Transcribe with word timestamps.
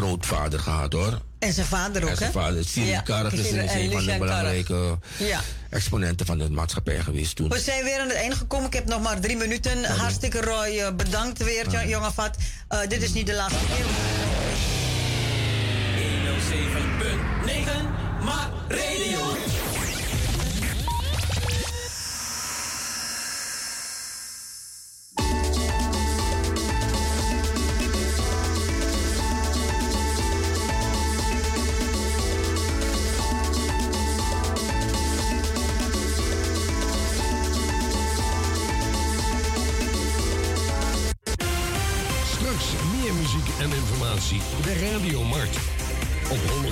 grootvader 0.00 0.60
gehad 0.60 0.92
hoor. 0.92 1.20
En 1.38 1.52
zijn 1.52 1.66
vader 1.66 2.02
ook, 2.02 2.08
En 2.08 2.16
zijn 2.16 2.32
hè? 2.32 2.40
vader, 2.40 2.64
Siri 2.64 2.86
Ja, 2.86 3.00
Karg, 3.00 3.32
is, 3.32 3.50
een 3.50 3.90
van 3.92 4.04
de 4.04 4.16
belangrijke 4.18 4.98
Ja. 5.16 5.40
exponenten 5.70 6.26
van 6.26 6.38
de 6.38 6.50
maatschappij 6.50 6.98
geweest 7.00 7.36
toen. 7.36 7.48
We 7.48 7.58
zijn 7.60 7.84
weer 7.84 8.00
aan 8.00 8.08
het 8.08 8.16
einde 8.16 8.36
gekomen. 8.36 8.66
Ik 8.66 8.72
heb 8.72 8.86
nog 8.86 9.02
maar 9.02 9.20
drie 9.20 9.36
minuten. 9.36 9.84
Hartstikke 9.84 10.40
Roy, 10.40 10.78
eh, 10.78 10.92
bedankt 10.94 11.38
weer, 11.44 11.70
jo- 11.70 11.88
jonge 11.88 12.10
vat. 12.12 12.36
Eh, 12.68 12.78
dit 12.88 13.02
is 13.02 13.12
niet 13.12 13.26
de 13.26 13.34
laatste 13.34 13.64
keer. 13.76 13.84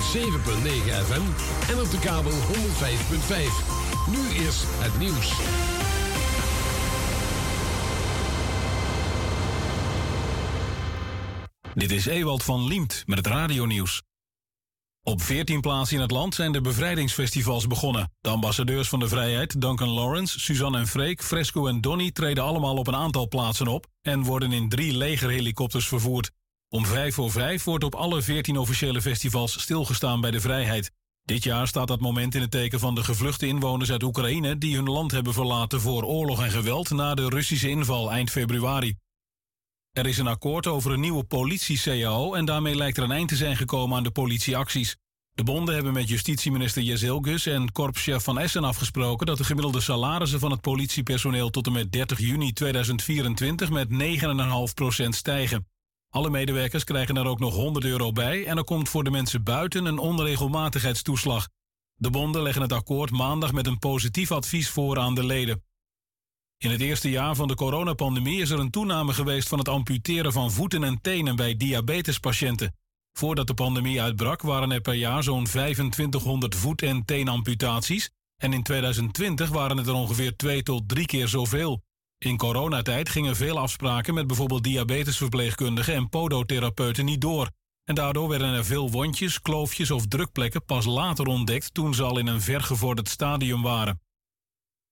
107.9 0.09 0.15
FM 0.15 1.21
en 1.71 1.79
op 1.79 1.91
de 1.91 1.99
kabel 1.99 2.31
105.5. 2.31 2.35
Nu 4.11 4.43
eerst 4.43 4.63
het 4.67 4.99
nieuws. 4.99 5.37
Dit 11.73 11.91
is 11.91 12.05
Ewald 12.05 12.43
van 12.43 12.67
Liemt 12.67 13.03
met 13.05 13.17
het 13.17 13.27
radionieuws. 13.27 14.01
Op 15.03 15.21
14 15.21 15.61
plaatsen 15.61 15.95
in 15.95 16.01
het 16.01 16.11
land 16.11 16.35
zijn 16.35 16.51
de 16.51 16.61
bevrijdingsfestivals 16.61 17.67
begonnen. 17.67 18.11
De 18.21 18.29
ambassadeurs 18.29 18.89
van 18.89 18.99
de 18.99 19.07
vrijheid, 19.07 19.61
Duncan 19.61 19.89
Lawrence, 19.89 20.39
Suzanne 20.39 20.77
en 20.77 20.87
Freek, 20.87 21.23
Fresco 21.23 21.67
en 21.67 21.81
Donny 21.81 22.11
treden 22.11 22.43
allemaal 22.43 22.75
op 22.75 22.87
een 22.87 22.95
aantal 22.95 23.27
plaatsen 23.27 23.67
op 23.67 23.87
en 24.01 24.23
worden 24.23 24.51
in 24.51 24.69
drie 24.69 24.97
legerhelikopters 24.97 25.87
vervoerd. 25.87 26.31
Om 26.71 26.85
vijf 26.85 27.15
voor 27.15 27.31
vijf 27.31 27.63
wordt 27.63 27.83
op 27.83 27.95
alle 27.95 28.21
14 28.21 28.57
officiële 28.57 29.01
festivals 29.01 29.61
stilgestaan 29.61 30.21
bij 30.21 30.31
de 30.31 30.39
vrijheid. 30.39 30.91
Dit 31.23 31.43
jaar 31.43 31.67
staat 31.67 31.87
dat 31.87 31.99
moment 31.99 32.35
in 32.35 32.41
het 32.41 32.51
teken 32.51 32.79
van 32.79 32.95
de 32.95 33.03
gevluchte 33.03 33.47
inwoners 33.47 33.91
uit 33.91 34.03
Oekraïne 34.03 34.57
die 34.57 34.75
hun 34.75 34.89
land 34.89 35.11
hebben 35.11 35.33
verlaten 35.33 35.81
voor 35.81 36.03
oorlog 36.03 36.43
en 36.43 36.51
geweld 36.51 36.89
na 36.89 37.15
de 37.15 37.29
Russische 37.29 37.69
inval 37.69 38.11
eind 38.11 38.29
februari. 38.29 38.95
Er 39.91 40.07
is 40.07 40.17
een 40.17 40.27
akkoord 40.27 40.67
over 40.67 40.91
een 40.91 40.99
nieuwe 40.99 41.23
politie-CAO 41.23 42.33
en 42.33 42.45
daarmee 42.45 42.75
lijkt 42.75 42.97
er 42.97 43.03
een 43.03 43.11
eind 43.11 43.29
te 43.29 43.35
zijn 43.35 43.57
gekomen 43.57 43.97
aan 43.97 44.03
de 44.03 44.11
politieacties. 44.11 44.95
De 45.31 45.43
bonden 45.43 45.73
hebben 45.73 45.93
met 45.93 46.09
justitieminister 46.09 46.81
Jezilgus 46.81 47.45
en 47.45 47.71
korpschef 47.71 48.23
Van 48.23 48.39
Essen 48.39 48.63
afgesproken 48.63 49.25
dat 49.25 49.37
de 49.37 49.43
gemiddelde 49.43 49.81
salarissen 49.81 50.39
van 50.39 50.51
het 50.51 50.61
politiepersoneel 50.61 51.49
tot 51.49 51.67
en 51.67 51.73
met 51.73 51.91
30 51.91 52.19
juni 52.19 52.53
2024 52.53 53.69
met 53.69 53.89
9,5% 55.03 55.09
stijgen. 55.09 55.68
Alle 56.09 56.29
medewerkers 56.29 56.83
krijgen 56.83 57.17
er 57.17 57.25
ook 57.25 57.39
nog 57.39 57.53
100 57.55 57.85
euro 57.85 58.11
bij 58.11 58.45
en 58.45 58.57
er 58.57 58.63
komt 58.63 58.89
voor 58.89 59.03
de 59.03 59.11
mensen 59.11 59.43
buiten 59.43 59.85
een 59.85 59.97
onregelmatigheidstoeslag. 59.97 61.47
De 61.95 62.09
bonden 62.09 62.41
leggen 62.41 62.61
het 62.61 62.73
akkoord 62.73 63.11
maandag 63.11 63.51
met 63.51 63.67
een 63.67 63.79
positief 63.79 64.31
advies 64.31 64.69
voor 64.69 64.99
aan 64.99 65.15
de 65.15 65.25
leden. 65.25 65.63
In 66.57 66.71
het 66.71 66.81
eerste 66.81 67.09
jaar 67.09 67.35
van 67.35 67.47
de 67.47 67.55
coronapandemie 67.55 68.41
is 68.41 68.49
er 68.49 68.59
een 68.59 68.69
toename 68.69 69.13
geweest 69.13 69.47
van 69.47 69.57
het 69.57 69.67
amputeren 69.67 70.33
van 70.33 70.51
voeten 70.51 70.83
en 70.83 71.01
tenen 71.01 71.35
bij 71.35 71.57
diabetespatiënten. 71.57 72.75
Voordat 73.13 73.47
de 73.47 73.53
pandemie 73.53 74.01
uitbrak 74.01 74.41
waren 74.41 74.71
er 74.71 74.81
per 74.81 74.93
jaar 74.93 75.23
zo'n 75.23 75.43
2500 75.43 76.55
voet- 76.55 76.81
en 76.81 77.05
teenamputaties 77.05 78.09
en 78.41 78.53
in 78.53 78.63
2020 78.63 79.49
waren 79.49 79.77
het 79.77 79.87
er 79.87 79.93
ongeveer 79.93 80.35
twee 80.35 80.63
tot 80.63 80.89
drie 80.89 81.05
keer 81.05 81.27
zoveel. 81.27 81.83
In 82.19 82.37
coronatijd 82.37 83.09
gingen 83.09 83.35
veel 83.35 83.59
afspraken 83.59 84.13
met 84.13 84.27
bijvoorbeeld 84.27 84.63
diabetesverpleegkundigen 84.63 85.93
en 85.93 86.09
podotherapeuten 86.09 87.05
niet 87.05 87.21
door. 87.21 87.49
En 87.83 87.95
daardoor 87.95 88.29
werden 88.29 88.53
er 88.53 88.65
veel 88.65 88.91
wondjes, 88.91 89.41
kloofjes 89.41 89.91
of 89.91 90.07
drukplekken 90.07 90.65
pas 90.65 90.85
later 90.85 91.25
ontdekt 91.25 91.73
toen 91.73 91.93
ze 91.93 92.03
al 92.03 92.19
in 92.19 92.27
een 92.27 92.41
vergevorderd 92.41 93.09
stadium 93.09 93.61
waren. 93.61 94.01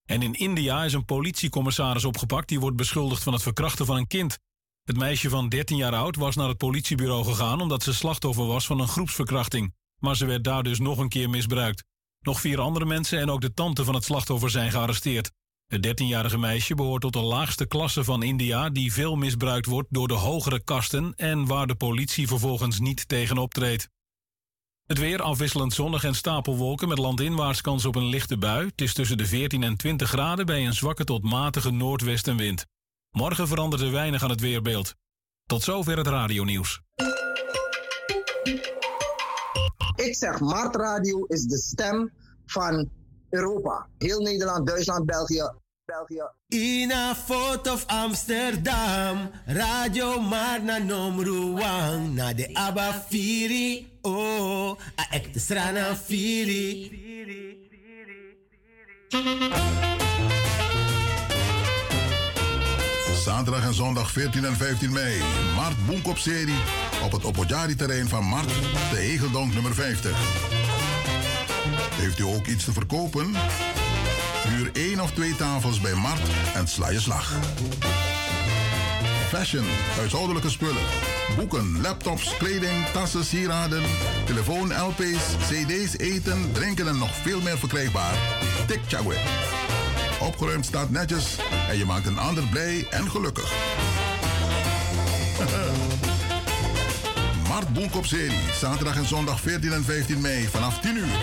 En 0.05 0.21
in 0.21 0.33
India 0.33 0.83
is 0.83 0.93
een 0.93 1.05
politiecommissaris 1.05 2.05
opgepakt 2.05 2.47
die 2.47 2.59
wordt 2.59 2.77
beschuldigd 2.77 3.23
van 3.23 3.33
het 3.33 3.41
verkrachten 3.41 3.85
van 3.85 3.97
een 3.97 4.07
kind. 4.07 4.39
Het 4.83 4.97
meisje 4.97 5.29
van 5.29 5.49
13 5.49 5.77
jaar 5.77 5.95
oud 5.95 6.15
was 6.15 6.35
naar 6.35 6.47
het 6.47 6.57
politiebureau 6.57 7.23
gegaan 7.23 7.61
omdat 7.61 7.83
ze 7.83 7.93
slachtoffer 7.93 8.45
was 8.45 8.65
van 8.65 8.79
een 8.79 8.87
groepsverkrachting. 8.87 9.73
Maar 9.99 10.15
ze 10.15 10.25
werd 10.25 10.43
daar 10.43 10.63
dus 10.63 10.79
nog 10.79 10.97
een 10.97 11.09
keer 11.09 11.29
misbruikt. 11.29 11.83
Nog 12.19 12.39
vier 12.41 12.59
andere 12.59 12.85
mensen 12.85 13.19
en 13.19 13.29
ook 13.29 13.41
de 13.41 13.53
tante 13.53 13.83
van 13.83 13.95
het 13.95 14.03
slachtoffer 14.03 14.49
zijn 14.49 14.71
gearresteerd. 14.71 15.31
Het 15.67 16.01
13-jarige 16.01 16.37
meisje 16.37 16.75
behoort 16.75 17.01
tot 17.01 17.13
de 17.13 17.21
laagste 17.21 17.65
klasse 17.65 18.03
van 18.03 18.23
India 18.23 18.69
die 18.69 18.93
veel 18.93 19.15
misbruikt 19.15 19.65
wordt 19.65 19.87
door 19.91 20.07
de 20.07 20.13
hogere 20.13 20.63
kasten 20.63 21.13
en 21.15 21.45
waar 21.45 21.67
de 21.67 21.75
politie 21.75 22.27
vervolgens 22.27 22.79
niet 22.79 23.07
tegen 23.07 23.37
optreedt. 23.37 23.89
Het 24.85 24.97
weer 24.97 25.21
afwisselend 25.21 25.73
zonnig 25.73 26.03
en 26.03 26.15
stapelwolken 26.15 26.87
met 26.87 26.97
landinwaarts 26.97 27.61
kans 27.61 27.85
op 27.85 27.95
een 27.95 28.05
lichte 28.05 28.37
bui. 28.37 28.65
Het 28.65 28.81
is 28.81 28.93
tussen 28.93 29.17
de 29.17 29.25
14 29.25 29.63
en 29.63 29.77
20 29.77 30.09
graden 30.09 30.45
bij 30.45 30.65
een 30.65 30.73
zwakke 30.73 31.03
tot 31.03 31.23
matige 31.23 31.71
noordwestenwind. 31.71 32.65
Morgen 33.11 33.47
verandert 33.47 33.81
er 33.81 33.91
weinig 33.91 34.23
aan 34.23 34.29
het 34.29 34.41
weerbeeld. 34.41 34.95
Tot 35.45 35.63
zover 35.63 35.97
het 35.97 36.07
radionieuws. 36.07 36.81
Ik 39.95 40.15
zeg, 40.15 40.39
Mart 40.39 40.75
Radio 40.75 41.25
is 41.25 41.43
de 41.43 41.57
stem 41.57 42.11
van 42.45 42.89
Europa. 43.29 43.87
Heel 43.97 44.19
Nederland, 44.19 44.67
Duitsland, 44.67 45.05
België. 45.05 45.51
België. 45.85 46.23
In 46.47 46.91
a 46.91 47.15
foto 47.15 47.73
of 47.73 47.85
Amsterdam, 47.85 49.31
radio 49.45 50.21
maar 50.21 50.63
na 50.63 50.77
Nomruang, 50.77 52.13
na 52.13 52.33
de 52.33 52.49
Abba 52.53 53.05
Firi, 53.09 53.99
oh, 54.01 54.69
a 54.99 55.07
ekte 55.09 55.39
strana 55.39 55.95
Firi. 55.95 57.05
Zaterdag 63.23 63.65
en 63.65 63.73
zondag 63.73 64.11
14 64.11 64.45
en 64.45 64.55
15 64.55 64.91
mei. 64.93 65.21
Mart 65.55 65.85
Boenkop-serie 65.85 66.59
op 67.03 67.11
het 67.11 67.25
Opojari-terrein 67.25 68.07
van 68.07 68.23
Mart, 68.23 68.47
de 68.91 68.97
Hegeldonk 68.97 69.53
nummer 69.53 69.73
50. 69.73 70.86
Heeft 71.95 72.19
u 72.19 72.23
ook 72.23 72.47
iets 72.47 72.63
te 72.63 72.71
verkopen? 72.71 73.35
Huur 74.47 74.69
één 74.73 74.99
of 74.99 75.11
twee 75.11 75.35
tafels 75.35 75.81
bij 75.81 75.93
Mart 75.93 76.21
en 76.53 76.67
sla 76.67 76.89
je 76.89 76.99
slag. 76.99 77.33
Fashion, 79.27 79.65
huishoudelijke 79.95 80.49
spullen. 80.49 80.83
Boeken, 81.35 81.81
laptops, 81.81 82.37
kleding, 82.37 82.85
tassen, 82.93 83.25
sieraden, 83.25 83.83
telefoon, 84.25 84.73
LP's, 84.73 85.23
CD's, 85.49 85.97
eten, 85.97 86.51
drinken 86.51 86.87
en 86.87 86.97
nog 86.97 87.15
veel 87.15 87.41
meer 87.41 87.57
verkrijgbaar. 87.57 88.15
Tik 88.67 88.79
Chagwe. 88.87 89.15
Opgeruimd 90.19 90.65
staat 90.65 90.89
netjes 90.89 91.35
en 91.69 91.77
je 91.77 91.85
maakt 91.85 92.05
een 92.05 92.19
ander 92.19 92.43
blij 92.43 92.87
en 92.89 93.09
gelukkig. 93.09 93.51
Mart 97.47 97.73
Boenkop 97.73 98.05
serie, 98.05 98.39
zaterdag 98.59 98.95
en 98.95 99.07
zondag 99.07 99.39
14 99.39 99.73
en 99.73 99.83
15 99.83 100.21
mei 100.21 100.47
vanaf 100.47 100.79
10 100.79 100.97
uur. 100.97 101.17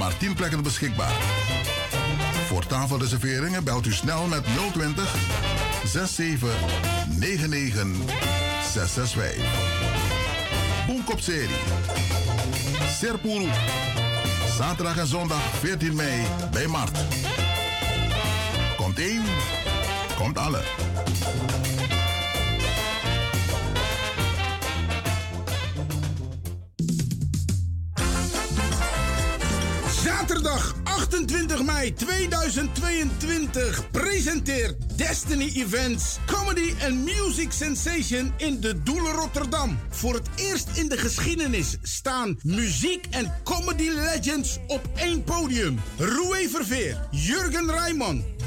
Maar 0.00 0.16
10 0.16 0.34
plekken 0.34 0.62
beschikbaar. 0.62 1.12
Voor 2.46 2.66
tafelreserveringen 2.66 3.64
belt 3.64 3.86
u 3.86 3.92
snel 3.92 4.26
met 4.26 4.44
020 4.72 5.14
67 5.84 6.50
99 7.18 7.86
665. 8.72 9.44
Boenkop 10.86 11.20
serie. 11.20 11.56
Serpuru. 12.98 13.48
Zaterdag 14.56 14.96
en 14.96 15.06
zondag 15.06 15.42
14 15.58 15.94
mei 15.94 16.26
bij 16.50 16.66
Mart. 16.66 16.98
Komt 18.76 18.98
één, 18.98 19.22
komt 20.16 20.38
alle. 20.38 20.62
Zaterdag 30.30 30.74
28 30.84 31.62
mei 31.62 31.92
2022 31.92 33.90
presenteert 33.90 34.98
Destiny 34.98 35.50
Events 35.54 36.18
Comedy 36.26 36.74
and 36.84 37.04
Music 37.04 37.52
Sensation 37.52 38.32
in 38.36 38.60
de 38.60 38.82
Doelen 38.82 39.12
Rotterdam. 39.12 39.78
Voor 39.88 40.14
het 40.14 40.28
eerst 40.36 40.68
in 40.74 40.88
de 40.88 40.98
geschiedenis 40.98 41.76
staan 41.82 42.38
muziek 42.42 43.06
en 43.10 43.32
comedy 43.44 43.88
legends 43.88 44.58
op 44.66 44.88
één 44.94 45.24
podium. 45.24 45.80
Roué 45.98 46.48
Verveer, 46.48 47.08
Jurgen 47.10 47.70
Rijman, 47.70 48.24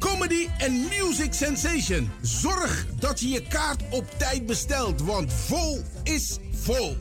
Comedy 0.00 0.48
and 0.58 0.88
Music 0.88 1.32
Sensation. 1.32 2.10
Zorg 2.22 2.86
dat 2.98 3.20
je 3.20 3.28
je 3.28 3.42
kaart 3.42 3.82
op 3.90 4.04
tijd 4.18 4.46
bestelt, 4.46 5.00
want 5.00 5.32
vol 5.32 5.82
is 6.02 6.38
vol. 6.54 6.96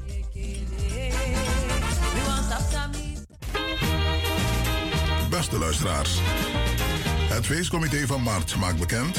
Beste 5.30 5.57
luisteraars, 5.57 6.19
het 7.30 7.46
feestcomité 7.46 8.07
van 8.07 8.24
Maart 8.24 8.56
maakt 8.56 8.80
bekend 8.80 9.18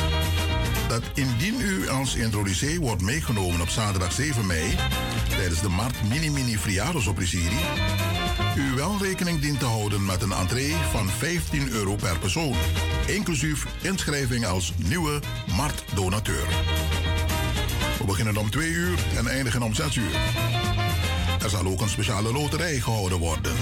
dat 0.90 1.02
indien 1.14 1.60
u 1.60 1.88
als 1.88 2.14
introducee 2.14 2.80
wordt 2.80 3.02
meegenomen 3.02 3.60
op 3.60 3.68
zaterdag 3.68 4.12
7 4.12 4.46
mei 4.46 4.76
tijdens 5.28 5.60
de 5.60 5.68
Mart 5.68 6.08
Mini 6.08 6.30
Mini 6.30 6.58
Friados 6.58 7.06
op 7.06 7.18
u 8.56 8.74
wel 8.74 8.96
rekening 9.02 9.40
dient 9.40 9.58
te 9.58 9.64
houden 9.64 10.04
met 10.04 10.22
een 10.22 10.32
entree 10.32 10.74
van 10.90 11.08
15 11.08 11.70
euro 11.70 11.96
per 11.96 12.18
persoon, 12.18 12.54
inclusief 13.06 13.66
inschrijving 13.80 14.46
als 14.46 14.72
nieuwe 14.76 15.20
Mart-donateur. 15.56 16.46
We 17.98 18.04
beginnen 18.04 18.36
om 18.36 18.50
2 18.50 18.68
uur 18.68 18.98
en 19.16 19.26
eindigen 19.26 19.62
om 19.62 19.74
6 19.74 19.96
uur. 19.96 20.14
Er 21.42 21.50
zal 21.50 21.66
ook 21.66 21.80
een 21.80 21.88
speciale 21.88 22.32
loterij 22.32 22.80
gehouden 22.80 23.18
worden. 23.18 23.52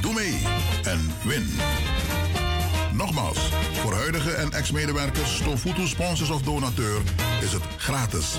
Doe 0.00 0.14
mee 0.14 0.38
en 0.82 1.10
win. 1.22 1.48
Nogmaals, 3.00 3.48
voor 3.72 3.94
huidige 3.94 4.30
en 4.30 4.52
ex-medewerkers, 4.52 5.36
Stofutu 5.36 5.86
sponsors 5.86 6.30
of 6.30 6.42
donateur 6.42 7.02
is 7.42 7.52
het 7.52 7.62
gratis. 7.76 8.38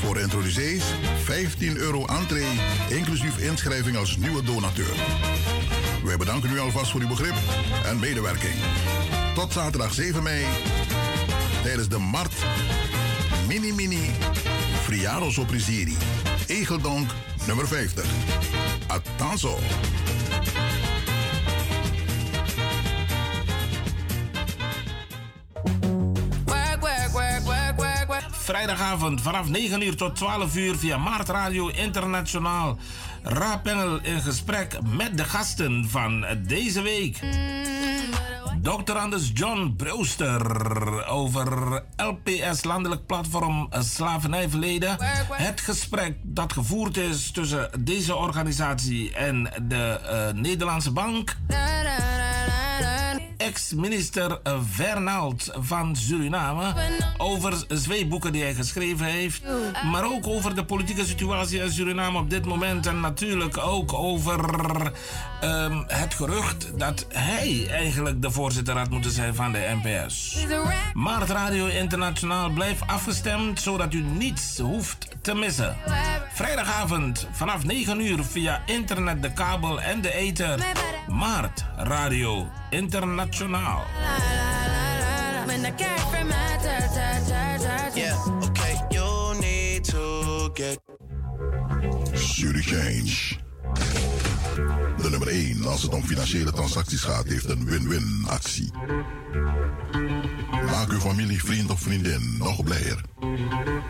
Voor 0.00 0.18
introducees 0.18 0.82
15 1.22 1.76
euro 1.76 2.06
entree, 2.06 2.46
inclusief 2.88 3.38
inschrijving 3.38 3.96
als 3.96 4.16
nieuwe 4.16 4.42
donateur. 4.42 4.94
Wij 6.04 6.16
bedanken 6.16 6.50
u 6.50 6.58
alvast 6.58 6.90
voor 6.90 7.00
uw 7.00 7.08
begrip 7.08 7.34
en 7.84 7.98
medewerking. 7.98 8.54
Tot 9.34 9.52
zaterdag 9.52 9.94
7 9.94 10.22
mei 10.22 10.44
tijdens 11.62 11.88
de 11.88 11.98
Mart 11.98 12.34
Mini 13.48 13.72
Mini 13.72 14.10
Friados 14.82 15.38
op. 15.38 15.48
Egeldonk 16.46 17.10
nummer 17.46 17.68
50. 17.68 18.04
Attenzo. 18.86 19.58
Vrijdagavond 28.44 29.20
vanaf 29.20 29.48
9 29.48 29.82
uur 29.82 29.96
tot 29.96 30.16
12 30.16 30.56
uur 30.56 30.76
via 30.76 30.96
Maart 30.96 31.28
Radio 31.28 31.68
Internationaal. 31.68 32.78
Raapengel 33.22 34.00
in 34.02 34.20
gesprek 34.20 34.78
met 34.82 35.16
de 35.16 35.24
gasten 35.24 35.88
van 35.88 36.26
deze 36.46 36.82
week. 36.82 37.20
Dr. 38.62 38.92
Anders 38.92 39.30
John 39.34 39.74
Brewster 39.76 41.06
over 41.06 41.82
LPS, 41.96 42.64
Landelijk 42.64 43.06
Platform 43.06 43.68
Slavernijverleden. 43.78 44.96
Het 45.30 45.60
gesprek 45.60 46.16
dat 46.22 46.52
gevoerd 46.52 46.96
is 46.96 47.30
tussen 47.30 47.70
deze 47.78 48.16
organisatie 48.16 49.14
en 49.14 49.50
de 49.62 50.00
uh, 50.04 50.40
Nederlandse 50.42 50.90
Bank. 50.90 51.36
Ex-minister 53.36 54.40
Vernald 54.70 55.50
van 55.52 55.96
Suriname 55.96 56.74
over 57.16 57.66
twee 57.66 58.06
boeken 58.06 58.32
die 58.32 58.42
hij 58.42 58.54
geschreven 58.54 59.06
heeft. 59.06 59.42
Maar 59.90 60.04
ook 60.04 60.26
over 60.26 60.54
de 60.54 60.64
politieke 60.64 61.04
situatie 61.04 61.60
in 61.60 61.70
Suriname 61.70 62.18
op 62.18 62.30
dit 62.30 62.44
moment. 62.44 62.86
En 62.86 63.00
natuurlijk 63.00 63.58
ook 63.58 63.92
over 63.92 64.40
um, 65.44 65.84
het 65.86 66.14
gerucht 66.14 66.78
dat 66.78 67.06
hij 67.08 67.66
eigenlijk 67.70 68.22
de 68.22 68.30
voorzitter 68.30 68.76
had 68.76 68.90
moeten 68.90 69.10
zijn 69.10 69.34
van 69.34 69.52
de 69.52 69.76
NPS. 69.82 70.46
Maart 70.92 71.30
Radio 71.30 71.66
Internationaal 71.66 72.50
blijft 72.50 72.86
afgestemd 72.86 73.60
zodat 73.60 73.94
u 73.94 74.00
niets 74.02 74.58
hoeft 74.58 75.08
te 75.22 75.34
missen. 75.34 75.76
Vrijdagavond 76.32 77.26
vanaf 77.32 77.64
9 77.64 78.00
uur 78.00 78.24
via 78.24 78.62
internet, 78.66 79.22
de 79.22 79.32
kabel 79.32 79.80
en 79.80 80.00
de 80.00 80.14
ether. 80.14 80.58
Maart 81.08 81.64
Radio 81.76 82.46
Internationaal. 82.70 83.82
Yeah, 87.94 88.26
okay, 88.42 88.80
you 88.90 89.38
need 89.40 89.84
to 89.84 90.50
get. 90.54 90.78
Change. 92.62 94.23
De 94.54 95.10
nummer 95.10 95.28
1 95.28 95.64
als 95.64 95.82
het 95.82 95.94
om 95.94 96.04
financiële 96.04 96.52
transacties 96.52 97.00
gaat, 97.00 97.24
heeft 97.24 97.48
een 97.48 97.64
win-win 97.64 98.24
actie. 98.26 98.70
Maak 100.50 100.90
uw 100.90 101.00
familie, 101.00 101.44
vriend 101.44 101.70
of 101.70 101.80
vriendin 101.80 102.36
nog 102.38 102.64
blijer. 102.64 103.00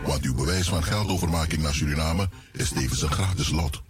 Want 0.04 0.24
uw 0.24 0.34
bewijs 0.34 0.68
van 0.68 0.84
geldovermaking 0.84 1.62
naar 1.62 1.74
Suriname 1.74 2.28
is 2.52 2.68
tevens 2.68 3.02
een 3.02 3.10
gratis 3.10 3.50
lot. 3.50 3.82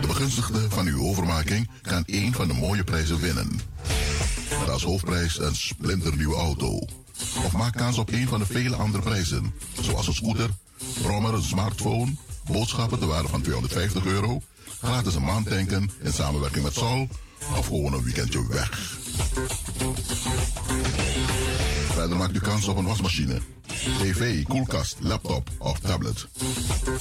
De 0.00 0.06
begunstigde 0.06 0.70
van 0.70 0.86
uw 0.86 1.02
overmaking 1.02 1.68
kan 1.82 2.04
één 2.04 2.32
van 2.32 2.48
de 2.48 2.54
mooie 2.54 2.84
prijzen 2.84 3.20
winnen. 3.20 3.60
Met 4.58 4.70
als 4.70 4.82
hoofdprijs 4.82 5.38
een 5.38 5.56
splinternieuwe 5.56 6.36
auto. 6.36 6.78
Of 7.44 7.52
maak 7.52 7.76
kans 7.76 7.98
op 7.98 8.12
een 8.12 8.28
van 8.28 8.38
de 8.38 8.46
vele 8.46 8.76
andere 8.76 9.02
prijzen, 9.02 9.54
zoals 9.80 10.06
een 10.06 10.14
scooter, 10.14 10.50
brommer, 11.02 11.34
een 11.34 11.42
smartphone, 11.42 12.14
boodschappen 12.52 12.98
te 12.98 13.06
waarde 13.06 13.28
van 13.28 13.42
250 13.42 14.04
euro, 14.04 14.42
gratis 14.82 15.14
een 15.14 15.24
maand 15.24 15.48
tanken 15.48 15.90
in 16.02 16.12
samenwerking 16.12 16.64
met 16.64 16.74
Sol 16.74 17.08
of 17.56 17.66
gewoon 17.66 17.92
een 17.92 18.02
weekendje 18.02 18.46
weg. 18.48 18.98
Verder 21.92 22.16
maakt 22.16 22.34
u 22.34 22.40
kans 22.40 22.68
op 22.68 22.76
een 22.76 22.84
wasmachine, 22.84 23.40
tv, 23.98 24.42
koelkast, 24.42 24.96
laptop 25.00 25.50
of 25.58 25.78
tablet. 25.78 26.26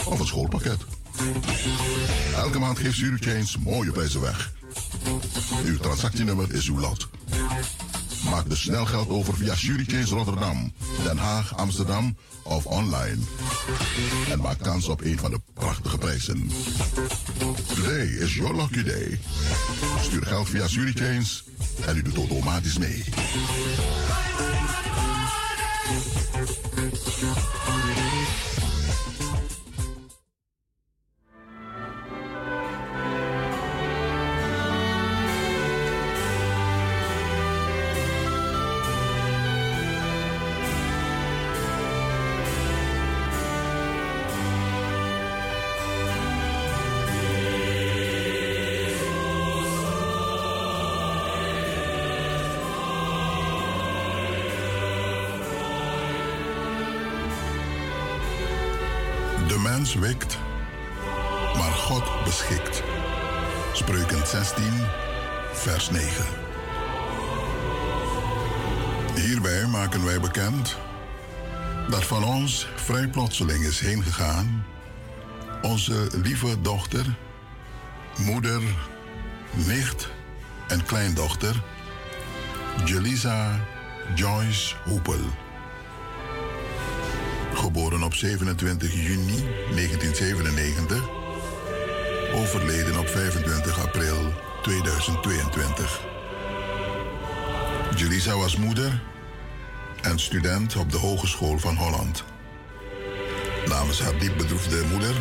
Of 0.06 0.20
een 0.20 0.28
schoolpakket. 0.28 0.80
Elke 2.36 2.60
maand 2.60 2.80
geeft 2.80 2.98
Change 3.20 3.64
mooie 3.64 3.92
prijzen 3.92 4.22
weg. 4.22 4.52
Uw 5.66 5.78
transactienummer 5.78 6.54
is 6.54 6.68
uw 6.68 6.80
lot. 6.80 7.10
Maak 8.24 8.50
dus 8.50 8.62
snel 8.62 8.86
geld 8.86 9.10
over 9.10 9.34
via 9.34 9.56
Change 9.56 10.06
Rotterdam, 10.06 10.74
Den 11.04 11.18
Haag, 11.18 11.58
Amsterdam 11.58 12.18
of 12.44 12.66
online. 12.66 13.18
En 14.30 14.40
maak 14.40 14.60
kans 14.60 14.88
op 14.88 15.02
een 15.02 15.20
van 15.20 15.32
de 15.32 15.40
prachtige 15.54 15.98
prijzen. 15.98 16.52
Today 17.76 18.06
is 18.06 18.36
your 18.36 18.56
lucky 18.56 18.84
day. 18.84 19.20
Stuur 20.02 20.26
geld 20.26 20.50
via 20.50 20.68
Change 20.68 21.26
en 21.86 21.98
u 21.98 22.02
doet 22.02 22.18
automatisch 22.18 22.78
mee. 22.78 23.04
Maar 61.56 61.72
God 61.72 62.24
beschikt. 62.24 62.84
Spreuken 63.74 64.28
16, 64.28 64.64
vers 65.54 65.90
9. 65.90 66.26
Hierbij 69.16 69.66
maken 69.66 70.06
wij 70.06 70.20
bekend 70.20 70.78
dat 71.90 72.06
van 72.06 72.24
ons 72.24 72.68
vrij 72.76 73.08
plotseling 73.08 73.64
is 73.66 73.80
heen 73.80 74.04
gegaan 74.04 74.66
onze 75.62 76.10
lieve 76.24 76.62
dochter, 76.62 77.06
moeder, 78.18 78.62
nicht 79.52 80.10
en 80.68 80.86
kleindochter, 80.86 81.64
Jelisa 82.86 83.60
Joyce 84.16 84.76
Hoepel. 84.84 85.47
Geboren 87.58 88.04
op 88.04 88.14
27 88.14 88.94
juni 88.94 89.44
1997. 89.72 91.10
Overleden 92.34 93.00
op 93.00 93.08
25 93.08 93.86
april 93.86 94.34
2022. 94.62 96.02
Julisa 97.96 98.38
was 98.38 98.58
moeder 98.58 99.02
en 100.02 100.20
student 100.20 100.76
op 100.76 100.92
de 100.92 100.98
Hogeschool 100.98 101.60
van 101.60 101.76
Holland. 101.76 102.24
Namens 103.68 104.02
haar 104.02 104.20
diep 104.20 104.38
bedroefde 104.38 104.84
moeder, 104.92 105.16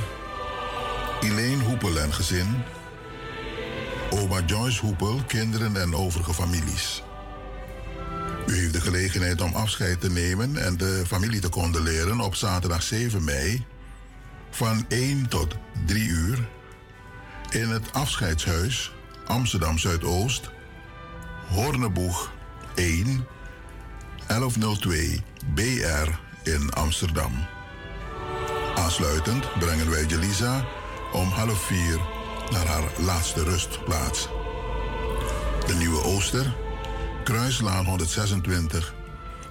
Elaine 1.21 1.65
Hoepel 1.65 1.99
en 1.99 2.13
gezin, 2.13 2.63
oma 4.11 4.41
Joyce 4.47 4.81
Hoepel, 4.81 5.21
kinderen 5.27 5.81
en 5.81 5.95
overige 5.95 6.35
families. 6.35 7.03
U 8.47 8.57
heeft 8.57 8.73
de 8.73 8.81
gelegenheid 8.81 9.41
om 9.41 9.55
afscheid 9.55 10.01
te 10.01 10.11
nemen 10.11 10.57
en 10.57 10.77
de 10.77 11.03
familie 11.07 11.41
te 11.41 11.49
condoleren 11.49 12.21
op 12.21 12.35
zaterdag 12.35 12.83
7 12.83 13.25
mei 13.25 13.65
van 14.51 14.85
1 14.89 15.29
tot 15.29 15.57
3 15.87 16.09
uur 16.09 16.49
in 17.51 17.69
het 17.69 17.93
afscheidshuis 17.93 18.93
Amsterdam 19.27 19.79
Zuidoost, 19.79 20.51
Horneboeg 21.49 22.33
1, 22.75 23.27
1102 24.27 25.23
BR 25.55 26.11
in 26.43 26.71
Amsterdam. 26.71 27.33
Aansluitend 28.75 29.59
brengen 29.59 29.91
wij 29.91 30.05
Jelisa 30.05 30.65
om 31.13 31.29
half 31.29 31.63
vier 31.63 32.01
naar 32.51 32.67
haar 32.67 32.93
laatste 32.99 33.45
rustplaats. 33.45 34.29
De 35.67 35.75
Nieuwe 35.75 36.03
Ooster, 36.03 36.55
Kruislaan 37.27 37.85
126, 37.85 38.95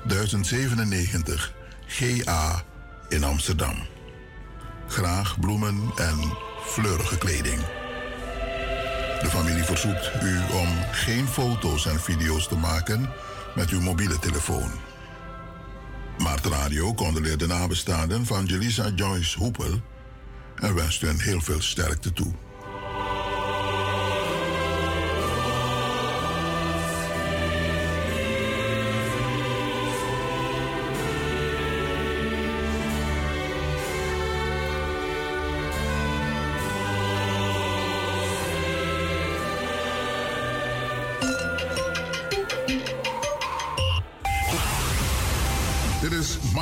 1097 0.03 1.53
GA 1.87 2.63
in 3.09 3.23
Amsterdam. 3.23 3.75
Graag 4.87 5.39
bloemen 5.39 5.91
en 5.95 6.37
fleurige 6.65 7.17
kleding. 7.17 7.59
De 9.21 9.27
familie 9.29 9.63
verzoekt 9.63 10.11
u 10.23 10.39
om 10.53 10.67
geen 10.91 11.27
foto's 11.27 11.85
en 11.85 11.99
video's 11.99 12.47
te 12.47 12.57
maken 12.57 13.09
met 13.55 13.69
uw 13.69 13.81
mobiele 13.81 14.19
telefoon. 14.19 14.71
Maart 16.17 16.45
Radio 16.45 16.93
condoleert 16.93 17.39
de 17.39 17.47
nabestaanden 17.47 18.25
van 18.25 18.45
Jelisa 18.45 18.89
Joyce 18.95 19.37
Hoepel 19.37 19.81
en 20.55 20.75
wenst 20.75 21.01
hen 21.01 21.19
heel 21.19 21.41
veel 21.41 21.61
sterkte 21.61 22.13
toe. 22.13 22.33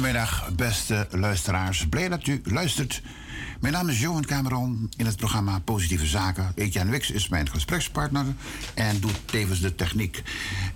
Goedemiddag, 0.00 0.50
beste 0.56 1.06
luisteraars. 1.10 1.86
Blij 1.88 2.08
dat 2.08 2.26
u 2.26 2.40
luistert. 2.44 3.02
Mijn 3.60 3.72
naam 3.72 3.88
is 3.88 4.00
Johan 4.00 4.24
Cameron. 4.24 4.90
In 4.96 5.06
het 5.06 5.16
programma 5.16 5.58
Positieve 5.58 6.06
Zaken. 6.06 6.52
Etienne 6.54 6.90
Wix 6.90 7.10
is 7.10 7.28
mijn 7.28 7.50
gesprekspartner 7.50 8.24
en 8.74 9.00
doet 9.00 9.20
tevens 9.24 9.60
de 9.60 9.74
techniek. 9.74 10.22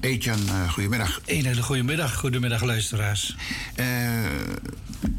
Etienne, 0.00 0.44
uh, 0.44 0.72
goedemiddag. 0.72 1.20
Een 1.24 1.44
hele 1.44 1.62
goede 1.62 1.82
middag. 1.82 2.14
Goedemiddag, 2.14 2.62
luisteraars. 2.62 3.36
Eh, 3.74 3.86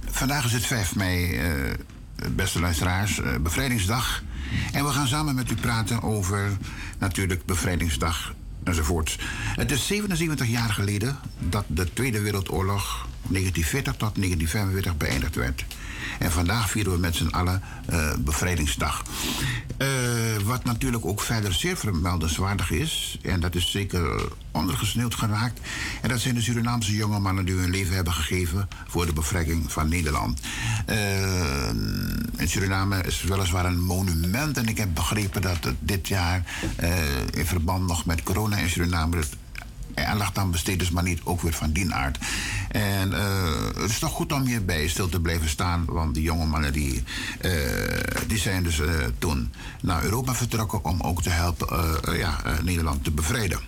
vandaag 0.10 0.46
is 0.46 0.54
het 0.54 0.66
5 0.66 0.96
mei, 0.96 1.38
eh, 1.38 1.52
beste 2.32 2.60
luisteraars, 2.60 3.22
bevrijdingsdag. 3.42 4.24
En 4.72 4.86
we 4.86 4.92
gaan 4.92 5.08
samen 5.08 5.36
met 5.36 5.52
u 5.52 5.56
praten 5.56 6.04
over 6.04 6.58
natuurlijk 7.00 7.46
bevrijdingsdag 7.46 8.34
enzovoort. 8.64 9.20
Het 9.56 9.72
is 9.72 9.88
77 9.88 10.48
jaar 10.48 10.70
geleden 10.70 11.18
dat 11.40 11.66
de 11.68 11.94
Tweede 11.94 12.22
Wereldoorlog 12.22 13.05
1940 13.30 13.96
tot 13.96 14.16
1945 14.16 14.98
beëindigd 14.98 15.36
werd. 15.36 15.66
En 16.20 16.32
vandaag 16.32 16.70
vieren 16.70 16.92
we 16.92 17.00
met 17.00 17.16
z'n 17.16 17.28
allen 17.28 17.62
uh, 17.90 18.14
bevrijdingsdag. 18.20 19.04
Uh, 19.78 19.88
wat 20.44 20.64
natuurlijk 20.64 21.06
ook 21.06 21.22
verder 21.22 21.54
zeer 21.54 21.78
vermeldenswaardig 21.78 22.72
is, 22.72 23.20
en 23.22 23.40
dat 23.40 23.56
is 23.56 23.72
zeker 23.72 24.28
ondergesneeuwd 24.52 25.16
geraakt. 25.16 25.60
En 26.02 26.10
dat 26.10 26.20
zijn 26.20 26.36
de 26.36 26.42
Surinaamse 26.42 26.96
jonge 26.96 27.20
mannen 27.20 27.46
die 27.46 27.56
hun 27.56 27.70
leven 27.70 27.96
hebben 27.96 28.14
gegeven 28.14 28.68
voor 28.88 29.06
de 29.06 29.14
bevrijding 29.14 29.72
van 29.72 29.90
Nederland. 29.90 30.40
Uh, 30.90 31.70
in 32.38 32.48
Suriname 32.48 33.04
is 33.04 33.24
weliswaar 33.24 33.66
een 33.66 33.84
monument. 33.84 34.58
En 34.58 34.68
ik 34.68 34.78
heb 34.78 34.94
begrepen 34.94 35.42
dat 35.42 35.64
het 35.64 35.76
dit 35.80 36.08
jaar 36.08 36.44
in 37.34 37.46
verband 37.46 37.88
nog 37.88 38.06
met 38.06 38.24
corona 38.24 38.58
in 38.58 38.70
Suriname 38.70 39.24
aandacht 39.96 40.38
aan 40.38 40.52
besteed 40.52 40.82
is, 40.82 40.90
maar 40.90 41.04
niet 41.04 41.22
ook 41.24 41.42
weer 41.42 41.54
van 41.54 41.72
die 41.72 41.94
aard. 41.94 42.18
En 42.76 43.12
uh, 43.12 43.82
het 43.82 43.90
is 43.90 44.00
toch 44.00 44.12
goed 44.12 44.32
om 44.32 44.46
hierbij 44.46 44.88
stil 44.88 45.10
te 45.10 45.20
blijven 45.20 45.50
staan, 45.50 45.86
want 45.86 46.14
die 46.14 46.24
jonge 46.24 46.46
mannen 46.46 46.74
die, 46.74 47.04
uh, 47.42 47.52
die 48.28 48.38
zijn 48.38 48.64
dus 48.64 48.80
uh, 48.80 48.90
toen 49.20 49.54
naar 49.82 50.04
Europa 50.04 50.34
vertrokken 50.34 50.84
om 50.84 51.02
ook 51.02 51.22
te 51.22 51.30
helpen 51.30 52.18
ja, 52.18 52.42
Nederland 52.64 53.04
te 53.04 53.12
bevrijden. 53.12 53.60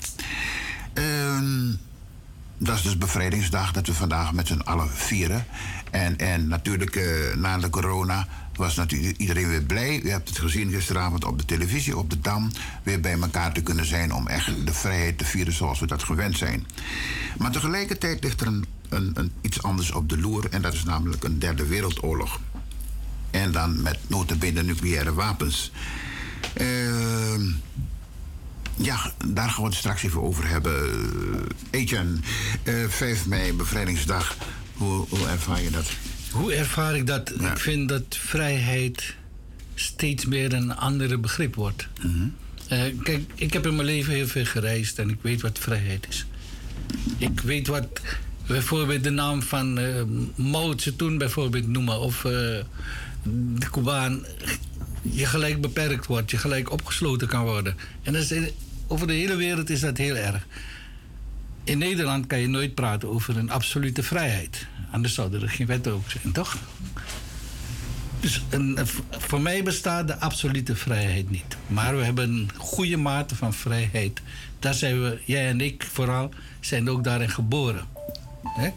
Dat 2.57 2.75
is 2.75 2.81
dus 2.81 2.97
bevrijdingsdag 2.97 3.71
dat 3.71 3.87
we 3.87 3.93
vandaag 3.93 4.33
met 4.33 4.47
z'n 4.47 4.59
allen 4.59 4.89
vieren. 4.89 5.45
En, 5.91 6.17
en 6.17 6.47
natuurlijk 6.47 6.99
na 7.35 7.57
de 7.57 7.69
corona 7.69 8.27
was 8.55 8.75
natuurlijk 8.75 9.17
iedereen 9.17 9.47
weer 9.47 9.63
blij. 9.63 10.01
U 10.01 10.09
hebt 10.09 10.29
het 10.29 10.37
gezien 10.37 10.71
gisteravond 10.71 11.25
op 11.25 11.37
de 11.37 11.45
televisie, 11.45 11.97
op 11.97 12.09
de 12.09 12.19
Dam. 12.19 12.51
Weer 12.83 12.99
bij 12.99 13.19
elkaar 13.19 13.53
te 13.53 13.61
kunnen 13.61 13.85
zijn 13.85 14.13
om 14.13 14.27
echt 14.27 14.65
de 14.65 14.73
vrijheid 14.73 15.17
te 15.17 15.25
vieren 15.25 15.53
zoals 15.53 15.79
we 15.79 15.87
dat 15.87 16.03
gewend 16.03 16.37
zijn. 16.37 16.67
Maar 17.37 17.51
tegelijkertijd 17.51 18.23
ligt 18.23 18.41
er 18.41 18.47
een, 18.47 18.65
een, 18.89 19.11
een 19.13 19.31
iets 19.41 19.63
anders 19.63 19.91
op 19.91 20.09
de 20.09 20.17
loer. 20.17 20.49
En 20.49 20.61
dat 20.61 20.73
is 20.73 20.83
namelijk 20.83 21.23
een 21.23 21.39
derde 21.39 21.65
wereldoorlog. 21.65 22.39
En 23.31 23.51
dan 23.51 23.81
met 23.81 23.97
notabene 24.07 24.63
nucleaire 24.63 25.13
wapens. 25.13 25.71
Uh, 26.61 26.67
ja, 28.77 29.11
daar 29.25 29.49
gaan 29.49 29.63
we 29.63 29.69
het 29.69 29.77
straks 29.77 30.03
even 30.03 30.21
over 30.21 30.47
hebben. 30.47 30.73
Etienne, 31.69 32.17
uh, 32.63 32.87
5 32.87 33.25
mei, 33.25 33.53
bevrijdingsdag. 33.53 34.35
Hoe, 34.73 35.05
hoe 35.09 35.27
ervaar 35.27 35.61
je 35.61 35.69
dat? 35.69 35.85
Hoe 36.31 36.53
ervaar 36.53 36.95
ik 36.95 37.07
dat? 37.07 37.29
Ik 37.29 37.57
vind 37.57 37.89
dat 37.89 38.03
vrijheid 38.09 39.15
steeds 39.75 40.25
meer 40.25 40.53
een 40.53 40.75
andere 40.75 41.17
begrip 41.17 41.55
wordt. 41.55 41.87
Mhm. 42.01 42.27
uh, 42.71 43.03
kijk, 43.03 43.31
ik 43.35 43.53
heb 43.53 43.65
in 43.65 43.75
mijn 43.75 43.87
leven 43.87 44.13
heel 44.13 44.27
veel 44.27 44.45
gereisd 44.45 44.99
en 44.99 45.09
ik 45.09 45.17
weet 45.21 45.41
wat 45.41 45.59
vrijheid 45.59 46.05
is. 46.09 46.25
Ik 47.17 47.39
weet 47.39 47.67
wat 47.67 47.87
bijvoorbeeld 48.47 49.03
de 49.03 49.09
naam 49.09 49.41
van 49.41 49.79
uh, 49.79 50.01
Mao 50.35 50.77
Zedong 50.77 51.17
bijvoorbeeld 51.17 51.67
noemen 51.67 51.99
of 51.99 52.23
uh, 52.23 52.31
de 53.55 53.69
Cubaan. 53.71 54.25
Je 55.01 55.25
gelijk 55.25 55.61
beperkt 55.61 56.05
wordt, 56.05 56.31
je 56.31 56.37
gelijk 56.37 56.71
opgesloten 56.71 57.27
kan 57.27 57.43
worden. 57.43 57.75
En 58.03 58.13
dat 58.13 58.31
is, 58.31 58.51
over 58.87 59.07
de 59.07 59.13
hele 59.13 59.35
wereld 59.35 59.69
is 59.69 59.79
dat 59.79 59.97
heel 59.97 60.15
erg. 60.15 60.47
In 61.63 61.77
Nederland 61.77 62.27
kan 62.27 62.39
je 62.39 62.47
nooit 62.47 62.75
praten 62.75 63.09
over 63.09 63.37
een 63.37 63.49
absolute 63.49 64.03
vrijheid. 64.03 64.67
Anders 64.91 65.13
zouden 65.13 65.41
er 65.41 65.49
geen 65.49 65.67
wetten 65.67 65.93
ook 65.93 66.09
zijn, 66.09 66.33
toch? 66.33 66.57
Dus 68.19 68.43
een, 68.49 68.77
voor 69.09 69.41
mij 69.41 69.63
bestaat 69.63 70.07
de 70.07 70.19
absolute 70.19 70.75
vrijheid 70.75 71.29
niet. 71.29 71.57
Maar 71.67 71.97
we 71.97 72.03
hebben 72.03 72.29
een 72.29 72.49
goede 72.57 72.97
mate 72.97 73.35
van 73.35 73.53
vrijheid. 73.53 74.21
Daar 74.59 74.73
zijn 74.73 75.01
we, 75.01 75.19
jij 75.25 75.47
en 75.47 75.61
ik 75.61 75.87
vooral, 75.91 76.29
zijn 76.59 76.89
ook 76.89 77.03
daarin 77.03 77.29
geboren. 77.29 77.85
He? 78.43 78.69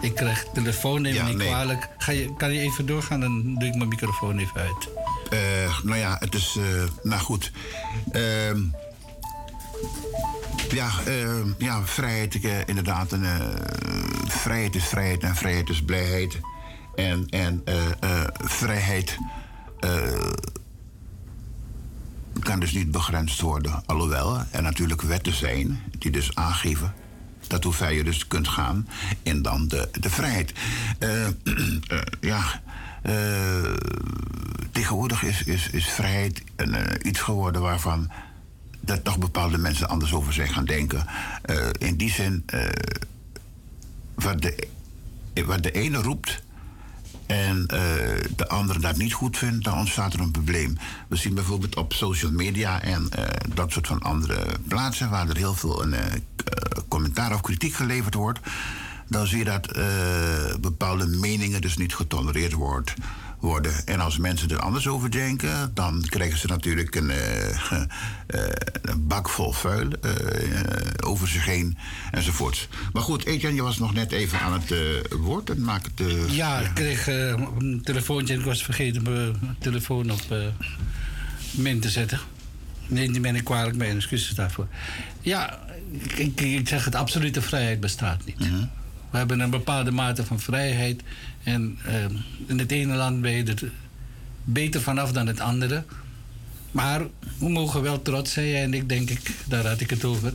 Ik 0.00 0.14
krijg 0.14 0.44
telefoon, 0.54 1.02
neem 1.02 1.14
ja, 1.14 1.26
niet 1.26 1.36
nee. 1.36 1.46
kwalijk. 1.46 1.88
Ga 1.98 2.12
je, 2.12 2.34
kan 2.36 2.52
je 2.52 2.60
even 2.60 2.86
doorgaan, 2.86 3.20
dan 3.20 3.54
doe 3.54 3.68
ik 3.68 3.74
mijn 3.74 3.88
microfoon 3.88 4.38
even 4.38 4.60
uit. 4.60 4.88
Uh, 5.32 5.82
nou 5.82 5.98
ja, 5.98 6.16
het 6.20 6.34
is. 6.34 6.56
Uh, 6.58 6.82
nou 7.02 7.20
goed. 7.20 7.52
Uh, 8.12 8.50
ja, 10.72 10.90
uh, 11.08 11.44
ja, 11.58 11.86
vrijheid, 11.86 12.34
uh, 12.34 12.58
inderdaad. 12.66 13.12
En, 13.12 13.22
uh, 13.22 13.34
vrijheid 14.26 14.74
is 14.74 14.84
vrijheid 14.84 15.22
en 15.22 15.36
vrijheid 15.36 15.68
is 15.68 15.82
blijheid. 15.82 16.40
En, 16.94 17.26
en 17.28 17.62
vrijheid 18.32 19.18
kan 22.40 22.60
dus 22.60 22.72
niet 22.72 22.90
begrensd 22.90 23.40
worden. 23.40 23.82
Alhoewel 23.86 24.42
er 24.50 24.62
natuurlijk 24.62 25.02
wetten 25.02 25.34
zijn 25.34 25.80
die 25.98 26.10
dus 26.10 26.34
aangeven 26.34 26.94
dat 27.46 27.64
hoe 27.64 27.72
ver 27.72 27.92
je 27.92 28.04
dus 28.04 28.26
kunt 28.26 28.48
gaan 28.48 28.88
in 29.22 29.42
dan 29.42 29.68
de, 29.68 29.88
de 30.00 30.10
vrijheid. 30.10 30.52
ja, 32.20 32.60
tegenwoordig 34.72 35.22
is, 35.22 35.42
is, 35.42 35.70
is 35.70 35.88
vrijheid 35.88 36.42
iets 37.02 37.20
geworden 37.20 37.62
waarvan 37.62 38.10
dat 38.80 39.04
toch 39.04 39.18
bepaalde 39.18 39.58
mensen 39.58 39.88
anders 39.88 40.12
over 40.12 40.32
zijn 40.32 40.48
gaan 40.48 40.64
denken. 40.64 41.06
Uh, 41.50 41.66
in 41.78 41.96
die 41.96 42.10
zin, 42.10 42.44
uh, 42.54 42.60
wat, 44.14 44.42
de, 44.42 44.68
wat 45.46 45.62
de 45.62 45.70
ene 45.70 46.02
roept 46.02 46.42
en 47.26 47.58
uh, 47.58 47.68
de 48.36 48.48
andere 48.48 48.78
dat 48.78 48.96
niet 48.96 49.12
goed 49.12 49.38
vindt, 49.38 49.64
dan 49.64 49.78
ontstaat 49.78 50.12
er 50.12 50.20
een 50.20 50.30
probleem. 50.30 50.78
We 51.08 51.16
zien 51.16 51.34
bijvoorbeeld 51.34 51.76
op 51.76 51.92
social 51.92 52.32
media 52.32 52.82
en 52.82 53.08
dat 53.54 53.72
soort 53.72 53.86
van 53.86 54.02
andere 54.02 54.46
plaatsen 54.68 55.10
waar 55.10 55.28
er 55.28 55.36
heel 55.36 55.54
veel 55.54 55.82
een, 55.82 55.94
commentaar 56.88 57.34
of 57.34 57.40
kritiek 57.40 57.74
geleverd 57.74 58.14
wordt. 58.14 58.40
Dan 59.08 59.26
zie 59.26 59.38
je 59.38 59.44
dat 59.44 59.72
bepaalde 60.60 61.06
meningen 61.06 61.60
dus 61.60 61.76
niet 61.76 61.94
getolereerd 61.94 62.52
wordt 62.52 62.94
worden. 63.40 63.86
En 63.86 64.00
als 64.00 64.18
mensen 64.18 64.50
er 64.50 64.58
anders 64.58 64.88
over 64.88 65.10
denken, 65.10 65.70
dan 65.74 66.04
krijgen 66.08 66.38
ze 66.38 66.46
natuurlijk 66.46 66.94
een, 66.94 67.10
uh, 67.10 67.50
uh, 67.72 67.82
een 68.82 69.06
bak 69.06 69.28
vol 69.28 69.52
vuil 69.52 69.86
uh, 69.86 70.12
over 71.00 71.28
zich 71.28 71.44
heen 71.44 71.78
enzovoort. 72.10 72.68
Maar 72.92 73.02
goed, 73.02 73.24
Etienne, 73.24 73.56
je 73.56 73.62
was 73.62 73.78
nog 73.78 73.94
net 73.94 74.12
even 74.12 74.40
aan 74.40 74.52
het 74.52 74.74
woord 75.10 75.50
en 75.50 75.62
maak 75.62 75.84
het. 75.84 76.30
ja, 76.30 76.58
ik 76.58 76.74
kreeg 76.74 77.06
een 77.06 77.80
telefoontje 77.84 78.34
en 78.34 78.40
ik 78.40 78.46
was 78.46 78.64
vergeten 78.64 79.02
mijn 79.02 79.56
telefoon 79.58 80.10
op 80.10 80.22
min 81.50 81.80
te 81.80 81.90
zetten. 81.90 82.20
Nee, 82.88 83.10
die 83.10 83.20
ben 83.20 83.34
ik 83.34 83.44
kwalijk 83.44 83.76
mee, 83.76 83.94
excuses 83.94 84.34
daarvoor. 84.34 84.66
Ja, 85.20 85.58
ik, 86.16 86.40
ik, 86.40 86.68
zeg 86.68 86.84
het, 86.84 86.94
absolute 86.94 87.42
vrijheid 87.42 87.80
bestaat 87.80 88.24
niet. 88.24 88.38
Mhm. 88.38 88.64
We 89.10 89.18
hebben 89.18 89.40
een 89.40 89.50
bepaalde 89.50 89.90
mate 89.90 90.24
van 90.24 90.40
vrijheid. 90.40 91.02
En 91.48 91.78
uh, 91.86 92.04
in 92.46 92.58
het 92.58 92.72
ene 92.72 92.94
land 92.94 93.20
ben 93.20 93.32
je 93.32 93.44
er 93.44 93.72
beter 94.44 94.80
vanaf 94.80 95.12
dan 95.12 95.26
het 95.26 95.40
andere. 95.40 95.84
Maar 96.70 97.00
we 97.38 97.48
mogen 97.48 97.82
wel 97.82 98.02
trots 98.02 98.32
zijn, 98.32 98.54
en 98.54 98.74
ik 98.74 98.88
denk 98.88 99.10
ik, 99.10 99.34
daar 99.44 99.66
had 99.66 99.80
ik 99.80 99.90
het 99.90 100.04
over. 100.04 100.32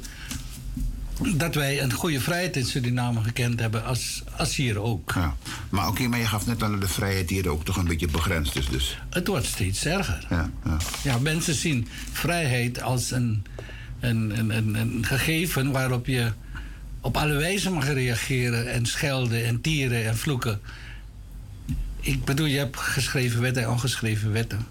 Dat 1.36 1.56
wij 1.56 1.82
een 1.82 1.93
goede 1.93 2.19
vrijheid 2.19 2.56
in 2.56 2.65
Suriname 2.65 3.21
gekend 3.23 3.60
hebben, 3.60 3.86
als, 3.86 4.23
als 4.38 4.56
hier 4.56 4.80
ook. 4.80 5.12
Ja. 5.15 5.36
Maar 5.69 5.84
oké, 5.84 5.91
okay, 5.91 6.08
maar 6.08 6.19
je 6.19 6.26
gaf 6.26 6.45
net 6.45 6.63
aan 6.63 6.80
de 6.80 6.88
vrijheid 6.88 7.30
hier 7.30 7.49
ook 7.49 7.65
toch 7.65 7.78
een 7.78 7.88
beetje 7.88 8.08
begrensd 8.08 8.56
is. 8.56 8.67
Dus. 8.67 8.97
Het 9.10 9.28
wordt 9.28 9.45
steeds 9.45 9.86
erger. 9.86 10.26
Ja, 10.30 10.49
ja. 10.65 10.78
ja 11.04 11.17
mensen 11.17 11.56
zien 11.56 11.88
vrijheid 12.12 12.82
als 12.82 13.12
een, 13.12 13.45
een, 13.99 14.39
een, 14.39 14.49
een, 14.49 14.76
een 14.76 15.06
gegeven 15.06 15.71
waarop 15.71 16.08
je 16.08 16.32
op 17.02 17.17
alle 17.17 17.34
wijze 17.34 17.69
mag 17.69 17.88
reageren 17.88 18.71
en 18.71 18.86
schelden 18.86 19.45
en 19.45 19.62
tieren 19.62 20.06
en 20.06 20.17
vloeken. 20.17 20.60
Ik 22.05 22.25
bedoel, 22.25 22.45
je 22.45 22.57
hebt 22.57 22.77
geschreven 22.77 23.41
wetten 23.41 23.63
en 23.63 23.69
ongeschreven 23.69 24.31
wetten. 24.31 24.65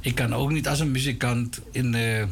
Ik 0.00 0.14
kan 0.14 0.34
ook 0.34 0.50
niet 0.52 0.68
als 0.68 0.80
een 0.80 0.90
muzikant 0.90 1.60
in, 1.70 1.92
de, 1.92 2.26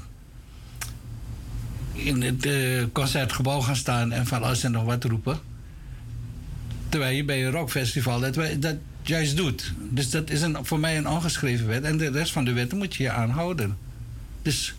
in 1.93 2.23
het 2.23 2.47
uh, 2.47 2.85
concertgebouw 2.93 3.61
gaan 3.61 3.77
staan 3.77 4.13
en 4.13 4.27
van 4.27 4.43
alles 4.43 4.63
en 4.65 4.71
nog 4.71 4.85
wat 4.85 5.05
roepen. 5.05 5.39
Terwijl 6.89 7.17
je 7.17 7.25
bij 7.25 7.47
een 7.47 7.53
rockfestival 7.53 8.21
dat, 8.21 8.35
dat 8.59 8.77
juist 9.03 9.37
doet. 9.37 9.73
Dus 9.91 10.11
dat 10.11 10.31
is 10.31 10.43
een, 10.43 10.57
voor 10.63 10.79
mij 10.79 10.97
een 10.97 11.09
ongeschreven 11.09 11.67
wet. 11.67 11.85
En 11.85 11.97
de 11.97 12.11
rest 12.11 12.33
van 12.33 12.45
de 12.45 12.53
wetten 12.53 12.79
moet 12.79 12.95
je 12.97 13.03
je 13.03 13.11
aanhouden. 13.11 13.77
Dus 14.43 14.75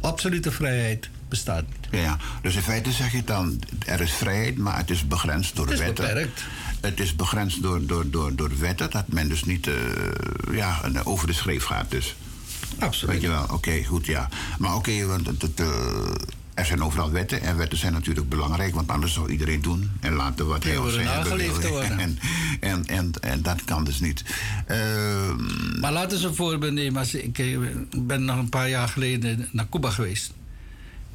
absolute 0.00 0.50
vrijheid. 0.50 1.08
bestaat 1.28 1.64
niet. 1.68 2.00
Ja, 2.02 2.16
dus 2.42 2.54
in 2.54 2.62
feite 2.62 2.92
zeg 2.92 3.12
je 3.12 3.24
dan, 3.24 3.60
er 3.86 4.00
is 4.00 4.12
vrijheid, 4.12 4.56
maar 4.56 4.76
het 4.76 4.90
is 4.90 5.06
begrensd 5.06 5.56
door 5.56 5.64
Het 5.64 5.74
is 5.74 5.80
wetten. 5.80 6.04
beperkt. 6.04 6.44
Het 6.84 7.00
is 7.00 7.16
begrensd 7.16 7.62
door, 7.62 7.86
door, 7.86 8.10
door, 8.10 8.34
door 8.34 8.58
wetten, 8.58 8.90
dat 8.90 9.08
men 9.08 9.28
dus 9.28 9.44
niet 9.44 9.66
eh, 9.66 9.74
ja, 10.52 10.80
over 11.04 11.26
de 11.26 11.32
schreef 11.32 11.64
gaat. 11.64 11.90
Dus. 11.90 12.16
Absoluut. 12.78 13.12
Weet 13.12 13.22
je 13.22 13.28
wel, 13.28 13.46
oké, 13.50 13.84
goed, 13.84 14.06
ja. 14.06 14.28
Maar 14.58 14.74
oké, 14.74 15.06
want 15.06 15.26
het, 15.26 15.42
het, 15.42 15.60
eh, 15.60 15.66
er 16.54 16.64
zijn 16.64 16.82
overal 16.82 17.10
wetten. 17.10 17.40
En 17.40 17.56
wetten 17.56 17.78
zijn 17.78 17.92
natuurlijk 17.92 18.28
belangrijk, 18.28 18.74
want 18.74 18.88
anders 18.88 19.12
zou 19.12 19.30
iedereen 19.30 19.62
doen 19.62 19.90
en 20.00 20.12
laten 20.14 20.46
wat 20.46 20.64
hij 20.64 20.76
of 20.78 20.90
zij 20.90 21.04
hebben. 21.04 21.40
En, 21.98 22.18
en, 22.60 22.86
en, 22.86 23.10
en 23.20 23.42
dat 23.42 23.64
kan 23.64 23.84
dus 23.84 24.00
niet. 24.00 24.24
Ehm, 24.66 25.80
Maar 25.80 25.92
laten 25.92 26.20
we 26.20 26.26
een 26.26 26.34
voorbeeld 26.34 26.72
nemen. 26.72 27.00
Als 27.00 27.14
ik 27.14 27.38
eh, 27.38 27.58
ben 27.98 28.24
nog 28.24 28.38
een 28.38 28.48
paar 28.48 28.68
jaar 28.68 28.88
geleden 28.88 29.48
naar 29.52 29.68
Cuba 29.68 29.90
geweest. 29.90 30.32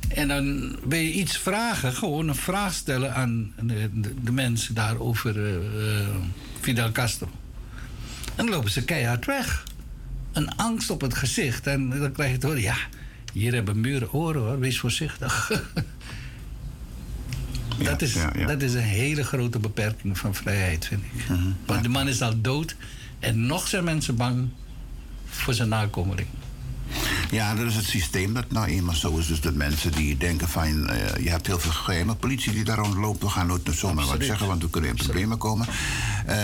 En 0.09 0.27
dan 0.27 0.75
wil 0.87 0.99
je 0.99 1.11
iets 1.11 1.37
vragen, 1.37 1.93
gewoon 1.93 2.27
een 2.27 2.35
vraag 2.35 2.73
stellen 2.73 3.15
aan 3.15 3.53
de, 3.61 3.89
de, 3.93 4.13
de 4.23 4.31
mensen 4.31 4.75
daar 4.75 4.99
over 4.99 5.45
eh, 5.45 5.55
eh, 5.55 6.07
Fidel 6.59 6.91
Castro. 6.91 7.29
En 8.35 8.45
dan 8.45 8.49
lopen 8.49 8.71
ze 8.71 8.83
keihard 8.83 9.25
weg. 9.25 9.63
Een 10.31 10.55
angst 10.55 10.89
op 10.89 11.01
het 11.01 11.13
gezicht. 11.13 11.67
En 11.67 11.89
dan 11.89 12.11
krijg 12.11 12.31
je 12.31 12.37
te 12.37 12.45
horen, 12.45 12.61
ja, 12.61 12.77
hier 13.33 13.53
hebben 13.53 13.79
muren 13.79 14.13
oren 14.13 14.41
hoor, 14.41 14.59
wees 14.59 14.79
voorzichtig. 14.79 15.51
dat, 17.83 18.01
is, 18.01 18.15
dat 18.47 18.61
is 18.61 18.73
een 18.73 18.79
hele 18.79 19.23
grote 19.23 19.59
beperking 19.59 20.17
van 20.17 20.35
vrijheid, 20.35 20.85
vind 20.85 21.03
ik. 21.03 21.25
Want 21.65 21.83
de 21.83 21.89
man 21.89 22.07
is 22.07 22.21
al 22.21 22.41
dood 22.41 22.75
en 23.19 23.45
nog 23.45 23.67
zijn 23.67 23.83
mensen 23.83 24.15
bang 24.15 24.49
voor 25.25 25.53
zijn 25.53 25.69
nakomeling. 25.69 26.27
Ja, 27.31 27.55
dat 27.55 27.65
is 27.65 27.75
het 27.75 27.85
systeem 27.85 28.33
dat 28.33 28.51
nou 28.51 28.67
eenmaal 28.67 28.95
zo 28.95 29.17
is. 29.17 29.27
Dus 29.27 29.41
de 29.41 29.51
mensen 29.51 29.91
die 29.91 30.17
denken 30.17 30.49
van... 30.49 30.89
eh, 30.89 31.23
je 31.23 31.29
hebt 31.29 31.47
heel 31.47 31.59
veel 31.59 31.71
geheime 31.71 32.15
politie 32.15 32.51
die 32.53 32.63
daar 32.63 32.77
rondloopt. 32.77 33.21
We 33.21 33.29
gaan 33.29 33.47
nooit 33.47 33.69
zomaar 33.71 34.05
wat 34.05 34.23
zeggen, 34.23 34.47
want 34.47 34.61
we 34.61 34.69
kunnen 34.69 34.89
in 34.89 34.95
problemen 34.95 35.37
komen. 35.37 35.67
Eh, 36.25 36.37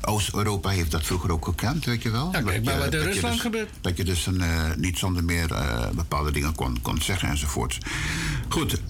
Oost-Europa 0.00 0.68
heeft 0.68 0.90
dat 0.90 1.06
vroeger 1.06 1.32
ook 1.32 1.44
gekend, 1.44 1.84
weet 1.84 2.02
je 2.02 2.10
wel. 2.10 2.28
Ja, 2.32 2.42
kijk 2.42 2.64
maar 2.64 2.78
wat 2.78 2.84
in 2.84 2.90
dat 2.90 3.00
je 3.00 3.06
Rusland 3.06 3.32
dus- 3.34 3.42
gebeurt. 3.42 3.70
Dat 3.80 3.96
je 3.96 4.04
dus 4.04 4.26
een, 4.26 4.40
eh, 4.40 4.74
niet 4.76 4.98
zonder 4.98 5.24
meer 5.24 5.48
bepaalde 5.94 6.30
dingen 6.30 6.54
kon, 6.54 6.78
kon 6.82 7.00
zeggen 7.02 7.28
enzovoort. 7.28 7.78
Goed, 8.48 8.80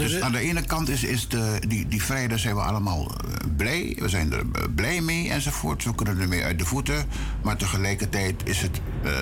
ehm, 0.00 0.10
dus 0.10 0.20
aan 0.20 0.32
de 0.32 0.38
ene 0.38 0.62
kant 0.62 0.88
is, 0.88 1.04
is 1.04 1.28
de, 1.28 1.60
die, 1.68 1.88
die 1.88 2.02
zijn 2.34 2.54
we 2.54 2.60
allemaal 2.60 3.10
eh, 3.10 3.32
blij. 3.56 3.96
We 3.98 4.08
zijn 4.08 4.32
er 4.32 4.38
eh, 4.38 4.62
blij 4.74 5.00
mee 5.00 5.30
enzovoort. 5.30 5.84
We 5.84 5.94
kunnen 5.94 6.20
ermee 6.20 6.44
uit 6.44 6.58
de 6.58 6.64
voeten. 6.64 7.06
Maar 7.42 7.56
tegelijkertijd 7.56 8.34
is 8.44 8.62
het 8.62 8.80
eh, 9.02 9.12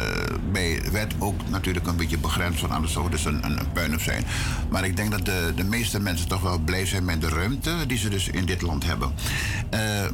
bij 0.53 0.83
wet 0.93 1.15
ook 1.19 1.49
natuurlijk 1.49 1.87
een 1.87 1.97
beetje 1.97 2.19
begrensd. 2.19 2.61
Want 2.61 2.73
anders 2.73 2.93
zou 2.93 3.05
het 3.05 3.13
dus 3.13 3.25
een, 3.25 3.45
een, 3.45 3.59
een 3.59 3.73
puinhoop 3.73 4.01
zijn. 4.01 4.25
Maar 4.71 4.85
ik 4.85 4.97
denk 4.97 5.11
dat 5.11 5.25
de, 5.25 5.53
de 5.57 5.65
meeste 5.65 6.01
mensen 6.01 6.29
toch 6.29 6.41
wel 6.41 6.59
blij 6.59 6.87
zijn 6.87 7.05
met 7.05 7.21
de 7.21 7.29
ruimte 7.29 7.87
die 7.87 7.99
ze 7.99 8.09
dus 8.09 8.29
in 8.29 8.45
dit 8.45 8.63
land 8.63 8.85
hebben. 8.85 9.13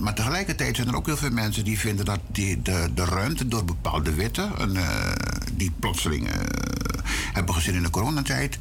Maar 0.00 0.14
tegelijkertijd 0.14 0.76
zijn 0.76 0.88
er 0.88 0.96
ook 0.96 1.06
heel 1.06 1.16
veel 1.16 1.30
mensen 1.30 1.64
die 1.64 1.78
vinden 1.78 2.04
dat 2.04 2.20
die, 2.32 2.62
de, 2.62 2.88
de 2.94 3.04
ruimte 3.04 3.48
door 3.48 3.64
bepaalde 3.64 4.14
wetten, 4.14 4.50
een, 4.56 4.76
die 5.52 5.72
plotseling 5.80 6.28
hebben 7.32 7.54
gezien 7.54 7.74
in 7.74 7.82
de 7.82 7.90
coronatijd, 7.90 8.58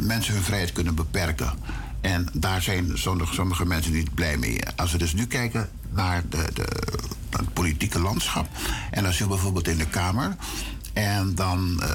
mensen 0.00 0.34
hun 0.34 0.42
vrijheid 0.42 0.72
kunnen 0.72 0.94
beperken. 0.94 1.52
En 2.00 2.28
daar 2.32 2.62
zijn 2.62 2.98
sommige, 2.98 3.34
sommige 3.34 3.66
mensen 3.66 3.92
niet 3.92 4.14
blij 4.14 4.36
mee. 4.36 4.60
Als 4.76 4.92
we 4.92 4.98
dus 4.98 5.12
nu 5.12 5.26
kijken 5.26 5.68
naar, 5.90 6.22
de, 6.28 6.44
de, 6.54 6.66
het 7.30 7.52
politieke 7.52 7.98
landschap. 7.98 8.48
En 8.90 9.02
dan 9.02 9.12
zien 9.12 9.26
we 9.26 9.32
bijvoorbeeld 9.32 9.68
in 9.68 9.78
de 9.78 9.88
Kamer. 9.88 10.36
En 10.92 11.34
dan 11.34 11.82
eh, 11.82 11.90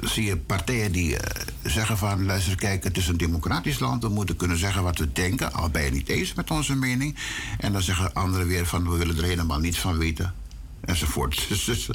zie 0.00 0.24
je 0.24 0.36
partijen 0.36 0.92
die 0.92 1.16
eh, 1.16 1.42
zeggen 1.62 1.98
van... 1.98 2.24
luister, 2.24 2.56
kijk, 2.56 2.84
het 2.84 2.96
is 2.96 3.08
een 3.08 3.16
democratisch 3.16 3.78
land. 3.78 4.02
We 4.02 4.08
moeten 4.08 4.36
kunnen 4.36 4.58
zeggen 4.58 4.82
wat 4.82 4.98
we 4.98 5.12
denken. 5.12 5.52
Al 5.52 5.68
ben 5.68 5.84
je 5.84 5.90
niet 5.90 6.08
eens 6.08 6.34
met 6.34 6.50
onze 6.50 6.74
mening. 6.74 7.16
En 7.58 7.72
dan 7.72 7.82
zeggen 7.82 8.14
anderen 8.14 8.46
weer 8.46 8.66
van... 8.66 8.90
we 8.90 8.96
willen 8.96 9.16
er 9.16 9.24
helemaal 9.24 9.58
niets 9.58 9.78
van 9.78 9.98
weten. 9.98 10.34
Enzovoort. 10.80 11.46
Dus, 11.48 11.88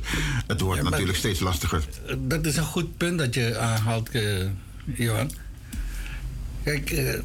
het 0.47 0.61
wordt 0.61 0.83
natuurlijk 0.83 1.17
steeds 1.17 1.39
lastiger. 1.39 1.83
Dat 2.17 2.45
is 2.45 2.57
een 2.57 2.63
goed 2.63 2.97
punt 2.97 3.17
dat 3.17 3.33
je 3.33 3.57
aanhaalt, 3.57 4.09
eh, 4.09 4.45
Johan. 4.95 5.31
Kijk, 6.63 6.91
eh, 6.91 7.19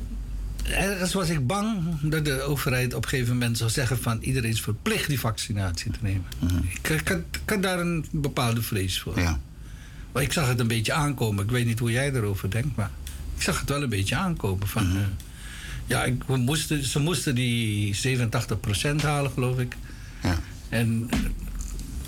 ergens 0.64 1.12
was 1.12 1.28
ik 1.28 1.46
bang 1.46 2.00
dat 2.02 2.24
de 2.24 2.42
overheid 2.42 2.94
op 2.94 3.02
een 3.02 3.08
gegeven 3.08 3.32
moment 3.32 3.58
zou 3.58 3.70
zeggen 3.70 3.98
van 3.98 4.18
iedereen 4.20 4.50
is 4.50 4.60
verplicht 4.60 5.08
die 5.08 5.20
vaccinatie 5.20 5.90
te 5.90 5.98
nemen. 6.00 6.24
ik, 6.70 6.88
ik, 6.88 7.08
had, 7.08 7.18
ik 7.18 7.50
had 7.50 7.62
daar 7.62 7.80
een 7.80 8.06
bepaalde 8.10 8.62
vrees 8.62 9.00
voor. 9.00 9.20
Ja. 9.20 9.40
Maar 10.12 10.22
ik 10.22 10.32
zag 10.32 10.48
het 10.48 10.60
een 10.60 10.68
beetje 10.68 10.92
aankomen. 10.92 11.44
Ik 11.44 11.50
weet 11.50 11.66
niet 11.66 11.78
hoe 11.78 11.90
jij 11.90 12.12
erover 12.12 12.50
denkt, 12.50 12.76
maar 12.76 12.90
ik 13.36 13.42
zag 13.42 13.60
het 13.60 13.68
wel 13.68 13.82
een 13.82 13.88
beetje 13.88 14.16
aankomen. 14.16 14.68
Van, 14.68 14.96
eh, 14.96 15.02
ja, 15.86 16.04
ik, 16.04 16.22
we 16.26 16.36
moesten, 16.36 16.84
ze 16.84 16.98
moesten 16.98 17.34
die 17.34 17.94
87% 17.94 19.02
halen, 19.02 19.30
geloof 19.30 19.58
ik. 19.58 19.76
Ja. 20.22 20.38
En 20.68 21.06
eh, 21.10 21.18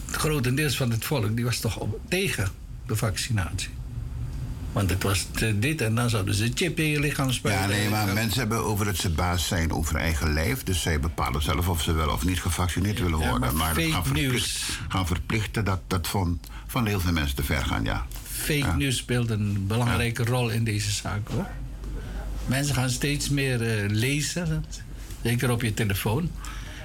het 0.07 0.16
grotendeels 0.16 0.77
van 0.77 0.90
het 0.90 1.05
volk 1.05 1.37
die 1.37 1.45
was 1.45 1.59
toch 1.59 1.79
op, 1.79 2.01
tegen 2.09 2.49
de 2.87 2.97
vaccinatie. 2.97 3.69
Want 4.76 4.90
het 4.90 5.02
was 5.02 5.26
dit 5.54 5.80
en 5.80 5.94
dan 5.94 6.10
zouden 6.10 6.34
ze 6.34 6.50
chip 6.54 6.78
in 6.78 6.86
je 6.88 7.00
lichaam 7.00 7.32
spuiten. 7.32 7.68
Ja, 7.70 7.76
nee, 7.76 7.88
maar 7.88 8.14
mensen 8.14 8.38
hebben 8.38 8.64
over 8.64 8.84
dat 8.84 8.96
ze 8.96 9.10
baas 9.10 9.46
zijn 9.46 9.72
over 9.72 9.96
eigen 9.96 10.32
lijf. 10.32 10.62
Dus 10.62 10.82
zij 10.82 11.00
bepalen 11.00 11.42
zelf 11.42 11.68
of 11.68 11.82
ze 11.82 11.92
wel 11.92 12.08
of 12.08 12.24
niet 12.24 12.40
gevaccineerd 12.40 12.98
willen 13.00 13.18
Ja, 13.18 13.28
worden. 13.30 13.56
maar 13.56 13.74
fake 13.74 13.90
gaan, 13.90 14.04
verplicht- 14.04 14.32
news. 14.32 14.78
gaan 14.88 15.06
verplichten, 15.06 15.64
dat, 15.64 15.80
dat 15.86 16.06
vond 16.06 16.46
van 16.66 16.86
heel 16.86 17.00
veel 17.00 17.12
mensen 17.12 17.36
te 17.36 17.42
ver 17.42 17.64
gaan, 17.64 17.84
ja. 17.84 18.06
Fake 18.30 18.76
news 18.76 18.96
speelt 18.96 19.30
een 19.30 19.66
belangrijke 19.66 20.24
rol 20.24 20.48
in 20.48 20.64
deze 20.64 20.90
zaak 20.90 21.28
hoor. 21.28 21.46
Mensen 22.46 22.74
gaan 22.74 22.90
steeds 22.90 23.28
meer 23.28 23.62
eh, 23.62 23.90
lezen, 23.90 24.64
zeker 25.22 25.50
op 25.50 25.62
je 25.62 25.74
telefoon. 25.74 26.30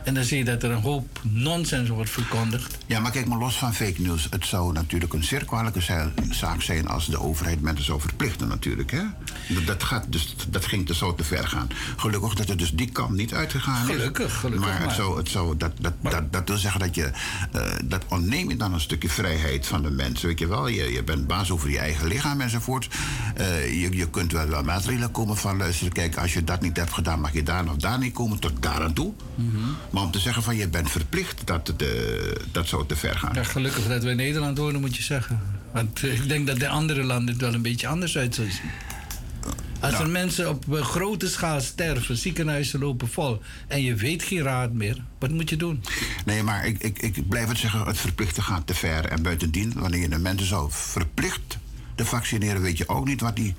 En 0.04 0.14
dan 0.14 0.24
zie 0.24 0.38
je 0.38 0.44
dat 0.44 0.64
er 0.64 0.72
een 0.72 0.82
hoop 0.82 1.20
nonsens 1.22 1.90
wordt 1.90 2.10
verkondigd. 2.10 2.78
Ja, 2.86 3.00
maar 3.00 3.12
kijk 3.12 3.26
maar 3.28 3.38
los 3.38 3.56
van 3.58 3.74
fake 3.74 4.02
news. 4.02 4.28
Het 4.30 4.46
zou 4.46 4.74
natuurlijk 4.74 5.14
een 5.14 5.24
zeer 5.24 5.46
kwalijke 5.46 5.82
za- 5.82 6.12
zaak 6.30 6.62
zijn 6.62 6.88
als 6.88 7.06
de 7.08 7.20
overheid 7.20 7.62
mensen 7.62 7.86
zou 7.86 8.00
verplichten 8.02 8.48
natuurlijk. 8.48 8.92
Hè? 8.92 9.02
Dat, 9.50 9.66
dat, 9.66 9.84
gaat 9.84 10.06
dus, 10.12 10.36
dat 10.50 10.66
ging 10.66 10.86
te 10.86 10.94
zo 10.96 11.16
te 11.16 11.24
ver 11.24 11.48
gaan. 11.48 11.68
Gelukkig 11.98 12.34
dat 12.34 12.48
het 12.48 12.60
dus 12.60 12.72
die 12.72 12.90
kant 12.92 13.12
niet 13.16 13.34
uitgegaan 13.34 13.90
is. 13.90 13.96
Gelukkig, 13.96 14.40
gelukkig 14.40 14.68
Maar 14.70 14.82
het 14.82 14.92
zou, 14.92 15.18
het 15.18 15.30
zou, 15.30 15.58
dat, 15.58 15.72
dat, 15.82 15.94
dat, 16.02 16.34
dat 16.34 16.48
wil 16.48 16.58
zeggen 16.58 16.80
dat 16.80 16.96
je... 16.96 17.12
eh, 17.52 17.72
dat 17.86 18.04
ontneem 18.08 18.50
je 18.50 18.58
dan 18.58 18.74
een 18.74 18.80
stukje 18.80 19.10
vrijheid 19.10 19.68
van 19.68 19.82
de 19.82 19.92
mensen. 19.92 20.28
Weet 20.28 20.40
je 20.40 20.48
wel, 20.48 20.68
je, 20.68 20.92
je 20.92 21.04
bent 21.04 21.28
baas 21.28 21.52
over 21.52 21.70
je 21.70 21.80
eigen 21.80 22.08
lichaam 22.08 22.42
enzovoort. 22.42 22.88
Eh, 23.36 23.82
je, 23.82 23.96
je 23.98 24.10
kunt 24.10 24.32
wel, 24.32 24.48
wel 24.48 24.64
maatregelen 24.64 25.12
komen 25.12 25.38
van... 25.38 25.58
luister, 25.58 25.90
kijk, 25.90 26.18
als 26.18 26.34
je 26.34 26.44
dat 26.44 26.62
niet 26.62 26.78
hebt 26.78 26.94
gedaan... 26.94 27.20
mag 27.22 27.34
je 27.34 27.44
daar 27.44 27.70
of 27.70 27.76
daar 27.76 27.98
niet 28.00 28.14
komen, 28.14 28.40
tot 28.40 28.52
daar 28.60 28.84
aan 28.84 28.94
toe. 28.94 29.14
Maar 29.91 30.04
om 30.04 30.12
te 30.12 30.19
zeggen 30.19 30.43
van 30.43 30.56
je 30.56 30.67
bent 30.67 30.91
verplicht, 30.91 31.47
dat, 31.47 31.73
de, 31.77 32.41
dat 32.51 32.67
zou 32.67 32.86
te 32.86 32.95
ver 32.95 33.17
gaan. 33.17 33.34
Ja, 33.34 33.43
gelukkig 33.43 33.88
dat 33.88 34.04
we 34.04 34.10
in 34.10 34.15
Nederland 34.15 34.58
wonen, 34.58 34.82
moet 34.82 34.95
je 34.95 35.04
zeggen. 35.04 35.39
Want 35.73 36.04
eh, 36.04 36.13
ik 36.13 36.30
denk 36.30 36.47
dat 36.47 36.60
de 36.60 36.67
andere 36.67 37.04
landen 37.04 37.34
het 37.34 37.41
wel 37.41 37.54
een 37.54 37.62
beetje 37.62 37.88
anders 37.88 38.17
uit 38.17 38.36
zullen 38.36 38.51
zien. 38.51 38.71
Als 39.80 39.99
er 39.99 40.10
mensen 40.10 40.49
op 40.49 40.75
eh, 40.75 40.82
grote 40.82 41.30
schaal 41.30 41.62
sterven, 41.62 42.17
ziekenhuizen 42.17 42.80
lopen 42.80 43.08
vol 43.10 43.41
en 43.67 43.82
je 43.82 43.95
weet 43.95 44.23
geen 44.23 44.41
raad 44.41 44.73
meer, 44.73 45.04
wat 45.19 45.30
moet 45.30 45.49
je 45.49 45.58
doen? 45.58 45.84
Nee, 46.25 46.43
maar 46.43 46.65
ik, 46.65 46.84
ik, 46.84 46.99
ik 46.99 47.27
blijf 47.30 47.47
het 47.47 47.58
zeggen, 47.58 47.86
het 47.86 47.97
verplichten 47.97 48.43
gaat 48.43 48.67
te 48.67 48.73
ver. 48.73 49.06
En 49.06 49.21
buitendien, 49.21 49.73
wanneer 49.75 50.01
je 50.01 50.10
de 50.10 50.19
mensen 50.19 50.47
zou 50.47 50.67
verplicht 50.71 51.58
te 51.95 52.06
vaccineren, 52.06 52.62
weet 52.62 52.77
je 52.77 52.89
ook 52.89 53.06
niet 53.06 53.21
wat 53.21 53.36
die 53.36 53.56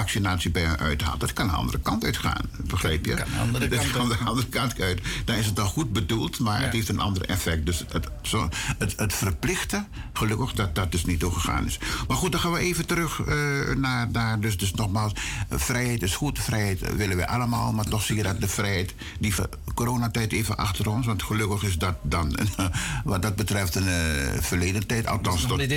vaccinatie 0.00 0.50
bij 0.50 0.62
hen 0.62 0.78
uithaalt. 0.78 1.20
Dat 1.20 1.32
kan 1.32 1.46
de 1.46 1.52
andere 1.52 1.80
kant 1.80 2.04
uitgaan, 2.04 2.44
begrijp 2.64 3.04
je? 3.04 3.14
Kan 3.14 3.30
de 3.30 3.38
andere 3.38 3.68
Dat 3.68 3.78
kant 3.78 3.92
kan 3.92 4.08
de 4.08 4.16
andere 4.24 4.46
kant 4.46 4.80
uit. 4.80 5.00
Dan 5.24 5.36
is 5.36 5.46
het 5.46 5.56
dan 5.56 5.66
goed 5.66 5.92
bedoeld, 5.92 6.38
maar 6.38 6.62
het 6.62 6.72
heeft 6.72 6.88
een 6.88 7.00
ander 7.00 7.22
effect. 7.22 7.66
Dus 7.66 7.84
het, 7.88 8.08
zo, 8.22 8.48
het, 8.78 8.92
het 8.96 9.14
verplichten, 9.14 9.86
gelukkig 10.12 10.52
dat 10.52 10.74
dat 10.74 10.92
dus 10.92 11.04
niet 11.04 11.20
doorgegaan 11.20 11.66
is. 11.66 11.78
Maar 12.08 12.16
goed, 12.16 12.32
dan 12.32 12.40
gaan 12.40 12.52
we 12.52 12.58
even 12.58 12.86
terug 12.86 13.20
eh, 13.20 13.36
naar, 13.76 14.10
naar 14.10 14.40
dus, 14.40 14.56
dus 14.56 14.74
nogmaals, 14.74 15.12
vrijheid 15.50 16.02
is 16.02 16.14
goed, 16.14 16.38
vrijheid 16.38 16.96
willen 16.96 17.16
we 17.16 17.28
allemaal, 17.28 17.72
maar 17.72 17.84
toch 17.84 18.02
zie 18.02 18.16
je 18.16 18.22
dat 18.22 18.40
de 18.40 18.48
vrijheid, 18.48 18.94
die 19.18 19.34
coronatijd 19.74 20.32
even 20.32 20.56
achter 20.56 20.90
ons, 20.90 21.06
want 21.06 21.22
gelukkig 21.22 21.62
is 21.62 21.78
dat 21.78 21.94
dan 22.02 22.36
wat 23.04 23.22
dat 23.22 23.36
betreft 23.36 23.74
een 23.74 23.88
eh, 23.88 24.40
verleden 24.40 24.86
tijd, 24.86 25.06
althans 25.06 25.46
tot, 25.46 25.68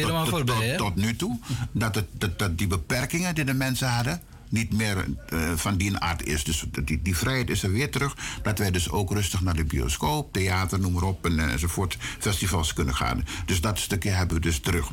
tot, 0.77 0.95
nu 0.95 1.15
toe, 1.15 1.39
dat, 1.71 1.95
het, 1.95 2.05
dat, 2.11 2.39
dat 2.39 2.57
die 2.57 2.67
beperkingen 2.67 3.35
die 3.35 3.43
de 3.43 3.53
mensen 3.53 3.89
hadden, 3.89 4.08
niet 4.49 4.73
meer 4.73 5.05
eh, 5.27 5.51
van 5.55 5.77
die 5.77 5.97
aard 5.97 6.25
is. 6.25 6.43
Dus 6.43 6.65
die, 6.83 7.01
die 7.01 7.17
vrijheid 7.17 7.49
is 7.49 7.63
er 7.63 7.71
weer 7.71 7.91
terug. 7.91 8.15
Dat 8.43 8.57
wij 8.57 8.71
dus 8.71 8.89
ook 8.89 9.11
rustig 9.11 9.41
naar 9.41 9.55
de 9.55 9.65
bioscoop, 9.65 10.33
theater, 10.33 10.79
noem 10.79 10.93
maar 10.93 11.03
op, 11.03 11.25
en, 11.25 11.39
eh, 11.39 11.51
enzovoort, 11.51 11.97
festivals 12.19 12.73
kunnen 12.73 12.95
gaan. 12.95 13.25
Dus 13.45 13.61
dat 13.61 13.79
stukje 13.79 14.09
hebben 14.09 14.35
we 14.35 14.41
dus 14.41 14.59
terug. 14.59 14.91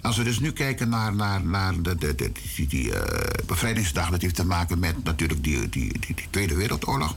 Als 0.00 0.16
we 0.16 0.24
dus 0.24 0.38
nu 0.38 0.52
kijken 0.52 0.88
naar, 0.88 1.14
naar, 1.14 1.44
naar 1.44 1.82
de, 1.82 1.96
de, 1.96 2.14
die, 2.56 2.66
die 2.66 2.94
eh, 2.94 3.44
bevrijdingsdag, 3.46 4.10
dat 4.10 4.22
heeft 4.22 4.34
te 4.34 4.46
maken 4.46 4.78
met 4.78 5.04
natuurlijk 5.04 5.44
die, 5.44 5.68
die, 5.68 5.98
die, 5.98 6.14
die 6.14 6.26
Tweede 6.30 6.54
Wereldoorlog. 6.54 7.16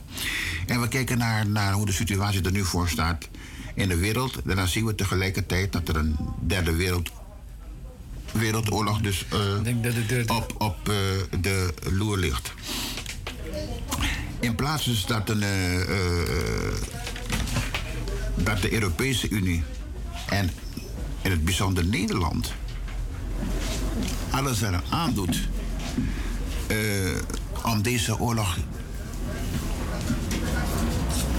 En 0.66 0.80
we 0.80 0.88
kijken 0.88 1.18
naar, 1.18 1.48
naar 1.48 1.72
hoe 1.72 1.86
de 1.86 1.92
situatie 1.92 2.42
er 2.42 2.52
nu 2.52 2.64
voor 2.64 2.88
staat 2.88 3.28
in 3.74 3.88
de 3.88 3.96
wereld. 3.96 4.42
En 4.46 4.56
dan 4.56 4.68
zien 4.68 4.84
we 4.84 4.94
tegelijkertijd 4.94 5.72
dat 5.72 5.88
er 5.88 5.96
een 5.96 6.16
derde 6.46 6.74
wereld 6.74 7.10
Wereldoorlog 8.32 9.00
dus 9.00 9.24
eh, 9.28 10.36
op, 10.36 10.54
op 10.58 10.88
eh, 10.88 10.94
de 11.40 11.74
loer 11.90 12.18
ligt. 12.18 12.52
In 14.40 14.54
plaats 14.54 14.84
dus 14.84 15.06
dat, 15.06 15.28
een, 15.28 15.42
eh, 15.42 15.80
dat 18.34 18.62
de 18.62 18.72
Europese 18.72 19.28
Unie 19.28 19.64
en 20.28 20.50
in 21.22 21.30
het 21.30 21.44
bijzonder 21.44 21.86
Nederland 21.86 22.52
alles 24.30 24.62
eraan 24.62 24.82
aandoet 24.90 25.48
om 27.64 27.82
deze 27.82 28.18
oorlog 28.18 28.56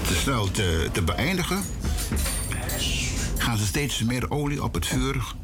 te 0.06 0.14
snel 0.14 0.50
te, 0.50 0.88
te 0.92 1.02
beëindigen, 1.02 1.62
gaan 3.38 3.58
ze 3.58 3.66
steeds 3.66 4.02
meer 4.02 4.30
olie 4.30 4.62
op 4.62 4.74
het 4.74 4.86
vuur 4.86 5.34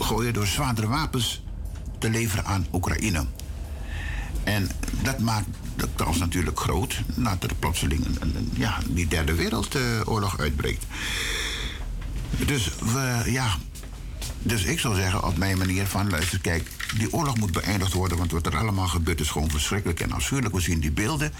gooien 0.00 0.32
door 0.32 0.46
zwaardere 0.46 0.86
wapens 0.88 1.42
te 1.98 2.10
leveren 2.10 2.44
aan 2.44 2.66
Oekraïne. 2.72 3.24
En 4.44 4.68
dat 5.02 5.18
maakt 5.18 5.46
de 5.76 5.88
kans 5.94 6.18
natuurlijk 6.18 6.60
groot 6.60 7.02
dat 7.16 7.42
er 7.42 7.54
plotseling 7.58 8.06
een, 8.20 8.50
ja, 8.54 8.78
die 8.88 9.08
derde 9.08 9.34
wereldoorlog 9.34 10.38
uitbreekt. 10.38 10.84
Dus 12.46 12.70
we, 12.78 13.22
ja. 13.26 13.56
Dus 14.42 14.62
ik 14.64 14.78
zou 14.78 14.94
zeggen, 14.94 15.24
op 15.24 15.36
mijn 15.36 15.58
manier 15.58 15.86
van 15.86 16.10
luister, 16.10 16.40
kijk, 16.40 16.70
die 16.98 17.12
oorlog 17.12 17.36
moet 17.36 17.52
beëindigd 17.52 17.92
worden, 17.92 18.18
want 18.18 18.30
wat 18.30 18.46
er 18.46 18.56
allemaal 18.56 18.88
gebeurt 18.88 19.20
is 19.20 19.30
gewoon 19.30 19.50
verschrikkelijk 19.50 20.00
en 20.00 20.12
afschuwelijk. 20.12 20.54
We 20.54 20.60
zien 20.60 20.80
die 20.80 20.92
beelden. 20.92 21.32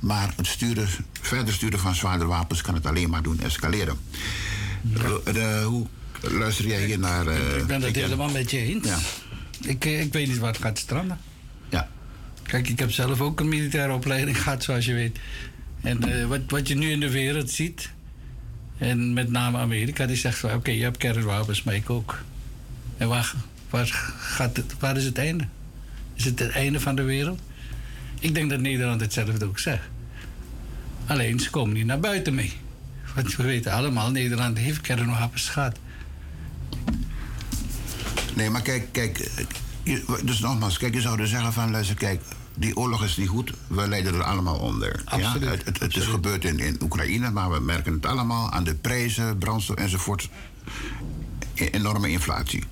Maar 0.00 0.32
het 0.36 0.46
sturen, 0.46 0.88
verder 1.20 1.54
sturen 1.54 1.78
van 1.78 1.94
zwaardere 1.94 2.28
wapens 2.30 2.60
kan 2.62 2.74
het 2.74 2.86
alleen 2.86 3.10
maar 3.10 3.22
doen 3.22 3.40
escaleren. 3.40 3.98
Eh, 4.94 5.32
de- 5.32 5.64
hoe 5.66 5.86
luister 6.20 6.66
jij 6.66 6.84
hier 6.84 6.98
naar. 6.98 7.26
eh, 7.26 7.56
ik 7.56 7.66
ben 7.66 7.82
het 7.82 7.96
helemaal 7.96 8.30
met 8.30 8.50
je 8.50 8.58
eens. 8.58 8.86
Ja. 8.86 8.98
Ik, 9.68 9.84
eh, 9.84 10.00
ik 10.00 10.12
weet 10.12 10.28
niet 10.28 10.38
waar 10.38 10.52
het 10.52 10.62
gaat 10.62 10.78
stranden. 10.78 11.18
Ja. 11.68 11.88
Kijk, 12.42 12.68
ik 12.68 12.78
heb 12.78 12.90
zelf 12.90 13.20
ook 13.20 13.40
een 13.40 13.48
militaire 13.48 13.92
opleiding 13.92 14.38
gehad, 14.42 14.62
zoals 14.62 14.84
je 14.84 14.94
weet. 14.94 15.18
En 15.80 16.12
eh, 16.20 16.26
wat, 16.26 16.40
wat 16.46 16.68
je 16.68 16.74
nu 16.74 16.90
in 16.90 17.00
de 17.00 17.10
wereld 17.10 17.50
ziet, 17.50 17.90
en 18.78 19.12
met 19.12 19.30
name 19.30 19.58
Amerika, 19.58 20.06
die 20.06 20.16
zegt 20.16 20.38
van 20.38 20.52
oké, 20.54 20.70
je 20.70 20.82
hebt 20.82 20.96
kernwapens, 20.96 21.62
maar 21.62 21.74
ik 21.74 21.90
ook. 21.90 22.18
En 22.96 23.08
waar, 23.08 23.32
waar, 23.70 23.86
gaat 24.18 24.56
het, 24.56 24.74
waar 24.78 24.96
is 24.96 25.04
het 25.04 25.18
einde? 25.18 25.46
Is 26.14 26.24
het 26.24 26.38
het 26.38 26.50
einde 26.50 26.80
van 26.80 26.94
de 26.96 27.02
wereld? 27.02 27.40
Ik 28.20 28.34
denk 28.34 28.50
dat 28.50 28.60
Nederland 28.60 29.00
hetzelfde 29.00 29.46
ook 29.46 29.58
zegt. 29.58 29.82
Alleen 31.06 31.40
ze 31.40 31.50
komen 31.50 31.74
niet 31.74 31.86
naar 31.86 32.00
buiten 32.00 32.34
mee. 32.34 32.52
Want 33.14 33.36
we 33.36 33.42
weten 33.42 33.72
allemaal, 33.72 34.10
Nederland 34.10 34.58
heeft 34.58 34.80
kernwapens 34.80 35.48
gehad. 35.48 35.78
Nee, 38.34 38.50
maar 38.50 38.62
kijk, 38.62 38.92
kijk. 38.92 39.30
Dus 40.22 40.38
nogmaals, 40.38 40.78
kijk, 40.78 40.94
je 40.94 41.00
zou 41.00 41.16
dus 41.16 41.30
zeggen 41.30 41.52
van, 41.52 41.70
luister, 41.70 41.96
kijk, 41.96 42.22
die 42.54 42.76
oorlog 42.76 43.04
is 43.04 43.16
niet 43.16 43.28
goed. 43.28 43.52
We 43.66 43.88
lijden 43.88 44.14
er 44.14 44.22
allemaal 44.22 44.58
onder. 44.58 45.02
Absoluut, 45.04 45.42
Ja? 45.42 45.50
Het, 45.50 45.64
het, 45.64 45.80
het 45.80 45.96
is 45.96 46.04
gebeurd 46.06 46.44
in, 46.44 46.58
in 46.58 46.76
Oekraïne, 46.82 47.30
maar 47.30 47.50
we 47.50 47.60
merken 47.60 47.92
het 47.92 48.06
allemaal 48.06 48.50
aan 48.50 48.64
de 48.64 48.74
prijzen, 48.74 49.38
brandstof 49.38 49.76
enzovoort. 49.76 50.28
E- 51.54 51.68
enorme 51.70 52.08
inflatie. 52.08 52.64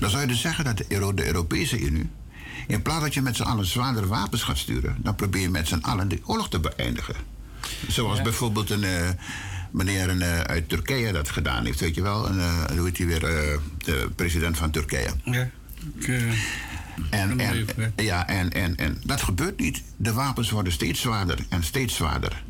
Dan 0.00 0.10
zou 0.10 0.22
je 0.22 0.28
dus 0.28 0.40
zeggen 0.40 0.64
dat 0.64 0.76
de, 0.76 0.84
Euro, 0.88 1.14
de 1.14 1.26
Europese 1.26 1.78
Unie, 1.78 2.08
in 2.66 2.82
plaats 2.82 3.02
dat 3.02 3.14
je 3.14 3.22
met 3.22 3.36
z'n 3.36 3.42
allen 3.42 3.66
zwaardere 3.66 4.06
wapens 4.06 4.42
gaat 4.42 4.58
sturen, 4.58 4.96
dan 4.98 5.14
probeer 5.14 5.42
je 5.42 5.50
met 5.50 5.68
z'n 5.68 5.82
allen 5.82 6.08
die 6.08 6.22
oorlog 6.24 6.48
te 6.48 6.60
beëindigen. 6.60 7.14
Zoals 7.88 8.22
bijvoorbeeld 8.22 8.70
een 8.70 8.84
eh, 8.84 9.08
meneer 9.70 10.08
een, 10.08 10.22
eh, 10.22 10.40
uit 10.40 10.68
Turkije 10.68 11.12
dat 11.12 11.28
gedaan 11.30 11.64
heeft, 11.64 11.80
weet 11.80 11.94
je 11.94 12.02
wel? 12.02 12.28
Een, 12.28 12.38
eh, 12.40 12.64
hoe 12.76 12.84
heet 12.84 12.98
hij 12.98 13.06
weer? 13.06 13.24
eh, 13.24 13.58
de 13.78 14.10
president 14.16 14.56
van 14.56 14.70
Turkije. 14.70 15.10
Ja. 15.24 15.48
Ik, 15.98 16.08
En, 17.10 17.40
en, 17.40 17.66
ja, 17.96 18.26
en, 18.28 18.52
en, 18.52 18.76
en 18.76 19.00
dat 19.04 19.22
gebeurt 19.22 19.58
niet. 19.60 19.82
De 19.96 20.12
wapens 20.12 20.50
worden 20.50 20.72
steeds 20.72 21.00
zwaarder 21.00 21.38
en 21.48 21.62
steeds 21.62 21.94
zwaarder. 21.94 22.42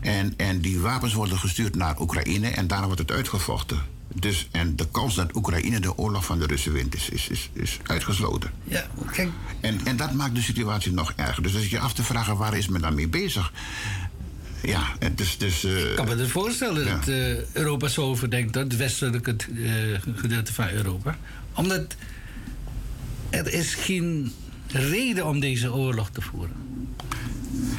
En, 0.00 0.34
en 0.36 0.60
die 0.60 0.78
wapens 0.80 1.12
worden 1.12 1.38
gestuurd 1.38 1.74
naar 1.74 2.00
Oekraïne 2.00 2.48
en 2.48 2.66
daar 2.66 2.84
wordt 2.84 2.98
het 2.98 3.10
uitgevochten. 3.10 3.78
Dus, 4.14 4.48
en 4.52 4.76
de 4.76 4.88
kans 4.90 5.14
dat 5.14 5.34
Oekraïne 5.36 5.80
de 5.80 5.98
oorlog 5.98 6.24
van 6.24 6.38
de 6.38 6.46
Russen 6.46 6.72
wint 6.72 6.94
is, 6.94 7.08
is, 7.08 7.28
is, 7.28 7.50
is 7.52 7.78
uitgesloten. 7.86 8.50
Ja, 8.64 8.86
kijk. 9.12 9.30
En, 9.60 9.80
en 9.84 9.96
dat 9.96 10.12
maakt 10.12 10.34
de 10.34 10.42
situatie 10.42 10.92
nog 10.92 11.12
erger. 11.16 11.42
Dus 11.42 11.54
als 11.54 11.64
je 11.64 11.70
je 11.70 11.78
af 11.78 11.92
te 11.92 12.02
vragen 12.02 12.36
waar 12.36 12.56
is 12.56 12.68
men 12.68 12.80
dan 12.80 12.94
mee 12.94 13.08
bezig? 13.08 13.52
Ja, 14.62 14.82
het 14.98 15.20
is 15.20 15.38
dus... 15.38 15.64
eh, 15.64 15.90
Ik 15.90 15.96
kan 15.96 16.04
me 16.08 16.16
het 16.16 16.30
voorstellen 16.30 16.84
ja. 16.84 16.94
dat 16.96 17.08
eh, 17.08 17.44
Europa 17.54 17.88
zo 17.88 18.02
overdenkt, 18.02 18.54
hoor, 18.54 18.64
het 18.64 18.76
westelijke 18.76 19.36
eh, 19.36 19.72
gedeelte 20.16 20.52
van 20.54 20.68
Europa. 20.68 21.18
Omdat 21.54 21.94
er 23.30 23.52
is 23.52 23.74
geen 23.74 24.32
reden 24.66 25.26
om 25.26 25.40
deze 25.40 25.72
oorlog 25.74 26.10
te 26.10 26.20
voeren. 26.20 26.56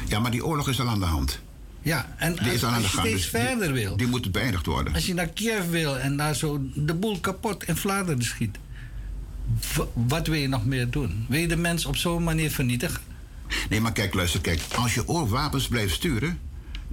Ja, 0.08 0.18
maar 0.18 0.30
die 0.30 0.44
oorlog 0.44 0.68
is 0.68 0.80
al 0.80 0.88
aan 0.88 0.98
de 1.00 1.04
hand. 1.06 1.40
Ja, 1.82 2.14
en 2.18 2.34
Die 2.34 2.52
is 2.52 2.64
als, 2.64 2.76
je 2.82 2.88
gang. 2.88 3.06
steeds 3.06 3.22
dus 3.22 3.30
die- 3.30 3.40
verder 3.40 3.72
wil, 3.72 3.96
Die 3.96 4.06
moet 4.06 4.32
beëindigd 4.32 4.66
worden. 4.66 4.94
als 4.94 5.06
je 5.06 5.14
naar 5.14 5.28
Kiev 5.28 5.66
wil 5.70 5.98
en 5.98 6.16
daar 6.16 6.34
zo 6.34 6.60
de 6.74 6.94
boel 6.94 7.20
kapot 7.20 7.64
in 7.64 7.76
Vlaanderen 7.76 8.22
schiet, 8.22 8.58
wa- 9.76 9.86
wat 9.92 10.26
wil 10.26 10.38
je 10.40 10.48
nog 10.48 10.64
meer 10.66 10.90
doen? 10.90 11.24
Wil 11.28 11.40
je 11.40 11.48
de 11.48 11.56
mens 11.56 11.84
op 11.86 11.96
zo'n 11.96 12.24
manier 12.24 12.50
vernietigen? 12.50 13.00
Nee, 13.68 13.80
maar 13.80 13.92
kijk, 13.92 14.14
luister, 14.14 14.40
kijk. 14.40 14.60
Als 14.76 14.94
je 14.94 15.08
oor- 15.08 15.28
wapens 15.28 15.68
blijft 15.68 15.94
sturen, 15.94 16.38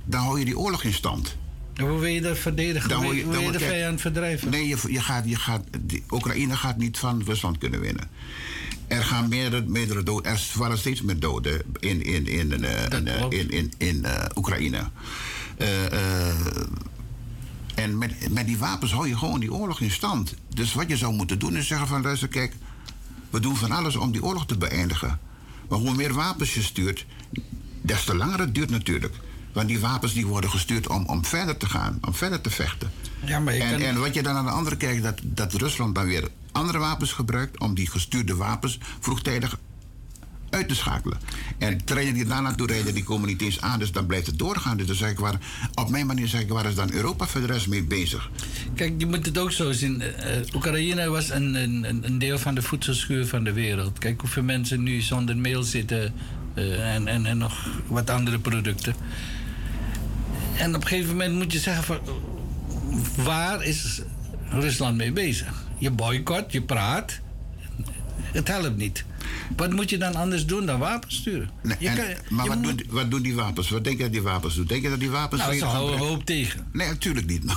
dan 0.08 0.22
hou 0.22 0.40
je 0.40 0.46
die 0.46 0.58
oorlog 0.58 0.84
in 0.84 0.94
stand. 0.94 1.36
En 1.74 1.88
Hoe 1.88 2.00
wil 2.00 2.10
je 2.10 2.22
dat 2.22 2.38
verdedigen? 2.38 2.90
Dan 2.90 3.04
Hoe 3.04 3.14
wil 3.14 3.40
je, 3.40 3.46
je 3.46 3.52
de 3.52 3.60
vijand 3.60 4.02
verdrijven? 4.02 4.50
Nee, 4.50 4.68
je, 4.68 4.78
je 4.88 5.02
gaat, 5.02 5.30
je 5.30 5.36
gaat, 5.36 5.64
Oekraïne 6.10 6.56
gaat 6.56 6.78
niet 6.78 6.98
van 6.98 7.24
Rusland 7.26 7.58
kunnen 7.58 7.80
winnen. 7.80 8.10
Er 8.88 9.04
gaan 9.04 9.30
meerdere, 9.30 9.66
meerdere 9.66 10.04
doden, 10.04 10.32
er 10.32 10.38
vallen 10.38 10.78
steeds 10.78 11.02
meer 11.02 11.20
doden 11.20 11.62
in, 11.80 12.04
in, 12.04 12.28
in, 12.28 12.64
eh, 12.64 13.00
in, 13.00 13.08
eh, 13.08 13.26
in, 13.30 13.50
in, 13.50 13.74
in 13.78 14.06
Oekraïne. 14.36 14.90
Eh, 15.58 15.86
eh, 15.86 16.36
en 17.76 17.98
met, 17.98 18.34
met 18.34 18.46
die 18.46 18.58
wapens 18.58 18.92
hou 18.92 19.08
je 19.08 19.18
gewoon 19.18 19.40
die 19.40 19.54
oorlog 19.54 19.80
in 19.80 19.92
stand. 19.92 20.34
Dus 20.54 20.74
wat 20.74 20.90
je 20.90 20.98
zou 20.98 21.14
moeten 21.14 21.40
doen 21.40 21.58
is 21.58 21.68
zeggen 21.68 21.88
van 21.88 22.02
luister, 22.02 22.28
kijk, 22.28 22.54
we 23.30 23.40
doen 23.40 23.56
van 23.56 23.72
alles 23.72 23.96
om 23.96 24.12
die 24.12 24.24
oorlog 24.24 24.46
te 24.46 24.58
beëindigen. 24.58 25.20
Maar 25.70 25.80
hoe 25.80 25.96
meer 25.96 26.14
wapens 26.14 26.54
je 26.54 26.62
stuurt, 26.62 27.06
des 27.82 28.04
te 28.04 28.16
langer 28.16 28.40
het 28.40 28.56
duurt 28.56 28.70
natuurlijk. 28.70 29.16
Want 29.54 29.68
die 29.68 29.80
wapens 29.80 30.14
die 30.14 30.26
worden 30.28 30.50
gestuurd 30.50 30.88
om, 30.88 31.06
om 31.06 31.26
verder 31.26 31.58
te 31.58 31.70
gaan, 31.70 31.98
om 32.02 32.14
verder 32.14 32.42
te 32.42 32.50
vechten. 32.50 32.92
Ja, 33.26 33.40
maar 33.40 33.54
je 33.56 33.62
En, 33.62 33.72
kan- 33.72 33.82
en 33.82 34.00
wat 34.00 34.14
je 34.14 34.24
dan 34.24 34.36
aan 34.36 34.46
de 34.46 34.52
andere 34.52 34.78
kijkt, 34.78 35.04
dat, 35.04 35.20
dat 35.24 35.54
Rusland 35.54 35.96
dan 35.96 36.06
weer 36.06 36.28
andere 36.52 36.78
wapens 36.78 37.12
gebruikt 37.12 37.60
om 37.60 37.74
die 37.76 37.90
gestuurde 37.90 38.36
wapens 38.36 38.78
vroegtijdig 39.00 39.58
uit 40.50 40.68
te 40.68 40.76
schakelen. 40.76 41.18
En 41.58 41.84
treinen 41.86 42.14
die 42.14 42.26
daar 42.26 42.42
naartoe 42.42 42.68
rijden, 42.68 42.94
die 42.94 43.04
komen 43.04 43.28
niet 43.28 43.42
eens 43.42 43.62
aan, 43.62 43.80
dus 43.80 43.92
dan 43.92 44.06
blijft 44.06 44.28
het 44.28 44.40
doorgaan. 44.40 44.78
Dus 44.78 44.88
dan 44.88 44.96
zeg 44.96 45.10
ik, 45.10 45.20
waar, 45.20 45.40
op 45.74 45.90
mijn 45.90 46.06
manier 46.08 46.28
zeg 46.28 46.42
ik, 46.42 46.50
waar 46.50 46.66
is 46.66 46.76
dan 46.76 46.92
Europa 46.92 47.28
voor 47.28 47.42
de 47.42 47.48
rest 47.48 47.68
mee 47.68 47.84
bezig? 47.84 48.30
Kijk, 48.76 48.94
je 48.98 49.06
moet 49.06 49.26
het 49.26 49.38
ook 49.38 49.52
zo 49.52 49.72
zien. 49.72 50.02
Eh, 50.02 50.38
Oekraïne 50.56 51.10
was 51.10 51.30
een, 51.30 51.56
een, 51.56 52.04
een- 52.06 52.20
deel 52.20 52.40
van 52.40 52.56
de 52.56 52.62
voedselschuur 52.62 53.28
van 53.28 53.44
de 53.44 53.54
wereld. 53.54 53.98
Kijk 54.00 54.22
hoeveel 54.22 54.44
mensen 54.44 54.84
nu 54.84 55.02
zonder 55.02 55.38
meel 55.38 55.64
zitten 55.64 56.14
eh, 56.54 56.96
en, 56.96 57.08
en, 57.08 57.26
en 57.26 57.38
nog 57.38 57.68
wat 57.88 58.10
andere 58.10 58.40
producten. 58.40 58.96
En 60.58 60.76
op 60.76 60.82
een 60.82 60.88
gegeven 60.88 61.10
moment 61.10 61.34
moet 61.34 61.52
je 61.52 61.60
zeggen 61.60 61.84
van... 61.84 62.00
Waar 63.16 63.64
is 63.64 64.02
Rusland 64.50 64.98
mee 64.98 65.12
bezig? 65.12 65.66
Je 65.78 65.92
boycott, 65.92 66.52
je 66.52 66.62
praat. 66.62 67.20
Het 68.32 68.48
helpt 68.48 68.78
niet. 68.78 69.06
Wat 69.56 69.72
moet 69.74 69.90
je 69.90 69.98
dan 69.98 70.16
anders 70.16 70.46
doen 70.46 70.66
dan 70.66 70.80
wapens 70.80 71.16
sturen? 71.16 71.50
Nee, 71.64 71.76
Je 71.80 71.88
en- 71.90 71.96
kan- 71.96 72.06
maar 72.30 72.44
je 72.44 72.50
wat, 72.50 72.62
moet- 72.62 72.78
doen, 72.78 72.88
wat 72.90 73.12
doen 73.12 73.22
die 73.22 73.36
wapens? 73.36 73.70
Wat 73.70 73.84
denk 73.84 73.98
je 73.98 74.04
dat 74.04 74.12
die 74.12 74.22
wapens 74.22 74.56
doen? 74.56 74.66
Denk 74.66 74.84
je 74.84 74.90
dat 74.90 75.00
die 75.00 75.10
wapens... 75.10 75.42
Nou, 75.42 75.58
ze 75.58 75.66
houden 75.66 75.98
hoop 76.00 76.26
tegen. 76.26 76.68
Nee, 76.74 76.88
natuurlijk 76.88 77.26
niet. 77.28 77.44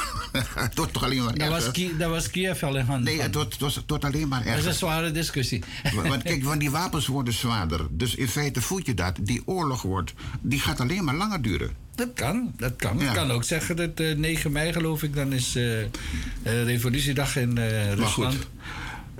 het 0.54 0.76
wordt 0.76 0.92
toch 0.92 1.04
alleen 1.04 1.24
maar 1.24 1.34
Dat 1.38 1.48
was, 1.48 1.66
erger? 1.66 1.98
Dat 1.98 2.10
was 2.10 2.30
Kiev 2.30 2.62
al 2.62 2.76
in 2.76 2.84
handen 2.84 3.04
Nee, 3.14 3.22
het 3.22 3.34
wordt, 3.34 3.50
het 3.52 3.60
wordt- 3.60 3.74
het 3.76 3.84
wordt 3.88 4.04
alleen 4.04 4.28
maar 4.28 4.38
Dat 4.38 4.48
is 4.48 4.54
erger. 4.54 4.68
een 4.70 4.74
zware 4.74 5.10
discussie. 5.12 5.62
Wa- 5.94 6.08
Want 6.08 6.22
kijk, 6.22 6.44
want 6.44 6.60
die 6.60 6.70
wapens 6.70 7.06
worden 7.06 7.32
zwaarder. 7.34 7.86
Dus 7.90 8.14
in 8.14 8.28
feite 8.28 8.60
voelt 8.60 8.86
je 8.86 8.94
dat. 8.94 9.16
Die 9.20 9.42
oorlog 9.44 9.82
wordt, 9.82 10.12
die 10.40 10.60
gaat 10.60 10.80
alleen 10.80 11.04
maar 11.04 11.14
langer 11.14 11.42
duren. 11.42 11.70
Dat 11.94 12.08
kan, 12.14 12.52
dat 12.56 12.76
kan. 12.76 12.98
Ja. 12.98 13.08
Ik 13.08 13.14
kan 13.14 13.30
ook 13.30 13.44
zeggen 13.44 13.76
dat 13.76 14.00
eh 14.00 14.16
9 14.16 14.52
mei, 14.52 14.72
geloof 14.72 15.02
ik, 15.02 15.14
dan 15.14 15.32
is 15.32 15.56
eh, 15.56 15.80
eh, 15.82 15.88
revolutiedag 16.42 17.36
in 17.36 17.58
Rusland. 17.94 18.36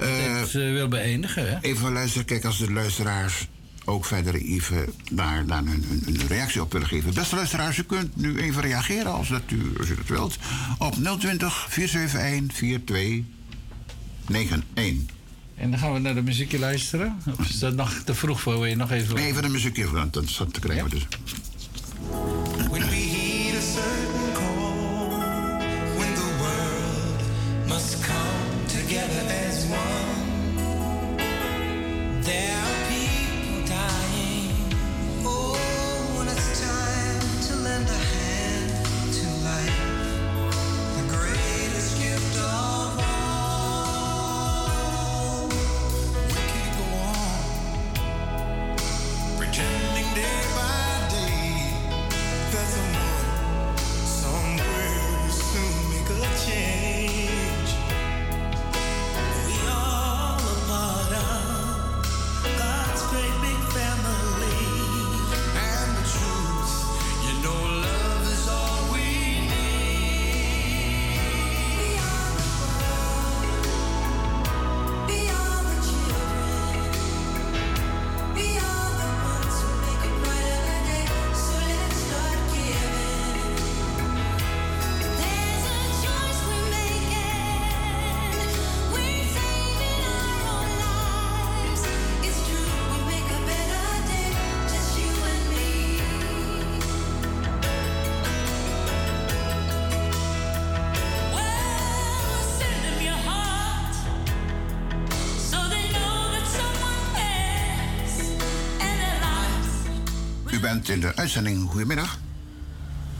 Eh, 0.01 0.41
dat 0.41 0.49
eh, 0.49 0.53
wil 0.53 0.89
beëindigen, 0.89 1.51
hè? 1.51 1.61
Even 1.61 1.93
luisteren, 1.93 2.27
kijk, 2.27 2.45
als 2.45 2.59
de 2.59 2.73
luisteraars 2.73 3.49
ook 3.85 4.05
verder 4.05 4.35
even 4.35 4.85
hun, 5.15 5.51
hun, 5.51 5.85
hun 6.05 6.27
reactie 6.29 6.63
op 6.63 6.73
willen 6.73 6.89
geven. 6.89 7.15
Beste 7.15 7.35
luisteraars, 7.35 7.79
u 7.79 7.83
kunt 7.83 8.17
nu 8.17 8.41
even 8.41 8.63
reageren 8.63 9.13
als, 9.13 9.29
dat 9.29 9.43
u, 9.49 9.73
als 9.79 9.89
u 9.89 9.95
dat 9.95 10.07
wilt. 10.07 10.39
Op 10.79 10.95
020 10.95 11.67
471 11.69 12.57
4291. 12.57 15.15
En 15.55 15.71
dan 15.71 15.79
gaan 15.79 15.93
we 15.93 15.99
naar 15.99 16.15
de 16.15 16.23
muziekje 16.23 16.59
luisteren. 16.59 17.17
Of 17.39 17.49
is 17.49 17.59
dat 17.59 17.75
nog 17.75 17.93
te 18.05 18.15
vroeg 18.15 18.41
voor? 18.41 18.53
Wil 18.53 18.65
je 18.65 18.77
nog 18.77 18.91
even... 18.91 19.15
Nee, 19.15 19.27
even 19.27 19.45
een 19.45 19.51
muziekje, 19.51 19.91
want 19.91 20.13
dat 20.13 20.35
dat 20.39 20.59
krijgen 20.59 20.85
we 20.85 20.91
dus. 20.91 21.07
In 110.91 111.01
de 111.01 111.17
uitzending. 111.17 111.69
Goedemiddag. 111.71 112.19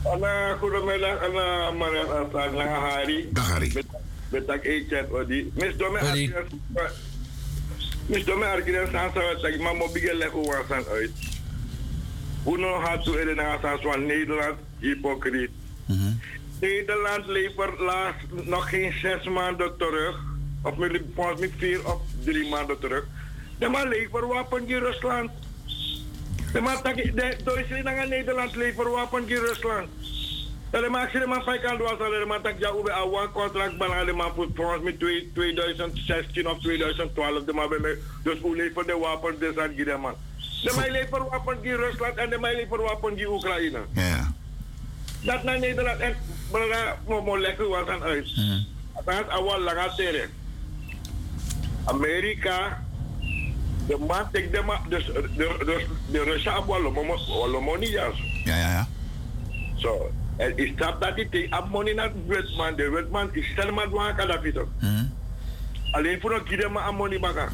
Anna, 0.03 0.57
goedemiddag, 0.59 1.23
Anna, 1.23 1.71
Maria 1.71 2.03
Asad, 2.03 2.51
Nanga 2.51 2.79
Hari. 2.79 3.29
Dag 3.31 3.49
Hari. 3.49 3.73
Betak 4.29 4.63
Echat, 4.63 5.11
Odi. 5.11 5.51
Miss 5.53 5.77
Dome 5.77 5.99
Arkiden, 5.99 6.45
Miss 8.05 8.25
Dome 8.25 8.45
Arkiden, 8.45 8.87
Sansa, 8.91 9.21
Betak, 9.41 9.59
maar 9.59 9.75
mobiele 9.75 10.15
leggen 10.15 10.39
we 10.39 10.63
aan 10.71 10.85
uit. 10.91 11.11
Hoe 12.43 12.57
nou 12.57 12.83
gaat 12.85 13.07
u 13.07 13.19
in 13.19 13.25
de 13.25 13.57
van 13.81 14.05
Nederland, 14.05 14.57
hypocriet. 14.79 15.49
Nederland 16.59 17.25
levert 17.25 17.79
laatst 17.79 18.25
nog 18.45 18.69
geen 18.69 18.93
zes 19.01 19.27
maanden 19.27 19.77
terug. 19.77 20.19
Of 20.63 20.75
volgens 21.15 21.39
mij 21.39 21.51
vier 21.57 21.85
of 21.85 22.01
drie 22.23 22.49
maanden 22.49 22.79
terug. 22.79 23.05
De 23.57 23.67
man 23.67 23.87
levert 23.87 24.25
wapen 24.25 24.67
in 24.67 24.77
Rusland. 24.77 25.31
De 26.53 26.61
man 26.61 26.77
Duitsland 26.83 27.83
naar 27.83 28.07
Nederland 28.07 28.55
levert 28.55 28.87
wapen 28.87 29.29
in 29.29 29.37
Rusland. 29.37 29.89
De 30.71 30.87
man 30.89 31.01
als 31.01 31.11
je 31.11 31.19
de 31.19 31.25
man 31.27 31.43
vijf 31.43 31.61
kan 31.61 31.77
doen, 31.77 31.87
de 31.97 32.23
man 32.27 32.41
tak 32.41 32.55
ja 32.59 32.69
ube 32.79 32.93
a 32.93 33.01
one 33.01 33.31
contract 33.31 33.77
banan 33.77 34.05
de 34.05 34.13
man 34.13 34.31
voor 34.35 34.47
volgens 34.55 34.83
mij 34.83 34.97
2016 35.33 36.47
of 36.47 36.59
2012 36.59 37.43
de 37.43 37.53
man 37.53 37.69
bij 37.69 37.79
mij. 37.79 37.97
Dus 38.23 38.39
hoe 38.39 38.55
levert 38.55 38.87
de 38.87 38.97
wapen 38.97 39.39
dus 39.39 39.57
aan 39.57 39.75
die 39.75 39.85
man. 39.85 40.15
De 40.63 40.73
man 40.75 40.91
levert 40.91 41.29
wapen 41.29 41.57
in 41.61 41.75
Rusland 41.75 42.15
en 42.15 42.29
de 42.29 42.37
man 42.37 42.51
levert 42.51 42.81
wapen 42.81 43.17
in 43.17 43.27
Oekraïne. 43.27 43.79
Ja. 43.93 44.33
Dat 45.21 45.43
naar 45.43 45.59
Nederland 45.59 45.99
en 45.99 46.15
brada 46.51 46.97
mo 47.05 47.39
lekker 47.39 47.67
wat 47.67 47.89
aan 47.89 48.03
uit. 48.03 48.29
Dat 49.05 49.29
awal 49.29 49.59
langer 49.59 49.93
tere. 49.95 50.27
Amerika 51.85 52.83
de 53.87 53.97
man 53.97 54.31
tek 54.31 54.51
de 54.51 54.61
man 54.61 54.77
dus 54.89 55.05
de 55.05 55.27
de 55.35 55.85
de 56.11 57.59
money 57.61 57.89
ja. 57.89 58.07
Ja 58.43 58.55
ja. 58.57 58.87
Zo. 59.75 60.11
En 60.37 60.57
is 60.57 60.75
dat 60.75 61.01
dat 61.01 61.15
die 61.15 61.53
ab 61.53 61.69
money 61.69 61.93
naar 61.93 62.11
Witman 62.27 62.75
de 62.75 62.89
Witman 62.89 63.29
is 63.31 63.45
stel 63.51 63.71
maar 63.71 63.89
doen 63.89 64.15
kan 64.15 64.27
dat 64.27 64.53
toch. 64.53 64.67
Alleen 65.91 66.21
voor 66.21 66.31
een 66.31 66.43
keer 66.43 66.71
maar 66.71 66.93
money 66.93 67.19
maken. 67.19 67.49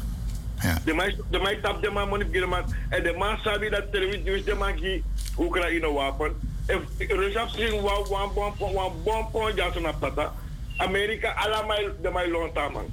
Ja. 0.60 0.78
De 0.84 0.92
man 0.92 1.12
de 1.30 1.38
man 1.38 1.60
tap 1.62 1.82
de 1.82 1.90
man 1.90 2.08
maar 2.48 2.64
en 2.88 3.02
de 3.02 3.14
man 3.18 3.38
sabi 3.38 3.68
dat 3.68 3.92
televisie 3.92 4.44
de 4.44 4.54
man 4.54 4.76
die 4.76 5.04
Oekraïne 5.38 5.92
wapen. 5.92 6.32
En 6.66 6.80
Rusland 6.98 7.50
ging 7.50 7.80
wa 7.80 8.02
wa 8.08 8.26
bom 8.34 8.72
wa 8.74 8.88
bom 9.04 9.30
pon 9.30 9.54
ja 9.54 9.72
zo 9.72 9.80
na 9.80 9.92
pata. 9.92 10.32
Amerika 10.76 11.32
allemaal 11.32 11.76
de 12.02 12.10
mij 12.10 12.30
lonta 12.30 12.68
man. 12.68 12.86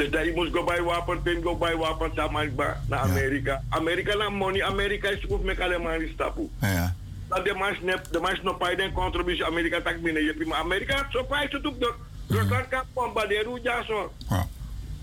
Dus 0.00 0.10
dat 0.10 0.24
je 0.24 0.32
moest 0.34 0.52
go 0.52 0.64
bij 0.64 0.82
wapen, 0.82 1.22
pin 1.22 1.42
go 1.42 1.56
bij 1.56 1.76
wapen, 1.76 2.10
dat 2.14 2.30
maakt 2.30 2.56
naar 2.56 2.98
Amerika. 2.98 3.62
Amerika 3.68 4.16
na 4.16 4.28
money, 4.28 4.64
Amerika 4.64 5.08
is 5.08 5.24
goed 5.28 5.44
met 5.44 5.60
allemaal 5.60 5.98
stappen. 6.12 6.50
Ja. 6.60 6.94
Dat 7.28 7.44
de 7.44 7.54
man 7.54 7.74
snap, 7.80 8.12
de 8.12 8.20
man 8.20 8.36
snap 8.36 8.58
bij 8.58 8.74
de 8.76 8.92
contributie 8.92 9.44
Amerika 9.44 9.80
tak 9.80 10.02
binnen 10.02 10.24
je 10.24 10.34
prima. 10.34 10.56
Amerika 10.56 11.06
zo 11.10 11.24
bij 11.28 11.48
het 11.50 11.66
ook 11.66 11.80
door. 11.80 11.96
Rusland 12.28 12.68
kan 12.68 12.82
bombarderen 12.92 13.46
hoe 13.46 13.60
ja 13.62 13.84
zo. 13.84 14.12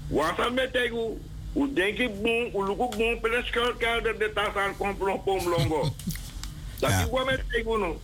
Wat 0.07 0.39
aan 0.39 0.53
met 0.53 0.73
tegen 0.73 1.19
hoe 1.53 1.73
denk 1.73 1.97
ik 1.97 2.21
boom, 2.21 2.49
hoe 2.51 2.65
look 2.65 2.93
ik 2.93 2.97
boom, 2.99 3.19
per 3.19 3.43
schuilkelder 3.45 4.19
de 4.19 4.31
tas 4.33 4.55
aan 4.55 4.77
komt 4.77 5.23
pom 5.23 5.49
longo. 5.49 5.93
Dat 6.79 6.89
is 6.89 7.09
wat 7.09 7.25
met 7.25 7.43
tegen 7.49 7.79
no. 7.79 8.01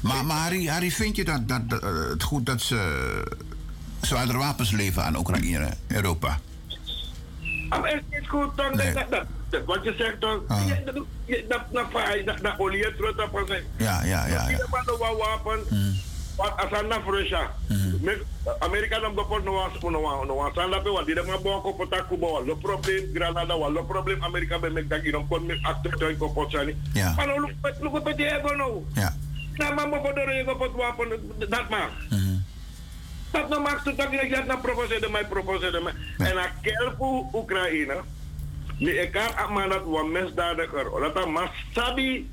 Maar, 0.00 0.24
maar 0.24 0.36
Harry, 0.36 0.66
Harry, 0.66 0.90
vind 0.90 1.16
je 1.16 1.24
dat, 1.24 1.48
dat, 1.48 1.70
dat, 1.70 1.82
uh, 1.82 2.08
het 2.08 2.22
goed 2.22 2.46
dat 2.46 2.60
ze 2.60 2.76
zwaardere 4.04 4.38
wapens 4.38 4.70
leveren 4.70 5.04
aan 5.04 5.16
Oekraïne, 5.16 5.68
Europa? 5.86 6.38
Maar 7.68 7.94
is 7.94 8.00
niet 8.10 8.28
goed? 8.28 8.56
Nee. 8.74 8.92
Dat, 8.92 9.10
dat, 9.10 9.24
dat, 9.50 9.64
wat 9.64 9.84
je 9.84 9.94
zegt 9.98 10.20
toch? 10.20 10.40
Ah. 10.48 10.68
Ja, 10.68 10.74
dat, 10.84 10.94
dat, 10.94 11.60
dat, 11.72 12.24
dat, 12.24 12.38
dat 12.42 12.58
olie 12.58 12.94
terug 12.96 13.16
dat 13.16 13.30
pas. 13.30 13.48
Ja, 13.76 14.02
ja, 14.04 14.26
ja. 14.26 14.48
ja. 14.48 14.58
Dat 14.58 15.00
is 15.00 15.16
wapen. 15.18 15.60
Mm. 15.70 15.94
Want 16.36 16.56
als 16.56 16.72
aan 16.72 16.86
naar 16.86 17.00
Russia, 17.06 17.50
Amerika 18.58 18.98
dan 19.00 19.14
gepot 19.14 19.44
no 19.44 19.52
was 19.52 19.72
no 19.80 20.00
was 20.00 20.26
no 20.26 20.34
was 20.34 20.56
aan 20.56 20.70
dat 20.70 20.82
wat 20.82 21.06
die 21.06 21.22
maar 21.22 21.40
boko 21.40 21.72
pota 21.72 22.02
kuba 22.08 22.26
wa 22.26 22.40
lo 22.40 22.56
probleem 22.56 23.10
Granada 23.14 23.54
probleem 23.86 24.22
Amerika 24.22 24.58
be 24.58 24.70
mek 24.70 24.88
dat 24.88 25.04
inom 25.04 25.28
kon 25.28 25.46
met 25.46 25.58
acteur. 25.62 26.74
Ja. 26.92 27.12
Maar 27.16 27.26
lo 27.26 27.50
lo 27.80 27.90
ko 27.90 28.00
pete 28.00 28.24
ego 28.24 28.54
no. 28.54 28.84
Ja. 28.94 29.14
Na 29.54 29.70
mama 29.70 29.98
po 29.98 30.12
dore 30.12 30.32
ego 30.32 30.56
pot 30.56 30.74
wapen 30.74 31.08
dat 31.38 31.68
maar. 31.68 31.90
Dat 32.10 32.33
nou 33.48 33.62
maakt 33.62 33.84
het 33.84 33.96
dat 33.96 34.10
je 34.10 34.28
dat 34.28 34.46
na 34.46 34.56
proposé 34.56 35.00
de 35.00 35.08
mij 35.10 35.24
proposé 35.24 35.70
de 35.70 35.80
mij. 35.80 36.28
En 36.28 36.38
a 36.38 36.52
kelpu 36.62 37.26
Oekraïne. 37.32 37.96
Ni 38.78 38.90
ekar 38.98 39.34
amanat 39.36 39.84
wa 39.84 40.02
mesdadiger. 40.02 40.90
Dat 41.00 41.16
a 41.16 41.26
masabi 41.26 42.30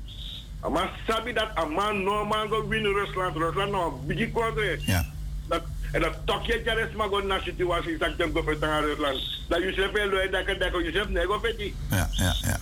maar 0.70 0.90
sabi 1.06 1.32
dat 1.32 1.48
een 1.54 1.72
man 1.72 2.02
normaal 2.02 2.48
go 2.48 2.68
win 2.68 2.84
Rusland, 2.84 3.36
Rusland 3.36 3.70
nou 3.70 3.92
een 3.92 4.06
beetje 4.06 4.30
kontre. 4.30 4.78
Ja. 4.80 5.04
Dat 5.48 5.62
en 5.92 6.00
dat 6.00 6.14
tokje 6.24 6.62
jares 6.64 6.92
maar 6.92 7.08
go 7.08 7.20
na 7.20 7.40
situatie 7.40 7.98
dat 7.98 8.18
dem 8.18 8.32
go 8.32 8.42
vetan 8.42 8.84
Rusland. 8.84 9.20
Dat 9.48 9.62
je 9.62 9.72
zegt 9.72 9.92
wel 9.92 10.10
dat 10.10 10.46
dat 10.46 10.60
dat 10.60 10.84
je 10.84 10.90
zegt 10.92 11.08
nee 11.08 11.26
go 11.26 11.38
veti. 11.38 11.74
Ja, 11.90 12.08
ja, 12.12 12.34
ja. 12.40 12.58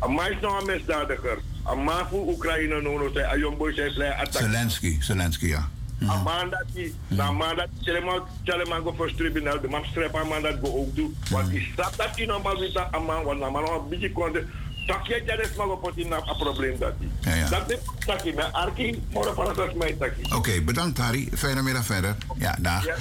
Een 0.00 0.12
man 0.12 0.30
is 0.30 0.40
nou 0.40 0.60
een 0.60 0.66
misdadiger. 0.66 1.38
Een 1.66 1.82
man 1.82 2.06
voor 2.08 2.26
Oekraïne 2.26 2.80
no 2.80 2.98
no 2.98 3.10
zei 3.12 3.32
een 3.32 3.38
jong 3.38 3.56
boy 3.56 3.92
attack. 4.18 4.42
Zelensky, 4.42 5.00
Zelensky 5.00 5.46
ja. 5.46 5.68
Man 5.98 6.50
dat 6.50 6.64
die, 6.72 6.94
een 7.08 7.36
man 7.36 7.56
dat 7.56 7.68
helemaal 7.80 8.26
helemaal 8.44 8.82
go 8.82 8.92
voor 8.92 9.14
tribunal, 9.14 9.60
de 9.60 9.80
strep 9.90 10.12
man 10.12 10.42
dat 10.42 10.56
go 10.62 10.68
ook. 10.76 11.10
Want 11.30 11.50
die 11.50 11.68
staat 11.72 11.96
dat 11.96 12.14
die 12.14 12.26
normaal 12.26 12.62
dat 12.72 12.90
man, 13.06 13.24
want 13.24 13.38
man 13.38 13.68
een 13.68 13.88
beetje 13.88 14.12
kontre. 14.12 14.44
Tak 14.88 15.06
je 15.06 15.48
semua 15.54 15.76
poti 15.76 16.04
na 16.04 16.16
a 16.16 16.34
probleem 16.34 16.78
dat 16.78 16.92
die. 16.98 17.10
Ja, 17.20 17.34
ja. 17.34 17.48
Dat 17.48 17.70
is 17.70 17.78
taki 18.06 18.32
na 18.32 18.52
arki 18.52 19.02
mora 19.12 19.30
para 19.30 19.52
dat 19.52 19.74
mij. 19.74 19.96
Oké, 19.98 20.34
okay, 20.34 20.64
bedankt 20.64 20.98
Harry. 20.98 21.28
Fijne 21.34 21.62
middag 21.62 21.84
verder. 21.84 22.16
Ja, 22.38 22.56
dag. 22.60 22.84
Ja, 22.84 22.94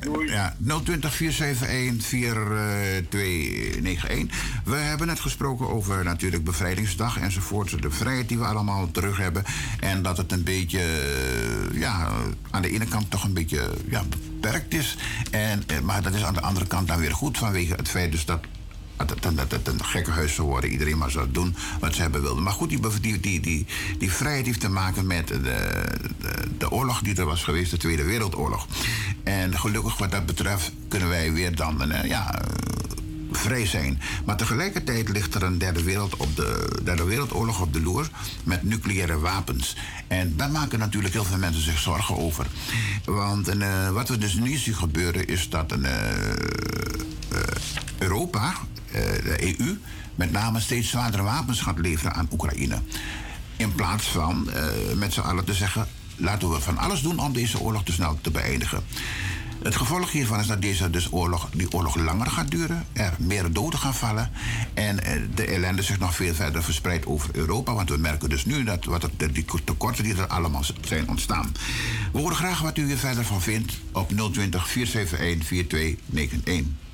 doei. 0.00 0.30
Ja, 0.30 0.56
020 0.84 1.14
471 1.14 2.06
4291. 2.06 4.62
We 4.64 4.76
hebben 4.76 5.06
net 5.06 5.20
gesproken 5.20 5.68
over 5.68 6.04
natuurlijk 6.04 6.44
bevrijdingsdag 6.44 7.18
enzovoort. 7.18 7.82
De 7.82 7.90
vrijheid 7.90 8.28
die 8.28 8.38
we 8.38 8.44
allemaal 8.44 8.90
terug 8.90 9.16
hebben. 9.16 9.44
En 9.80 10.02
dat 10.02 10.16
het 10.16 10.32
een 10.32 10.44
beetje, 10.44 10.82
ja, 11.72 12.08
aan 12.50 12.62
de 12.62 12.70
ene 12.70 12.86
kant 12.86 13.10
toch 13.10 13.24
een 13.24 13.34
beetje 13.34 13.70
ja, 13.88 14.02
beperkt 14.08 14.74
is. 14.74 14.96
En, 15.30 15.64
maar 15.82 16.02
dat 16.02 16.14
is 16.14 16.24
aan 16.24 16.34
de 16.34 16.40
andere 16.40 16.66
kant 16.66 16.88
dan 16.88 16.98
weer 16.98 17.12
goed 17.12 17.38
vanwege 17.38 17.74
het 17.74 17.88
feit 17.88 18.10
dus 18.10 18.24
dat 18.24 18.40
dat 18.96 19.50
het, 19.50 19.68
een 19.68 19.84
gekke 19.84 20.10
huis 20.10 20.34
zou 20.34 20.48
worden. 20.48 20.70
Iedereen 20.70 20.98
maar 20.98 21.10
zou 21.10 21.30
doen 21.30 21.56
wat 21.80 21.94
ze 21.94 22.00
hebben 22.00 22.22
wilden. 22.22 22.42
Maar 22.42 22.52
goed, 22.52 22.68
die, 22.68 22.80
die, 23.00 23.40
die, 23.40 23.66
die, 23.98 24.12
vrijheid 24.12 24.46
heeft 24.46 24.60
te 24.60 24.68
maken 24.68 25.06
met 25.06 25.28
de, 25.28 25.40
de, 25.40 26.48
de, 26.58 26.70
oorlog 26.70 27.00
die 27.00 27.14
er 27.14 27.24
was 27.24 27.44
geweest, 27.44 27.70
de 27.70 27.76
Tweede 27.76 28.04
Wereldoorlog. 28.04 28.66
En 29.22 29.58
gelukkig 29.58 29.98
wat 29.98 30.10
dat 30.10 30.26
betreft 30.26 30.72
kunnen 30.88 31.08
wij 31.08 31.32
weer 31.32 31.54
dan 31.54 31.92
uh, 31.92 32.04
ja, 32.04 32.42
vrij 33.30 33.66
zijn. 33.66 34.00
Maar 34.24 34.36
tegelijkertijd 34.36 35.08
ligt 35.08 35.34
er 35.34 35.42
een 35.42 35.58
derde, 35.58 35.82
wereld 35.82 36.16
op 36.16 36.36
de, 36.36 36.80
derde 36.84 37.04
wereldoorlog 37.04 37.60
op 37.60 37.72
de 37.72 37.80
loer 37.80 38.08
met 38.44 38.62
nucleaire 38.62 39.18
wapens. 39.18 39.76
En 40.06 40.36
daar 40.36 40.50
maken 40.50 40.78
natuurlijk 40.78 41.14
heel 41.14 41.24
veel 41.24 41.38
mensen 41.38 41.62
zich 41.62 41.78
zorgen 41.78 42.16
over. 42.16 42.46
Want 43.04 43.54
uh, 43.54 43.90
wat 43.90 44.08
we 44.08 44.18
dus 44.18 44.34
nu 44.34 44.56
zien 44.56 44.74
gebeuren 44.74 45.26
is 45.26 45.48
dat 45.48 45.72
een, 45.72 45.84
uh, 45.84 45.90
Europa 47.98 48.54
de 49.22 49.58
EU 49.58 49.78
met 50.14 50.32
name 50.32 50.60
steeds 50.60 50.90
zwaardere 50.90 51.22
wapens 51.22 51.60
gaat 51.60 51.78
leveren 51.78 52.14
aan 52.14 52.28
Oekraïne. 52.32 52.78
In 53.56 53.74
plaats 53.74 54.06
van 54.06 54.48
uh, 54.48 54.64
met 54.96 55.12
z'n 55.12 55.20
allen 55.20 55.44
te 55.44 55.54
zeggen: 55.54 55.86
laten 56.16 56.50
we 56.50 56.60
van 56.60 56.78
alles 56.78 57.00
doen 57.00 57.18
om 57.18 57.32
deze 57.32 57.60
oorlog 57.60 57.84
te 57.84 57.92
snel 57.92 58.18
te 58.20 58.30
beëindigen. 58.30 58.84
Het 59.62 59.76
gevolg 59.76 60.12
hiervan 60.12 60.40
is 60.40 60.46
dat 60.46 60.62
deze 60.62 60.90
dus 60.90 61.12
oorlog, 61.12 61.48
die 61.52 61.72
oorlog 61.72 61.96
langer 61.96 62.26
gaat 62.26 62.50
duren, 62.50 62.86
er 62.92 63.14
meer 63.18 63.52
doden 63.52 63.78
gaan 63.78 63.94
vallen 63.94 64.30
en 64.74 64.96
de 65.34 65.46
ellende 65.46 65.82
zich 65.82 65.98
nog 65.98 66.14
veel 66.14 66.34
verder 66.34 66.62
verspreidt 66.62 67.06
over 67.06 67.30
Europa. 67.32 67.74
Want 67.74 67.90
we 67.90 67.96
merken 67.96 68.28
dus 68.28 68.44
nu 68.44 68.64
dat 68.64 68.84
wat 68.84 69.02
er, 69.02 69.32
die 69.32 69.44
tekorten 69.64 70.04
die 70.04 70.16
er 70.16 70.26
allemaal 70.26 70.64
zijn 70.80 71.08
ontstaan. 71.08 71.52
We 72.12 72.18
horen 72.18 72.36
graag 72.36 72.60
wat 72.60 72.78
u 72.78 72.90
er 72.90 72.98
verder 72.98 73.24
van 73.24 73.42
vindt 73.42 73.72
op 73.92 74.08
020 74.32 74.68
471 74.68 75.46
4291. 75.46 76.85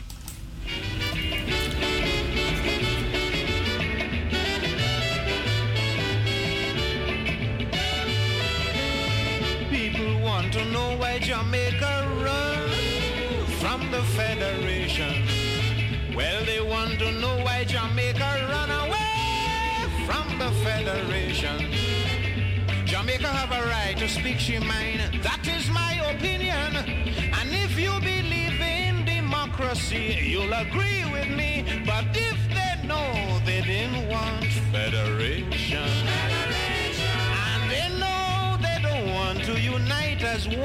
To 10.52 10.64
know 10.66 10.94
why 10.98 11.18
Jamaica 11.18 12.06
run 12.20 12.68
from 13.60 13.90
the 13.90 14.02
Federation. 14.18 15.26
Well, 16.14 16.44
they 16.44 16.60
want 16.60 16.98
to 16.98 17.10
know 17.12 17.36
why 17.42 17.64
Jamaica 17.64 18.48
run 18.50 18.70
away 18.70 20.04
from 20.06 20.38
the 20.38 20.50
Federation. 20.62 21.72
Jamaica 22.84 23.28
have 23.28 23.50
a 23.50 23.66
right 23.66 23.96
to 23.96 24.06
speak 24.06 24.38
she 24.38 24.58
mind. 24.58 25.00
That 25.22 25.46
is 25.46 25.70
my 25.70 25.94
opinion. 26.12 26.76
And 27.38 27.48
if 27.64 27.80
you 27.80 27.94
in 28.16 28.21
democracy, 29.52 30.18
you'll 30.22 30.52
agree 30.52 31.04
with 31.12 31.28
me. 31.28 31.64
But 31.86 32.04
if 32.14 32.38
they 32.48 32.86
know 32.86 33.40
they 33.44 33.60
didn't 33.62 34.08
want 34.08 34.44
federation. 34.72 35.88
And 37.52 37.70
they 37.70 37.88
know 37.98 38.56
they 38.60 38.78
don't 38.82 39.12
want 39.12 39.44
to 39.44 39.60
unite 39.60 40.22
as 40.22 40.48
one. 40.48 40.58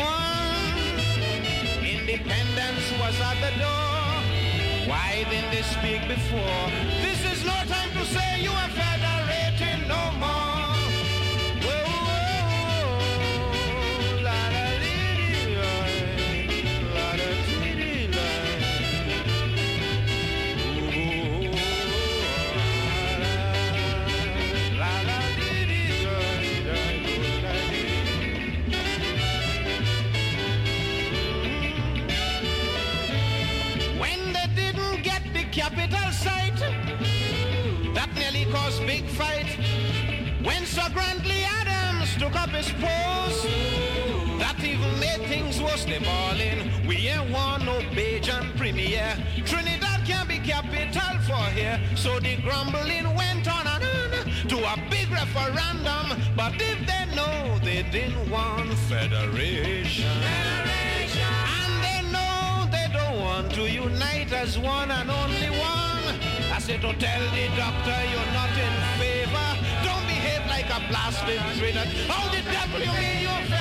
Independence 1.84 2.86
was 3.00 3.20
at 3.22 3.38
the 3.46 3.52
door. 3.60 4.90
Why 4.90 5.26
didn't 5.30 5.52
they 5.52 5.64
speak 5.64 6.08
before? 6.08 6.72
This 7.02 7.20
is 7.32 7.46
no 7.46 7.56
time 7.68 7.92
to 7.92 8.06
say 8.06 8.42
you 8.42 8.52
are 8.52 8.70
federating 8.70 8.97
capital 35.58 36.12
site, 36.12 36.60
that 37.96 38.10
nearly 38.14 38.46
caused 38.54 38.86
big 38.86 39.04
fight. 39.06 39.48
When 40.44 40.64
Sir 40.68 40.88
Grantley 40.94 41.42
Adams 41.60 42.16
took 42.18 42.36
up 42.36 42.50
his 42.50 42.70
post, 42.74 43.44
that 44.38 44.58
even 44.64 45.00
made 45.00 45.28
things 45.28 45.60
worse. 45.60 45.84
They 45.86 45.98
ballin'. 45.98 46.86
We 46.88 47.08
ain't 47.08 47.32
want 47.32 47.66
no 47.66 47.80
Bajan 47.98 48.56
premier. 48.56 49.18
Trinidad 49.46 50.06
can't 50.06 50.30
be 50.30 50.38
capital 50.38 51.18
for 51.26 51.50
here. 51.58 51.80
So 51.96 52.20
the 52.20 52.36
grumbling 52.44 53.08
went 53.16 53.48
on 53.48 53.66
and 53.66 53.84
on 53.84 54.50
to 54.50 54.58
a 54.58 54.76
big 54.92 55.10
referendum. 55.10 56.22
But 56.36 56.54
if 56.62 56.80
they 56.86 57.16
know 57.16 57.58
they 57.64 57.82
didn't 57.92 58.30
want 58.30 58.74
federation, 58.92 60.06
know 60.06 60.77
they 63.44 63.56
to 63.56 63.72
unite 63.72 64.32
as 64.32 64.58
one 64.58 64.92
and 64.92 65.10
only 65.10 65.50
one. 65.50 66.16
I 66.52 66.60
said 66.60 66.82
to 66.82 66.94
tell 66.94 67.24
the 67.32 67.48
doctor 67.56 67.98
you're 68.12 68.34
not 68.34 68.52
in 68.66 68.76
favor. 69.00 69.50
Don't 69.84 70.06
behave 70.08 70.46
like 70.48 70.70
a 70.70 70.80
blasted 70.90 71.42
traitor. 71.58 71.86
How 72.08 72.28
the 72.30 72.42
devil 72.52 72.80
you 72.80 72.92
mean 72.94 73.22
you're 73.22 73.57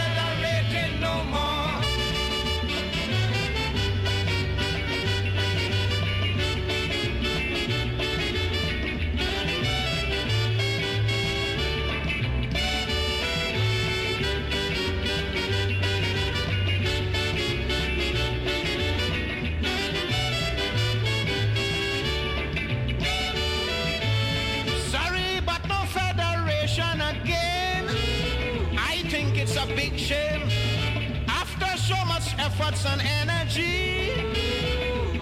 efforts 32.58 32.86
and 32.86 33.02
energy 33.02 34.12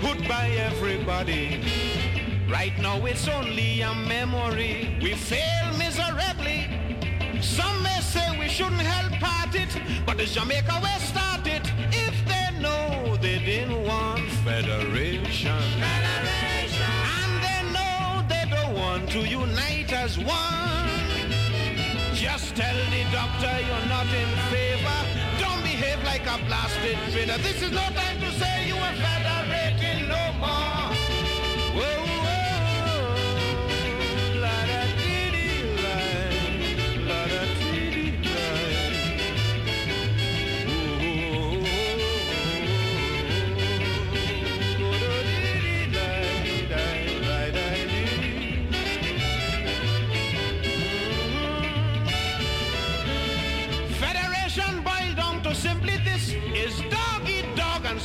put 0.01 0.19
by 0.29 0.49
everybody, 0.51 1.61
right 2.49 2.77
now 2.79 3.05
it's 3.07 3.27
only 3.27 3.81
a 3.81 3.93
memory. 3.95 4.97
We 5.03 5.15
fail 5.15 5.67
miserably. 5.77 6.69
Some 7.41 7.83
may 7.83 8.01
say 8.01 8.39
we 8.39 8.49
shouldn't 8.49 8.81
help 8.81 9.13
part 9.21 9.55
it, 9.55 9.69
but 10.07 10.17
the 10.17 10.27
Jamaica 10.27 10.79
will 10.81 11.01
start 11.01 11.47
it 11.47 11.67
if 11.91 12.15
they 12.31 12.61
know 12.61 13.17
they 13.21 13.39
didn't 13.41 13.85
want 13.85 14.29
federation. 14.45 15.63
And 17.19 17.33
they 17.47 17.63
know 17.75 18.25
they 18.29 18.45
don't 18.49 18.75
want 18.75 19.11
to 19.11 19.21
unite 19.27 19.93
as 19.93 20.19
one. 20.19 20.89
Just 22.15 22.55
tell 22.55 22.77
the 22.93 23.03
doctor 23.11 23.55
you're 23.67 23.89
not 23.89 24.07
in 24.23 24.31
favor. 24.53 25.34
Don't 25.95 26.05
like 26.07 26.27
a 26.27 26.45
blasted 26.47 26.99
traitor. 27.13 27.39
This 27.39 27.63
is 27.63 27.71
no 27.71 27.87
time 27.95 28.19
to 28.19 28.31
say 28.33 28.67
you 28.67 28.75
are 28.75 28.95
federating 28.95 29.44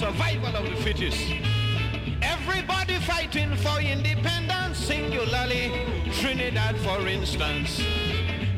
survival 0.10 0.56
of 0.56 0.66
the 0.66 0.76
fittest. 0.78 1.22
Everybody 2.22 2.96
fighting 2.96 3.56
for 3.58 3.80
independence, 3.80 4.78
singularly 4.78 5.72
Trinidad 6.20 6.76
for 6.78 7.08
instance. 7.08 7.82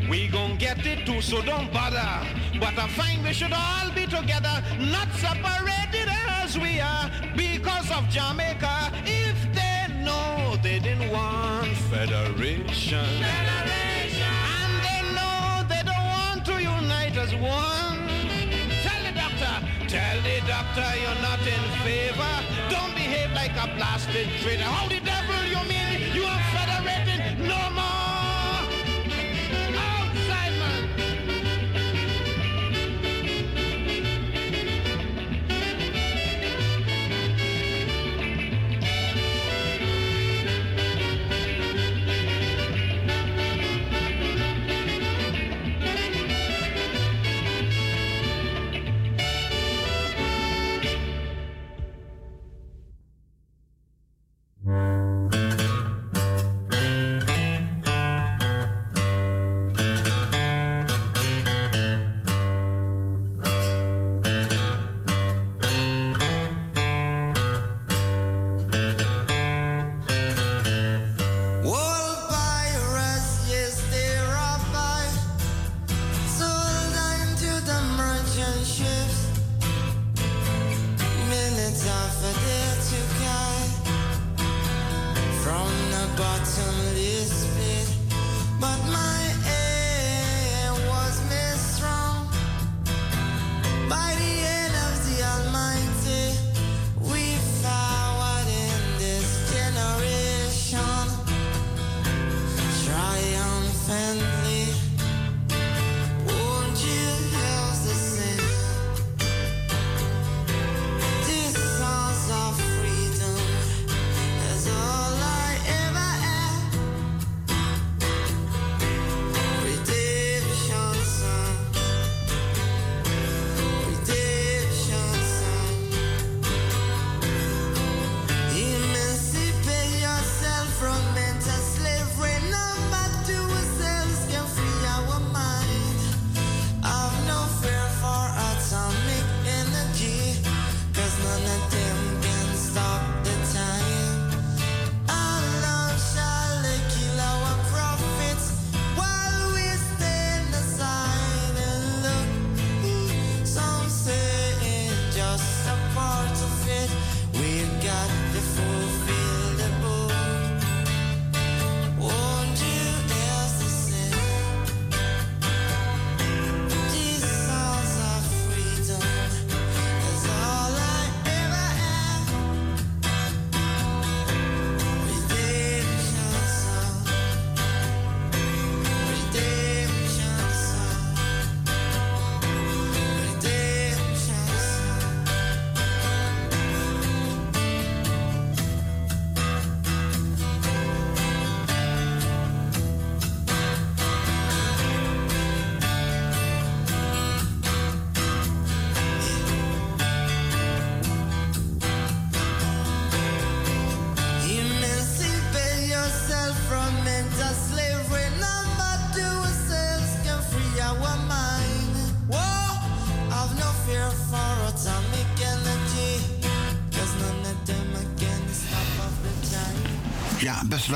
We 0.09 0.29
gon' 0.29 0.57
get 0.57 0.85
it 0.85 1.05
too, 1.05 1.21
so 1.21 1.41
don't 1.41 1.71
bother. 1.73 2.11
But 2.59 2.77
I 2.77 2.87
find 2.99 3.23
we 3.23 3.33
should 3.33 3.51
all 3.51 3.89
be 3.93 4.05
together, 4.05 4.55
not 4.79 5.09
separated 5.25 6.07
as 6.41 6.57
we 6.57 6.79
are 6.79 7.11
because 7.35 7.91
of 7.91 8.07
Jamaica. 8.09 8.75
If 9.05 9.37
they 9.57 9.81
know 10.05 10.55
they 10.63 10.79
didn't 10.79 11.11
want 11.11 11.75
federation. 11.91 13.09
And 14.59 14.73
they 14.87 15.01
know 15.17 15.65
they 15.67 15.83
don't 15.83 16.07
want 16.17 16.45
to 16.45 16.55
unite 16.61 17.17
as 17.17 17.35
one. 17.35 17.80
a 23.63 23.67
blasted 23.75 24.27
traitor. 24.41 24.63
Hold 24.63 24.91
it 24.91 25.05
down. 25.05 25.10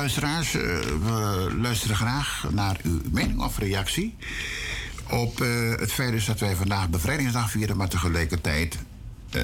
Luisteraars, 0.06 0.54
eh, 0.54 0.62
we 1.04 1.48
luisteren 1.60 1.96
graag 1.96 2.46
naar 2.50 2.76
uw 2.82 3.00
mening 3.10 3.40
of 3.40 3.58
reactie. 3.58 4.16
Op 5.10 5.40
eh, 5.40 5.70
het 5.70 5.92
feit 5.92 6.26
dat 6.26 6.40
wij 6.40 6.54
vandaag 6.54 6.88
bevrijdingsdag 6.88 7.50
vieren, 7.50 7.76
maar 7.76 7.88
tegelijkertijd 7.88 8.78
eh, 9.30 9.42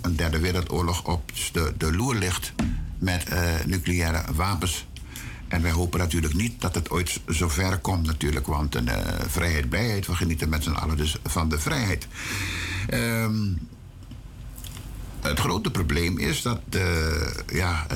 een 0.00 0.16
derde 0.16 0.38
wereldoorlog 0.38 1.04
op 1.04 1.32
de, 1.52 1.74
de 1.78 1.92
loer 1.92 2.14
ligt 2.14 2.52
met 2.98 3.28
nucleaire 3.66 4.22
wapens. 4.34 4.86
En 5.52 5.62
wij 5.62 5.70
hopen 5.70 5.98
natuurlijk 5.98 6.34
niet 6.34 6.60
dat 6.60 6.74
het 6.74 6.90
ooit 6.90 7.20
zover 7.26 7.78
komt, 7.78 8.06
natuurlijk, 8.06 8.46
want 8.46 8.74
een 8.74 8.88
eh, 8.88 9.24
vrijheid, 9.28 9.68
blijheid, 9.68 10.06
we 10.06 10.14
genieten 10.14 10.48
met 10.48 10.62
z'n 10.62 10.70
allen 10.70 10.96
dus 10.96 11.16
van 11.24 11.48
de 11.48 11.58
vrijheid. 11.58 12.06
Ehm, 12.88 13.52
het 15.20 15.40
grote 15.40 15.70
probleem 15.70 16.18
is 16.18 16.42
dat 16.42 16.60
eh, 16.70 16.80
ja, 17.46 17.86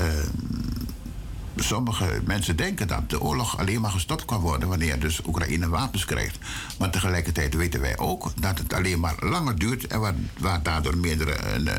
sommige 1.67 2.21
mensen 2.25 2.55
denken 2.55 2.87
dat 2.87 3.09
de 3.09 3.21
oorlog 3.21 3.57
alleen 3.57 3.81
maar 3.81 3.91
gestopt 3.91 4.25
kan 4.25 4.39
worden 4.39 4.69
wanneer 4.69 4.99
dus 4.99 5.21
Oekraïne 5.25 5.69
wapens 5.69 6.05
krijgt. 6.05 6.37
Maar 6.79 6.89
tegelijkertijd 6.89 7.53
weten 7.53 7.81
wij 7.81 7.97
ook 7.97 8.31
dat 8.41 8.57
het 8.57 8.73
alleen 8.73 8.99
maar 8.99 9.15
langer 9.19 9.59
duurt 9.59 9.87
en 9.87 9.99
waar, 9.99 10.13
waar 10.39 10.63
daardoor 10.63 10.97
meerdere 10.97 11.31
eh, 11.31 11.73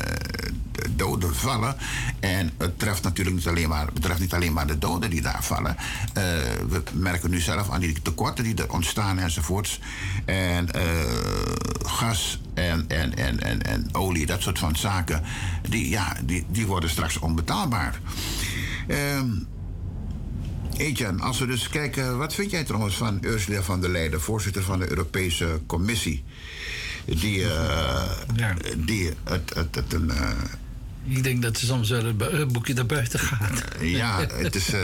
doden 0.95 1.35
vallen. 1.35 1.75
En 2.19 2.51
het 2.57 2.79
treft 2.79 3.03
natuurlijk 3.03 3.35
niet 3.35 3.47
alleen 3.47 3.69
maar, 3.69 3.93
betreft 3.93 4.19
niet 4.19 4.33
alleen 4.33 4.53
maar 4.53 4.67
de 4.67 4.77
doden 4.77 5.09
die 5.09 5.21
daar 5.21 5.43
vallen. 5.43 5.75
Eh, 6.13 6.23
we 6.69 6.83
merken 6.93 7.29
nu 7.29 7.39
zelf 7.39 7.69
aan 7.69 7.79
die 7.79 8.01
tekorten 8.01 8.43
die 8.43 8.55
er 8.55 8.71
ontstaan 8.71 9.19
enzovoorts. 9.19 9.79
En 10.25 10.71
eh, 10.71 10.81
gas 11.85 12.41
en, 12.53 12.85
en, 12.87 13.17
en, 13.17 13.39
en, 13.39 13.61
en 13.61 13.89
olie, 13.91 14.25
dat 14.25 14.41
soort 14.41 14.59
van 14.59 14.75
zaken, 14.75 15.23
die, 15.69 15.89
ja, 15.89 16.15
die, 16.25 16.45
die 16.49 16.67
worden 16.67 16.89
straks 16.89 17.19
onbetaalbaar. 17.19 17.99
Ehm 18.87 19.27
Etienne, 20.79 21.21
als 21.23 21.39
we 21.39 21.45
dus 21.45 21.69
kijken, 21.69 22.17
wat 22.17 22.33
vind 22.33 22.51
jij 22.51 22.63
trouwens 22.63 22.95
van 22.95 23.17
Ursula 23.21 23.61
van 23.61 23.81
der 23.81 23.89
Leyen, 23.89 24.21
voorzitter 24.21 24.63
van 24.63 24.79
de 24.79 24.89
Europese 24.89 25.59
Commissie? 25.65 26.23
Die, 27.05 27.43
eh, 27.53 28.09
die 28.77 29.09
het, 29.23 29.51
het, 29.55 29.75
het 29.75 29.93
een. 29.93 30.11
eh, 30.11 30.29
Ik 31.07 31.23
denk 31.23 31.41
dat 31.41 31.57
ze 31.57 31.65
soms 31.65 31.89
wel 31.89 32.05
een 32.05 32.51
boekje 32.51 32.73
naar 32.73 32.85
buiten 32.85 33.19
gaat. 33.19 33.63
ja, 33.81 34.25
het 34.33 34.55
is. 34.55 34.73
eh, 34.73 34.79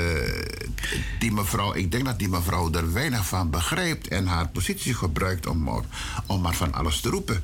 die 1.20 1.32
mevrouw, 1.32 1.74
ik 1.74 1.92
denk 1.92 2.06
dat 2.06 2.20
die 2.20 2.30
mevrouw 2.30 2.72
er 2.74 2.94
weinig 2.94 3.28
van 3.28 3.50
begrijpt 3.50 4.08
en 4.08 4.26
haar 4.28 4.48
positie 4.50 4.94
gebruikt 4.94 5.48
om, 5.48 5.64
maar- 5.64 5.84
om 6.26 6.42
maar 6.42 6.56
van 6.56 6.74
alles 6.74 7.00
te 7.00 7.10
roepen. 7.10 7.44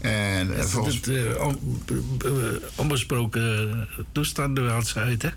En 0.00 0.56
eh, 0.58 0.64
volgens. 0.64 0.94
het, 0.96 1.08
eh, 1.08 1.44
on- 1.46 1.82
eh, 2.24 2.30
onbesproken 2.74 3.88
toestanden 4.12 4.70
haalt 4.70 4.86
ze 4.86 4.98
uit, 4.98 5.22
hè? 5.22 5.28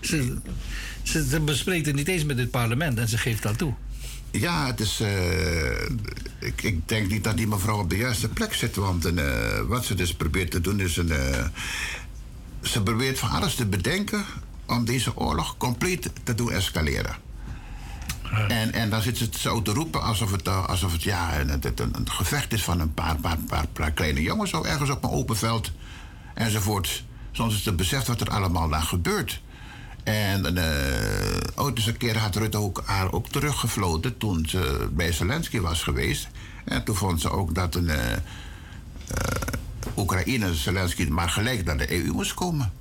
Ze, 0.00 0.36
ze, 1.10 1.28
ze 1.28 1.40
bespreekt 1.40 1.86
het 1.86 1.94
niet 1.94 2.08
eens 2.08 2.24
met 2.24 2.38
het 2.38 2.50
parlement 2.50 2.98
en 2.98 3.08
ze 3.08 3.18
geeft 3.18 3.42
dat 3.42 3.58
toe. 3.58 3.74
Ja, 4.30 4.66
het 4.66 4.80
is. 4.80 5.00
eh, 5.00 5.82
ik, 6.38 6.62
ik 6.62 6.88
denk 6.88 7.10
niet 7.10 7.24
dat 7.24 7.36
die 7.36 7.46
mevrouw 7.46 7.78
op 7.78 7.90
de 7.90 7.96
juiste 7.96 8.28
plek 8.28 8.54
zit. 8.54 8.76
Want 8.76 9.04
eh, 9.04 9.60
wat 9.66 9.84
ze 9.84 9.94
dus 9.94 10.14
probeert 10.14 10.50
te 10.50 10.60
doen 10.60 10.80
is 10.80 10.96
een. 10.96 11.10
eh, 11.10 11.44
ze 12.62 12.82
probeert 12.82 13.18
van 13.18 13.30
alles 13.30 13.54
te 13.54 13.66
bedenken 13.66 14.24
om 14.66 14.84
deze 14.84 15.16
oorlog 15.16 15.56
compleet 15.56 16.10
te 16.22 16.34
doen 16.34 16.52
escaleren. 16.52 17.16
En, 18.48 18.72
en 18.72 18.90
dan 18.90 19.02
zit 19.02 19.18
ze 19.18 19.24
het 19.24 19.36
zo 19.36 19.62
te 19.62 19.72
roepen 19.72 20.02
alsof 20.02 20.30
het, 20.30 20.48
alsof 20.48 20.92
het 20.92 21.02
ja, 21.02 21.40
een, 21.40 21.48
een, 21.52 21.60
een, 21.74 21.90
een 21.92 22.10
gevecht 22.10 22.52
is 22.52 22.62
van 22.64 22.80
een 22.80 22.94
paar, 22.94 23.16
paar, 23.16 23.38
paar, 23.38 23.66
paar 23.72 23.92
kleine 23.92 24.22
jongens 24.22 24.50
zo 24.50 24.64
ergens 24.64 24.90
op 24.90 25.04
een 25.04 25.10
open 25.10 25.36
veld 25.36 25.72
enzovoort. 26.34 27.04
Soms 27.32 27.54
is 27.54 27.64
het 27.64 27.76
beseft 27.76 28.06
wat 28.06 28.20
er 28.20 28.30
allemaal 28.30 28.68
daar 28.68 28.82
gebeurt. 28.82 29.40
En 30.04 30.56
uh, 30.56 31.64
ooit 31.64 31.76
eens 31.76 31.86
een 31.86 31.96
keer 31.96 32.18
had 32.18 32.36
Rutte 32.36 32.58
ook, 32.58 32.82
haar 32.84 33.12
ook 33.12 33.28
teruggefloten 33.28 34.18
toen 34.18 34.46
ze 34.48 34.88
bij 34.92 35.12
Zelensky 35.12 35.60
was 35.60 35.82
geweest. 35.82 36.28
En 36.64 36.84
toen 36.84 36.96
vond 36.96 37.20
ze 37.20 37.30
ook 37.30 37.54
dat 37.54 37.74
een, 37.74 37.88
eh, 37.88 38.12
eh, 38.12 38.20
Oekraïne, 39.96 40.54
Zelensky, 40.54 41.08
maar 41.08 41.28
gelijk 41.28 41.64
naar 41.64 41.76
de 41.76 41.92
EU 41.92 42.12
moest 42.12 42.34
komen. 42.34 42.72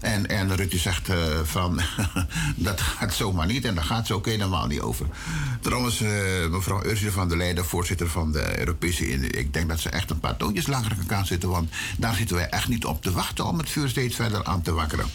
En, 0.00 0.26
en 0.26 0.56
Rutte 0.56 0.78
zegt 0.78 1.10
van, 1.42 1.80
dat 2.56 2.80
gaat 2.80 3.14
zomaar 3.14 3.46
niet 3.46 3.64
en 3.64 3.74
daar 3.74 3.84
gaat 3.84 4.06
ze 4.06 4.14
ook 4.14 4.26
helemaal 4.26 4.66
niet 4.66 4.80
over. 4.80 5.06
Trouwens, 5.60 6.00
eh, 6.00 6.10
mevrouw 6.50 6.84
Ursula 6.84 7.10
van 7.10 7.28
der 7.28 7.36
Leyen, 7.36 7.64
voorzitter 7.64 8.08
van 8.08 8.32
de 8.32 8.58
Europese 8.58 9.12
Unie... 9.12 9.30
ik 9.30 9.52
denk 9.52 9.68
dat 9.68 9.80
ze 9.80 9.90
echt 9.90 10.10
een 10.10 10.20
paar 10.20 10.36
toontjes 10.36 10.66
lager 10.66 10.96
kan 11.06 11.26
zitten... 11.26 11.48
want 11.48 11.70
daar 11.98 12.14
zitten 12.14 12.36
wij 12.36 12.48
echt 12.48 12.68
niet 12.68 12.84
op 12.84 13.02
te 13.02 13.12
wachten 13.12 13.46
om 13.46 13.58
het 13.58 13.70
vuur 13.70 13.88
steeds 13.88 14.14
verder 14.14 14.44
aan 14.44 14.62
te 14.62 14.72
wakkeren. 14.72 15.06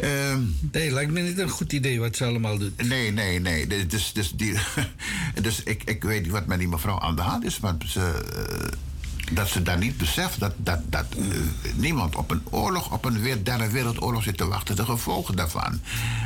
Ehm, 0.00 0.40
nee, 0.72 0.92
lijkt 0.92 1.12
me 1.12 1.20
niet 1.20 1.38
een 1.38 1.48
goed 1.48 1.72
idee 1.72 2.00
wat 2.00 2.16
ze 2.16 2.24
allemaal 2.24 2.58
doet. 2.58 2.88
Nee, 2.88 3.12
nee, 3.12 3.40
nee. 3.40 3.86
Dus, 3.86 4.12
dus, 4.12 4.32
die, 4.32 4.54
dus 5.42 5.62
ik, 5.62 5.82
ik 5.84 6.02
weet 6.02 6.22
niet 6.22 6.32
wat 6.32 6.46
met 6.46 6.58
die 6.58 6.68
mevrouw 6.68 7.00
aan 7.00 7.16
de 7.16 7.22
hand 7.22 7.44
is... 7.44 7.60
maar 7.60 7.74
ze, 7.86 8.00
eh, 8.00 8.78
dat 9.32 9.48
ze 9.48 9.62
daar 9.62 9.78
niet 9.78 9.96
beseft 9.96 10.40
dat, 10.40 10.52
dat, 10.56 10.80
dat 10.86 11.06
eh, 11.18 11.72
niemand 11.74 12.16
op 12.16 12.30
een 12.30 12.42
oorlog, 12.50 12.92
op 12.92 13.04
een 13.04 13.20
weer, 13.20 13.44
derde 13.44 13.70
wereldoorlog 13.70 14.22
zit 14.22 14.36
te 14.36 14.46
wachten, 14.46 14.76
de 14.76 14.84
gevolgen 14.84 15.36
daarvan. 15.36 15.80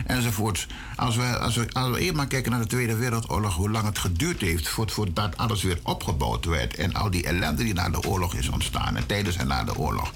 Enzovoort. 0.07 0.67
Als 0.97 1.17
we, 1.17 1.39
als, 1.39 1.57
we, 1.57 1.67
als 1.73 1.91
we 1.91 2.01
eerst 2.01 2.15
maar 2.15 2.27
kijken 2.27 2.51
naar 2.51 2.61
de 2.61 2.67
Tweede 2.67 2.97
Wereldoorlog, 2.97 3.55
hoe 3.55 3.71
lang 3.71 3.87
het 3.87 3.99
geduurd 3.99 4.41
heeft 4.41 4.69
voordat 4.69 4.95
voor 4.95 5.13
dat 5.13 5.37
alles 5.37 5.63
weer 5.63 5.79
opgebouwd 5.83 6.45
werd. 6.45 6.75
En 6.75 6.93
al 6.93 7.11
die 7.11 7.25
ellende 7.25 7.65
die 7.65 7.75
na 7.75 7.89
de 7.91 8.03
oorlog 8.03 8.35
is 8.35 8.49
ontstaan, 8.49 8.97
en 8.97 9.07
tijdens 9.07 9.37
en 9.37 9.47
na 9.47 9.65
de 9.65 9.77
oorlog. 9.77 10.13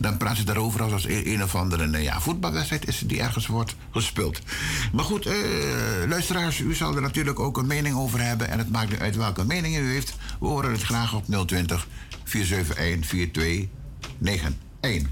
Dan 0.00 0.16
praat 0.16 0.36
ze 0.36 0.44
daarover 0.44 0.82
alsof 0.82 1.02
het 1.02 1.26
een 1.26 1.42
of 1.42 1.54
andere 1.54 2.02
ja, 2.02 2.20
voetbalwedstrijd 2.20 2.88
is 2.88 2.98
die 2.98 3.20
ergens 3.20 3.46
wordt 3.46 3.76
gespeeld. 3.90 4.40
Maar 4.92 5.04
goed, 5.04 5.26
eh, 5.26 5.34
luisteraars, 6.08 6.60
u 6.60 6.74
zal 6.74 6.96
er 6.96 7.02
natuurlijk 7.02 7.40
ook 7.40 7.56
een 7.56 7.66
mening 7.66 7.96
over 7.96 8.20
hebben. 8.20 8.48
En 8.48 8.58
het 8.58 8.70
maakt 8.70 8.90
niet 8.90 9.00
uit 9.00 9.16
welke 9.16 9.44
mening 9.44 9.76
u 9.76 9.92
heeft. 9.92 10.16
We 10.40 10.46
horen 10.46 10.72
het 10.72 10.82
graag 10.82 11.14
op 11.14 11.46
020 11.46 11.86
471 12.24 13.08
4291. 13.08 15.10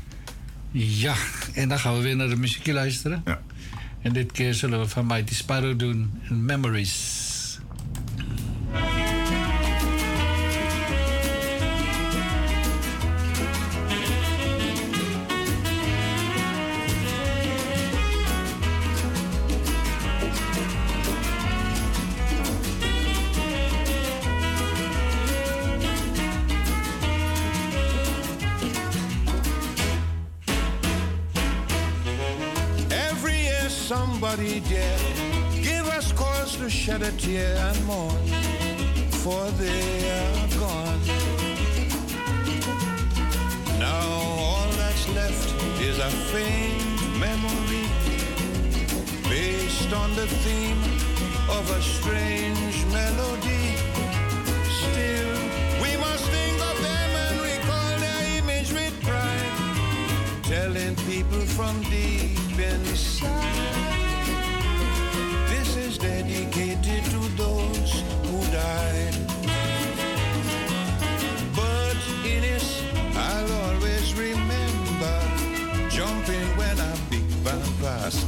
Ja, 0.72 1.14
en 1.54 1.68
dan 1.68 1.78
gaan 1.78 1.96
we 1.96 2.02
weer 2.02 2.16
naar 2.16 2.28
de 2.28 2.36
muziekje 2.36 2.72
luisteren. 2.72 3.22
Ja. 3.24 3.40
En 4.02 4.12
dit 4.12 4.32
keer 4.32 4.54
zullen 4.54 4.80
we 4.80 4.88
van 4.88 5.06
Mighty 5.06 5.34
Sparrow 5.34 5.78
doen, 5.78 6.20
Memories. 6.28 7.29
Shed 37.00 37.14
a 37.14 37.16
tear 37.16 37.56
and 37.56 37.84
mourn, 37.86 38.26
for 39.22 39.50
they 39.52 40.10
are 40.10 40.48
gone. 40.58 41.00
Now 43.78 44.00
all 44.38 44.68
that's 44.76 45.08
left 45.14 45.48
is 45.80 45.98
a 45.98 46.10
faint 46.32 47.18
memory 47.18 47.86
based 49.28 49.92
on 49.92 50.14
the 50.14 50.26
theme 50.26 50.82
of 51.48 51.70
a 51.70 51.80
strange 51.82 52.84
melody. 52.92 53.76
Still, 54.80 55.32
we 55.82 55.96
must 55.96 56.24
think 56.24 56.56
of 56.70 56.76
them 56.82 57.10
and 57.26 57.40
recall 57.40 57.98
their 57.98 58.38
image 58.38 58.72
with 58.72 58.94
pride 59.02 60.42
telling 60.42 60.96
people 61.08 61.40
from 61.40 61.80
deep 61.82 62.58
inside. 62.58 63.99
Dedicated 66.00 67.04
to 67.10 67.18
those 67.36 67.92
who 68.24 68.40
died. 68.50 69.14
But 71.54 71.96
in 72.24 72.42
it, 72.42 72.64
I'll 73.14 73.52
always 73.64 74.14
remember 74.14 75.20
jumping 75.90 76.48
when 76.56 76.78
a 76.80 76.96
big 77.10 77.44
band 77.44 77.62
passed, 77.82 78.26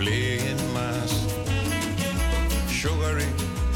playing 0.00 0.56
mass. 0.72 1.12
Sugary, 2.70 3.28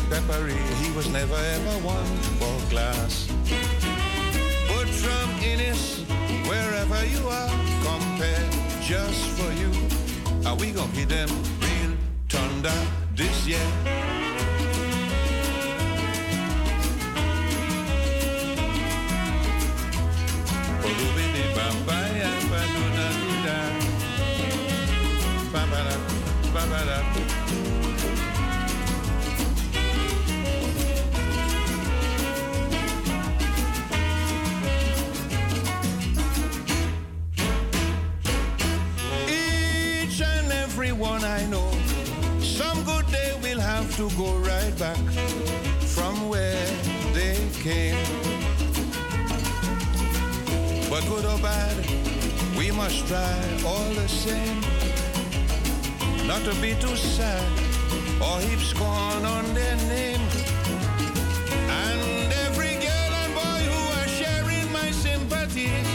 peppery, 0.08 0.56
he 0.82 0.90
was 0.92 1.10
never 1.10 1.36
ever 1.36 1.76
one 1.84 2.16
for 2.40 2.70
glass. 2.70 3.28
But 4.66 4.88
from 4.88 5.28
Innis, 5.42 6.00
wherever 6.48 7.04
you 7.04 7.28
are, 7.28 7.50
compare 7.84 8.48
just 8.80 9.26
for 9.36 9.52
you. 9.52 9.70
Are 10.46 10.56
we 10.56 10.72
gonna 10.72 10.90
give 10.94 11.10
them 11.10 11.28
onda 12.60 12.72
dus 13.14 13.46
je. 13.46 13.58
Olubini 20.84 21.44
bambaya 21.54 22.30
paduna 22.50 23.06
vida. 23.20 23.56
Babara, 25.52 25.96
babara, 26.52 27.02
babara. 27.14 27.29
To 44.00 44.16
go 44.16 44.34
right 44.38 44.78
back 44.78 44.96
from 45.94 46.30
where 46.30 46.66
they 47.12 47.36
came. 47.60 48.02
But 50.88 51.04
good 51.04 51.26
or 51.26 51.38
bad, 51.40 51.76
we 52.56 52.70
must 52.70 53.06
try 53.08 53.36
all 53.66 53.90
the 53.92 54.08
same. 54.08 54.60
Not 56.26 56.42
to 56.48 56.54
be 56.62 56.72
too 56.80 56.96
sad 56.96 57.46
or 58.22 58.40
heap 58.40 58.60
scorn 58.60 59.26
on 59.36 59.44
their 59.52 59.76
name. 59.94 60.24
And 61.68 62.32
every 62.46 62.76
girl 62.86 63.12
and 63.22 63.34
boy 63.34 63.60
who 63.70 63.80
are 64.00 64.08
sharing 64.20 64.72
my 64.72 64.90
sympathies, 64.92 65.86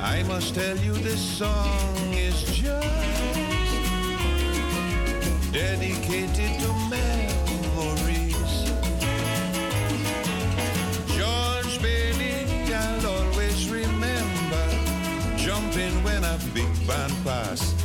I 0.00 0.22
must 0.28 0.54
tell 0.54 0.76
you 0.76 0.92
this 0.92 1.20
song 1.20 1.96
is 2.12 2.44
just 2.44 3.51
dedicated 5.52 6.60
to 6.60 6.72
memories. 6.88 8.72
George 11.14 11.82
Bailey, 11.82 12.46
I'll 12.72 13.06
always 13.06 13.68
remember 13.68 14.66
jumping 15.36 15.92
when 16.04 16.24
a 16.24 16.38
big 16.54 16.72
band 16.86 17.12
passed, 17.22 17.76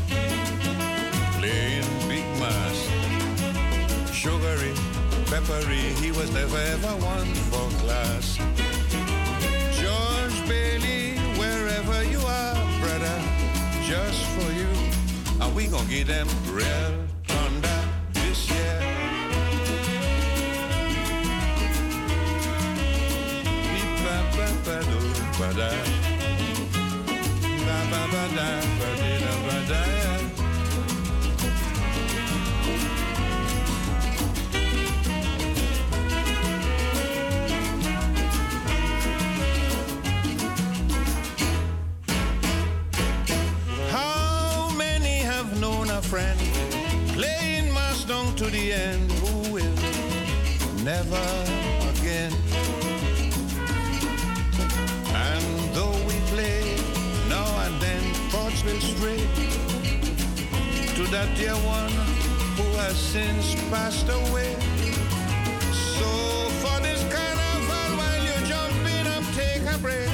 playing 1.40 1.84
big 2.08 2.24
mass. 2.40 2.88
Sugary, 4.14 4.74
peppery, 5.26 5.92
he 6.00 6.12
was 6.12 6.32
never 6.32 6.58
ever 6.58 6.96
one 7.04 7.34
for 7.52 7.70
class. 7.84 8.38
George 9.76 10.48
Bailey, 10.48 11.18
wherever 11.38 12.02
you 12.06 12.20
are, 12.20 12.56
brother, 12.80 13.20
just 13.84 14.24
for 14.36 14.52
you, 14.54 14.70
and 15.42 15.54
we 15.54 15.68
gonna 15.68 15.86
give 15.90 16.08
them 16.08 16.28
real 16.54 17.07
How 43.90 44.70
many 44.78 45.22
have 45.22 45.60
known 45.60 45.90
a 45.90 46.04
friend 46.04 46.40
playing 47.14 47.72
Mustang 47.74 48.36
to 48.36 48.46
the 48.46 48.74
end 48.74 49.12
who 49.14 49.54
will 49.54 49.76
never 50.84 51.67
will 58.68 58.82
stray 58.82 59.24
to 60.96 61.04
that 61.10 61.30
dear 61.38 61.56
one 61.64 61.92
who 62.58 62.68
has 62.82 62.98
since 62.98 63.56
passed 63.70 64.10
away. 64.10 64.54
So 65.98 66.10
for 66.62 66.78
this 66.82 67.02
carnival, 67.14 67.90
while 68.00 68.22
you're 68.28 68.46
jumping 68.54 69.06
up, 69.16 69.24
take 69.42 69.64
a 69.74 69.78
break. 69.80 70.10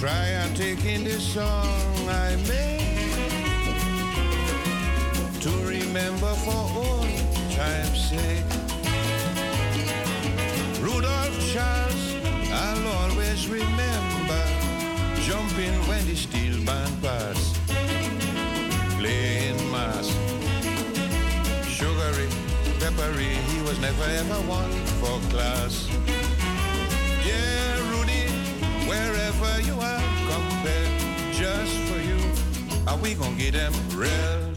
Try 0.00 0.26
and 0.40 0.56
take 0.56 0.84
in 0.84 1.02
this 1.02 1.24
song 1.34 2.08
I 2.08 2.36
made 2.46 2.82
to 5.40 5.50
remember 5.66 6.32
for 6.44 6.62
old 6.84 7.08
time's 7.58 8.10
sake. 8.10 8.50
Rudolph 10.80 11.36
Charles, 11.52 12.04
I'll 12.52 12.86
always 12.98 13.48
remember 13.48 13.94
jumping 15.24 15.72
when 15.88 16.06
the 16.06 16.14
steel 16.14 16.62
band 16.66 17.02
passed, 17.02 17.23
was 23.74 23.80
never 23.80 24.04
ever 24.04 24.40
one 24.48 24.70
for 25.00 25.18
class. 25.30 25.88
Yeah, 27.26 27.90
Rudy, 27.90 28.28
wherever 28.86 29.60
you 29.62 29.74
are, 29.80 30.02
compare 30.28 31.32
just 31.32 31.72
for 31.88 31.98
you. 32.00 32.20
Are 32.86 32.98
we 32.98 33.14
gonna 33.14 33.36
get 33.36 33.54
them 33.54 33.72
real 33.94 34.53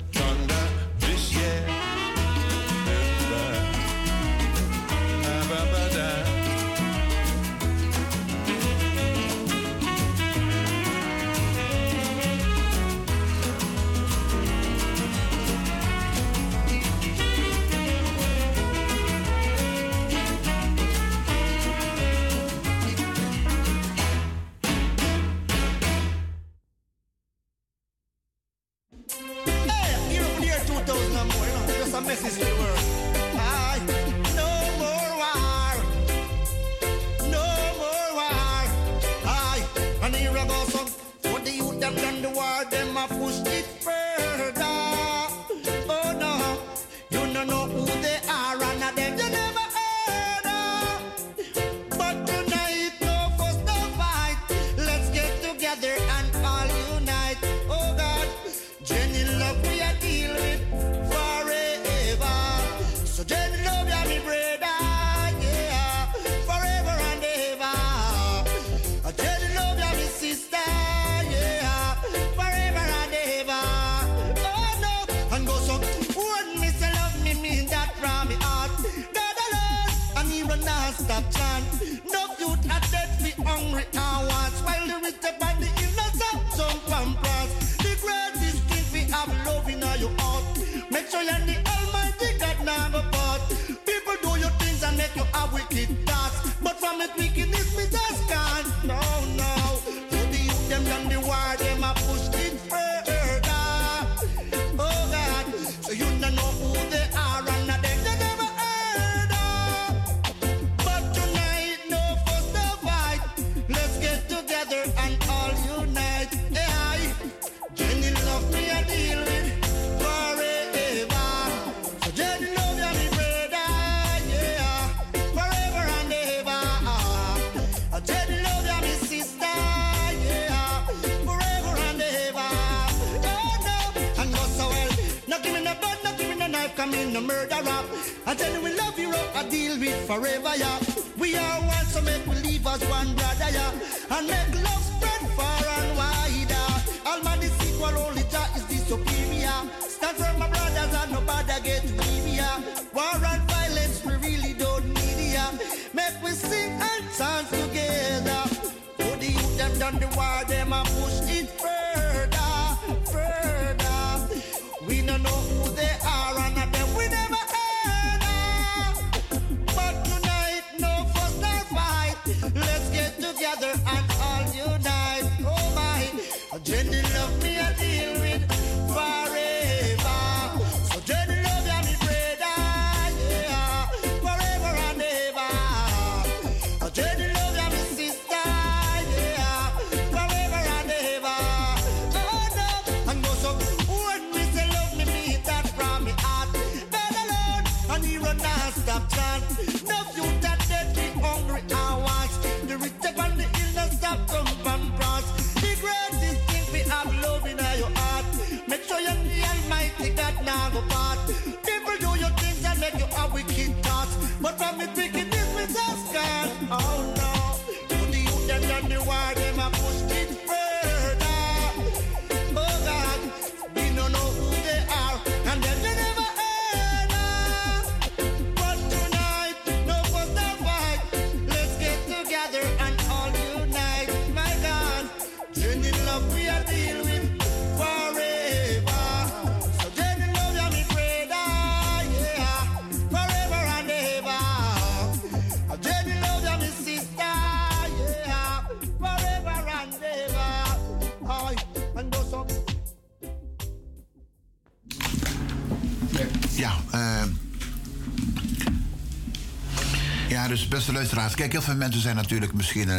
dus 260.58 260.68
beste 260.68 260.92
luisteraars. 260.92 261.36
Kijk, 261.36 261.52
heel 261.52 261.62
veel 261.62 261.76
mensen 261.76 262.02
zijn 262.02 262.16
natuurlijk 262.16 262.54
misschien 262.54 262.90
eh, 262.90 262.96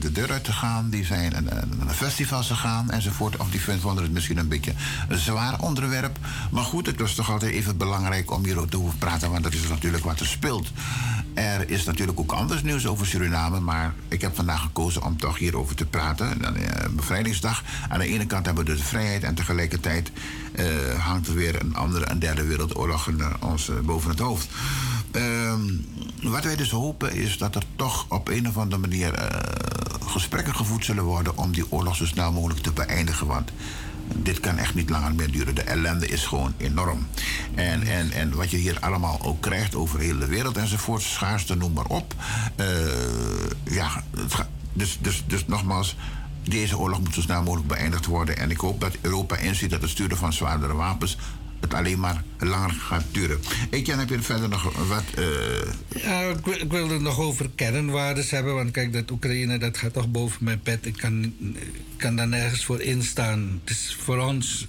de 0.00 0.12
deur 0.12 0.32
uit 0.32 0.44
te 0.44 0.52
gaan. 0.52 0.90
Die 0.90 1.04
zijn 1.04 1.36
een, 1.36 1.48
naar 1.84 1.94
festivals 1.94 2.46
gegaan 2.46 2.90
enzovoort. 2.90 3.36
Of 3.36 3.50
die 3.50 3.60
vonden 3.60 4.02
het 4.02 4.12
misschien 4.12 4.38
een 4.38 4.48
beetje 4.48 4.72
een 5.08 5.18
zwaar 5.18 5.60
onderwerp. 5.60 6.18
Maar 6.50 6.64
goed, 6.64 6.86
het 6.86 7.00
was 7.00 7.14
toch 7.14 7.30
altijd 7.30 7.52
even 7.52 7.76
belangrijk 7.76 8.30
om 8.30 8.44
hierover 8.44 8.70
te 8.70 8.96
praten. 8.98 9.30
Want 9.30 9.42
dat 9.42 9.52
is 9.52 9.68
natuurlijk 9.68 10.04
wat 10.04 10.20
er 10.20 10.26
speelt. 10.26 10.70
Er 11.34 11.70
is 11.70 11.84
natuurlijk 11.84 12.20
ook 12.20 12.32
anders 12.32 12.62
nieuws 12.62 12.86
over 12.86 13.06
Suriname. 13.06 13.60
Maar 13.60 13.94
ik 14.08 14.20
heb 14.20 14.34
vandaag 14.34 14.60
gekozen 14.60 15.02
om 15.02 15.16
toch 15.16 15.38
hierover 15.38 15.76
te 15.76 15.86
praten. 15.86 16.44
Eh, 16.44 16.88
bevrijdingsdag. 16.90 17.62
Aan 17.88 17.98
de 17.98 18.06
ene 18.06 18.26
kant 18.26 18.46
hebben 18.46 18.64
we 18.64 18.70
dus 18.70 18.80
de 18.80 18.86
vrijheid. 18.86 19.22
En 19.22 19.34
tegelijkertijd 19.34 20.10
eh, 20.54 20.66
hangt 20.98 21.28
er 21.28 21.34
weer 21.34 21.60
een 21.60 21.74
andere, 21.76 22.10
een 22.10 22.18
derde 22.18 22.46
wereldoorlog 22.46 23.10
ons 23.40 23.70
boven 23.84 24.10
het 24.10 24.18
hoofd. 24.18 24.48
Wat 26.32 26.44
wij 26.44 26.56
dus 26.56 26.70
hopen 26.70 27.14
is 27.14 27.38
dat 27.38 27.54
er 27.54 27.62
toch 27.76 28.06
op 28.08 28.28
een 28.28 28.48
of 28.48 28.56
andere 28.56 28.80
manier 28.80 29.14
eh, 29.14 29.40
gesprekken 30.06 30.54
gevoerd 30.54 30.84
zullen 30.84 31.04
worden 31.04 31.36
om 31.36 31.52
die 31.52 31.72
oorlog 31.72 31.96
zo 31.96 32.06
snel 32.06 32.32
mogelijk 32.32 32.60
te 32.60 32.72
beëindigen. 32.72 33.26
Want 33.26 33.50
dit 34.14 34.40
kan 34.40 34.56
echt 34.56 34.74
niet 34.74 34.90
langer 34.90 35.14
meer 35.14 35.30
duren. 35.30 35.54
De 35.54 35.62
ellende 35.62 36.06
is 36.06 36.26
gewoon 36.26 36.54
enorm. 36.56 37.06
En, 37.54 37.82
en, 37.82 38.12
en 38.12 38.34
wat 38.34 38.50
je 38.50 38.56
hier 38.56 38.80
allemaal 38.80 39.20
ook 39.22 39.40
krijgt 39.40 39.74
over 39.74 39.98
de 39.98 40.04
hele 40.04 40.26
wereld 40.26 40.56
enzovoort, 40.56 41.02
schaarste, 41.02 41.54
noem 41.54 41.72
maar 41.72 41.86
op. 41.86 42.14
Eh, 42.56 42.66
ja, 43.64 44.02
dus, 44.72 44.98
dus, 45.00 45.24
dus 45.26 45.46
nogmaals. 45.46 45.96
Deze 46.44 46.78
oorlog 46.78 47.00
moet 47.00 47.14
zo 47.14 47.20
snel 47.20 47.42
mogelijk 47.42 47.68
beëindigd 47.68 48.06
worden. 48.06 48.38
En 48.38 48.50
ik 48.50 48.60
hoop 48.60 48.80
dat 48.80 48.96
Europa 49.00 49.36
inziet 49.36 49.70
dat 49.70 49.80
het 49.80 49.90
sturen 49.90 50.16
van 50.16 50.32
zwaardere 50.32 50.74
wapens 50.74 51.16
het 51.60 51.74
alleen 51.74 52.00
maar 52.00 52.22
langer 52.48 52.70
gaat 52.70 53.04
duren. 53.10 53.40
Etienne, 53.70 54.00
heb 54.00 54.10
je 54.10 54.22
verder 54.22 54.48
nog 54.48 54.86
wat... 54.88 55.04
eh, 55.16 56.02
Ja, 56.02 56.20
ik, 56.20 56.44
wil- 56.70 56.84
ik 56.84 56.90
het 56.90 57.00
nog 57.00 57.18
over 57.20 57.50
kernwaardes 57.54 58.30
hebben. 58.30 58.54
Want 58.54 58.70
kijk, 58.70 58.92
dat 58.92 59.10
Oekraïne, 59.10 59.58
dat 59.58 59.76
gaat 59.78 59.92
toch 59.92 60.08
boven 60.10 60.44
mijn 60.44 60.60
pet. 60.60 60.86
Ik 60.86 60.96
kan, 60.96 61.22
ik 61.24 61.72
kan 61.96 62.16
daar 62.16 62.28
nergens 62.28 62.64
voor 62.64 62.80
instaan. 62.80 63.60
Het 63.64 63.70
is 63.70 63.96
voor 64.00 64.18
ons... 64.18 64.66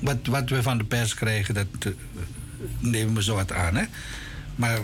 Wat, 0.00 0.16
wat 0.26 0.48
we 0.50 0.62
van 0.62 0.78
de 0.78 0.84
pers 0.84 1.14
krijgen, 1.14 1.54
dat 1.54 1.66
eh, 1.78 1.92
nemen 2.78 3.14
we 3.14 3.22
zo 3.22 3.34
wat 3.34 3.52
aan, 3.52 3.76
hè. 3.76 3.84
Maar 4.56 4.78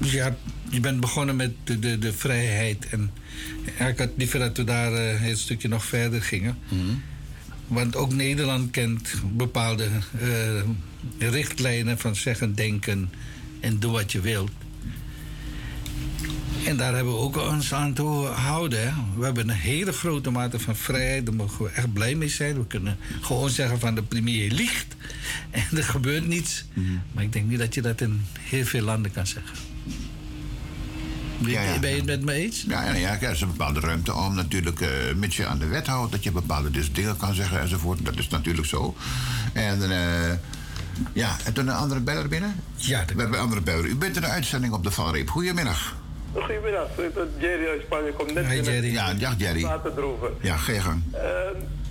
ja, 0.00 0.36
je 0.70 0.80
bent 0.80 1.00
begonnen 1.00 1.36
met 1.36 1.52
de, 1.64 1.78
de, 1.78 1.98
de 1.98 2.12
vrijheid. 2.12 2.88
En 2.88 3.10
ja, 3.78 3.86
ik 3.86 3.98
had 3.98 4.10
liever 4.16 4.38
dat 4.38 4.56
we 4.56 4.64
daar 4.64 4.92
eh, 4.92 5.26
een 5.28 5.36
stukje 5.36 5.68
nog 5.68 5.84
verder 5.84 6.22
gingen. 6.22 6.58
Want 7.66 7.96
ook 7.96 8.12
Nederland 8.12 8.70
kent 8.70 9.14
bepaalde 9.36 9.88
richtlijnen 11.18 11.98
van 11.98 12.16
zeggen, 12.16 12.54
denken 12.54 13.10
en 13.60 13.78
doe 13.78 13.92
wat 13.92 14.12
je 14.12 14.20
wilt. 14.20 14.50
En 16.64 16.76
daar 16.76 16.94
hebben 16.94 17.12
we 17.12 17.18
ook 17.18 17.36
ons 17.36 17.74
aan 17.74 17.92
te 17.92 18.02
houden. 18.34 18.94
We 19.16 19.24
hebben 19.24 19.48
een 19.48 19.54
hele 19.54 19.92
grote 19.92 20.30
mate 20.30 20.58
van 20.58 20.76
vrijheid. 20.76 21.26
Daar 21.26 21.34
mogen 21.34 21.64
we 21.64 21.70
echt 21.70 21.92
blij 21.92 22.14
mee 22.14 22.28
zijn. 22.28 22.58
We 22.58 22.66
kunnen 22.66 22.96
gewoon 23.20 23.50
zeggen 23.50 23.80
van 23.80 23.94
de 23.94 24.02
premier 24.02 24.50
liegt. 24.50 24.96
En 25.50 25.64
er 25.76 25.84
gebeurt 25.84 26.26
niets. 26.26 26.64
Maar 27.12 27.24
ik 27.24 27.32
denk 27.32 27.48
niet 27.48 27.58
dat 27.58 27.74
je 27.74 27.82
dat 27.82 28.00
in 28.00 28.24
heel 28.40 28.64
veel 28.64 28.82
landen 28.82 29.12
kan 29.12 29.26
zeggen. 29.26 29.56
Ja, 31.38 31.62
ja. 31.62 31.78
Ben 31.78 31.90
je 31.90 31.96
het 31.96 32.04
met 32.04 32.22
me 32.24 32.32
eens? 32.32 32.64
Ja, 32.68 32.84
ja, 32.84 32.92
ja, 32.92 33.20
er 33.20 33.30
is 33.30 33.40
een 33.40 33.48
bepaalde 33.48 33.80
ruimte 33.80 34.14
om 34.14 34.34
natuurlijk, 34.34 34.80
eh 34.80 34.88
mits 35.16 35.36
je 35.36 35.46
aan 35.46 35.58
de 35.58 35.66
wet 35.66 35.86
houdt, 35.86 36.12
dat 36.12 36.22
je 36.22 36.32
bepaalde 36.32 36.70
dus 36.70 36.92
dingen 36.92 37.16
kan 37.16 37.34
zeggen 37.34 37.60
enzovoort. 37.60 38.04
Dat 38.04 38.18
is 38.18 38.28
natuurlijk 38.28 38.66
zo. 38.66 38.96
En 39.52 39.90
eh, 39.90 40.32
ja, 41.12 41.36
en 41.44 41.52
toen 41.52 41.68
een 41.68 41.74
andere 41.74 42.00
beller 42.00 42.28
binnen? 42.28 42.54
Ja. 42.76 42.98
We 43.04 43.20
hebben 43.20 43.32
een 43.38 43.44
andere 43.44 43.60
beller. 43.60 43.84
U 43.84 43.96
bent 43.96 44.16
in 44.16 44.22
de 44.22 44.28
uitzending 44.28 44.72
op 44.72 44.82
de 44.84 44.90
Valreep. 44.90 45.28
Goedemiddag. 45.30 45.96
Goedemiddag, 46.34 46.86
ik 46.98 47.14
ben 47.14 47.30
Jerry 47.38 47.66
uit 47.68 47.80
Spanje. 47.84 48.12
Kom 48.12 48.26
net 48.32 48.48
binnen. 48.48 48.90
Ja, 48.90 49.14
dag 49.14 49.34
Jerry. 49.36 49.60
Ja, 50.40 50.56
ga 50.56 50.72
je 50.72 50.80
gang. 50.80 51.02
Eh, 51.12 51.20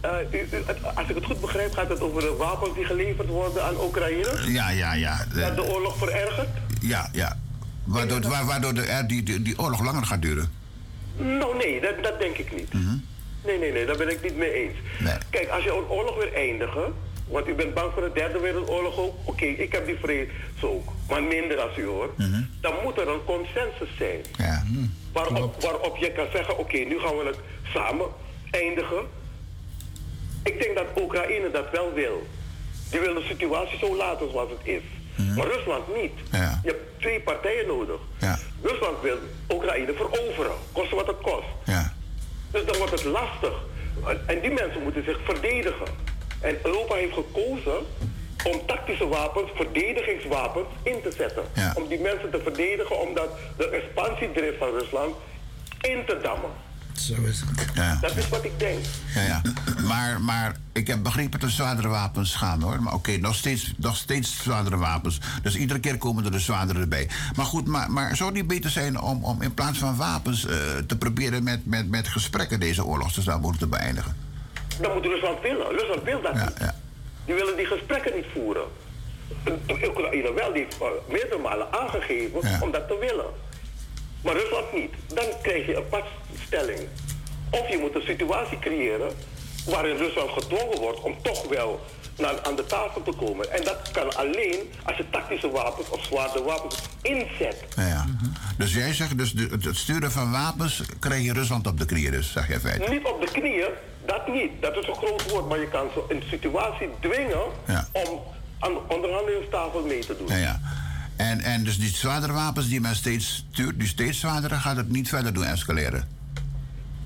eh, 0.02 0.34
u- 0.34 0.38
u- 0.38 0.64
het- 0.66 0.96
als 0.96 1.10
ik 1.10 1.16
het 1.16 1.26
goed 1.26 1.42
begrijp, 1.42 1.74
gaat 1.74 1.90
het 1.90 2.02
over 2.02 2.22
de 2.22 2.36
wapens 2.38 2.76
die 2.76 2.86
geleverd 2.86 3.28
worden 3.28 3.64
aan 3.64 3.76
Oekraïne. 3.82 4.42
Ja, 4.48 4.70
ja, 4.70 4.94
ja. 4.94 5.26
Eh, 5.36 5.42
Dat 5.42 5.56
de 5.56 5.64
oorlog 5.74 5.98
verergert. 5.98 6.50
Ja, 6.82 7.10
ja. 7.12 7.38
Waardoor, 7.84 8.22
wa- 8.22 8.46
waardoor 8.46 8.74
de, 8.74 8.82
er 8.82 9.08
die, 9.08 9.24
die, 9.24 9.42
die 9.42 9.60
oorlog 9.60 9.84
langer 9.84 10.06
gaat 10.06 10.22
duren. 10.22 10.50
Nou, 11.18 11.58
nee, 11.58 11.82
dat, 11.82 12.04
dat 12.04 12.20
denk 12.20 12.38
ik 12.38 12.56
niet. 12.56 12.74
Mhm. 12.74 12.96
Nee, 13.46 13.60
nee, 13.60 13.72
nee, 13.72 13.86
daar 13.86 13.98
ben 13.98 14.10
ik 14.10 14.24
niet 14.24 14.36
mee 14.38 14.54
eens. 14.54 14.76
Kijk, 15.30 15.50
als 15.50 15.64
je 15.64 15.70
een 15.70 15.90
oorlog 15.90 16.16
wil 16.18 16.34
eindigen, 16.36 16.94
want 17.28 17.48
u 17.48 17.54
bent 17.54 17.74
bang 17.74 17.94
voor 17.94 18.02
de 18.02 18.12
derde 18.14 18.40
wereldoorlog 18.40 18.98
ook, 18.98 19.16
oké, 19.24 19.46
ik 19.46 19.72
heb 19.72 19.86
die 19.86 19.98
vrees 20.02 20.28
ook, 20.62 20.92
maar 21.10 21.24
minder 21.24 21.60
als 21.60 21.78
u 21.78 21.86
hoor, 21.86 22.10
dan 22.62 22.74
moet 22.84 22.98
er 22.98 23.08
een 23.08 23.24
consensus 23.26 23.90
zijn. 23.98 24.22
Ja. 24.38 24.64
Waarop, 25.14 25.62
waarop 25.62 25.98
je 25.98 26.12
kan 26.12 26.28
zeggen, 26.34 26.58
oké, 26.58 26.78
nu 26.78 27.00
gaan 27.00 27.18
we 27.18 27.26
het 27.26 27.38
samen 27.74 28.08
eindigen. 28.52 29.06
Ik 30.44 30.62
denk 30.62 30.76
dat 30.76 31.04
Oekraïne 31.04 31.52
dat 31.52 31.70
wel 31.72 31.94
wil. 31.94 32.28
Die 32.90 33.00
wil 33.00 33.14
de 33.14 33.26
situatie 33.28 33.78
zo 33.78 33.96
laten 33.96 34.32
zoals 34.32 34.50
het 34.50 34.60
is. 34.64 34.82
Maar 35.36 35.48
Rusland 35.48 35.96
niet. 36.02 36.12
Je 36.32 36.68
hebt 36.70 37.00
twee 37.00 37.20
partijen 37.22 37.68
nodig. 37.68 38.00
Rusland 38.62 39.02
wil 39.02 39.18
Oekraïne 39.50 39.94
veroveren, 39.94 40.56
koste 40.72 40.96
wat 40.96 41.08
het 41.08 41.22
kost. 41.22 41.48
Dus 42.52 42.66
dan 42.66 42.78
wordt 42.78 42.92
het 42.92 43.04
lastig. 43.04 43.54
En 44.26 44.42
die 44.42 44.52
mensen 44.52 44.84
moeten 44.84 45.04
zich 45.04 45.20
verdedigen. 45.24 45.88
En 46.42 46.56
Europa 46.64 46.96
heeft 46.96 47.14
gekozen 47.14 47.80
om 48.44 48.66
tactische 48.66 49.08
wapens, 49.08 49.52
verdedigingswapens 49.56 50.68
in 50.84 51.02
te 51.04 51.12
zetten. 51.18 51.44
Om 51.76 51.88
die 51.88 52.00
mensen 52.00 52.32
te 52.32 52.40
verdedigen, 52.44 53.02
omdat 53.02 53.30
de 53.58 53.70
expansiedrift 53.70 54.58
van 54.58 54.70
Rusland 54.70 55.16
in 55.82 56.06
te 56.06 56.20
dammen. 56.24 56.50
Zo 56.96 57.14
is 57.22 57.40
het. 57.40 57.66
Ja. 57.74 57.98
Dat 58.02 58.18
is 58.18 58.30
wat 58.30 58.44
ik 58.44 58.60
denk. 58.60 58.80
Ja, 59.16 59.22
ja. 59.22 59.42
Maar, 59.88 60.22
maar 60.22 60.56
ik 60.74 60.88
heb 60.88 61.04
begrepen 61.04 61.32
dat 61.32 61.42
er 61.42 61.56
zwaardere 61.56 61.88
wapens 61.88 62.36
gaan 62.36 62.62
hoor. 62.62 62.82
Maar 62.82 62.94
oké, 62.94 63.18
nog, 63.18 63.36
steeds, 63.36 63.74
nog 63.78 63.96
steeds 63.96 64.38
zwaardere 64.44 64.78
wapens. 64.78 65.20
Dus 65.42 65.56
iedere 65.56 65.80
keer 65.80 65.98
komen 65.98 66.26
er 66.26 66.32
de 66.32 66.40
zwaardere 66.40 66.80
erbij. 66.80 67.10
Maar 67.36 67.46
goed, 67.46 67.68
maar, 67.68 67.92
maar 67.92 68.16
zou 68.16 68.30
het 68.30 68.38
niet 68.38 68.48
beter 68.48 68.70
zijn 68.70 69.00
om, 69.00 69.24
om 69.24 69.42
in 69.42 69.54
plaats 69.54 69.78
van 69.80 69.96
wapens 69.96 70.46
eh, 70.46 70.56
te 70.88 70.98
proberen 70.98 71.44
met, 71.44 71.66
met, 71.66 71.90
met 71.90 72.08
gesprekken 72.08 72.60
deze 72.60 72.86
oorlogsverstanden 72.86 73.58
te 73.58 73.68
beëindigen? 73.68 74.16
Dat 74.82 74.94
moet 74.94 75.06
Rusland 75.06 75.42
willen. 75.42 75.68
Rusland 75.70 76.04
wil 76.04 76.22
dat 76.22 76.34
niet. 76.34 76.72
Die 77.26 77.36
willen 77.36 77.56
die 77.58 77.66
gesprekken 77.66 78.16
niet 78.16 78.26
voeren. 78.34 78.64
Oekraïne 79.88 80.34
wel, 80.34 80.54
die 80.54 80.64
heeft 80.64 80.82
eh, 80.82 80.88
meerdere 81.10 81.38
malen 81.42 81.68
aangegeven 81.74 82.62
om 82.62 82.72
dat 82.72 82.88
te 82.88 82.98
willen. 83.00 83.26
Maar 84.24 84.34
Rusland 84.36 84.74
niet. 84.74 84.94
Dan 85.08 85.26
krijg 85.42 85.66
je 85.66 85.76
een 85.76 85.88
padstelling. 85.90 86.80
Of 87.50 87.70
je 87.70 87.78
moet 87.78 87.96
een 87.96 88.02
situatie 88.06 88.60
creëren 88.60 89.12
waarin 89.66 89.98
Rusland 89.98 90.30
gedwongen 90.30 90.80
wordt 90.80 91.00
om 91.02 91.16
toch 91.22 91.48
wel 91.48 91.80
naar, 92.18 92.42
aan 92.44 92.56
de 92.56 92.66
tafel 92.66 93.04
te 93.04 93.12
komen. 93.12 93.52
En 93.52 93.64
dat 93.64 93.92
kan 93.92 94.16
alleen 94.16 94.72
als 94.84 94.98
je 94.98 95.06
tactische 95.10 95.50
wapens 95.52 95.90
of 95.90 96.04
zware 96.04 96.44
wapens 96.44 96.76
inzet. 97.02 97.64
Ja, 97.76 97.88
ja. 97.88 98.06
Dus 98.58 98.74
jij 98.74 98.94
zegt, 98.94 99.18
dus 99.18 99.32
de- 99.32 99.58
het 99.62 99.78
sturen 99.78 100.12
van 100.12 100.32
wapens 100.32 100.82
krijg 101.00 101.24
je 101.24 101.34
Rusland 101.34 101.68
op 101.68 101.80
de 101.80 101.86
knieën, 101.86 102.12
dus, 102.12 102.32
zeg 102.32 102.48
jij 102.48 102.60
feit. 102.60 102.90
Niet 102.90 103.04
op 103.06 103.22
de 103.26 103.32
knieën, 103.32 103.70
dat 104.06 104.28
niet. 104.28 104.52
Dat 104.62 104.76
is 104.78 104.88
een 104.88 104.96
groot 104.96 105.32
woord, 105.32 105.48
maar 105.50 105.60
je 105.60 105.68
kan 105.68 105.88
ze 105.94 106.04
in 106.10 106.16
een 106.16 106.24
situatie 106.30 106.90
dwingen 107.00 107.44
om 107.92 108.20
aan 108.60 108.74
de 108.74 108.82
onderhandelingstafel 108.88 109.86
mee 109.86 110.06
te 110.06 110.18
doen. 110.18 110.28
Ja, 110.28 110.36
ja. 110.36 110.60
En, 111.16 111.40
en 111.40 111.64
dus 111.64 111.80
die 111.80 111.90
zwaardere 111.90 112.34
wapens 112.34 112.70
die 112.70 112.82
men 112.82 112.96
steeds 112.96 113.46
stuurt, 113.52 113.80
die 113.80 113.88
steeds 113.88 114.20
zwaardere, 114.20 114.56
gaat 114.56 114.76
het 114.76 114.90
niet 114.90 115.10
verder 115.10 115.34
doen 115.34 115.46
escaleren. 115.46 116.08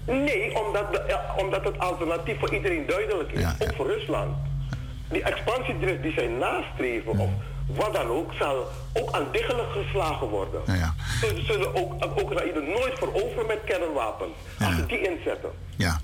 Nee, 0.06 0.66
omdat, 0.66 0.94
de, 0.94 1.04
ja, 1.08 1.36
omdat 1.38 1.64
het 1.64 1.80
alternatief 1.80 2.40
voor 2.40 2.54
iedereen 2.54 2.86
duidelijk 2.88 3.32
is, 3.32 3.44
ook 3.60 3.76
voor 3.76 3.88
Rusland. 3.88 4.36
Die 5.10 5.24
expansiedrift 5.24 6.02
die 6.02 6.14
zij 6.14 6.28
nastreven, 6.28 7.18
of 7.18 7.30
wat 7.66 7.94
dan 7.94 8.08
ook, 8.08 8.34
zal 8.40 8.72
ook 8.94 9.12
aan 9.12 9.28
diggelen 9.32 9.66
geslagen 9.72 10.28
worden. 10.28 10.62
Ze 11.20 11.44
zullen 11.48 11.76
ook 11.76 12.22
Oekraïne 12.22 12.62
nooit 12.62 12.98
veroveren 12.98 13.48
met 13.48 13.60
kernwapens, 13.66 14.34
als 14.60 14.76
ze 14.76 14.86
die 14.86 15.10
inzetten. 15.10 15.50
Ja, 15.76 16.00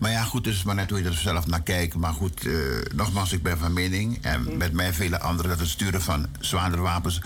maar 0.00 0.10
ja, 0.10 0.22
goed, 0.22 0.44
dus 0.44 0.62
maar 0.62 0.74
net 0.74 0.90
hoe 0.90 1.02
je 1.02 1.08
er 1.08 1.14
zelf 1.14 1.46
naar 1.46 1.62
kijkt. 1.62 1.94
Maar 1.94 2.12
goed, 2.12 2.46
eh, 2.46 2.52
nogmaals, 2.94 3.32
ik 3.32 3.42
ben 3.42 3.58
van 3.58 3.72
mening, 3.72 4.18
en 4.22 4.56
met 4.56 4.72
mij 4.72 4.92
vele 4.92 5.20
anderen, 5.20 5.50
dat 5.50 5.60
het 5.60 5.68
sturen 5.68 6.02
van 6.02 6.26
zwaardere 6.40 6.82
wapens 6.82 7.20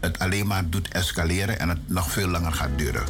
het 0.00 0.18
alleen 0.18 0.46
maar 0.46 0.68
doet 0.68 0.88
escaleren 0.88 1.58
en 1.58 1.68
het 1.68 1.88
nog 1.88 2.10
veel 2.10 2.28
langer 2.28 2.52
gaat 2.52 2.78
duren. 2.78 3.04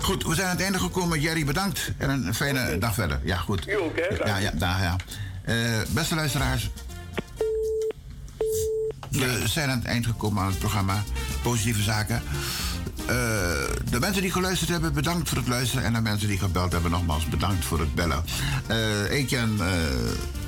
Goed, 0.00 0.24
we 0.24 0.34
zijn 0.34 0.46
aan 0.46 0.54
het 0.56 0.64
einde 0.64 0.78
gekomen. 0.78 1.20
Jerry, 1.20 1.44
bedankt 1.44 1.92
en 1.96 2.10
een 2.10 2.34
fijne 2.34 2.78
dag 2.78 2.94
verder. 2.94 3.20
Ja, 3.24 3.36
goed. 3.36 3.68
U 3.68 3.80
ook, 3.80 3.96
hè? 3.96 4.26
Ja, 4.26 4.36
ja, 4.36 4.50
daar, 4.54 4.82
ja. 4.82 4.96
Eh, 5.44 5.54
beste 5.88 6.14
luisteraars. 6.14 6.70
We 9.18 9.48
zijn 9.48 9.70
aan 9.70 9.78
het 9.78 9.86
eind 9.86 10.06
gekomen 10.06 10.42
aan 10.42 10.48
het 10.48 10.58
programma 10.58 11.04
Positieve 11.42 11.82
Zaken. 11.82 12.22
Eh, 13.06 13.14
de 13.90 14.00
mensen 14.00 14.22
die 14.22 14.32
geluisterd 14.32 14.70
hebben, 14.70 14.92
bedankt 14.92 15.28
voor 15.28 15.38
het 15.38 15.48
luisteren. 15.48 15.84
En 15.84 15.92
de 15.92 16.00
mensen 16.00 16.28
die 16.28 16.38
gebeld 16.38 16.72
hebben, 16.72 16.90
nogmaals 16.90 17.28
bedankt 17.28 17.64
voor 17.64 17.80
het 17.80 17.94
bellen. 17.94 18.24
Uh, 18.70 19.10
Etienne, 19.10 19.64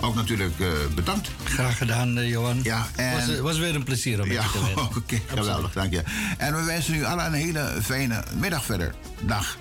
ook 0.01 0.15
natuurlijk 0.15 0.55
bedankt. 0.95 1.31
Graag 1.45 1.79
gedaan, 1.79 2.27
Johan. 2.27 2.61
Ja, 2.63 2.87
en... 2.97 3.13
was, 3.13 3.39
was 3.39 3.59
weer 3.59 3.75
een 3.75 3.85
plezier 3.85 4.21
om 4.21 4.29
met 4.29 4.37
Ja, 4.37 4.43
te 4.43 4.61
werken. 4.61 4.83
oké, 4.97 5.21
geweldig, 5.27 5.73
dank 5.73 5.93
je. 5.93 6.03
En 6.39 6.57
we 6.57 6.63
wensen 6.63 6.95
u 6.95 7.05
allen 7.05 7.27
een 7.27 7.33
hele 7.33 7.79
fijne 7.83 8.25
middag 8.39 8.65
verder. 8.65 8.95
Dag. 9.21 9.57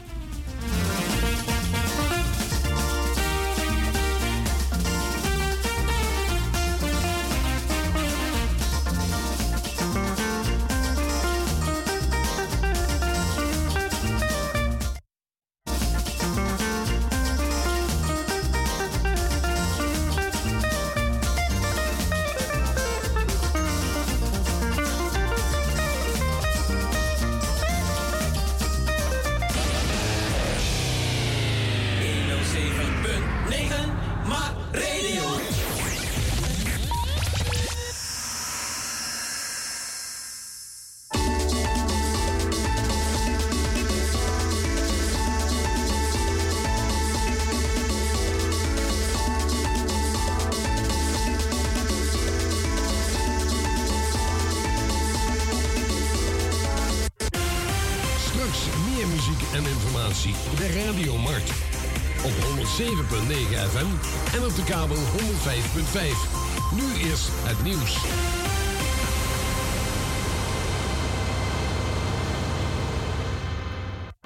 Nu 65.89 66.99
eerst 67.09 67.29
het 67.31 67.63
nieuws. 67.63 68.01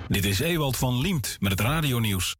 Dit 0.07 0.25
is 0.25 0.39
Ewald 0.39 0.77
van 0.77 1.01
Liemt 1.01 1.37
met 1.39 1.51
het 1.51 1.59
radionieuws. 1.59 2.35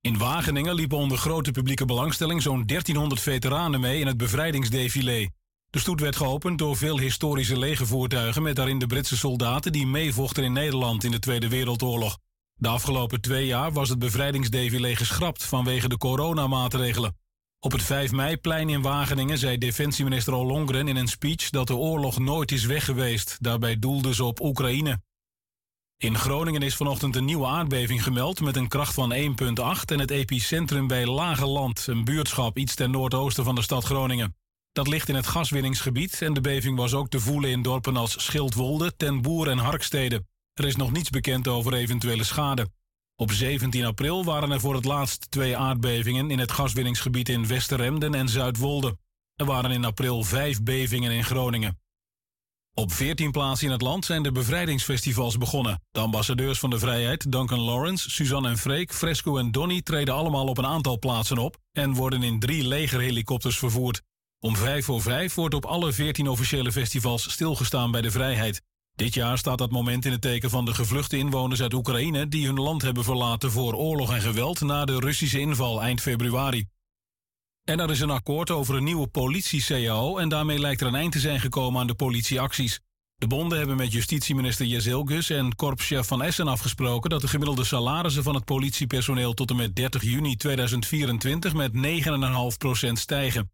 In 0.00 0.18
Wageningen 0.18 0.74
liepen 0.74 0.98
onder 0.98 1.18
grote 1.18 1.50
publieke 1.50 1.84
belangstelling 1.84 2.42
zo'n 2.42 2.66
1300 2.66 3.20
veteranen 3.20 3.80
mee 3.80 4.00
in 4.00 4.06
het 4.06 4.16
bevrijdingsdefilé. 4.16 5.28
De 5.70 5.78
stoet 5.78 6.00
werd 6.00 6.16
geopend 6.16 6.58
door 6.58 6.76
veel 6.76 6.98
historische 6.98 7.58
legervoertuigen 7.58 8.42
met 8.42 8.56
daarin 8.56 8.78
de 8.78 8.86
Britse 8.86 9.16
soldaten 9.16 9.72
die 9.72 9.86
meevochten 9.86 10.44
in 10.44 10.52
Nederland 10.52 11.04
in 11.04 11.10
de 11.10 11.18
Tweede 11.18 11.48
Wereldoorlog. 11.48 12.18
De 12.54 12.68
afgelopen 12.68 13.20
twee 13.20 13.46
jaar 13.46 13.72
was 13.72 13.88
het 13.88 13.98
bevrijdingsdefilé 13.98 14.96
geschrapt 14.96 15.44
vanwege 15.44 15.88
de 15.88 15.98
coronamaatregelen. 15.98 17.14
Op 17.62 17.72
het 17.72 17.82
5 17.82 18.12
meiplein 18.12 18.68
in 18.68 18.82
Wageningen 18.82 19.38
zei 19.38 19.58
defensieminister 19.58 20.32
Ollongren 20.32 20.88
in 20.88 20.96
een 20.96 21.08
speech 21.08 21.50
dat 21.50 21.66
de 21.66 21.76
oorlog 21.76 22.18
nooit 22.18 22.52
is 22.52 22.64
weg 22.64 22.84
geweest. 22.84 23.36
Daarbij 23.40 23.78
doelde 23.78 24.14
ze 24.14 24.24
op 24.24 24.40
Oekraïne. 24.40 25.02
In 25.96 26.18
Groningen 26.18 26.62
is 26.62 26.76
vanochtend 26.76 27.16
een 27.16 27.24
nieuwe 27.24 27.46
aardbeving 27.46 28.02
gemeld 28.02 28.40
met 28.40 28.56
een 28.56 28.68
kracht 28.68 28.94
van 28.94 29.14
1,8 29.14 29.20
en 29.84 29.98
het 29.98 30.10
epicentrum 30.10 30.86
bij 30.86 31.06
Lageland, 31.06 31.86
een 31.86 32.04
buurtschap 32.04 32.58
iets 32.58 32.74
ten 32.74 32.90
noordoosten 32.90 33.44
van 33.44 33.54
de 33.54 33.62
stad 33.62 33.84
Groningen. 33.84 34.36
Dat 34.72 34.88
ligt 34.88 35.08
in 35.08 35.14
het 35.14 35.26
gaswinningsgebied 35.26 36.22
en 36.22 36.32
de 36.32 36.40
beving 36.40 36.76
was 36.76 36.94
ook 36.94 37.08
te 37.08 37.20
voelen 37.20 37.50
in 37.50 37.62
dorpen 37.62 37.96
als 37.96 38.24
Schildwolde, 38.24 38.96
Ten 38.96 39.22
Boer 39.22 39.48
en 39.48 39.58
Harkstede. 39.58 40.24
Er 40.54 40.64
is 40.64 40.76
nog 40.76 40.92
niets 40.92 41.10
bekend 41.10 41.48
over 41.48 41.74
eventuele 41.74 42.24
schade. 42.24 42.68
Op 43.20 43.32
17 43.32 43.84
april 43.84 44.24
waren 44.24 44.50
er 44.50 44.60
voor 44.60 44.74
het 44.74 44.84
laatst 44.84 45.30
twee 45.30 45.56
aardbevingen 45.56 46.30
in 46.30 46.38
het 46.38 46.52
gaswinningsgebied 46.52 47.28
in 47.28 47.46
Westeremden 47.46 48.14
en 48.14 48.28
Zuidwolde. 48.28 48.98
Er 49.34 49.44
waren 49.44 49.70
in 49.70 49.84
april 49.84 50.22
vijf 50.22 50.62
bevingen 50.62 51.10
in 51.10 51.24
Groningen. 51.24 51.78
Op 52.74 52.92
14 52.92 53.30
plaatsen 53.30 53.66
in 53.66 53.72
het 53.72 53.82
land 53.82 54.04
zijn 54.04 54.22
de 54.22 54.32
bevrijdingsfestivals 54.32 55.38
begonnen. 55.38 55.82
De 55.90 56.00
ambassadeurs 56.00 56.58
van 56.58 56.70
de 56.70 56.78
vrijheid, 56.78 57.32
Duncan 57.32 57.60
Lawrence, 57.60 58.10
Suzanne 58.10 58.48
en 58.48 58.58
Freek, 58.58 58.92
Fresco 58.92 59.36
en 59.36 59.50
Donny 59.50 59.82
treden 59.82 60.14
allemaal 60.14 60.46
op 60.46 60.58
een 60.58 60.66
aantal 60.66 60.98
plaatsen 60.98 61.38
op 61.38 61.56
en 61.72 61.94
worden 61.94 62.22
in 62.22 62.38
drie 62.38 62.66
legerhelikopters 62.66 63.58
vervoerd. 63.58 64.02
Om 64.38 64.56
vijf 64.56 64.84
voor 64.84 65.02
vijf 65.02 65.34
wordt 65.34 65.54
op 65.54 65.64
alle 65.64 65.92
14 65.92 66.28
officiële 66.28 66.72
festivals 66.72 67.30
stilgestaan 67.32 67.90
bij 67.90 68.00
de 68.00 68.10
vrijheid. 68.10 68.62
Dit 69.00 69.14
jaar 69.14 69.38
staat 69.38 69.58
dat 69.58 69.70
moment 69.70 70.04
in 70.04 70.12
het 70.12 70.20
teken 70.20 70.50
van 70.50 70.64
de 70.64 70.74
gevluchte 70.74 71.16
inwoners 71.16 71.62
uit 71.62 71.74
Oekraïne 71.74 72.28
die 72.28 72.46
hun 72.46 72.60
land 72.60 72.82
hebben 72.82 73.04
verlaten 73.04 73.50
voor 73.50 73.74
oorlog 73.74 74.12
en 74.12 74.20
geweld 74.20 74.60
na 74.60 74.84
de 74.84 74.98
Russische 74.98 75.40
inval 75.40 75.82
eind 75.82 76.00
februari. 76.00 76.66
En 77.64 77.80
er 77.80 77.90
is 77.90 78.00
een 78.00 78.10
akkoord 78.10 78.50
over 78.50 78.76
een 78.76 78.84
nieuwe 78.84 79.06
politie-CAO 79.06 80.18
en 80.18 80.28
daarmee 80.28 80.58
lijkt 80.58 80.80
er 80.80 80.86
een 80.86 80.94
eind 80.94 81.12
te 81.12 81.18
zijn 81.18 81.40
gekomen 81.40 81.80
aan 81.80 81.86
de 81.86 81.94
politieacties. 81.94 82.80
De 83.16 83.26
bonden 83.26 83.58
hebben 83.58 83.76
met 83.76 83.92
justitieminister 83.92 84.66
Jezilgus 84.66 85.30
en 85.30 85.54
korpschef 85.54 86.06
Van 86.06 86.22
Essen 86.22 86.48
afgesproken 86.48 87.10
dat 87.10 87.20
de 87.20 87.28
gemiddelde 87.28 87.64
salarissen 87.64 88.22
van 88.22 88.34
het 88.34 88.44
politiepersoneel 88.44 89.34
tot 89.34 89.50
en 89.50 89.56
met 89.56 89.76
30 89.76 90.02
juni 90.02 90.36
2024 90.36 91.54
met 91.54 91.72
9,5% 92.86 92.92
stijgen. 92.92 93.50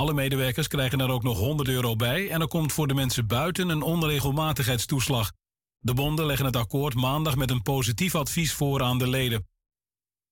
Alle 0.00 0.14
medewerkers 0.14 0.68
krijgen 0.68 1.00
er 1.00 1.10
ook 1.10 1.22
nog 1.22 1.38
100 1.38 1.68
euro 1.68 1.96
bij 1.96 2.30
en 2.30 2.40
er 2.40 2.48
komt 2.48 2.72
voor 2.72 2.86
de 2.86 2.94
mensen 2.94 3.26
buiten 3.26 3.68
een 3.68 3.82
onregelmatigheidstoeslag. 3.82 5.32
De 5.78 5.94
bonden 5.94 6.26
leggen 6.26 6.46
het 6.46 6.56
akkoord 6.56 6.94
maandag 6.94 7.36
met 7.36 7.50
een 7.50 7.62
positief 7.62 8.14
advies 8.14 8.52
voor 8.52 8.82
aan 8.82 8.98
de 8.98 9.08
leden. 9.08 9.48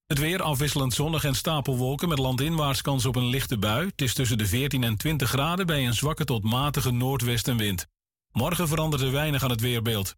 Het 0.06 0.18
weer 0.18 0.42
afwisselend 0.42 0.94
zonnig 0.94 1.24
en 1.24 1.34
stapelwolken 1.34 2.08
met 2.08 2.18
landinwaarts 2.18 2.82
kans 2.82 3.06
op 3.06 3.16
een 3.16 3.26
lichte 3.26 3.58
bui. 3.58 3.86
Het 3.86 4.02
is 4.02 4.14
tussen 4.14 4.38
de 4.38 4.46
14 4.46 4.84
en 4.84 4.96
20 4.96 5.28
graden 5.28 5.66
bij 5.66 5.86
een 5.86 5.94
zwakke 5.94 6.24
tot 6.24 6.42
matige 6.42 6.90
noordwestenwind. 6.90 7.86
Morgen 8.32 8.68
verandert 8.68 9.02
er 9.02 9.12
weinig 9.12 9.42
aan 9.42 9.50
het 9.50 9.60
weerbeeld. 9.60 10.14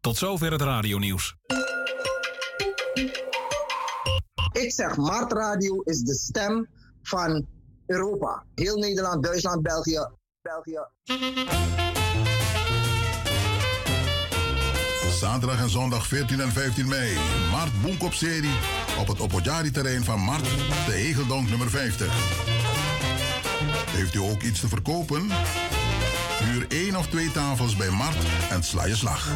Tot 0.00 0.16
zover 0.16 0.52
het 0.52 0.62
radionieuws. 0.62 1.36
Ik 4.52 4.72
zeg, 4.72 4.96
Mart 4.96 5.32
Radio 5.32 5.80
is 5.80 6.00
de 6.00 6.14
stem 6.14 6.68
van 7.02 7.46
Europa. 7.92 8.44
Heel 8.54 8.76
Nederland, 8.76 9.22
Duitsland, 9.22 9.62
België. 9.62 10.08
België. 10.42 10.80
Zaterdag 15.22 15.60
en 15.60 15.70
zondag 15.70 16.06
14 16.06 16.40
en 16.40 16.52
15 16.52 16.88
mei. 16.88 17.16
Mart 17.50 17.82
Boenkop-serie 17.82 18.54
op 19.00 19.06
het 19.06 19.20
Opojari-terrein 19.20 20.04
van 20.04 20.20
Mart, 20.20 20.44
de 20.86 20.94
Egeldonk 20.94 21.48
nummer 21.48 21.70
50. 21.70 22.12
Heeft 23.90 24.14
u 24.14 24.18
ook 24.18 24.42
iets 24.42 24.60
te 24.60 24.68
verkopen? 24.68 25.30
Huur 26.44 26.66
één 26.68 26.96
of 26.96 27.06
twee 27.06 27.32
tafels 27.32 27.76
bij 27.76 27.90
Mart 27.90 28.16
en 28.50 28.62
sla 28.62 28.84
je 28.84 28.96
slag. 28.96 29.28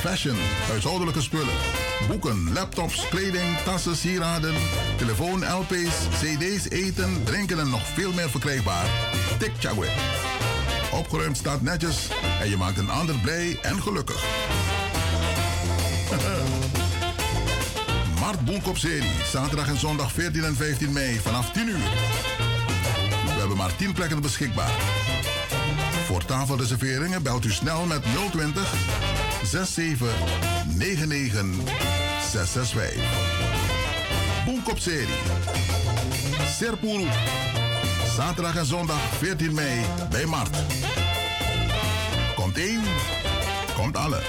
Fashion, 0.00 0.36
huishoudelijke 0.68 1.22
spullen. 1.22 1.54
Boeken, 2.08 2.52
laptops, 2.52 3.08
kleding, 3.08 3.58
tassen, 3.64 3.96
sieraden, 3.96 4.54
telefoon, 4.96 5.44
LP's, 5.44 5.94
CD's, 6.20 6.68
eten, 6.68 7.24
drinken 7.24 7.58
en 7.58 7.70
nog 7.70 7.86
veel 7.86 8.12
meer 8.12 8.30
verkrijgbaar. 8.30 8.86
Tik 9.38 9.52
Chagwe. 9.58 9.86
Opgeruimd 10.92 11.36
staat 11.36 11.62
netjes 11.62 12.08
en 12.40 12.50
je 12.50 12.56
maakt 12.56 12.78
een 12.78 12.90
ander 12.90 13.14
blij 13.22 13.58
en 13.62 13.82
gelukkig. 13.82 14.24
Mart 18.20 18.44
Boenkop 18.44 18.76
serie, 18.76 19.10
zaterdag 19.32 19.68
en 19.68 19.78
zondag 19.78 20.12
14 20.12 20.44
en 20.44 20.56
15 20.56 20.92
mei 20.92 21.20
vanaf 21.20 21.52
10 21.52 21.68
uur. 21.68 21.88
We 23.24 23.38
hebben 23.38 23.56
maar 23.56 23.76
10 23.76 23.92
plekken 23.92 24.20
beschikbaar. 24.20 24.72
Voor 26.04 26.24
tafelreserveringen 26.24 27.22
belt 27.22 27.44
u 27.44 27.50
snel 27.50 27.86
met 27.86 28.02
020 28.30 29.27
67 29.50 30.08
99 30.76 31.46
665. 32.30 33.02
Boenkop 34.44 34.78
serie. 34.78 35.14
Serpuru. 36.58 37.06
Zaterdag 38.16 38.56
en 38.56 38.66
zondag 38.66 39.00
14 39.18 39.54
mei 39.54 39.84
bij 40.10 40.26
Mart. 40.26 40.56
Komt 42.34 42.56
één, 42.58 42.82
komt 43.76 43.96
alle. 43.96 44.20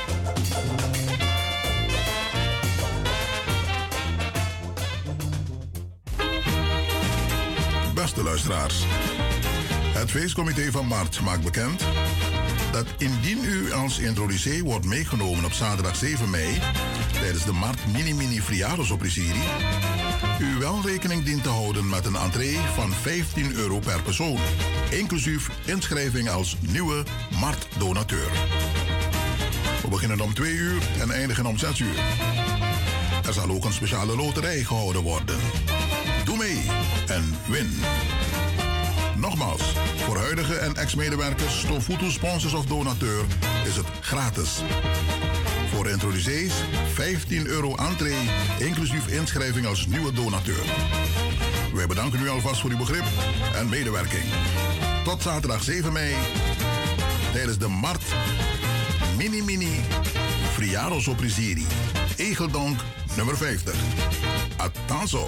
Beste 7.93 8.23
luisteraars. 8.23 8.83
Het 9.99 10.11
feestcomité 10.11 10.71
van 10.71 10.85
Mart 10.85 11.21
maakt 11.21 11.43
bekend 11.43 11.83
dat 12.71 12.85
indien 12.97 13.43
u 13.43 13.71
als 13.71 13.99
introducee 13.99 14.63
wordt 14.63 14.85
meegenomen 14.85 15.45
op 15.45 15.51
zaterdag 15.51 15.95
7 15.95 16.29
mei 16.29 16.59
tijdens 17.19 17.45
de 17.45 17.51
Mart 17.51 17.79
Mini 17.91 18.13
Mini 18.13 18.41
Friados 18.41 18.91
Opprisieri, 18.91 19.41
u 20.41 20.59
wel 20.59 20.81
rekening 20.85 21.23
dient 21.23 21.43
te 21.43 21.49
houden 21.49 21.89
met 21.89 22.05
een 22.05 22.15
entree 22.15 22.57
van 22.73 22.91
15 22.91 23.53
euro 23.53 23.79
per 23.79 24.01
persoon, 24.01 24.37
inclusief 24.89 25.49
inschrijving 25.65 26.29
als 26.29 26.57
nieuwe 26.59 27.03
Mart-donateur. 27.39 28.31
We 29.81 29.87
beginnen 29.89 30.21
om 30.21 30.33
2 30.33 30.51
uur 30.51 30.81
en 30.99 31.11
eindigen 31.11 31.45
om 31.45 31.57
6 31.57 31.79
uur. 31.79 31.97
Er 33.25 33.33
zal 33.33 33.49
ook 33.49 33.65
een 33.65 33.73
speciale 33.73 34.15
loterij 34.15 34.63
gehouden 34.63 35.01
worden. 35.01 35.37
Doe 36.25 36.37
mee 36.37 36.61
en 37.07 37.35
win. 37.47 37.79
Nogmaals, 39.19 39.73
voor 40.05 40.17
huidige 40.17 40.55
en 40.55 40.75
ex-medewerkers, 40.75 41.59
Stofutu 41.59 42.11
sponsors 42.11 42.53
of 42.53 42.65
donateur 42.65 43.25
is 43.65 43.75
het 43.75 43.85
gratis. 44.01 44.49
Voor 45.73 45.89
introducees 45.89 46.53
15 46.93 47.47
euro 47.47 47.75
entree, 47.75 48.29
inclusief 48.59 49.07
inschrijving 49.07 49.65
als 49.65 49.85
nieuwe 49.85 50.13
donateur. 50.13 50.63
Wij 51.73 51.87
bedanken 51.87 52.21
u 52.21 52.29
alvast 52.29 52.61
voor 52.61 52.69
uw 52.69 52.77
begrip 52.77 53.05
en 53.55 53.69
medewerking. 53.69 54.23
Tot 55.03 55.21
zaterdag 55.21 55.63
7 55.63 55.93
mei 55.93 56.15
tijdens 57.33 57.57
de 57.57 57.67
Mart 57.67 58.03
Mini 59.17 59.41
Mini 59.41 59.79
Friaros 60.53 61.07
Oprisiri. 61.07 61.65
Egeldonk 62.17 62.79
nummer 63.15 63.37
50. 63.37 63.75
Attenzo! 64.57 65.27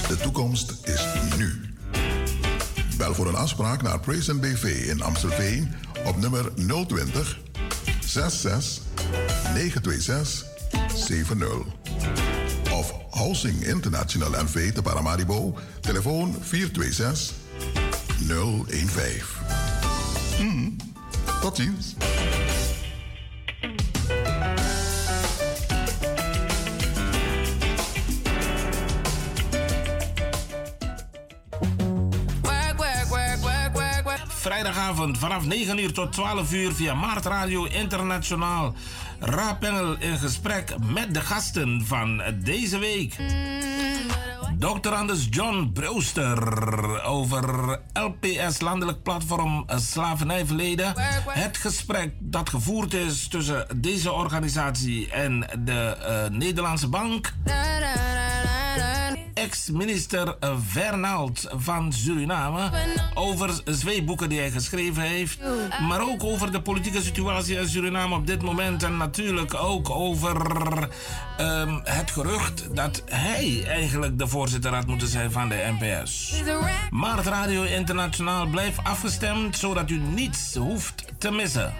De 0.11 0.17
toekomst 0.17 0.73
is 0.83 1.05
nu. 1.37 1.61
Bel 2.97 3.13
voor 3.13 3.27
een 3.27 3.35
afspraak 3.35 3.81
naar 3.81 3.99
Praise 3.99 4.33
BV 4.33 4.85
in 4.87 5.01
Amstelveen 5.01 5.75
op 6.05 6.17
nummer 6.17 6.53
020 6.87 7.39
66 7.99 8.83
926 9.53 10.45
70. 10.95 11.47
Of 12.71 12.93
Housing 13.09 13.65
International 13.65 14.43
NV 14.43 14.71
te 14.71 14.81
Paramaribo, 14.81 15.57
telefoon 15.81 16.35
426 16.41 17.35
015. 18.27 19.23
Mm, 20.39 20.75
tot 21.41 21.55
ziens. 21.55 21.95
Vanaf 34.81 35.45
9 35.45 35.79
uur 35.79 35.93
tot 35.93 36.13
12 36.13 36.53
uur 36.53 36.73
via 36.73 36.93
Maart 36.93 37.25
Radio 37.25 37.65
Internationaal. 37.65 38.73
Raapengel 39.19 39.95
in 39.99 40.17
gesprek 40.17 40.75
met 40.93 41.13
de 41.13 41.21
gasten 41.21 41.85
van 41.85 42.21
deze 42.43 42.77
week. 42.77 43.15
Dr. 44.59 44.89
Anders 44.89 45.27
John 45.29 45.69
Brewster 45.73 47.03
over 47.03 47.79
LPS, 47.93 48.59
Landelijk 48.59 49.03
Platform 49.03 49.65
Slavernijverleden. 49.75 50.93
Het 51.27 51.57
gesprek 51.57 52.13
dat 52.19 52.49
gevoerd 52.49 52.93
is 52.93 53.27
tussen 53.27 53.65
deze 53.75 54.11
organisatie 54.11 55.11
en 55.11 55.39
de 55.59 55.97
uh, 56.01 56.37
Nederlandse 56.37 56.87
Bank. 56.87 57.33
Ex-minister 59.41 60.35
Vernald 60.67 61.47
van 61.49 61.93
Suriname 61.93 62.69
over 63.13 63.63
twee 63.63 64.03
boeken 64.03 64.29
die 64.29 64.39
hij 64.39 64.51
geschreven 64.51 65.01
heeft. 65.01 65.39
Maar 65.87 66.01
ook 66.01 66.23
over 66.23 66.51
de 66.51 66.61
politieke 66.61 67.01
situatie 67.01 67.57
in 67.57 67.67
Suriname 67.67 68.15
op 68.15 68.27
dit 68.27 68.41
moment. 68.41 68.83
En 68.83 68.97
natuurlijk 68.97 69.53
ook 69.53 69.89
over 69.89 70.37
um, 71.39 71.81
het 71.83 72.11
gerucht 72.11 72.75
dat 72.75 73.03
hij 73.05 73.63
eigenlijk 73.67 74.19
de 74.19 74.27
voorzitter 74.27 74.73
had 74.73 74.87
moeten 74.87 75.07
zijn 75.07 75.31
van 75.31 75.49
de 75.49 75.73
NPS. 75.79 76.41
Maar 76.89 77.23
Radio 77.23 77.63
Internationaal 77.63 78.47
blijft 78.47 78.83
afgestemd 78.83 79.57
zodat 79.57 79.89
u 79.89 79.97
niets 79.97 80.55
hoeft 80.55 81.05
te 81.17 81.31
missen. 81.31 81.73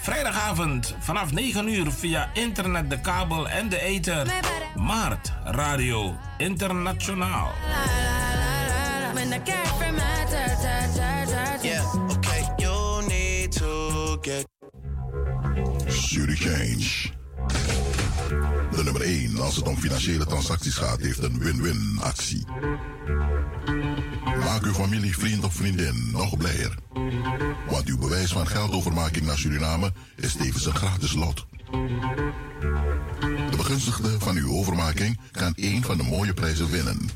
Vrijdagavond 0.00 0.94
vanaf 0.98 1.32
9 1.32 1.68
uur 1.68 1.90
via 1.90 2.30
internet, 2.32 2.90
de 2.90 3.00
kabel 3.00 3.48
en 3.48 3.68
de 3.68 3.80
ether. 3.80 4.26
Maart 4.74 5.32
Radio 5.44 6.16
Internationaal. 6.42 7.52
Yeah, 11.62 11.94
okay, 12.10 12.42
you 12.58 13.02
need 13.06 13.52
to 13.52 14.18
get. 14.20 14.46
Change. 16.34 17.10
De 18.76 18.84
nummer 18.84 19.02
1 19.02 19.38
als 19.40 19.56
het 19.56 19.68
om 19.68 19.76
financiële 19.76 20.26
transacties 20.26 20.74
gaat, 20.74 21.00
heeft 21.00 21.22
een 21.22 21.38
win-win 21.38 21.98
actie. 22.00 22.46
Maak 24.24 24.64
uw 24.64 24.72
familie, 24.72 25.18
vriend 25.18 25.44
of 25.44 25.54
vriendin 25.54 26.08
nog 26.12 26.36
blijer. 26.36 26.74
Want 27.70 27.88
uw 27.88 27.98
bewijs 27.98 28.32
van 28.32 28.46
geldovermaking 28.46 29.26
naar 29.26 29.38
Suriname 29.38 29.92
is 30.16 30.32
tevens 30.32 30.66
een 30.66 30.74
gratis 30.74 31.12
lot. 31.12 31.46
De 33.72 33.78
begunstigde 33.78 34.18
van 34.18 34.36
uw 34.36 34.52
overmaking 34.52 35.18
kan 35.30 35.54
één 35.54 35.82
van 35.82 35.96
de 35.96 36.02
mooie 36.02 36.34
prijzen 36.34 36.70
winnen. 36.70 37.10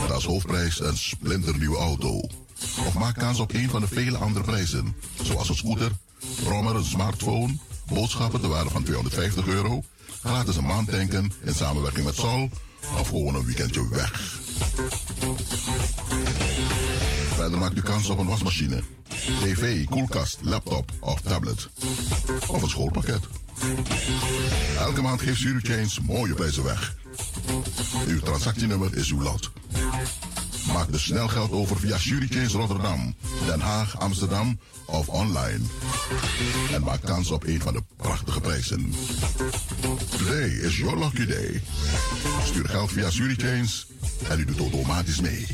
Met 0.00 0.10
als 0.10 0.24
hoofdprijs 0.24 0.80
een 0.80 0.96
splinternieuwe 0.96 1.76
auto. 1.76 2.20
Of 2.86 2.94
maak 2.98 3.14
kans 3.18 3.38
op 3.38 3.52
een 3.52 3.70
van 3.70 3.80
de 3.80 3.88
vele 3.88 4.18
andere 4.18 4.44
prijzen. 4.44 4.94
Zoals 5.22 5.48
een 5.48 5.54
scooter, 5.54 5.90
brommer, 6.42 6.76
een 6.76 6.84
smartphone, 6.84 7.56
boodschappen 7.86 8.40
te 8.40 8.48
waarde 8.48 8.70
van 8.70 8.82
250 8.82 9.46
euro, 9.46 9.82
gratis 10.20 10.56
een 10.56 10.66
maand 10.66 10.90
tanken 10.90 11.32
in 11.44 11.54
samenwerking 11.54 12.04
met 12.04 12.14
Sol 12.14 12.50
of 12.98 13.08
gewoon 13.08 13.34
een 13.34 13.44
weekendje 13.44 13.88
weg. 13.88 14.40
Verder 17.44 17.62
maakt 17.62 17.76
u 17.76 17.82
kans 17.82 18.08
op 18.08 18.18
een 18.18 18.26
wasmachine, 18.26 18.82
tv, 19.40 19.84
koelkast, 19.84 20.38
laptop 20.40 20.92
of 21.00 21.20
tablet. 21.20 21.68
Of 22.46 22.62
een 22.62 22.68
schoolpakket. 22.68 23.20
Elke 24.78 25.02
maand 25.02 25.20
geeft 25.20 25.40
Change 25.40 26.06
mooie 26.06 26.34
prijzen 26.34 26.64
weg. 26.64 26.94
Uw 28.06 28.20
transactienummer 28.20 28.96
is 28.96 29.10
uw 29.10 29.22
lot. 29.22 29.50
Maak 30.72 30.92
dus 30.92 31.02
snel 31.02 31.28
geld 31.28 31.50
over 31.50 31.78
via 31.78 31.98
Change 31.98 32.48
Rotterdam, 32.48 33.14
Den 33.46 33.60
Haag, 33.60 33.98
Amsterdam 33.98 34.58
of 34.86 35.08
online. 35.08 35.64
En 36.72 36.82
maak 36.82 37.00
kans 37.00 37.30
op 37.30 37.46
een 37.46 37.60
van 37.60 37.72
de 37.72 37.82
prachtige 37.96 38.40
prijzen. 38.40 38.94
Today 40.16 40.48
is 40.48 40.78
your 40.78 40.98
lucky 40.98 41.26
day. 41.26 41.62
Stuur 42.44 42.68
geld 42.68 42.92
via 42.92 43.10
Change 43.10 43.68
en 44.28 44.38
u 44.38 44.44
doet 44.44 44.58
automatisch 44.58 45.20
mee. 45.20 45.46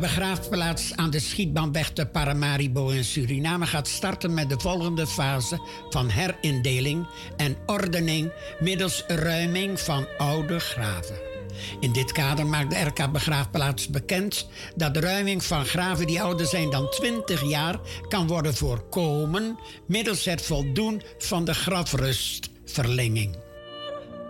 Begraafplaats 0.00 0.96
aan 0.96 1.10
de 1.10 1.20
Schietbaanweg 1.20 1.90
te 1.90 2.06
Paramaribo 2.06 2.88
in 2.88 3.04
Suriname 3.04 3.66
gaat 3.66 3.88
starten 3.88 4.34
met 4.34 4.48
de 4.48 4.58
volgende 4.58 5.06
fase 5.06 5.60
van 5.90 6.08
herindeling 6.08 7.06
en 7.36 7.56
ordening 7.66 8.32
middels 8.60 9.04
ruiming 9.06 9.80
van 9.80 10.06
oude 10.18 10.60
graven. 10.60 11.35
In 11.80 11.92
dit 11.92 12.12
kader 12.12 12.46
maakt 12.46 12.70
de 12.70 12.80
RK 12.80 13.12
Begraafplaats 13.12 13.88
bekend 13.88 14.48
dat 14.76 14.94
de 14.94 15.00
ruiming 15.00 15.44
van 15.44 15.64
graven 15.64 16.06
die 16.06 16.22
ouder 16.22 16.46
zijn 16.46 16.70
dan 16.70 16.90
20 16.90 17.48
jaar 17.48 17.78
kan 18.08 18.26
worden 18.26 18.54
voorkomen 18.54 19.58
middels 19.86 20.24
het 20.24 20.42
voldoen 20.42 21.02
van 21.18 21.44
de 21.44 21.54
grafrustverlenging. 21.54 23.36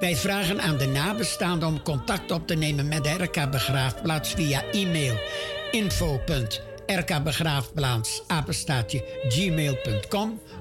Wij 0.01 0.17
vragen 0.17 0.61
aan 0.61 0.77
de 0.77 0.87
nabestaanden 0.87 1.69
om 1.69 1.83
contact 1.83 2.31
op 2.31 2.47
te 2.47 2.55
nemen 2.55 2.89
met 2.89 3.05
de 3.05 3.11
RK 3.11 3.51
Begraafplaats 3.51 4.31
via 4.31 4.71
e-mail 4.71 5.19
info.rkbegraafplaats 5.71 8.23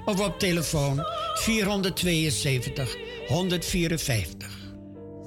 of 0.05 0.19
op 0.19 0.39
telefoon 0.39 1.05
472 1.33 2.95
154. 3.27 4.54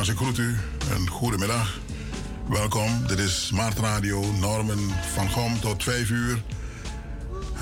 Luisteraars, 0.00 0.30
ik 0.30 0.34
groet 0.34 0.46
u 0.46 0.56
en 0.96 1.08
goedemiddag. 1.08 1.78
Welkom, 2.48 3.06
dit 3.06 3.18
is 3.18 3.50
Maart 3.54 3.78
Radio, 3.78 4.32
Normen 4.32 4.78
van 5.14 5.30
Gom 5.30 5.60
tot 5.60 5.82
5 5.82 6.10
uur. 6.10 6.42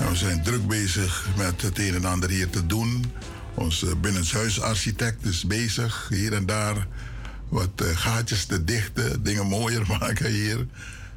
We 0.09 0.15
zijn 0.15 0.43
druk 0.43 0.67
bezig 0.67 1.27
met 1.37 1.61
het 1.61 1.79
een 1.79 1.93
en 1.93 2.05
ander 2.05 2.29
hier 2.29 2.49
te 2.49 2.65
doen. 2.65 3.05
Onze 3.53 3.95
binnenshuisarchitect 3.95 5.25
is 5.25 5.45
bezig, 5.45 6.07
hier 6.09 6.33
en 6.33 6.45
daar 6.45 6.87
wat 7.49 7.69
eh, 7.75 7.97
gaatjes 7.97 8.45
te 8.45 8.63
dichten, 8.63 9.23
dingen 9.23 9.47
mooier 9.47 9.85
maken 9.99 10.31
hier. 10.31 10.57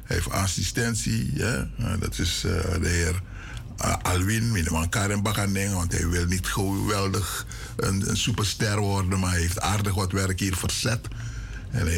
Hij 0.03 0.15
heeft 0.15 0.31
assistentie, 0.31 1.31
ja? 1.35 1.69
Eh, 1.77 1.99
dat 1.99 2.19
is 2.19 2.43
eh, 2.45 2.81
de 2.81 2.89
heer 2.89 3.21
Alwin, 4.01 4.51
minimaal 4.51 4.89
Karen 4.89 5.21
Bakaneng, 5.21 5.73
want 5.73 5.91
hij 5.91 6.07
wil 6.07 6.25
niet 6.25 6.47
geweldig 6.47 7.45
een, 7.75 8.09
een 8.09 8.17
superster 8.17 8.79
worden, 8.79 9.19
maar 9.19 9.31
hij 9.31 9.39
heeft 9.39 9.61
aardig 9.61 9.93
wat 9.93 10.11
werk 10.11 10.39
hier 10.39 10.55
verzet. 10.55 11.07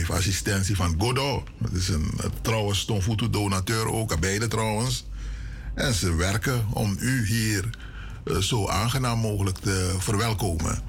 Assistentie 0.10 0.76
van 0.76 0.96
Godo. 0.98 1.44
Dat 1.58 1.72
is 1.72 1.88
een, 1.88 2.12
trouwens 2.42 2.86
Tonfutu 2.86 3.30
donateur 3.30 3.92
ook, 3.92 4.20
beide 4.20 4.48
trouwens. 4.48 5.06
En 5.76 5.94
ze 5.94 6.16
werken 6.16 6.66
om 6.74 6.96
u 7.00 7.28
hier 7.28 7.70
uh, 8.26 8.38
zo 8.38 8.68
aangenaam 8.68 9.20
mogelijk 9.20 9.58
te 9.58 9.96
verwelkomen. 9.98 10.80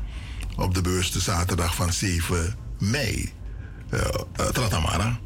Op 0.56 0.74
de 0.74 0.80
beurs 0.80 1.12
de 1.12 1.20
zaterdag 1.20 1.74
van 1.74 1.92
7 1.92 2.56
mei. 2.78 3.32
Uh, 3.90 4.00
Tratamara. 4.52 5.18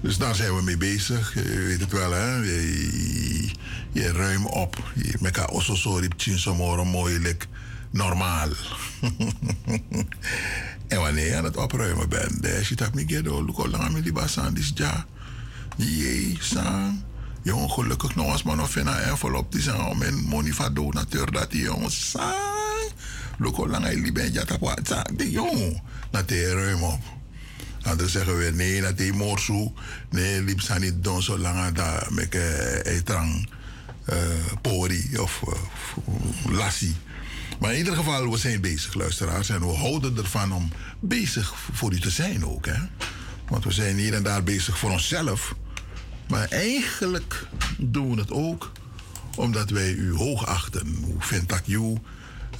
Dus 0.00 0.18
daar 0.18 0.34
zijn 0.34 0.56
we 0.56 0.62
mee 0.62 0.76
bezig. 0.76 1.34
Je 1.34 1.64
weet 1.66 1.80
het 1.80 1.92
wel, 1.92 2.12
hè? 2.12 2.36
Je, 2.36 3.50
je 3.92 4.12
ruim 4.12 4.46
op. 4.46 4.92
Je 4.94 5.14
meka 5.20 5.44
osso 5.44 5.74
sorry 5.74 6.10
chinsomoro 6.16 6.84
moeilijk. 6.84 7.48
Normaal. 7.90 8.48
wanneer 11.06 11.36
aan 11.36 11.44
het 11.44 11.56
opruimen 11.56 12.08
bent, 12.08 12.42
je 12.68 12.74
dat 12.74 12.94
niet 12.94 13.12
gedo. 13.12 13.46
Al 13.54 13.68
lang 13.68 13.92
met 13.92 14.02
die 14.02 14.12
basan 14.12 14.54
dis 14.54 14.72
ja. 14.74 15.06
Jee, 15.76 16.36
sang. 16.40 17.02
Jongen, 17.42 17.70
gelukkig 17.70 18.14
nog 18.14 18.32
eens 18.32 18.42
maar 18.42 18.56
nog 18.56 18.76
een 18.76 18.88
envelop 18.88 19.52
die 19.52 19.62
zijn 19.62 19.80
om 19.80 20.02
een 20.02 20.72
donateur 20.72 21.32
dat 21.32 21.50
die 21.50 21.62
jongen 21.62 21.90
lang 23.68 23.84
hij 23.84 23.96
liep 23.96 24.16
ja 24.16 24.44
dat 24.44 24.58
wat 24.60 24.80
sang. 24.82 25.18
Die 25.18 25.30
jongen, 25.30 25.82
dat 26.10 26.30
ruim 26.30 26.82
op. 26.82 27.00
Anderen 27.82 28.10
zeggen 28.10 28.36
weer 28.36 28.54
nee, 28.54 28.80
dat 28.80 28.98
hij 28.98 29.12
morsu. 29.12 29.72
Nee, 30.10 30.42
liep 30.42 30.60
zijn 30.60 30.80
niet 30.80 31.04
doen 31.04 31.22
zo 31.22 31.38
lang 31.38 31.74
dat 31.74 32.10
met 32.10 32.34
een 32.82 33.04
trang 33.04 33.48
uh, 34.08 34.16
pori 34.62 35.18
of 35.18 35.42
uh, 35.48 36.52
lassie. 36.52 36.96
Maar 37.60 37.72
in 37.72 37.78
ieder 37.78 37.96
geval, 37.96 38.30
we 38.30 38.38
zijn 38.38 38.60
bezig, 38.60 38.94
luisteraars. 38.94 39.48
En 39.48 39.60
we 39.60 39.74
houden 39.74 40.16
ervan 40.16 40.52
om 40.52 40.72
bezig 41.00 41.54
voor 41.72 41.92
u 41.92 42.00
te 42.00 42.10
zijn 42.10 42.46
ook. 42.46 42.66
Hè? 42.66 42.78
Want 43.48 43.64
we 43.64 43.72
zijn 43.72 43.96
hier 43.96 44.14
en 44.14 44.22
daar 44.22 44.42
bezig 44.42 44.78
voor 44.78 44.90
onszelf. 44.90 45.54
Maar 46.28 46.48
eigenlijk 46.48 47.46
doen 47.78 48.14
we 48.14 48.20
het 48.20 48.30
ook 48.30 48.72
omdat 49.36 49.70
wij 49.70 49.92
u 49.92 50.14
hoog 50.14 50.46
achten. 50.46 50.96
Hoe 51.04 51.22
vindt 51.22 51.48
dat 51.48 51.62
je? 51.64 51.94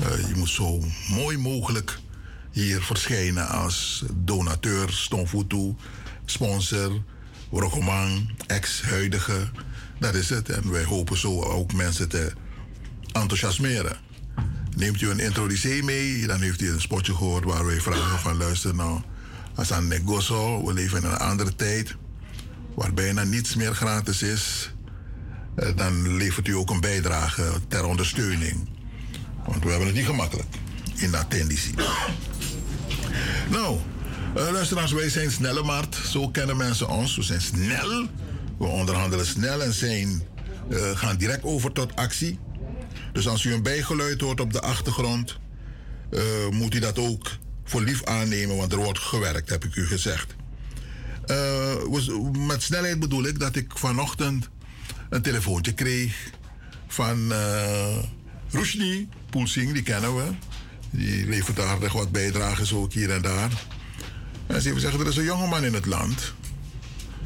Uh, 0.00 0.28
je 0.28 0.34
moet 0.36 0.48
zo 0.48 0.82
mooi 1.08 1.38
mogelijk 1.38 1.98
hier 2.52 2.82
verschijnen 2.82 3.48
als 3.48 4.04
donateur, 4.14 4.92
Stonfutu, 4.92 5.74
sponsor, 6.24 7.02
Rokoman, 7.50 8.30
ex-huidige. 8.46 9.50
Dat 9.98 10.14
is 10.14 10.28
het. 10.28 10.48
En 10.48 10.70
wij 10.70 10.84
hopen 10.84 11.18
zo 11.18 11.42
ook 11.42 11.72
mensen 11.72 12.08
te 12.08 12.32
enthousiasmeren. 13.12 14.05
Neemt 14.76 15.00
u 15.00 15.10
een 15.10 15.18
introducee 15.18 15.82
mee, 15.82 16.26
dan 16.26 16.40
heeft 16.40 16.60
u 16.60 16.70
een 16.70 16.80
spotje 16.80 17.14
gehoord 17.14 17.44
waar 17.44 17.66
wij 17.66 17.80
vragen 17.80 18.18
van 18.18 18.36
luister 18.36 18.74
nou. 18.74 19.00
Als 19.54 19.72
aan 19.72 19.88
negozo, 19.88 20.64
we 20.64 20.72
leven 20.72 20.98
in 20.98 21.04
een 21.04 21.16
andere 21.16 21.54
tijd 21.54 21.96
waar 22.74 22.94
bijna 22.94 23.22
niets 23.22 23.54
meer 23.54 23.74
gratis 23.74 24.22
is. 24.22 24.72
Dan 25.76 26.16
levert 26.16 26.48
u 26.48 26.54
ook 26.54 26.70
een 26.70 26.80
bijdrage 26.80 27.52
ter 27.68 27.84
ondersteuning. 27.84 28.68
Want 29.46 29.62
we 29.62 29.68
hebben 29.68 29.86
het 29.86 29.96
niet 29.96 30.06
gemakkelijk 30.06 30.48
in 30.94 31.10
dat 31.10 31.30
tendentie. 31.30 31.74
Nou, 33.50 33.78
uh, 34.36 34.50
luisteraars, 34.50 34.92
wij 34.92 35.08
zijn 35.08 35.30
snelle 35.30 35.62
markt. 35.62 35.96
Zo 35.96 36.28
kennen 36.28 36.56
mensen 36.56 36.88
ons. 36.88 37.16
We 37.16 37.22
zijn 37.22 37.40
snel. 37.40 38.06
We 38.58 38.66
onderhandelen 38.66 39.26
snel 39.26 39.62
en 39.62 39.72
zijn, 39.72 40.22
uh, 40.68 40.90
gaan 40.94 41.16
direct 41.16 41.44
over 41.44 41.72
tot 41.72 41.96
actie. 41.96 42.38
Dus 43.16 43.28
als 43.28 43.44
u 43.44 43.52
een 43.52 43.62
bijgeluid 43.62 44.20
hoort 44.20 44.40
op 44.40 44.52
de 44.52 44.60
achtergrond, 44.60 45.38
uh, 46.10 46.20
moet 46.50 46.74
u 46.74 46.78
dat 46.78 46.98
ook 46.98 47.30
voor 47.64 47.82
lief 47.82 48.04
aannemen, 48.04 48.56
want 48.56 48.72
er 48.72 48.78
wordt 48.78 48.98
gewerkt, 48.98 49.50
heb 49.50 49.64
ik 49.64 49.76
u 49.76 49.86
gezegd. 49.86 50.34
met 52.46 52.62
snelheid 52.62 53.00
bedoel 53.00 53.24
ik 53.24 53.38
dat 53.38 53.56
ik 53.56 53.72
vanochtend 53.74 54.48
een 55.10 55.22
telefoontje 55.22 55.72
kreeg 55.72 56.30
van 56.86 57.32
uh, 57.32 57.96
Rushni 58.50 59.08
Poelsing, 59.30 59.72
die 59.72 59.82
kennen 59.82 60.16
we. 60.16 60.32
Die 60.90 61.28
levert 61.28 61.60
aardig 61.60 61.92
wat 61.92 62.12
bijdrages 62.12 62.72
ook 62.72 62.92
hier 62.92 63.10
en 63.10 63.22
daar. 63.22 63.64
En 64.46 64.62
ze 64.62 64.80
zeggen, 64.80 65.00
er 65.00 65.06
is 65.06 65.16
een 65.16 65.24
jongeman 65.24 65.64
in 65.64 65.74
het 65.74 65.86
land. 65.86 66.34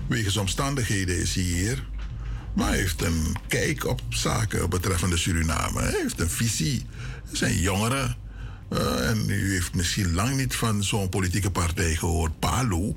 Wegens 0.08 0.36
omstandigheden 0.36 1.18
is 1.18 1.34
hij 1.34 1.44
hier. 1.44 1.88
Maar 2.54 2.68
hij 2.68 2.76
heeft 2.76 3.02
een 3.02 3.36
kijk 3.48 3.86
op 3.86 4.00
zaken 4.08 4.70
betreffende 4.70 5.16
Suriname. 5.16 5.80
Hij 5.80 6.00
heeft 6.02 6.20
een 6.20 6.30
visie. 6.30 6.86
Er 7.30 7.36
zijn 7.36 7.58
jongeren. 7.58 8.16
Uh, 8.72 9.08
en 9.08 9.30
u 9.30 9.52
heeft 9.52 9.74
misschien 9.74 10.14
lang 10.14 10.36
niet 10.36 10.54
van 10.56 10.84
zo'n 10.84 11.08
politieke 11.08 11.50
partij 11.50 11.94
gehoord, 11.94 12.38
PALO. 12.38 12.96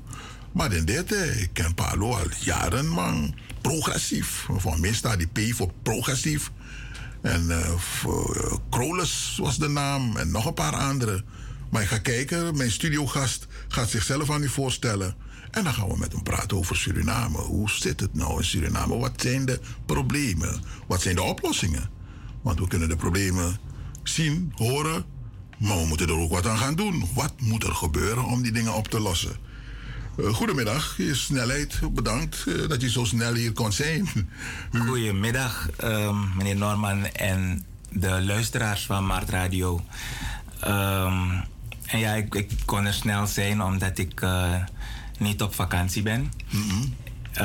Maar 0.52 0.72
in 0.72 0.84
dit, 0.84 1.12
ik 1.40 1.50
ken 1.52 1.74
PALO 1.74 2.14
al 2.14 2.26
jaren, 2.40 2.88
man. 2.88 3.34
Progressief. 3.60 4.46
Mij 4.76 4.92
staat 4.92 5.18
die 5.18 5.50
P 5.52 5.54
voor 5.54 5.72
progressief. 5.82 6.50
En 7.22 7.46
uh, 7.48 7.74
Krolus 8.70 9.38
was 9.40 9.58
de 9.58 9.68
naam 9.68 10.16
en 10.16 10.30
nog 10.30 10.46
een 10.46 10.54
paar 10.54 10.76
andere. 10.76 11.24
Maar 11.70 11.82
ik 11.82 11.88
ga 11.88 11.98
kijken, 11.98 12.56
mijn 12.56 12.70
studiogast 12.70 13.46
gaat 13.68 13.90
zichzelf 13.90 14.30
aan 14.30 14.42
u 14.42 14.48
voorstellen. 14.48 15.14
En 15.54 15.64
dan 15.64 15.74
gaan 15.74 15.88
we 15.88 15.98
met 15.98 16.12
hem 16.12 16.22
praten 16.22 16.56
over 16.56 16.76
Suriname. 16.76 17.38
Hoe 17.38 17.70
zit 17.70 18.00
het 18.00 18.14
nou 18.14 18.38
in 18.38 18.44
Suriname? 18.44 18.96
Wat 18.96 19.12
zijn 19.16 19.44
de 19.44 19.60
problemen? 19.86 20.62
Wat 20.86 21.02
zijn 21.02 21.14
de 21.14 21.22
oplossingen? 21.22 21.90
Want 22.42 22.58
we 22.58 22.68
kunnen 22.68 22.88
de 22.88 22.96
problemen 22.96 23.58
zien, 24.02 24.52
horen, 24.54 25.04
maar 25.58 25.76
we 25.78 25.86
moeten 25.86 26.08
er 26.08 26.18
ook 26.18 26.30
wat 26.30 26.46
aan 26.46 26.58
gaan 26.58 26.74
doen. 26.74 27.04
Wat 27.14 27.32
moet 27.38 27.64
er 27.64 27.74
gebeuren 27.74 28.24
om 28.24 28.42
die 28.42 28.52
dingen 28.52 28.74
op 28.74 28.88
te 28.88 29.00
lossen? 29.00 29.36
Uh, 30.16 30.34
goedemiddag, 30.34 30.96
je 30.96 31.14
snelheid. 31.14 31.80
Bedankt 31.92 32.44
uh, 32.48 32.68
dat 32.68 32.80
je 32.80 32.90
zo 32.90 33.04
snel 33.04 33.34
hier 33.34 33.52
kon 33.52 33.72
zijn. 33.72 34.08
Goedemiddag, 34.86 35.68
um, 35.84 36.36
meneer 36.36 36.56
Norman 36.56 37.06
en 37.06 37.64
de 37.90 38.22
luisteraars 38.22 38.86
van 38.86 39.06
Maart 39.06 39.28
Radio. 39.28 39.84
Um, 40.66 41.44
en 41.86 41.98
ja, 41.98 42.14
ik, 42.14 42.48
kon 42.64 42.84
er 42.84 42.94
snel 42.94 43.26
zijn 43.26 43.62
omdat 43.62 43.98
ik 43.98 44.20
uh, 44.20 44.54
niet 45.18 45.42
op 45.42 45.54
vakantie 45.54 46.02
ben. 46.02 46.32
Mm 46.50 46.68
-hmm. 46.68 46.94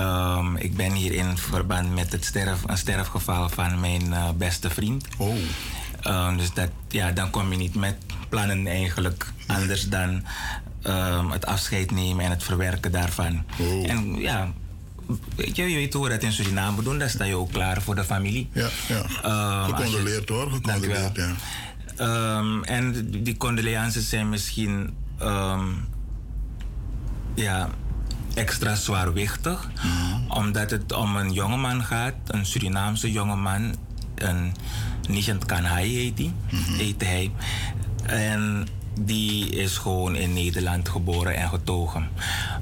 um, 0.01 0.55
ik 0.55 0.75
ben 0.75 0.91
hier 0.91 1.13
in 1.13 1.37
verband 1.37 1.93
met 1.93 2.11
het 2.11 2.25
sterf, 2.25 2.63
een 2.65 2.77
sterfgeval 2.77 3.49
van 3.49 3.79
mijn 3.79 4.13
beste 4.37 4.69
vriend. 4.69 5.05
Oh. 5.17 6.37
dus 6.37 6.53
dat, 6.53 6.69
ja, 6.87 7.11
dan 7.11 7.29
kom 7.29 7.51
je 7.51 7.57
niet 7.57 7.75
met 7.75 7.95
plannen 8.29 8.67
eigenlijk 8.67 9.31
anders 9.47 9.89
dan 9.89 10.23
um, 10.83 11.31
het 11.31 11.45
afscheid 11.45 11.91
nemen 11.91 12.25
en 12.25 12.31
het 12.31 12.43
verwerken 12.43 12.91
daarvan. 12.91 13.43
Oh. 13.59 13.89
En 13.89 14.15
ja, 14.15 14.53
weet 15.35 15.55
je, 15.55 15.63
je 15.63 15.75
weet 15.75 15.93
hoe 15.93 16.03
we 16.03 16.09
dat 16.09 16.23
in 16.23 16.31
Suriname 16.31 16.83
doen, 16.83 16.99
dan 16.99 17.09
sta 17.09 17.23
je 17.23 17.35
ook 17.35 17.51
klaar 17.51 17.81
voor 17.81 17.95
de 17.95 18.03
familie. 18.03 18.49
Ja, 18.53 18.69
ja. 18.87 19.07
Gecondoleerd 19.65 20.29
hoor, 20.29 20.51
gecondoleerd, 20.51 21.15
ja. 21.15 21.35
En 22.61 23.11
die 23.23 23.37
condoleances 23.37 24.09
zijn 24.09 24.29
misschien 24.29 24.93
ja, 27.41 27.69
extra 28.33 28.75
zwaarwichtig, 28.75 29.69
mm. 29.83 30.31
omdat 30.31 30.71
het 30.71 30.93
om 30.93 31.15
een 31.15 31.33
jongeman 31.33 31.83
gaat, 31.83 32.13
een 32.27 32.45
Surinaamse 32.45 33.11
jongeman, 33.11 33.75
een 34.15 34.53
Nishant 35.09 35.45
Kanhai 35.45 35.95
heet, 35.95 36.17
die, 36.17 36.33
mm 36.49 36.63
-hmm. 36.63 36.75
heet 36.75 37.01
hij. 37.01 37.31
En 38.05 38.67
die 38.99 39.49
is 39.49 39.77
gewoon 39.77 40.15
in 40.15 40.33
Nederland 40.33 40.89
geboren 40.89 41.35
en 41.35 41.49
getogen. 41.49 42.09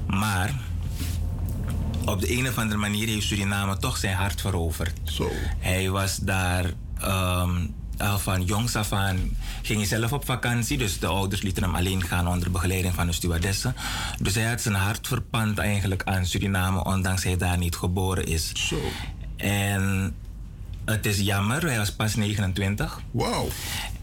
Maar 0.06 0.50
op 2.04 2.20
de 2.20 2.32
een 2.32 2.48
of 2.48 2.58
andere 2.58 2.80
manier 2.80 3.08
heeft 3.08 3.26
Suriname 3.26 3.78
toch 3.78 3.96
zijn 3.96 4.16
hart 4.16 4.40
veroverd. 4.40 5.00
Zo. 5.02 5.30
Hij 5.58 5.90
was 5.90 6.16
daar 6.16 6.64
um, 7.04 7.74
al 7.98 8.18
van 8.18 8.44
jongs 8.44 8.76
af 8.76 8.92
aan. 8.92 9.36
Ging 9.62 9.78
hij 9.78 9.88
zelf 9.88 10.12
op 10.12 10.24
vakantie, 10.24 10.78
dus 10.78 10.98
de 10.98 11.06
ouders 11.06 11.42
lieten 11.42 11.62
hem 11.62 11.74
alleen 11.74 12.04
gaan 12.04 12.28
onder 12.28 12.50
begeleiding 12.50 12.94
van 12.94 13.06
de 13.06 13.12
stewardessen. 13.12 13.74
Dus 14.20 14.34
hij 14.34 14.48
had 14.48 14.60
zijn 14.60 14.74
hart 14.74 15.06
verpand 15.06 15.58
eigenlijk 15.58 16.02
aan 16.04 16.26
Suriname, 16.26 16.84
ondanks 16.84 17.24
hij 17.24 17.36
daar 17.36 17.58
niet 17.58 17.76
geboren 17.76 18.26
is. 18.26 18.52
Zo. 18.54 18.80
En 19.36 20.14
het 20.84 21.06
is 21.06 21.18
jammer, 21.18 21.62
hij 21.62 21.78
was 21.78 21.92
pas 21.92 22.14
29. 22.14 23.00
Wauw. 23.10 23.48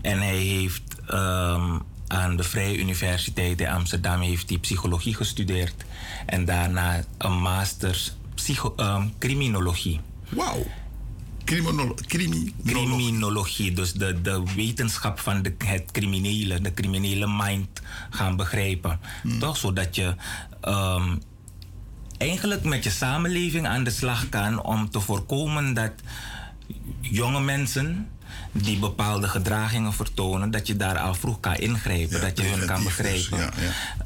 En 0.01 0.21
hij 0.21 0.37
heeft 0.37 0.95
um, 1.09 1.81
aan 2.07 2.35
de 2.35 2.43
Vrije 2.43 2.77
Universiteit 2.77 3.61
in 3.61 3.67
Amsterdam 3.67 4.21
heeft 4.21 4.49
hij 4.49 4.57
psychologie 4.57 5.15
gestudeerd. 5.15 5.85
En 6.25 6.45
daarna 6.45 7.03
een 7.17 7.39
master 7.39 8.11
psycho, 8.35 8.73
ehm, 8.77 9.07
criminologie. 9.19 9.99
Wauw. 10.29 10.65
Criminolo 11.45 11.95
crimi 12.07 12.53
criminologie, 12.65 13.73
dus 13.73 13.93
de, 13.93 14.21
de 14.21 14.43
wetenschap 14.55 15.19
van 15.19 15.41
de, 15.41 15.55
het 15.65 15.91
criminele, 15.91 16.61
de 16.61 16.73
criminele 16.73 17.27
mind 17.27 17.81
gaan 18.09 18.35
begrijpen. 18.35 18.99
Toch? 19.39 19.57
Zodat 19.57 19.95
je 19.95 20.15
ehm, 20.61 21.15
eigenlijk 22.17 22.63
met 22.63 22.83
je 22.83 22.89
samenleving 22.89 23.67
aan 23.67 23.83
de 23.83 23.89
slag 23.89 24.29
kan 24.29 24.63
om 24.63 24.89
te 24.89 24.99
voorkomen 24.99 25.73
dat 25.73 25.91
jonge 27.01 27.41
mensen 27.41 28.09
die 28.51 28.79
bepaalde 28.79 29.27
gedragingen 29.27 29.93
vertonen, 29.93 30.51
dat 30.51 30.67
je 30.67 30.75
daar 30.75 30.97
al 30.97 31.13
vroeg 31.13 31.39
kan 31.39 31.55
ingrijpen, 31.55 32.21
dat 32.21 32.37
je 32.37 32.43
hun 32.43 32.67
kan 32.67 32.83
begrijpen. 32.83 33.39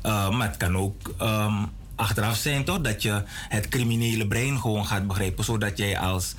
Uh, 0.06 0.30
maar 0.30 0.48
het 0.48 0.58
kan 0.58 0.78
ook 0.78 1.14
ehm, 1.18 1.64
achteraf 1.96 2.38
zijn 2.38 2.64
toch 2.64 2.82
dat 2.82 3.02
je 3.02 3.24
het 3.50 3.68
criminele 3.68 4.28
brein 4.28 4.60
gewoon 4.60 4.86
gaat 4.86 5.08
begrijpen, 5.08 5.44
zodat 5.44 5.78
jij 5.78 6.00
als 6.00 6.36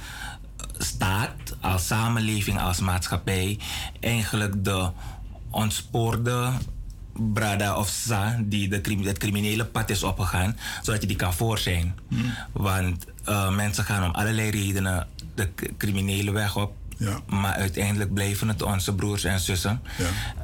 staat, 0.82 1.56
als 1.60 1.86
samenleving, 1.86 2.60
als 2.60 2.80
maatschappij 2.80 3.58
eigenlijk 4.00 4.64
de 4.64 4.90
ontspoorde 5.50 6.52
brada 7.32 7.76
of 7.76 7.88
sa 7.88 8.40
die 8.44 8.68
de, 8.68 8.80
het 9.02 9.18
criminele 9.18 9.64
pad 9.64 9.90
is 9.90 10.02
opgegaan, 10.02 10.56
zodat 10.82 11.00
je 11.00 11.06
die 11.06 11.16
kan 11.16 11.34
voorzien. 11.34 11.92
Want 12.52 13.04
eh, 13.24 13.54
mensen 13.54 13.84
gaan 13.84 14.04
om 14.04 14.10
allerlei 14.10 14.50
redenen 14.50 15.06
de 15.34 15.48
criminele 15.78 16.30
weg 16.30 16.56
op. 16.56 16.78
Maar 17.26 17.54
uiteindelijk 17.54 18.14
blijven 18.14 18.48
het 18.48 18.62
onze 18.62 18.94
broers 18.94 19.24
en 19.24 19.40
zussen. 19.40 19.82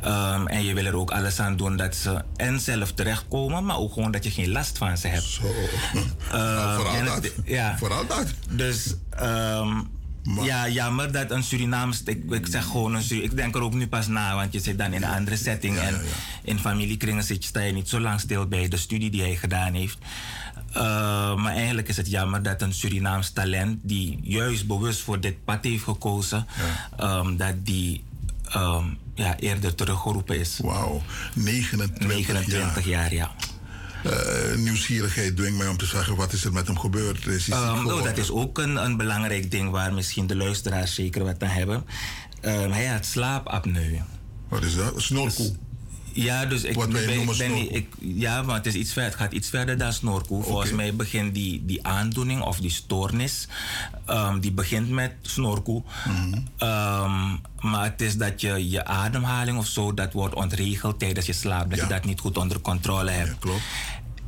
Ehm, 0.03 0.47
en 0.47 0.65
je 0.65 0.75
wil 0.75 0.85
er 0.85 0.97
ook 0.97 1.11
alles 1.11 1.41
aan 1.41 1.57
doen 1.57 1.77
dat 1.77 1.95
ze 1.95 2.25
en 2.37 2.61
zelf 2.61 2.93
terechtkomen, 2.93 3.65
maar 3.65 3.79
ook 3.79 3.93
gewoon 3.93 4.11
dat 4.11 4.25
je 4.25 4.31
geen 4.31 4.51
last 4.51 4.79
van 4.79 4.99
ze 4.99 5.09
hebt. 5.09 5.23
Zo. 5.23 5.43
vooral 6.77 7.05
dat. 7.05 7.33
Ja. 7.45 7.79
Vooral 7.79 8.07
dat. 8.07 8.27
Dus 8.51 8.95
ehm, 10.27 10.45
ja, 10.45 10.69
jammer 10.69 11.13
dat 11.13 11.31
een 11.31 11.43
Surinaams, 11.43 12.03
ik, 12.03 12.31
ik 12.31 12.47
zeg 12.47 12.65
gewoon 12.65 12.95
een 12.95 13.03
Sur- 13.03 13.23
ik 13.23 13.37
denk 13.37 13.55
er 13.55 13.61
ook 13.61 13.75
nu 13.75 13.89
pas 13.89 14.07
na, 14.07 14.35
want 14.35 14.53
je 14.53 14.61
zit 14.61 14.79
dan 14.79 14.93
in 14.93 15.03
een 15.03 15.11
andere 15.11 15.37
setting 15.37 15.79
en 15.79 16.01
in 16.45 16.59
familiekringen 16.59 17.25
zit 17.25 17.43
je, 17.43 17.49
sta 17.49 17.61
je 17.61 17.73
niet 17.73 17.89
zo 17.89 18.01
lang 18.01 18.21
stil 18.21 18.47
bij 18.47 18.69
de 18.69 18.77
studie 18.77 19.11
die 19.11 19.23
hij 19.23 19.37
gedaan 19.37 19.75
heeft. 19.75 19.99
Uh, 20.77 21.35
maar 21.37 21.53
eigenlijk 21.53 21.89
is 21.89 21.97
het 21.97 22.11
jammer 22.11 22.43
dat 22.43 22.63
een 22.63 22.75
Surinaams 22.75 23.31
talent 23.31 23.79
die 23.83 24.19
juist 24.23 24.67
bewust 24.67 25.01
voor 25.01 25.21
dit 25.21 25.45
pad 25.45 25.65
heeft 25.65 25.85
gekozen, 25.85 26.47
um, 27.01 27.37
dat 27.37 27.55
die 27.65 28.05
um, 28.57 28.99
ja, 29.15 29.37
eerder 29.39 29.75
teruggeroepen 29.75 30.39
is. 30.39 30.59
Wauw, 30.63 31.03
29, 31.35 32.07
29 32.07 32.85
jaar, 32.85 33.15
ja. 33.15 33.35
Eh, 34.05 34.57
nieuwsgierigheid 34.57 35.37
dwingt 35.37 35.59
mij 35.59 35.69
om 35.69 35.77
te 35.77 35.87
zeggen, 35.87 36.17
wat 36.17 36.33
is 36.33 36.45
er 36.45 36.53
met 36.53 36.67
hem 36.67 36.79
gebeurd? 36.79 37.27
Is 37.27 37.49
Um, 37.49 37.55
oh, 37.55 37.79
geworden? 37.79 38.05
dat 38.05 38.19
is 38.19 38.31
ook 38.31 38.59
een, 38.59 38.77
een 38.77 38.97
belangrijk 38.97 39.51
ding 39.51 39.71
waar 39.71 39.95
misschien 39.95 40.27
de 40.27 40.37
luisteraars 40.37 40.95
zeker 40.95 41.25
wat 41.25 41.43
aan 41.43 41.49
hebben. 41.49 41.85
Um, 42.43 42.71
hij 42.71 42.87
had 42.87 43.05
slaapapneu. 43.07 43.99
Wat 44.49 44.65
is 44.65 44.77
dat? 44.77 44.93
Snorkel? 44.97 45.57
Ja, 46.17 46.47
dus 46.47 46.63
ik, 46.63 46.75
Wat 46.75 46.93
ben, 46.93 47.21
ik 47.21 47.37
ben 47.39 47.53
niet, 47.55 47.75
ik, 47.75 47.87
ja, 47.99 48.43
maar 48.43 48.57
het 48.57 48.67
is 48.67 48.75
iets 48.75 48.93
verder. 48.93 49.11
Het 49.11 49.21
gaat 49.21 49.33
iets 49.33 49.49
verder 49.49 49.79
dan 49.79 49.93
snorkel. 49.93 50.43
Volgens 50.43 50.73
mij 50.73 50.95
begint 50.95 51.35
die, 51.35 51.65
die 51.65 51.87
aandoening 51.87 52.43
of 52.43 52.59
die 52.59 52.71
stoornis, 52.71 53.49
um, 54.11 54.41
die 54.41 54.53
begint 54.53 54.91
met 54.91 55.13
snorkel. 55.23 55.85
Mhm. 56.07 56.35
Um, 56.35 57.41
maar 57.61 57.85
het 57.85 58.01
is 58.01 58.17
dat 58.17 58.41
je 58.41 58.71
je 58.71 58.85
ademhaling 58.85 59.59
of 59.59 59.67
zo, 59.67 59.95
dat 59.95 60.13
wordt 60.13 60.35
ontregeld 60.35 60.99
tijdens 60.99 61.27
je 61.27 61.33
slaap. 61.33 61.71
Dat 61.71 61.79
je 61.79 61.87
dat 61.87 62.05
niet 62.05 62.21
goed 62.21 62.37
onder 62.37 62.61
controle 62.61 63.11
hebt. 63.11 63.39
klopt. 63.39 63.63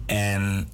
En 0.06 0.69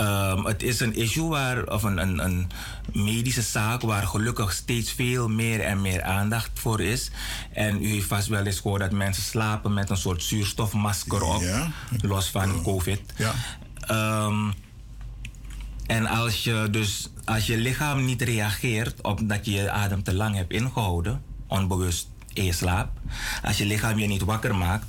um, 0.00 0.46
het 0.46 0.62
is 0.62 0.80
een 0.80 0.94
issue 0.94 1.28
waar, 1.28 1.66
of 1.66 1.82
een, 1.82 1.98
een, 1.98 2.18
een 2.18 2.50
medische 2.92 3.42
zaak 3.42 3.82
waar 3.82 4.06
gelukkig 4.06 4.52
steeds 4.52 4.92
veel 4.92 5.28
meer 5.28 5.60
en 5.60 5.80
meer 5.80 6.02
aandacht 6.02 6.50
voor 6.54 6.80
is. 6.80 7.10
En 7.52 7.82
u 7.82 7.88
heeft 7.88 8.06
vast 8.06 8.28
wel 8.28 8.44
eens 8.44 8.60
gehoord 8.60 8.80
dat 8.80 8.92
mensen 8.92 9.22
slapen 9.22 9.74
met 9.74 9.90
een 9.90 9.96
soort 9.96 10.22
zuurstofmasker 10.22 11.22
op, 11.22 11.42
los 12.00 12.30
van 12.30 12.62
COVID. 12.62 13.00
Ehm, 13.80 14.50
en 15.86 16.06
als 16.06 16.44
je 16.44 16.68
dus 16.70 17.10
als 17.24 17.46
je 17.46 17.56
lichaam 17.56 18.04
niet 18.04 18.22
reageert 18.22 19.02
op 19.02 19.20
dat 19.28 19.44
je 19.44 19.52
je 19.52 19.70
adem 19.70 20.02
te 20.02 20.14
lang 20.14 20.36
hebt 20.36 20.52
ingehouden, 20.52 21.22
onbewust 21.46 22.08
in 22.38 22.44
je 22.44 22.52
slaap, 22.52 22.90
als 23.44 23.58
je 23.58 23.66
lichaam 23.66 23.98
je 23.98 24.06
niet 24.06 24.24
wakker 24.24 24.54
maakt, 24.54 24.86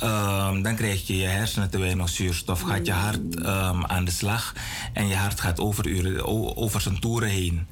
ehm, 0.00 0.62
dan 0.62 0.74
krijg 0.74 1.06
je 1.06 1.16
je 1.16 1.26
hersenen 1.26 1.70
te 1.70 1.78
weinig 1.78 2.08
zuurstof, 2.08 2.60
gaat 2.60 2.86
je 2.86 2.92
hart 2.92 3.40
ehm, 3.40 3.84
aan 3.84 4.04
de 4.04 4.10
slag 4.10 4.52
en 4.92 5.06
je 5.06 5.14
hart 5.14 5.40
gaat 5.40 5.60
over, 5.60 5.86
uren, 5.86 6.56
over 6.56 6.80
zijn 6.80 7.00
toeren 7.00 7.28
heen. 7.28 7.66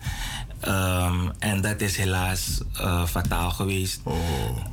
Ehm, 0.61 1.29
en 1.39 1.61
dat 1.61 1.81
is 1.81 1.97
helaas 1.97 2.61
eh, 2.79 3.07
fataal 3.07 3.51
geweest. 3.51 4.01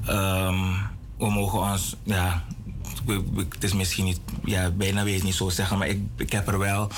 Ehm, 0.06 0.74
we 1.18 1.30
mogen 1.30 1.60
ons, 1.60 1.96
ja, 2.04 2.44
het 3.50 3.64
is 3.64 3.74
misschien 3.74 4.06
niet, 4.06 4.20
ja, 4.46 4.70
bijna 4.70 5.04
weet 5.04 5.24
niet 5.24 5.36
zo 5.36 5.50
zeggen, 5.50 5.78
maar 5.78 5.88
ik, 5.88 6.02
ik 6.18 6.32
heb 6.32 6.48
er 6.48 6.60
wel, 6.60 6.92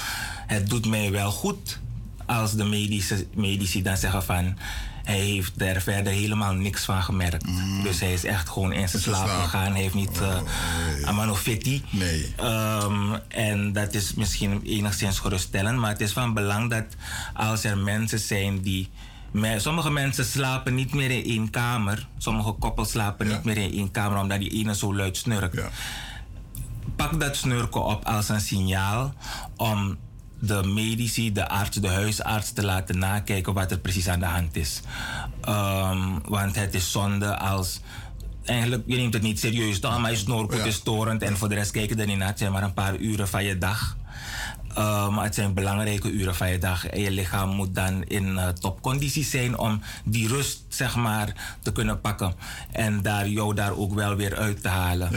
het 0.47 0.69
doet 0.69 0.87
mij 0.87 1.11
wel 1.11 1.31
goed 1.31 1.79
als 2.25 2.53
de 2.53 2.63
medische, 2.63 3.27
medici 3.35 3.81
dan 3.81 3.97
zeggen 3.97 4.23
van, 4.23 4.57
hij 5.03 5.19
heeft 5.19 5.61
er 5.61 5.81
verder 5.81 6.13
helemaal 6.13 6.53
niks 6.53 6.83
van 6.85 7.03
gemerkt. 7.03 7.45
Dus 7.83 7.99
hij 7.99 8.13
is 8.13 8.23
echt 8.23 8.49
gewoon 8.49 8.73
in 8.73 8.89
zijn 8.89 9.01
slaap 9.01 9.27
gegaan. 9.27 9.71
Hij 9.71 9.81
heeft 9.81 9.93
niet 9.93 10.19
uh, 10.21 11.07
amanofitti. 11.07 11.83
Nee. 11.89 12.33
Ehm, 12.37 13.15
en 13.27 13.73
dat 13.73 13.93
is 13.93 14.13
misschien 14.13 14.61
enigszins 14.63 15.19
geruststellend, 15.19 15.79
maar 15.79 15.91
het 15.91 16.01
is 16.01 16.13
van 16.13 16.33
belang 16.33 16.69
dat 16.69 16.85
als 17.33 17.63
er 17.63 17.77
mensen 17.77 18.19
zijn 18.19 18.61
die. 18.61 18.89
Sommige 19.57 19.91
mensen 19.91 20.25
slapen 20.25 20.75
niet 20.75 20.93
meer 20.93 21.11
in 21.11 21.23
één 21.23 21.49
kamer. 21.49 22.07
Sommige 22.17 22.51
koppels 22.51 22.89
slapen 22.89 23.27
niet 23.27 23.43
meer 23.43 23.57
in 23.57 23.73
één 23.73 23.91
kamer 23.91 24.19
omdat 24.19 24.39
die 24.39 24.49
ene 24.49 24.75
zo 24.75 24.95
luid 24.95 25.17
snurkt. 25.17 25.61
Pak 26.95 27.19
dat 27.19 27.35
snurken 27.35 27.83
op 27.83 28.05
als 28.05 28.29
een 28.29 28.41
signaal 28.41 29.13
om 29.55 29.97
de 30.41 30.63
medici, 30.63 31.31
de 31.31 31.47
arts, 31.47 31.77
de 31.77 31.87
huisarts 31.87 32.51
te 32.51 32.63
laten 32.63 32.99
nakijken 32.99 33.53
wat 33.53 33.71
er 33.71 33.79
precies 33.79 34.07
aan 34.07 34.19
de 34.19 34.25
hand 34.25 34.55
is. 34.55 34.81
Ehm, 35.41 36.19
want 36.25 36.55
het 36.55 36.73
is 36.73 36.91
zonde 36.91 37.37
als. 37.37 37.79
Eigenlijk, 38.45 38.83
je 38.85 38.95
neemt 38.95 39.13
het 39.13 39.23
niet 39.23 39.39
serieus. 39.39 39.79
toch? 39.79 39.99
maar 39.99 40.11
je 40.11 40.17
snorkelt 40.17 40.65
is 40.65 40.75
storend 40.75 41.21
en 41.21 41.37
voor 41.37 41.49
de 41.49 41.55
rest 41.55 41.71
kijken 41.71 41.99
er 41.99 42.05
niet 42.05 42.17
naar. 42.17 42.27
Het 42.27 42.37
zijn 42.37 42.51
maar 42.51 42.63
een 42.63 42.73
paar 42.73 42.95
uren 42.97 43.27
van 43.27 43.43
je 43.43 43.57
dag. 43.57 43.97
Uh, 44.77 45.09
maar 45.09 45.23
het 45.23 45.35
zijn 45.35 45.53
belangrijke 45.53 46.11
uren 46.11 46.35
van 46.35 46.49
je 46.49 46.57
dag. 46.57 46.85
En 46.85 47.01
je 47.01 47.11
lichaam 47.11 47.49
moet 47.49 47.75
dan 47.75 48.03
in 48.03 48.27
uh, 48.27 48.47
topconditie 48.47 49.23
zijn 49.23 49.57
om 49.57 49.81
die 50.03 50.27
rust, 50.27 50.63
zeg 50.67 50.95
maar, 50.95 51.57
te 51.61 51.71
kunnen 51.71 52.01
pakken. 52.01 52.33
En 52.71 53.01
daar 53.01 53.27
jou 53.27 53.53
daar 53.53 53.77
ook 53.77 53.93
wel 53.93 54.15
weer 54.15 54.37
uit 54.37 54.61
te 54.61 54.67
halen. 54.67 55.09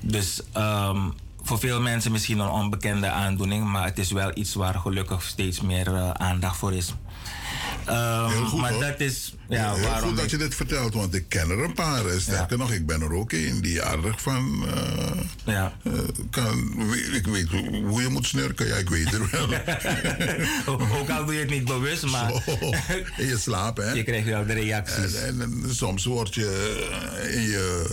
Dus 0.00 0.42
um, 0.56 1.14
voor 1.48 1.58
veel 1.58 1.80
mensen 1.80 2.12
misschien 2.12 2.38
een 2.38 2.48
onbekende 2.48 3.08
aandoening, 3.10 3.64
maar 3.72 3.84
het 3.84 3.98
is 3.98 4.10
wel 4.10 4.30
iets 4.34 4.54
waar 4.54 4.74
gelukkig 4.74 5.22
steeds 5.22 5.60
meer 5.60 5.88
uh, 5.88 6.10
aandacht 6.10 6.56
voor 6.56 6.74
is. 6.74 6.94
Um, 7.88 8.26
Heel 8.30 8.44
goed, 8.46 8.60
maar 8.60 8.72
hoor. 8.72 8.80
dat 8.82 9.00
is 9.00 9.34
ja, 9.48 9.74
Heel 9.74 9.88
waarom 9.88 10.08
goed 10.08 10.16
dat 10.16 10.24
ik- 10.24 10.30
je 10.30 10.36
dit 10.36 10.54
vertelt, 10.54 10.94
want 10.94 11.14
ik 11.14 11.28
ken 11.28 11.50
er 11.50 11.64
een 11.64 11.72
paar. 11.74 12.06
eh, 12.06 12.18
Sterker 12.18 12.58
nog, 12.58 12.72
ik 12.72 12.86
ben 12.86 13.00
er 13.00 13.12
ook 13.12 13.32
een 13.32 13.60
die 13.60 13.82
aardig 13.82 14.22
van. 14.22 14.64
eh, 14.74 15.20
ja. 15.44 15.72
eh, 15.82 15.92
kan, 16.30 16.82
ik 17.12 17.26
weet 17.26 17.48
hoe 17.84 18.02
je 18.02 18.08
moet 18.08 18.26
snurken, 18.26 18.66
ja, 18.66 18.74
ik 18.76 18.88
weet 18.88 19.10
het 19.10 19.30
wel. 19.30 19.48
ook 21.00 21.10
al 21.10 21.24
doe 21.24 21.34
je 21.34 21.40
het 21.40 21.50
niet 21.50 21.64
bewust, 21.64 22.06
maar. 22.06 22.32
in 23.16 23.26
je 23.26 23.38
slaap, 23.38 23.76
hè? 23.76 23.90
Je 23.92 24.02
krijgt 24.02 24.26
wel 24.26 24.46
de 24.46 24.52
reacties. 24.52 25.14
En, 25.14 25.40
en, 25.40 25.60
en 25.64 25.74
soms 25.74 26.04
word 26.04 26.34
je 26.34 26.86
eh, 27.22 27.34
in 27.36 27.42
je 27.42 27.86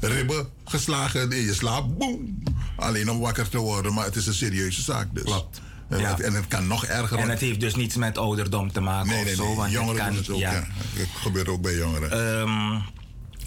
ribben 0.00 0.48
geslagen, 0.64 1.32
in 1.32 1.42
je 1.44 1.54
slaap, 1.54 1.98
boem. 1.98 2.42
Alleen 2.76 3.10
om 3.10 3.18
wakker 3.20 3.48
te 3.48 3.58
worden, 3.58 3.94
maar 3.94 4.04
het 4.04 4.16
is 4.16 4.26
een 4.26 4.34
serieuze 4.34 4.82
zaak 4.82 5.06
dus. 5.12 5.22
Klopt. 5.24 5.60
En, 5.88 5.98
Ja. 6.00 6.08
het, 6.10 6.20
en 6.20 6.32
het 6.34 6.48
kan 6.48 6.66
nog 6.66 6.84
erger 6.84 7.18
En 7.18 7.28
het 7.28 7.40
heeft 7.40 7.60
dus 7.60 7.74
niets 7.74 7.96
met 7.96 8.18
ouderdom 8.18 8.72
te 8.72 8.80
maken 8.80 9.08
Nee, 9.08 9.18
of 9.18 9.24
nee, 9.24 9.34
zo. 9.34 9.46
nee. 9.46 9.56
Want 9.56 9.70
Jongeren 9.72 10.04
het 10.04 10.06
kan, 10.06 10.16
het 10.16 10.30
ook, 10.30 10.38
ja. 10.38 10.52
Het 10.94 11.08
gebeurt 11.14 11.48
ook 11.48 11.62
bij 11.62 11.76
jongeren. 11.76 12.10
Ehm, 12.10 12.80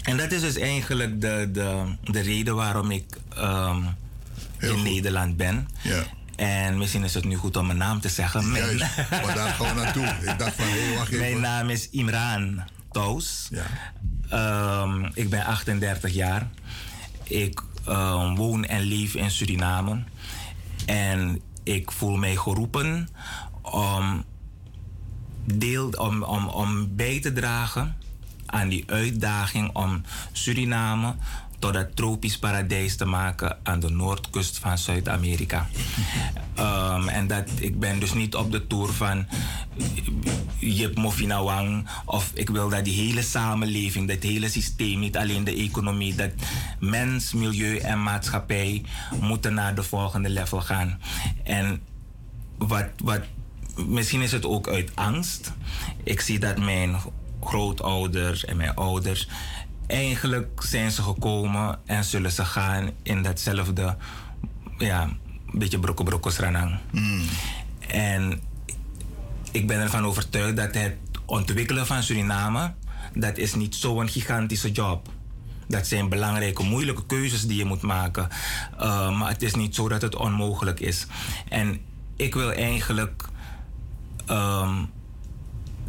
en 0.02 0.16
dat 0.16 0.32
is 0.32 0.40
dus 0.40 0.56
eigenlijk 0.56 1.20
de, 1.20 1.48
de, 1.52 1.84
de 2.02 2.20
reden 2.20 2.54
waarom 2.54 2.90
ik 2.90 3.16
ehm, 3.36 3.82
in 4.58 4.82
Nederland 4.82 5.36
ben. 5.36 5.68
Ja. 5.82 6.02
En 6.36 6.78
misschien 6.78 7.04
is 7.04 7.14
het 7.14 7.24
nu 7.24 7.36
goed 7.36 7.56
om 7.56 7.66
mijn 7.66 7.78
naam 7.78 8.00
te 8.00 8.08
zeggen. 8.08 8.50
Mijn, 8.50 8.64
Juist, 8.76 8.96
maar 9.10 9.34
daar 9.34 9.52
gaan 9.52 9.74
we 9.76 9.82
naartoe. 9.82 10.04
Ik 10.32 10.38
dacht 10.38 10.54
van, 10.54 10.66
wacht 10.96 11.08
even. 11.12 11.18
mijn 11.18 11.40
naam 11.40 11.68
is 11.70 11.88
Imran 11.90 12.62
Tous. 12.92 13.48
Ehm, 14.34 15.04
ik 15.14 15.30
ben 15.30 15.44
38 15.44 16.12
jaar. 16.12 16.48
Ik 17.22 17.62
ehm, 17.86 18.34
woon 18.34 18.64
en 18.64 18.80
leef 18.80 19.14
in 19.14 19.30
Suriname. 19.30 20.02
En 20.86 21.40
ik 21.62 21.90
voel 21.90 22.16
mij 22.16 22.36
geroepen 22.36 23.08
om, 23.62 24.24
deel, 25.44 25.88
om, 25.88 26.22
om, 26.22 26.48
om 26.48 26.96
bij 26.96 27.20
te 27.20 27.32
dragen 27.32 27.96
aan 28.46 28.68
die 28.68 28.84
uitdaging 28.86 29.70
om 29.72 30.02
Suriname 30.32 31.14
tot 31.64 31.72
dat 31.72 31.96
tropisch 31.96 32.38
paradijs 32.38 32.96
te 32.96 33.04
maken 33.04 33.58
aan 33.62 33.80
de 33.80 33.88
noordkust 33.88 34.58
van 34.58 34.78
Zuid-Amerika. 34.78 35.68
Ehm, 36.54 37.08
en 37.08 37.26
dat 37.26 37.50
ik 37.58 37.78
ben 37.78 38.00
dus 38.00 38.12
niet 38.12 38.34
op 38.34 38.52
de 38.52 38.66
tour 38.66 38.92
van 38.92 39.26
Jip 40.58 40.96
Mofinawang 40.96 41.88
of 42.04 42.30
ik 42.34 42.48
wil 42.50 42.68
dat 42.68 42.84
die 42.84 43.06
hele 43.06 43.22
samenleving, 43.22 44.08
dat 44.08 44.22
hele 44.22 44.48
systeem, 44.48 44.98
niet 44.98 45.16
alleen 45.16 45.44
de 45.44 45.54
economie, 45.54 46.14
dat 46.14 46.30
mens, 46.80 47.32
milieu 47.32 47.76
en 47.76 48.02
maatschappij 48.02 48.82
moeten 49.20 49.54
naar 49.54 49.74
de 49.74 49.82
volgende 49.82 50.28
level 50.28 50.60
gaan. 50.60 51.00
En 51.44 51.80
wat, 52.58 52.88
wat 52.96 53.22
misschien 53.86 54.22
is 54.22 54.32
het 54.32 54.46
ook 54.46 54.68
uit 54.68 54.90
angst. 54.94 55.52
Ik 56.02 56.20
zie 56.20 56.38
dat 56.38 56.58
mijn 56.58 56.96
grootouders 57.40 58.44
en 58.44 58.56
mijn 58.56 58.74
ouders 58.74 59.28
eigenlijk 59.86 60.62
zijn 60.62 60.90
ze 60.90 61.02
gekomen 61.02 61.78
en 61.86 62.04
zullen 62.04 62.32
ze 62.32 62.44
gaan 62.44 62.90
in 63.02 63.22
datzelfde, 63.22 63.96
ja, 64.78 65.08
beetje 65.52 65.78
brokko 65.78 66.04
brokko 66.04 66.30
sranang. 66.30 66.78
En 67.88 68.40
ik 69.50 69.66
ben 69.66 69.80
ervan 69.80 70.04
overtuigd 70.04 70.56
dat 70.56 70.74
het 70.74 70.96
ontwikkelen 71.24 71.86
van 71.86 72.02
Suriname, 72.02 72.72
dat 73.14 73.36
is 73.36 73.54
niet 73.54 73.74
zo'n 73.74 74.08
gigantische 74.08 74.70
job. 74.72 75.08
Dat 75.68 75.86
zijn 75.86 76.08
belangrijke, 76.08 76.62
moeilijke 76.62 77.06
keuzes 77.06 77.46
die 77.46 77.56
je 77.56 77.64
moet 77.64 77.82
maken. 77.82 78.28
Uh, 78.80 79.18
maar 79.18 79.28
het 79.28 79.42
is 79.42 79.54
niet 79.54 79.74
zo 79.74 79.88
dat 79.88 80.02
het 80.02 80.16
onmogelijk 80.16 80.80
is. 80.80 81.06
En 81.48 81.80
ik 82.16 82.34
wil 82.34 82.52
eigenlijk 82.52 83.24
um, 84.30 84.90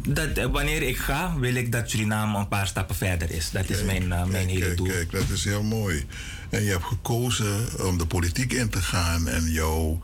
dat, 0.06 0.28
eh, 0.28 0.46
wanneer 0.46 0.82
ik 0.82 0.96
ga, 0.96 1.38
wil 1.38 1.54
ik 1.54 1.72
dat 1.72 1.90
Suriname 1.90 2.38
een 2.38 2.48
paar 2.48 2.66
stappen 2.66 2.96
verder 2.96 3.30
is. 3.30 3.50
Dat 3.50 3.68
is 3.68 3.82
mijn, 3.82 4.02
uh, 4.02 4.24
mijn 4.24 4.48
hele 4.48 4.60
kijk, 4.60 4.76
doel. 4.76 4.86
Kijk, 4.86 5.10
dat 5.10 5.28
is 5.28 5.44
heel 5.44 5.62
mooi. 5.62 6.06
En 6.50 6.62
je 6.62 6.70
hebt 6.70 6.84
gekozen 6.84 7.86
om 7.86 7.98
de 7.98 8.06
politiek 8.06 8.52
in 8.52 8.68
te 8.68 8.82
gaan 8.82 9.28
en 9.28 9.44
jouw. 9.44 10.00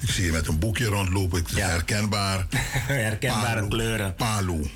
Ik 0.00 0.10
zie 0.10 0.24
je 0.24 0.32
met 0.32 0.46
een 0.46 0.58
boekje 0.58 0.84
rondlopen, 0.84 1.38
het 1.38 1.50
is 1.50 1.58
herkenbaar. 1.58 2.46
Herkenbare 3.04 3.54
Palu. 3.54 3.68
kleuren. 3.68 4.14
Palu. 4.14 4.70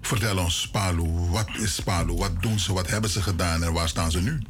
Vertel 0.00 0.38
ons, 0.38 0.68
Palu. 0.72 1.08
Wat 1.30 1.48
is 1.58 1.80
Palu? 1.80 2.14
Wat 2.14 2.42
doen 2.42 2.58
ze? 2.58 2.72
Wat 2.72 2.90
hebben 2.90 3.10
ze 3.10 3.22
gedaan 3.22 3.62
en 3.62 3.72
waar 3.72 3.88
staan 3.88 4.10
ze 4.10 4.20
nu? 4.20 4.42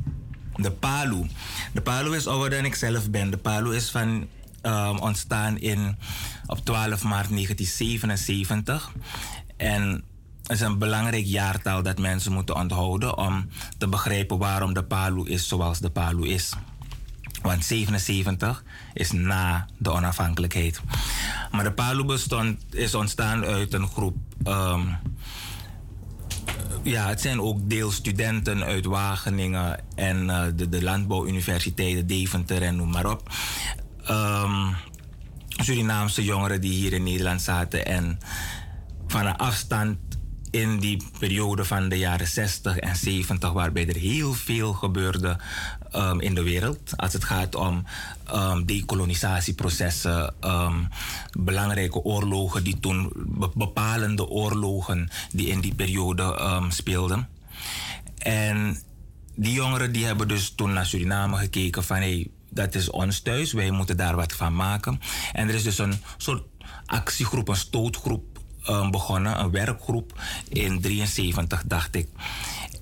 De 0.57 0.71
Palu. 0.71 1.27
De 1.73 1.81
Palu 1.81 2.17
is 2.17 2.27
ouder 2.27 2.51
dan 2.51 2.65
ik 2.65 2.75
zelf 2.75 3.11
ben. 3.11 3.31
De 3.31 3.37
Palu 3.37 3.75
is 3.75 3.91
van, 3.91 4.29
um, 4.63 4.99
ontstaan 4.99 5.59
in, 5.59 5.97
op 6.49 6.65
12 6.65 7.03
maart 7.03 7.29
1977. 7.29 8.93
En 9.57 10.05
het 10.43 10.51
is 10.57 10.61
een 10.61 10.79
belangrijk 10.79 11.25
jaartal 11.25 11.83
dat 11.83 11.99
mensen 11.99 12.33
moeten 12.33 12.55
onthouden 12.57 13.19
om 13.19 13.49
te 13.79 13.89
begrijpen 13.89 14.39
waarom 14.39 14.75
de 14.75 14.85
Palu 14.85 15.29
is 15.29 15.49
zoals 15.49 15.79
de 15.79 15.91
Palu 15.91 16.29
is. 16.29 16.53
Want 17.43 17.65
77 17.65 18.65
is 18.93 19.13
na 19.13 19.67
de 19.77 19.91
onafhankelijkheid. 19.91 20.81
Maar 21.51 21.65
de 21.65 21.73
Palu 21.73 22.05
bestond, 22.05 22.65
is 22.71 22.95
ontstaan 22.95 23.45
uit 23.45 23.75
een 23.75 23.89
groep. 23.89 24.17
ehm, 24.45 24.81
ja, 26.83 27.09
het 27.09 27.21
zijn 27.21 27.41
ook 27.41 27.71
deels 27.71 27.95
studenten 27.95 28.65
uit 28.65 28.85
Wageningen 28.85 29.81
en 29.95 30.31
eh, 30.31 30.45
de, 30.57 30.69
de 30.69 30.83
landbouwuniversiteiten 30.83 32.07
Deventer 32.07 32.63
en 32.63 32.77
noem 32.77 32.91
maar 32.91 33.11
op. 33.11 33.31
Ehm, 34.05 34.73
Surinaamse 35.65 36.25
jongeren 36.25 36.61
die 36.61 36.73
hier 36.73 36.93
in 36.93 37.03
Nederland 37.03 37.43
zaten 37.43 37.87
en 37.87 38.19
van 39.07 39.27
een 39.27 39.37
afstand 39.37 39.99
in 40.51 40.79
die 40.79 41.03
periode 41.19 41.65
van 41.65 41.89
de 41.89 41.99
jaren 41.99 42.27
60 42.27 42.77
en 42.77 42.97
70, 42.97 43.53
waarbij 43.53 43.89
er 43.89 43.97
heel 43.97 44.33
veel 44.33 44.73
gebeurde 44.73 45.39
ehm, 45.91 46.21
in 46.21 46.35
de 46.35 46.43
wereld. 46.43 46.97
Als 46.97 47.13
het 47.13 47.25
gaat 47.25 47.55
om 47.55 47.85
ehm, 48.27 48.65
decolonisatieprocessen, 48.65 50.35
ehm, 50.41 50.85
belangrijke 51.39 52.03
oorlogen 52.03 52.65
die 52.65 52.81
toen, 52.81 53.13
be- 53.15 53.51
bepalende 53.55 54.29
oorlogen 54.29 55.11
die 55.33 55.49
in 55.49 55.61
die 55.61 55.75
periode 55.75 56.63
speelden. 56.69 57.29
En 58.19 58.79
die 59.35 59.53
jongeren 59.53 59.93
die 59.93 60.05
hebben 60.05 60.29
dus 60.29 60.51
toen 60.51 60.73
naar 60.73 60.87
Suriname 60.87 61.37
gekeken 61.37 61.85
van 61.85 61.97
hey, 61.97 62.31
dat 62.51 62.75
is 62.75 62.91
ons 62.91 63.21
thuis, 63.21 63.53
wij 63.53 63.71
moeten 63.71 63.97
daar 63.97 64.17
wat 64.17 64.33
van 64.33 64.55
maken. 64.57 65.01
En 65.33 65.49
er 65.49 65.55
is 65.55 65.63
dus 65.63 65.79
een 65.79 66.03
soort 66.17 66.43
actiegroep, 66.87 67.49
een 67.49 67.57
stootgroep 67.57 68.39
eh, 68.65 68.91
begonnen, 68.91 69.41
een 69.41 69.51
werkgroep 69.51 70.21
in 70.49 70.81
73 70.81 71.63
dacht 71.67 71.95
ik. 71.95 72.09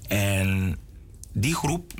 En 0.08 0.78
die 1.32 1.54
groep 1.54 1.92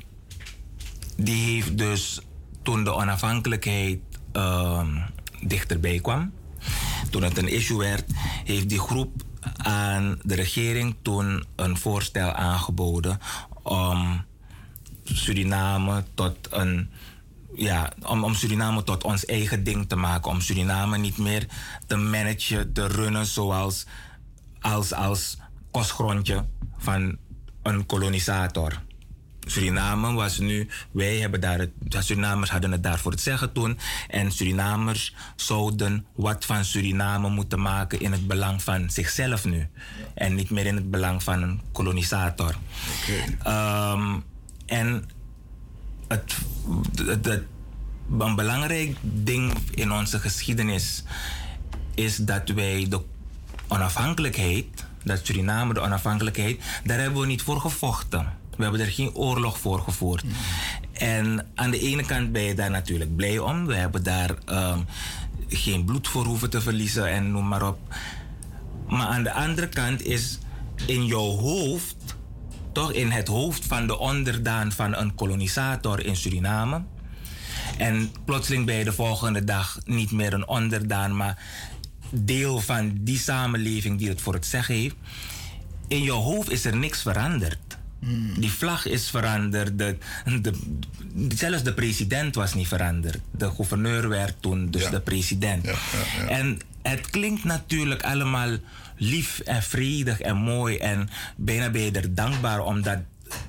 die 1.17 1.53
heeft 1.53 1.77
dus 1.77 2.21
toen 2.63 2.83
de 2.83 2.93
onafhankelijkheid 2.93 3.99
ehm, 4.31 4.97
dichterbij 5.41 5.99
kwam, 5.99 6.33
toen 7.09 7.23
het 7.23 7.37
een 7.37 7.47
issue 7.47 7.77
werd, 7.77 8.11
heeft 8.43 8.69
die 8.69 8.79
groep 8.79 9.23
aan 9.57 10.19
de 10.23 10.35
regering 10.35 10.95
toen 11.01 11.45
een 11.55 11.77
voorstel 11.77 12.31
aangeboden 12.31 13.19
om 13.63 14.25
Suriname 15.03 16.03
tot 16.13 16.37
een 16.49 16.89
ja, 17.57 17.91
om, 18.05 18.23
om 18.23 18.33
Suriname 18.33 18.83
tot 18.83 19.03
ons 19.03 19.25
eigen 19.25 19.63
ding 19.63 19.89
te 19.89 19.95
maken. 19.95 20.31
Om 20.31 20.41
Suriname 20.41 20.97
niet 20.97 21.17
meer 21.17 21.45
te 21.87 21.95
managen, 21.95 22.73
te 22.73 22.87
runnen 22.87 23.25
zoals 23.25 23.85
als, 24.61 24.93
als 24.93 25.37
kostgrondje 25.71 26.45
van 26.77 27.17
een 27.63 27.85
kolonisator. 27.85 28.81
Suriname 29.45 30.13
was 30.13 30.37
nu, 30.39 30.67
wij 30.91 31.17
hebben 31.17 31.41
daar 31.41 31.59
het, 31.59 31.71
Surinamers 31.89 32.49
hadden 32.49 32.71
het 32.71 32.83
daar 32.83 32.99
voor 32.99 33.11
het 33.11 33.21
zeggen 33.21 33.51
toen. 33.51 33.79
En 34.07 34.31
Surinamers 34.31 35.15
zouden 35.35 36.05
wat 36.15 36.45
van 36.45 36.65
Suriname 36.65 37.29
moeten 37.29 37.61
maken 37.61 37.99
in 37.99 38.11
het 38.11 38.27
belang 38.27 38.61
van 38.61 38.89
zichzelf 38.89 39.45
nu. 39.45 39.67
En 40.13 40.35
niet 40.35 40.49
meer 40.49 40.65
in 40.65 40.75
het 40.75 40.91
belang 40.91 41.23
van 41.23 41.41
een 41.41 41.61
kolonisator. 41.71 42.55
Ehm, 43.43 44.15
en 44.65 45.09
het, 46.07 46.35
het, 47.05 47.25
het- 47.25 47.43
een 48.19 48.35
belangrijk 48.35 48.97
ding 49.01 49.53
in 49.71 49.91
onze 49.91 50.19
geschiedenis 50.19 51.03
is 51.95 52.15
dat 52.15 52.49
wij 52.49 52.85
de 52.89 53.01
onafhankelijkheid, 53.67 54.65
dat 55.03 55.19
Suriname 55.25 55.73
de 55.73 55.79
onafhankelijkheid, 55.79 56.59
daar 56.83 56.99
hebben 56.99 57.21
we 57.21 57.27
niet 57.27 57.41
voor 57.41 57.59
gevochten. 57.61 58.33
We 58.57 58.63
hebben 58.63 58.81
er 58.81 58.87
geen 58.91 59.13
oorlog 59.15 59.59
voor 59.59 59.79
gevoerd. 59.81 60.23
En 60.93 61.47
aan 61.55 61.71
de 61.71 61.79
ene 61.79 62.03
kant 62.05 62.31
ben 62.31 62.41
je 62.41 62.53
daar 62.55 62.69
natuurlijk 62.71 63.15
blij 63.15 63.39
om. 63.39 63.65
We 63.65 63.75
hebben 63.75 64.03
daar 64.03 64.35
ehm, 64.45 64.79
geen 65.47 65.83
bloed 65.85 66.07
voor 66.07 66.25
hoeven 66.25 66.49
te 66.49 66.61
verliezen 66.61 67.09
en 67.11 67.31
noem 67.31 67.47
maar 67.47 67.67
op. 67.67 67.79
Maar 68.87 69.07
aan 69.07 69.23
de 69.23 69.33
andere 69.33 69.69
kant 69.69 70.01
is 70.01 70.37
in 70.85 71.05
jouw 71.05 71.35
hoofd, 71.37 71.95
toch 72.77 72.93
in 72.93 73.11
het 73.11 73.27
hoofd 73.27 73.65
van 73.65 73.87
de 73.87 73.97
onderdaan 73.97 74.71
van 74.71 74.95
een 74.95 75.15
kolonisator 75.15 76.05
in 76.05 76.15
Suriname. 76.15 76.81
En 77.77 78.11
plotseling 78.25 78.65
ben 78.65 78.75
je 78.75 78.83
de 78.83 78.93
volgende 78.93 79.43
dag 79.43 79.79
niet 79.85 80.11
meer 80.11 80.33
een 80.33 80.47
onderdaan, 80.47 81.15
maar 81.15 81.43
deel 82.11 82.59
van 82.59 82.97
die 83.01 83.17
samenleving 83.17 83.97
die 83.97 84.09
het 84.09 84.21
voor 84.21 84.33
het 84.33 84.45
zeggen 84.45 84.75
heeft. 84.75 84.95
In 85.87 86.03
jouw 86.03 86.19
hoofd 86.19 86.51
is 86.51 86.65
er 86.65 86.75
niks 86.75 87.01
veranderd. 87.01 87.77
Die 88.39 88.51
vlag 88.51 88.85
is 88.85 89.09
veranderd. 89.09 89.77
De, 89.77 89.97
de, 90.41 90.53
zelfs 91.35 91.63
de 91.63 91.73
president 91.73 92.35
was 92.35 92.53
niet 92.53 92.67
veranderd. 92.67 93.19
De 93.31 93.49
gouverneur 93.49 94.09
werd 94.09 94.35
toen 94.39 94.71
dus 94.71 94.89
de 94.89 95.01
president. 95.01 95.67
En 96.27 96.59
het 96.81 97.09
klinkt 97.09 97.43
natuurlijk 97.43 98.03
allemaal 98.03 98.57
lief 98.97 99.39
en 99.39 99.63
vredig 99.63 100.19
en 100.19 100.37
mooi. 100.37 100.77
En 100.77 101.09
bijna 101.37 101.69
ben 101.69 101.81
je 101.81 101.91
er 101.91 102.15
dankbaar 102.15 102.59
omdat 102.59 102.97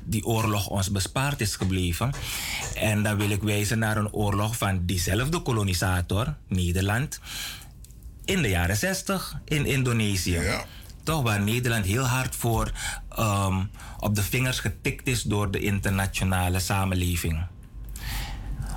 die 0.04 0.24
oorlog 0.24 0.68
ons 0.68 0.90
bespaard 0.90 1.40
is 1.40 1.56
gebleven. 1.56 2.10
En 2.74 3.02
dan 3.02 3.16
wil 3.16 3.30
ik 3.30 3.42
wijzen 3.42 3.78
naar 3.78 3.96
een 3.96 4.12
oorlog 4.12 4.56
van 4.56 4.86
diezelfde 4.86 5.40
kolonisator, 5.40 6.34
Nederland, 6.48 7.20
in 8.24 8.42
de 8.42 8.48
jaren 8.48 8.76
60 8.76 9.40
in 9.44 9.66
Indonesië. 9.66 10.40
Toch 11.02 11.22
waar 11.22 11.40
Nederland 11.40 11.84
heel 11.84 12.04
hard 12.04 12.36
voor 12.36 12.72
ehm, 13.08 13.64
op 13.98 14.14
de 14.14 14.22
vingers 14.22 14.60
getikt 14.60 15.06
is 15.06 15.22
door 15.22 15.50
de 15.50 15.60
internationale 15.60 16.60
samenleving. 16.60 17.46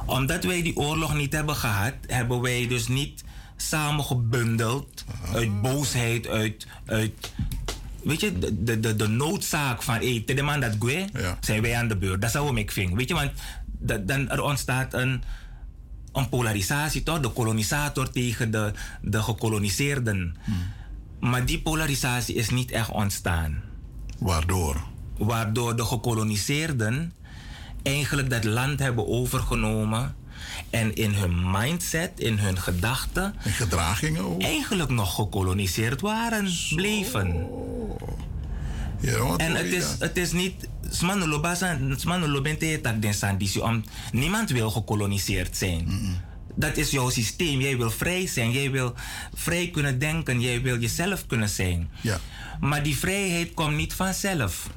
Omdat 0.06 0.44
wij 0.44 0.62
die 0.62 0.78
oorlog 0.78 1.14
niet 1.14 1.34
hebben 1.34 1.56
gehad, 1.56 1.94
hebben 2.08 2.42
wij 2.42 2.68
dus 2.68 2.88
niet 2.88 3.24
samengebundeld 3.62 5.06
uit 5.34 5.62
boosheid, 5.62 6.28
uit, 6.28 6.68
uit 6.86 7.34
weet 8.04 8.20
je, 8.20 8.40
de, 8.40 8.80
de, 8.80 8.96
de, 8.96 9.08
noodzaak 9.08 9.84
van, 9.84 9.96
hé, 9.96 10.24
hey, 10.26 10.36
de 10.36 10.42
man 10.42 10.60
dat 10.60 10.76
gue, 10.80 11.06
zijn 11.40 11.62
wij 11.62 11.76
aan 11.76 11.88
de 11.88 11.98
beurt. 11.98 12.22
Dat 12.22 12.32
zou 12.32 12.58
ik 12.58 12.72
vinden. 12.72 12.98
Weet 12.98 13.08
je, 13.08 13.14
want 13.14 13.32
dat, 13.66 14.08
dan 14.08 14.30
er 14.30 14.42
ontstaat 14.42 14.94
een, 14.94 15.24
een 16.14 16.30
polarisatie, 16.30 17.04
toch? 17.04 17.20
De 17.20 17.30
kolonisator 17.30 18.12
tegen 18.12 18.52
de, 18.52 18.72
de 19.02 19.22
gekoloniseerden. 19.24 20.36
Maar 21.20 21.46
die 21.46 21.62
polarisatie 21.62 22.36
is 22.36 22.50
niet 22.50 22.72
echt 22.72 22.90
ontstaan. 22.90 23.62
Waardoor? 24.20 24.82
Waardoor 25.18 25.76
de 25.76 25.86
gekoloniseerden 25.86 27.14
eigenlijk 27.84 28.30
dat 28.30 28.44
land 28.44 28.80
hebben 28.80 29.08
overgenomen 29.08 30.16
en 30.70 30.96
in 30.96 31.14
hun 31.14 31.52
mindset, 31.52 32.12
in 32.16 32.38
hun 32.38 32.58
gedachten. 32.58 33.36
En 33.44 33.52
gedragingen 33.52 34.24
ook. 34.24 34.42
Eigenlijk 34.42 34.90
nog 34.90 35.16
gekoloniseerd 35.16 36.02
waren, 36.02 36.50
bleven. 36.76 37.48
en 39.38 39.56
het 39.56 39.66
is, 39.66 39.86
het 40.00 40.18
is 40.18 40.32
niet. 40.32 40.70
Niemand 44.12 44.50
wil 44.50 44.70
gekoloniseerd 44.70 45.58
zijn. 45.58 45.88
Dat 46.56 46.78
is 46.78 46.92
jouw 46.92 47.10
systeem. 47.10 47.60
Jij 47.62 47.78
wil 47.78 47.92
vrij 47.92 48.28
zijn. 48.28 48.52
Jij 48.52 48.72
wil 48.72 48.94
vrij 49.34 49.70
kunnen 49.70 50.00
denken. 50.00 50.42
Jij 50.42 50.62
wil 50.62 50.80
jezelf 50.80 51.26
kunnen 51.28 51.50
zijn. 51.50 51.90
Ja. 52.02 52.20
Maar 52.60 52.84
die 52.84 52.98
vrijheid 52.98 53.54
komt 53.54 53.76
niet 53.76 53.94
vanzelf. 53.94 54.70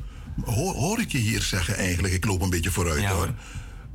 Hoor, 0.44 0.74
hoor 0.74 1.00
ik 1.00 1.12
je 1.12 1.18
hier 1.18 1.42
zeggen 1.42 1.76
eigenlijk, 1.76 2.14
ik 2.14 2.24
loop 2.24 2.42
een 2.42 2.50
beetje 2.50 2.70
vooruit 2.70 3.04
hoor. 3.04 3.34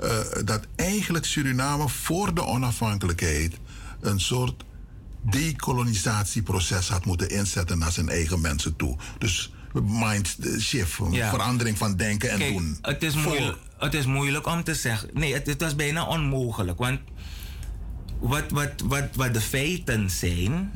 Uh, 0.04 0.10
dat 0.46 0.68
eigenlijk 0.76 1.26
Suriname 1.26 1.90
voor 1.90 2.34
de 2.34 2.46
onafhankelijkheid 2.46 3.58
een 4.02 4.20
soort 4.20 4.64
decolonisatieproces 5.22 6.90
had 6.90 7.06
moeten 7.06 7.30
inzetten 7.30 7.78
naar 7.78 7.92
zijn 7.92 8.10
eigen 8.10 8.42
mensen 8.42 8.76
toe. 8.76 8.98
Dus 9.18 9.52
mind 9.84 10.38
shift, 10.60 10.98
Ja. 11.12 11.30
verandering 11.30 11.78
van 11.78 11.96
denken 11.96 12.30
en 12.32 12.38
Kijk, 12.38 12.54
doen. 12.54 12.78
Het 12.82 13.04
is, 13.04 13.14
moeilijk, 13.16 13.58
het 13.78 13.94
is 13.94 14.06
moeilijk 14.06 14.48
om 14.48 14.64
te 14.64 14.74
zeggen. 14.76 15.10
Nee, 15.14 15.34
het, 15.34 15.48
het 15.48 15.62
was 15.62 15.76
bijna 15.76 16.06
onmogelijk. 16.06 16.78
Want 16.78 17.00
wat, 18.20 18.44
wat, 18.52 18.70
wat, 18.86 19.04
wat 19.16 19.34
de 19.34 19.42
feiten 19.42 20.10
zijn, 20.10 20.72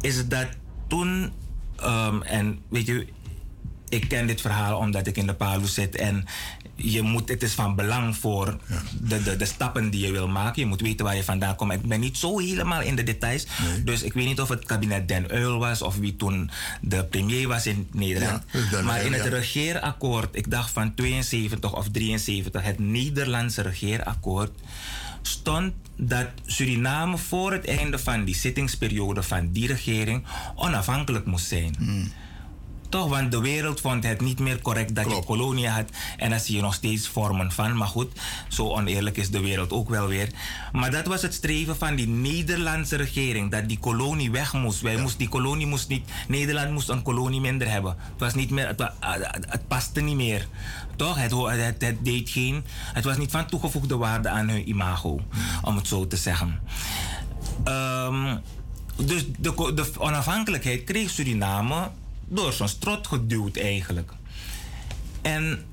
is 0.00 0.28
dat 0.28 0.46
toen. 0.88 1.32
ehm, 1.76 2.22
en 2.22 2.58
weet 2.68 2.86
je, 2.86 3.06
ik 3.88 4.08
ken 4.08 4.26
dit 4.26 4.40
verhaal 4.40 4.78
omdat 4.78 5.06
ik 5.06 5.16
in 5.16 5.26
de 5.26 5.34
Palu 5.34 5.66
zit. 5.66 5.96
En 5.96 6.24
je 6.76 7.02
moet, 7.02 7.28
het 7.28 7.42
is 7.42 7.52
van 7.52 7.74
belang 7.74 8.16
voor 8.16 8.58
de, 9.00 9.22
de, 9.22 9.36
de 9.36 9.44
stappen 9.44 9.90
die 9.90 10.06
je 10.06 10.12
wil 10.12 10.28
maken. 10.28 10.62
Je 10.62 10.68
moet 10.68 10.80
weten 10.80 11.04
waar 11.04 11.16
je 11.16 11.24
vandaan 11.24 11.56
komt. 11.56 11.72
Ik 11.72 11.82
ben 11.82 12.00
niet 12.00 12.18
zo 12.18 12.38
helemaal 12.38 12.82
in 12.82 12.96
de 12.96 13.02
details. 13.02 13.46
Dus 13.84 14.02
ik 14.02 14.12
weet 14.12 14.26
niet 14.26 14.40
of 14.40 14.48
het 14.48 14.64
kabinet 14.64 15.08
Den 15.08 15.34
Uyl 15.34 15.58
was 15.58 15.82
of 15.82 15.96
wie 15.96 16.16
toen 16.16 16.50
de 16.80 17.04
premier 17.04 17.48
was 17.48 17.66
in 17.66 17.88
Nederland. 17.92 18.42
Ja, 18.50 18.60
Den 18.70 18.84
maar 18.84 19.04
in 19.04 19.12
het 19.12 19.24
ja. 19.24 19.30
regeerakkoord, 19.30 20.36
ik 20.36 20.50
dacht 20.50 20.70
van 20.70 20.94
72 20.94 21.74
of 21.76 21.88
73, 21.90 22.62
het 22.62 22.78
Nederlandse 22.78 23.62
regeerakkoord, 23.62 24.50
stond 25.22 25.72
dat 25.96 26.28
Suriname 26.46 27.18
voor 27.18 27.52
het 27.52 27.66
einde 27.66 27.98
van 27.98 28.24
die 28.24 28.34
zittingsperiode 28.34 29.22
van 29.22 29.52
die 29.52 29.66
regering 29.66 30.24
onafhankelijk 30.54 31.26
moest 31.26 31.46
zijn. 31.46 31.76
Toch, 32.94 33.08
want 33.08 33.30
de 33.30 33.40
wereld 33.40 33.80
vond 33.80 34.04
het 34.04 34.20
niet 34.20 34.38
meer 34.38 34.62
correct 34.62 34.94
dat 34.94 35.10
je 35.10 35.24
koloniën 35.24 35.70
had. 35.70 35.90
En 36.16 36.30
daar 36.30 36.40
zie 36.40 36.56
je 36.56 36.62
nog 36.62 36.74
steeds 36.74 37.08
vormen 37.08 37.52
van. 37.52 37.76
Maar 37.76 37.88
goed, 37.88 38.12
zo 38.48 38.68
oneerlijk 38.68 39.16
is 39.16 39.30
de 39.30 39.40
wereld 39.40 39.72
ook 39.72 39.88
wel 39.88 40.06
weer. 40.06 40.28
Maar 40.72 40.90
dat 40.90 41.06
was 41.06 41.22
het 41.22 41.34
streven 41.34 41.76
van 41.76 41.94
die 41.94 42.08
Nederlandse 42.08 42.96
regering. 42.96 43.50
Dat 43.50 43.68
die 43.68 43.78
kolonie 43.78 44.30
weg 44.30 44.52
moest. 44.52 44.80
Wij 44.80 44.96
moest, 44.96 45.18
die 45.18 45.28
kolonie 45.28 45.66
moest 45.66 45.88
niet... 45.88 46.10
Nederland 46.28 46.70
moest 46.70 46.88
een 46.88 47.02
kolonie 47.02 47.40
minder 47.40 47.70
hebben. 47.70 47.96
Het 47.98 48.20
was 48.20 48.34
niet 48.34 48.50
meer... 48.50 48.66
Het, 48.68 49.68
paste 49.68 50.00
niet 50.00 50.16
meer. 50.16 50.48
Toch? 50.96 51.16
Het, 51.16 51.30
ho- 51.30 51.48
het, 51.48 51.82
het 51.82 52.04
deed 52.04 52.30
geen... 52.30 52.64
Het 52.92 53.04
was 53.04 53.16
niet 53.16 53.30
van 53.30 53.46
toegevoegde 53.46 53.96
waarde 53.96 54.28
aan 54.28 54.48
hun 54.48 54.68
imago. 54.68 55.20
Om 55.62 55.76
het 55.76 55.86
zo 55.88 56.06
te 56.06 56.16
zeggen. 56.16 56.60
Ehm, 57.64 58.36
dus 59.04 59.24
de, 59.38 59.72
de 59.74 59.90
onafhankelijkheid 59.98 60.84
kreeg 60.84 61.10
Suriname 61.10 61.90
door 62.28 62.52
zo'n 62.52 62.68
strot 62.68 63.06
geduwd 63.06 63.56
eigenlijk. 63.56 64.12
En 65.22 65.64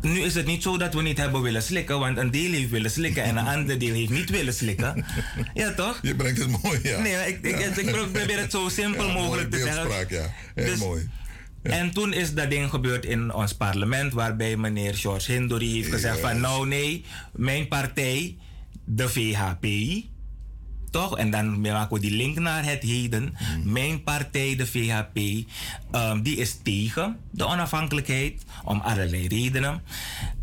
nu 0.00 0.20
is 0.20 0.34
het 0.34 0.46
niet 0.46 0.62
zo 0.62 0.78
dat 0.78 0.94
we 0.94 1.02
niet 1.02 1.18
hebben 1.18 1.42
willen 1.42 1.62
slikken, 1.62 1.98
want 1.98 2.16
een 2.18 2.30
deel 2.30 2.52
heeft 2.52 2.70
willen 2.70 2.90
slikken 2.90 3.22
en 3.22 3.36
een 3.36 3.46
ander 3.56 3.78
deel 3.78 3.94
heeft 3.94 4.10
niet 4.10 4.30
willen 4.30 4.54
slikken. 4.54 5.04
Ja, 5.54 5.74
toch? 5.74 5.98
Je 6.02 6.14
brengt 6.14 6.38
het 6.38 6.62
mooi, 6.62 6.80
ja. 6.82 7.00
Nee, 7.00 7.28
ik, 7.28 7.42
ik, 7.42 7.76
ik 7.76 7.90
probeer 7.92 8.38
het 8.38 8.50
zo 8.50 8.68
simpel 8.68 9.06
Ja, 9.06 9.12
mogelijk 9.12 9.50
te 9.50 9.58
zeggen. 9.58 10.06
ja. 10.08 10.32
Heel 10.54 10.64
Dus- 10.64 10.78
mooi. 10.78 11.08
En 11.62 11.90
toen 11.90 12.12
is 12.12 12.34
dat 12.34 12.50
ding 12.50 12.70
gebeurd 12.70 13.04
in 13.04 13.32
ons 13.34 13.54
parlement, 13.54 14.12
waarbij 14.12 14.56
meneer 14.56 14.94
George 14.94 15.32
Hindori 15.32 15.72
heeft 15.74 15.90
gezegd 15.90 16.20
van 16.20 16.40
nou 16.40 16.66
nee, 16.68 17.04
mijn 17.32 17.68
partij, 17.68 18.36
de 18.84 19.08
VHP, 19.08 19.66
toch? 20.90 21.18
En 21.18 21.30
dan 21.30 21.60
maken 21.60 21.94
we 21.94 22.00
die 22.00 22.16
link 22.16 22.38
naar 22.38 22.64
het 22.64 22.82
heden. 22.82 23.36
Mijn 23.64 24.02
partij, 24.02 24.56
de 24.56 24.66
VHP, 24.66 25.46
ehm, 25.90 26.22
die 26.22 26.36
is 26.36 26.58
tegen 26.62 27.16
de 27.30 27.46
onafhankelijkheid 27.46 28.44
om 28.64 28.80
allerlei 28.80 29.28
redenen. 29.28 29.82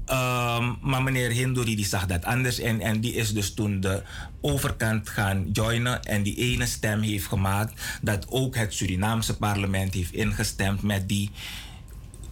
Ehm, 0.05 0.73
maar 0.81 1.03
meneer 1.03 1.31
Hindori 1.31 1.75
die 1.75 1.85
zag 1.85 2.05
dat 2.05 2.25
anders 2.25 2.59
en, 2.59 2.81
en 2.81 2.99
die 2.99 3.13
is 3.13 3.33
dus 3.33 3.53
toen 3.53 3.79
de 3.79 4.03
overkant 4.41 5.09
gaan 5.09 5.49
joinen 5.53 6.03
en 6.03 6.23
die 6.23 6.35
ene 6.35 6.65
stem 6.65 7.01
heeft 7.01 7.27
gemaakt 7.27 7.81
dat 8.01 8.25
ook 8.29 8.55
het 8.55 8.73
Surinaamse 8.73 9.37
parlement 9.37 9.93
heeft 9.93 10.13
ingestemd 10.13 10.81
met 10.81 11.07
die, 11.07 11.31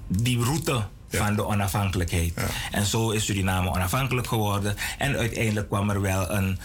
die 0.07 0.43
route 0.43 0.83
van 1.09 1.35
de 1.35 1.45
onafhankelijkheid. 1.45 2.33
En 2.71 2.85
zo 2.85 3.09
is 3.09 3.25
Suriname 3.25 3.69
onafhankelijk 3.69 4.27
geworden 4.27 4.75
en 4.97 5.17
uiteindelijk 5.17 5.67
kwam 5.67 5.89
er 5.89 6.01
wel 6.01 6.31
een 6.31 6.59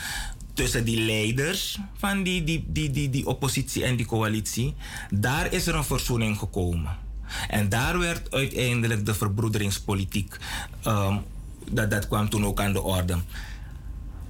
tussen 0.54 0.84
die 0.84 1.00
leiders 1.00 1.78
van 1.96 2.22
die, 2.22 2.44
die, 2.44 2.64
die, 2.68 2.90
die, 2.90 3.10
die 3.10 3.26
oppositie 3.26 3.84
en 3.84 3.96
die 3.96 4.06
coalitie, 4.06 4.74
daar 5.10 5.52
is 5.52 5.66
er 5.66 5.74
een 5.74 5.84
verzoening 5.84 6.38
gekomen. 6.38 6.96
En 7.48 7.68
daar 7.68 7.98
werd 7.98 8.34
uiteindelijk 8.34 9.06
de 9.06 9.14
verbroederingspolitiek, 9.14 10.36
ehm, 10.82 11.16
dat, 11.70 11.90
dat 11.90 12.08
kwam 12.08 12.28
toen 12.28 12.46
ook 12.46 12.60
aan 12.60 12.72
de 12.72 12.82
orde. 12.82 13.18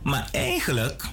Maar 0.03 0.29
eigenlijk 0.33 1.05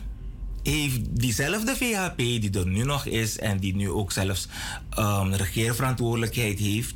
heeft 0.64 1.20
diezelfde 1.22 1.76
VHP 1.76 2.18
die 2.18 2.60
er 2.60 2.68
nu 2.68 2.84
nog 2.84 3.06
is 3.06 3.40
en 3.40 3.58
die 3.58 3.76
nu 3.76 3.90
ook 3.90 4.12
zelfs 4.12 4.48
ehm, 4.90 5.34
regeerverantwoordelijkheid 5.34 6.60
heeft, 6.60 6.96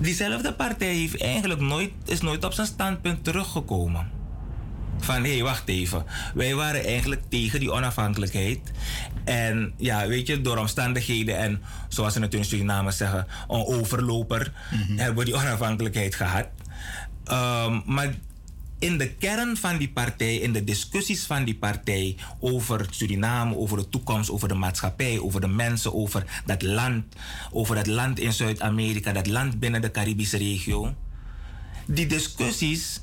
diezelfde 0.00 0.52
partij 0.52 0.94
heeft 0.94 1.20
eigenlijk 1.20 1.60
nooit, 1.60 1.92
is 2.04 2.20
nooit 2.20 2.44
op 2.44 2.52
zijn 2.52 2.66
standpunt 2.66 3.24
teruggekomen. 3.24 4.19
Van 5.00 5.24
hé, 5.24 5.32
hey, 5.32 5.42
wacht 5.42 5.68
even. 5.68 6.04
Wij 6.34 6.54
waren 6.54 6.84
eigenlijk 6.84 7.22
tegen 7.28 7.60
die 7.60 7.72
onafhankelijkheid. 7.72 8.58
En 9.24 9.72
ja, 9.76 10.06
weet 10.06 10.26
je, 10.26 10.40
door 10.40 10.56
omstandigheden 10.56 11.38
en 11.38 11.62
zoals 11.88 12.12
ze 12.12 12.18
natuurlijk 12.18 12.50
in 12.50 12.56
Suriname 12.56 12.90
zeggen, 12.90 13.26
een 13.48 13.64
overloper, 13.64 14.52
hebben 14.96 15.16
we 15.16 15.24
die 15.24 15.34
onafhankelijkheid 15.34 16.14
gehad. 16.14 16.46
Ehm, 17.24 17.80
maar 17.84 18.14
in 18.80 18.98
de 18.98 19.08
kern 19.14 19.56
van 19.56 19.76
die 19.76 19.88
partij, 19.90 20.36
in 20.36 20.52
de 20.52 20.64
discussies 20.64 21.24
van 21.24 21.44
die 21.44 21.54
partij 21.54 22.16
over 22.40 22.86
Suriname, 22.90 23.56
over 23.56 23.76
de 23.76 23.88
toekomst, 23.88 24.30
over 24.30 24.48
de 24.48 24.54
maatschappij, 24.54 25.18
over 25.18 25.40
de 25.40 25.48
mensen, 25.48 25.94
over 25.94 26.42
dat 26.46 26.62
land, 26.62 27.04
over 27.50 27.74
dat 27.74 27.86
land 27.86 28.18
in 28.18 28.32
Zuid-Amerika, 28.32 29.12
dat 29.12 29.26
land 29.26 29.58
binnen 29.58 29.80
de 29.80 29.90
Caribische 29.90 30.36
regio. 30.36 30.94
Die 31.86 32.06
discussies, 32.06 33.00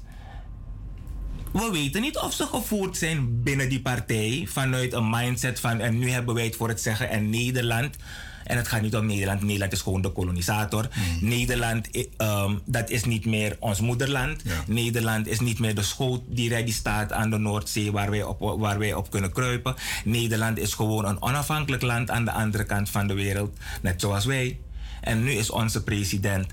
we 1.57 1.71
weten 1.71 2.01
niet 2.01 2.17
of 2.17 2.33
ze 2.33 2.45
gevoerd 2.45 2.97
zijn 2.97 3.43
binnen 3.43 3.69
die 3.69 3.81
partij 3.81 4.47
vanuit 4.49 4.93
een 4.93 5.09
mindset 5.09 5.59
van 5.59 5.79
en 5.79 5.97
nu 5.97 6.09
hebben 6.09 6.35
wij 6.35 6.43
het 6.45 6.55
voor 6.55 6.67
het 6.67 6.81
zeggen 6.81 7.09
en 7.09 7.29
Nederland. 7.29 7.95
En 8.43 8.57
het 8.57 8.67
gaat 8.67 8.81
niet 8.81 8.95
om 8.95 9.05
Nederland. 9.05 9.41
Nederland 9.41 9.71
is 9.71 9.81
gewoon 9.81 10.01
de 10.01 10.11
kolonisator. 10.11 10.87
Nederland, 11.21 11.91
eh, 11.91 12.05
ehm, 12.17 12.55
dat 12.65 12.89
is 12.89 13.03
niet 13.03 13.25
meer 13.25 13.57
ons 13.59 13.79
moederland. 13.79 14.41
Nederland 14.67 15.27
is 15.27 15.39
niet 15.39 15.59
meer 15.59 15.75
de 15.75 15.83
schoot 15.83 16.21
die 16.27 16.49
ready 16.49 16.71
staat 16.71 17.11
aan 17.11 17.29
de 17.29 17.37
Noordzee 17.37 17.91
waar 17.91 18.09
wij, 18.09 18.23
op, 18.23 18.59
waar 18.59 18.79
wij 18.79 18.93
op 18.93 19.09
kunnen 19.09 19.31
kruipen. 19.31 19.75
Nederland 20.05 20.59
is 20.59 20.73
gewoon 20.73 21.05
een 21.05 21.21
onafhankelijk 21.21 21.83
land 21.83 22.09
aan 22.09 22.25
de 22.25 22.31
andere 22.31 22.63
kant 22.63 22.89
van 22.89 23.07
de 23.07 23.13
wereld. 23.13 23.57
Net 23.81 24.01
zoals 24.01 24.25
wij. 24.25 24.59
En 25.01 25.23
nu 25.23 25.31
is 25.31 25.49
onze 25.49 25.83
president 25.83 26.51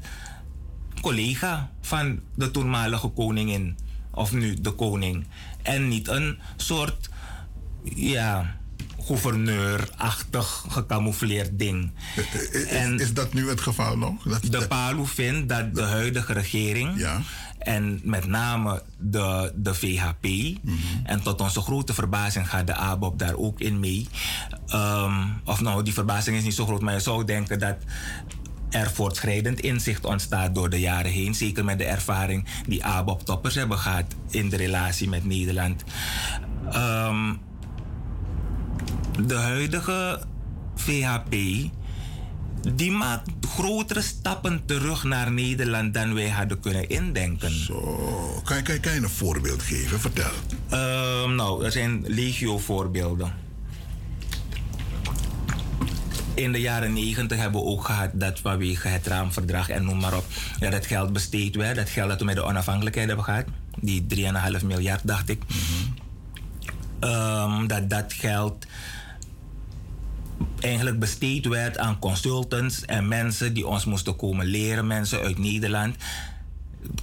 collega 1.01 1.71
van 1.81 2.21
de 2.35 2.51
toenmalige 2.51 3.09
koningin. 3.09 3.77
Of 4.15 4.33
nu 4.33 4.55
de 4.61 4.71
koning. 4.71 5.27
En 5.63 5.89
niet 5.89 6.09
een 6.09 6.39
soort, 6.57 7.09
ja, 7.95 8.57
gouverneur-achtig 9.05 10.65
gecamoufleerd 10.69 11.59
ding. 11.59 11.91
Is, 12.53 13.01
is 13.01 13.15
dat 13.15 13.33
nu 13.33 13.49
het 13.49 13.61
geval 13.61 13.97
nog? 13.99 14.23
Dat, 14.23 14.43
De 14.43 14.67
Palu 14.69 15.07
vindt 15.07 15.49
dat 15.49 15.75
de 15.75 15.83
huidige 15.83 16.33
regering 16.33 16.99
en 17.59 18.01
met 18.03 18.27
name 18.27 18.83
de, 18.99 19.53
de 19.57 19.75
VHP, 19.75 20.23
Mhm. 20.63 20.77
en 21.05 21.23
tot 21.23 21.41
onze 21.41 21.61
grote 21.61 21.95
verbazing 21.95 22.49
gaat 22.49 22.67
de 22.67 22.75
ABOP 22.75 23.19
daar 23.19 23.35
ook 23.37 23.61
in 23.61 23.81
mee. 23.81 24.09
Ehm, 24.67 25.23
of 25.45 25.61
nou, 25.61 25.83
die 25.83 25.93
verbazing 25.93 26.37
is 26.37 26.43
niet 26.43 26.55
zo 26.55 26.67
groot, 26.67 26.81
maar 26.81 26.95
je 26.95 27.01
zou 27.01 27.25
denken 27.25 27.59
dat 27.59 27.77
er 28.75 28.91
voortschrijdend 28.91 29.61
inzicht 29.61 30.05
ontstaat 30.05 30.55
door 30.55 30.71
de 30.71 30.81
jaren 30.81 31.11
heen. 31.11 31.35
Zeker 31.35 31.65
met 31.65 31.79
de 31.79 31.85
ervaring 31.85 32.47
die 32.67 32.85
ABOP-toppers 32.85 33.55
hebben 33.55 33.79
gehad 33.79 34.15
in 34.31 34.49
de 34.49 34.57
relatie 34.57 35.09
met 35.09 35.25
Nederland. 35.25 35.85
Ehm, 36.73 37.35
de 39.27 39.35
huidige 39.35 40.23
VHP 40.75 41.35
die 42.75 42.91
maakt 42.91 43.31
grotere 43.41 44.03
stappen 44.03 44.63
terug 44.67 45.05
naar 45.05 45.33
Nederland 45.33 45.95
dan 45.95 46.15
wij 46.15 46.29
hadden 46.29 46.61
kunnen 46.61 46.89
indenken. 46.89 47.51
Zo, 47.51 48.41
kan 48.45 48.57
je, 48.57 48.63
kan 48.63 48.75
je, 48.75 48.81
kan 48.81 48.93
je 48.95 49.01
een 49.01 49.09
voorbeeld 49.09 49.63
geven? 49.63 50.01
Vertel. 50.01 50.31
Ehm, 50.69 51.35
nou, 51.35 51.65
er 51.65 51.73
zijn 51.73 52.05
legio 52.07 52.59
voorbeelden. 52.59 53.44
In 56.35 56.53
de 56.53 56.61
jaren 56.61 56.93
negentig 56.93 57.39
hebben 57.39 57.61
we 57.61 57.67
ook 57.67 57.85
gehad 57.85 58.11
dat 58.13 58.41
vanwege 58.41 58.89
het 58.89 59.07
raamverdrag 59.07 59.69
en 59.69 59.85
noem 59.85 59.99
maar 59.99 60.17
op, 60.17 60.25
dat 60.59 60.87
geld 60.87 61.13
besteed 61.13 61.57
werd. 61.57 61.77
Dat 61.77 61.89
geld 61.89 62.09
dat 62.09 62.19
we 62.19 62.25
met 62.25 62.35
de 62.35 62.45
onafhankelijkheid 62.45 63.07
hebben 63.07 63.25
gehad, 63.25 63.45
die 63.81 64.07
3,5 64.59 64.65
miljard 64.65 65.01
dacht 65.07 65.29
ik. 65.29 65.43
Ehm, 67.01 67.67
dat 67.67 67.91
dat 67.91 68.13
geld 68.13 68.67
eigenlijk 70.61 70.99
besteed 70.99 71.47
werd 71.47 71.79
aan 71.79 71.99
consultants 71.99 72.85
en 72.85 73.09
mensen 73.09 73.55
die 73.55 73.67
ons 73.67 73.85
moesten 73.85 74.17
komen 74.17 74.47
leren, 74.47 74.87
mensen 74.87 75.21
uit 75.21 75.39
Nederland. 75.39 75.97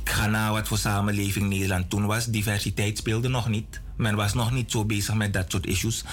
Ga 0.04 0.28
na 0.28 0.52
wat 0.52 0.68
voor 0.68 0.78
samenleving 0.78 1.50
Nederland 1.50 1.90
toen 1.90 2.06
was. 2.06 2.26
Diversiteit 2.26 2.98
speelde 2.98 3.28
nog 3.28 3.50
niet. 3.50 3.82
Men 3.96 4.16
was 4.16 4.34
nog 4.34 4.52
niet 4.52 4.72
zo 4.72 4.86
bezig 4.86 5.14
met 5.14 5.34
dat 5.34 5.52
soort 5.52 5.66
issues. 5.66 6.04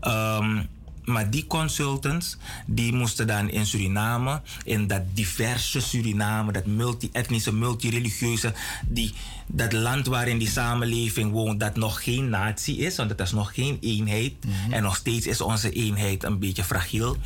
Ehm, 0.00 0.60
maar 1.08 1.30
die 1.30 1.46
consultants, 1.46 2.36
die 2.66 2.92
moesten 2.92 3.26
dan 3.26 3.50
in 3.50 3.66
Suriname, 3.66 4.40
in 4.64 4.86
dat 4.86 5.02
diverse 5.14 5.80
Suriname, 5.80 6.52
dat 6.52 6.66
multi-etnische, 6.66 7.52
multireligieuze, 7.52 8.52
die, 8.88 9.14
dat 9.46 9.72
land 9.72 10.06
waarin 10.06 10.38
die 10.38 10.48
samenleving 10.48 11.32
woont, 11.32 11.60
dat 11.60 11.76
nog 11.76 12.04
geen 12.04 12.28
natie 12.28 12.78
is, 12.78 12.96
want 12.96 13.08
dat 13.08 13.20
is 13.20 13.32
nog 13.32 13.54
geen 13.54 13.78
eenheid. 13.80 14.34
En 14.70 14.82
nog 14.82 14.96
steeds 14.96 15.26
is 15.26 15.40
onze 15.40 15.70
eenheid 15.70 16.24
een 16.24 16.38
beetje 16.38 16.64
fragiel. 16.64 17.16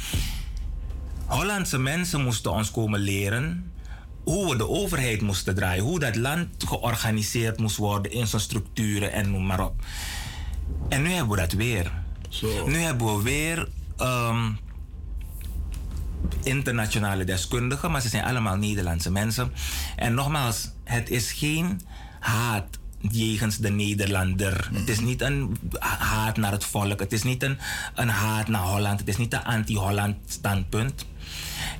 Hollandse 1.26 1.78
mensen 1.78 2.22
moesten 2.22 2.52
ons 2.52 2.70
komen 2.70 3.00
leren 3.00 3.72
hoe 4.24 4.50
we 4.50 4.56
de 4.56 4.68
overheid 4.68 5.20
moesten 5.20 5.54
draaien, 5.54 5.84
hoe 5.84 5.98
dat 5.98 6.16
land 6.16 6.48
georganiseerd 6.58 7.58
moest 7.58 7.76
worden 7.76 8.12
in 8.12 8.26
zijn 8.26 8.42
structuren 8.42 9.12
en 9.12 9.30
noem 9.30 9.46
maar 9.46 9.64
op. 9.64 9.74
En 10.88 11.02
nu 11.02 11.10
hebben 11.10 11.34
we 11.34 11.40
dat 11.40 11.52
weer. 11.52 12.01
Nu 12.66 12.78
hebben 12.78 13.16
we 13.16 13.22
weer 13.22 13.68
ehm, 13.96 14.50
internationale 16.42 17.24
deskundigen, 17.24 17.90
maar 17.90 18.00
ze 18.00 18.08
zijn 18.08 18.24
allemaal 18.24 18.56
Nederlandse 18.56 19.10
mensen. 19.10 19.52
En 19.96 20.14
nogmaals, 20.14 20.70
het 20.84 21.10
is 21.10 21.32
geen 21.32 21.80
haat 22.20 22.78
jegens 22.98 23.56
de 23.58 23.70
Nederlander. 23.70 24.70
Het 24.72 24.88
is 24.88 25.00
niet 25.00 25.20
een 25.20 25.56
haat 25.78 26.36
naar 26.36 26.52
het 26.52 26.64
volk. 26.64 27.00
Het 27.00 27.12
is 27.12 27.22
niet 27.22 27.42
een, 27.42 27.58
een 27.94 28.08
haat 28.08 28.48
naar 28.48 28.62
Holland. 28.62 29.00
Het 29.00 29.08
is 29.08 29.16
niet 29.16 29.32
een 29.32 29.44
anti-Holland 29.44 30.16
standpunt. 30.26 31.06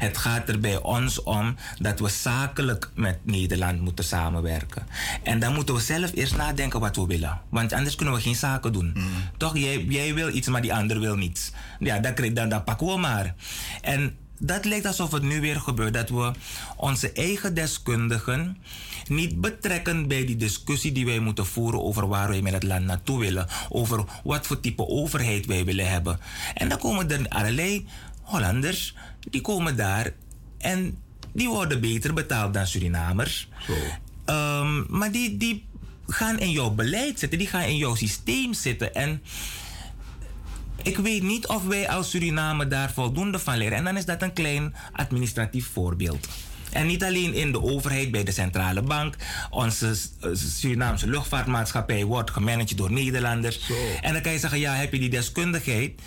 Het 0.02 0.18
gaat 0.18 0.48
er 0.48 0.60
bij 0.60 0.76
ons 0.76 1.22
om 1.22 1.56
dat 1.78 2.00
we 2.00 2.08
zakelijk 2.08 2.90
met 2.94 3.18
Nederland 3.22 3.80
moeten 3.80 4.04
samenwerken. 4.04 4.86
En 5.22 5.38
dan 5.38 5.54
moeten 5.54 5.74
we 5.74 5.80
zelf 5.80 6.10
eerst 6.14 6.36
nadenken 6.36 6.80
wat 6.80 6.96
we 6.96 7.06
willen. 7.06 7.40
Want 7.48 7.72
anders 7.72 7.94
kunnen 7.94 8.14
we 8.14 8.20
geen 8.20 8.34
zaken 8.34 8.72
doen. 8.72 8.96
Toch, 9.36 9.58
jij, 9.58 9.84
jij 9.84 10.14
wil 10.14 10.28
iets, 10.28 10.48
maar 10.48 10.62
die 10.62 10.74
ander 10.74 11.00
wil 11.00 11.16
niets. 11.16 11.52
Ja, 11.78 11.98
dan, 11.98 12.34
dan, 12.34 12.48
dan 12.48 12.64
pakken 12.64 12.86
we 12.86 12.96
maar. 12.96 13.34
En 13.80 14.16
dat 14.38 14.64
lijkt 14.64 14.86
alsof 14.86 15.12
het 15.12 15.22
nu 15.22 15.40
weer 15.40 15.60
gebeurt. 15.60 15.94
Dat 15.94 16.08
we 16.08 16.32
onze 16.76 17.12
eigen 17.12 17.54
deskundigen 17.54 18.56
niet 19.08 19.40
betrekken 19.40 20.08
bij 20.08 20.24
die 20.26 20.36
discussie 20.36 20.92
die 20.92 21.06
wij 21.06 21.18
moeten 21.18 21.46
voeren 21.46 21.82
over 21.82 22.08
waar 22.08 22.28
wij 22.28 22.42
met 22.42 22.52
het 22.52 22.62
land 22.62 22.84
naartoe 22.84 23.18
willen. 23.18 23.46
Over 23.68 24.04
wat 24.24 24.46
voor 24.46 24.60
type 24.60 24.88
overheid 24.88 25.46
wij 25.46 25.64
willen 25.64 25.90
hebben. 25.90 26.18
En 26.54 26.68
dan 26.68 26.78
komen 26.78 27.10
er 27.10 27.28
allerlei 27.28 27.86
Hollanders, 28.22 28.94
die 29.30 29.40
komen 29.40 29.76
daar 29.76 30.12
en 30.58 30.98
die 31.32 31.48
worden 31.48 31.80
beter 31.80 32.14
betaald 32.14 32.54
dan 32.54 32.66
Surinamers. 32.66 33.48
Um, 34.26 34.86
maar 34.88 35.12
die, 35.12 35.36
die 35.36 35.64
gaan 36.06 36.38
in 36.38 36.50
jouw 36.50 36.70
beleid 36.70 37.18
zitten, 37.18 37.38
die 37.38 37.48
gaan 37.48 37.62
in 37.62 37.76
jouw 37.76 37.94
systeem 37.94 38.54
zitten. 38.54 38.94
En 38.94 39.22
ik 40.82 40.98
weet 40.98 41.22
niet 41.22 41.46
of 41.46 41.64
wij 41.64 41.88
als 41.88 42.10
Suriname 42.10 42.66
daar 42.68 42.92
voldoende 42.92 43.38
van 43.38 43.56
leren. 43.56 43.78
En 43.78 43.84
dan 43.84 43.96
is 43.96 44.04
dat 44.04 44.22
een 44.22 44.32
klein 44.32 44.74
administratief 44.92 45.70
voorbeeld. 45.72 46.28
En 46.72 46.86
niet 46.86 47.04
alleen 47.04 47.34
in 47.34 47.52
de 47.52 47.62
overheid, 47.62 48.10
bij 48.10 48.24
de 48.24 48.32
centrale 48.32 48.82
bank. 48.82 49.16
Onze 49.50 49.96
Surinaamse 50.32 51.06
luchtvaartmaatschappij 51.06 52.04
wordt 52.04 52.30
gemanaged 52.30 52.76
door 52.76 52.92
Nederlanders. 52.92 53.60
En 54.00 54.12
dan 54.12 54.22
kan 54.22 54.32
je 54.32 54.38
zeggen, 54.38 54.58
ja, 54.58 54.74
heb 54.74 54.92
je 54.92 54.98
die 54.98 55.10
deskundigheid? 55.10 56.00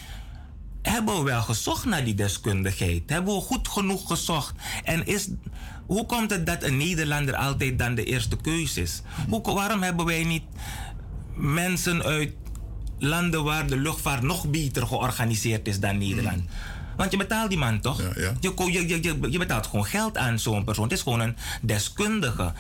Hebben 0.86 1.16
we 1.18 1.24
wel 1.24 1.42
gezocht 1.42 1.86
naar 1.86 2.04
die 2.04 2.14
deskundigheid? 2.16 3.02
Hebben 3.06 3.36
we 3.36 3.42
goed 3.42 3.68
genoeg 3.68 4.08
gezocht? 4.08 4.54
En 4.84 5.06
is, 5.06 5.30
hoe 5.86 6.06
komt 6.06 6.30
het 6.30 6.46
dat 6.46 6.64
een 6.64 6.78
Nederlander 6.78 7.36
altijd 7.36 7.80
dan 7.80 7.96
de 7.96 8.04
eerste 8.04 8.36
keuze 8.36 8.82
is? 8.82 9.02
Hoe, 9.30 9.42
waarom 9.42 9.82
hebben 9.82 10.06
wij 10.06 10.24
niet 10.24 10.44
mensen 11.36 12.04
uit 12.04 12.34
landen 13.00 13.44
waar 13.44 13.68
de 13.68 13.78
luchtvaart 13.78 14.22
nog 14.22 14.48
beter 14.48 14.88
georganiseerd 14.88 15.68
is 15.68 15.80
dan 15.80 15.98
Nederland? 15.98 16.44
Want 16.98 17.12
je 17.12 17.18
betaalt 17.18 17.50
die 17.50 17.58
man 17.58 17.82
toch? 17.82 18.02
Je, 18.40 18.52
je, 18.52 19.04
je, 19.04 19.18
je 19.30 19.38
betaalt 19.38 19.68
gewoon 19.68 19.86
geld 19.86 20.18
aan 20.18 20.40
zo'n 20.40 20.64
persoon. 20.64 20.84
Het 20.84 20.94
is 20.94 21.02
gewoon 21.02 21.20
een 21.20 21.36
deskundige. 21.62 22.54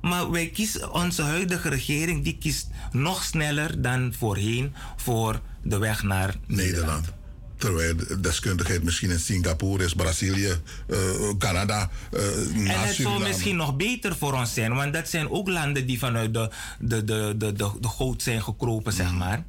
Maar 0.00 0.30
wij 0.30 0.46
kiezen, 0.48 0.92
onze 0.92 1.22
huidige 1.22 1.68
regering, 1.68 2.24
die 2.24 2.38
kiest 2.38 2.68
nog 2.92 3.24
sneller 3.24 3.82
dan 3.82 4.14
voorheen 4.18 4.74
voor 4.96 5.40
de 5.62 5.78
weg 5.78 6.02
naar 6.02 6.34
Nederland. 6.46 7.12
Terwijl 7.56 7.96
de 7.96 8.20
deskundigheid 8.20 8.82
misschien 8.82 9.10
in 9.10 9.18
Singapore 9.18 9.84
is, 9.84 9.94
Brazilië, 9.94 10.60
uh, 10.88 10.98
Canada. 11.38 11.90
Uh, 12.12 12.70
en 12.70 12.80
het 12.80 12.94
zou 12.94 13.22
misschien 13.22 13.56
nog 13.56 13.76
beter 13.76 14.16
voor 14.16 14.32
ons 14.32 14.54
zijn, 14.54 14.74
want 14.74 14.92
dat 14.92 15.08
zijn 15.08 15.30
ook 15.30 15.48
landen 15.48 15.86
die 15.86 15.98
vanuit 15.98 16.34
de, 16.34 16.50
de, 16.78 17.04
de, 17.04 17.34
de, 17.36 17.52
de, 17.52 17.70
de 17.80 17.88
goot 17.88 18.22
zijn 18.22 18.42
gekropen, 18.42 18.92
zeg 18.92 19.12
maar. 19.12 19.44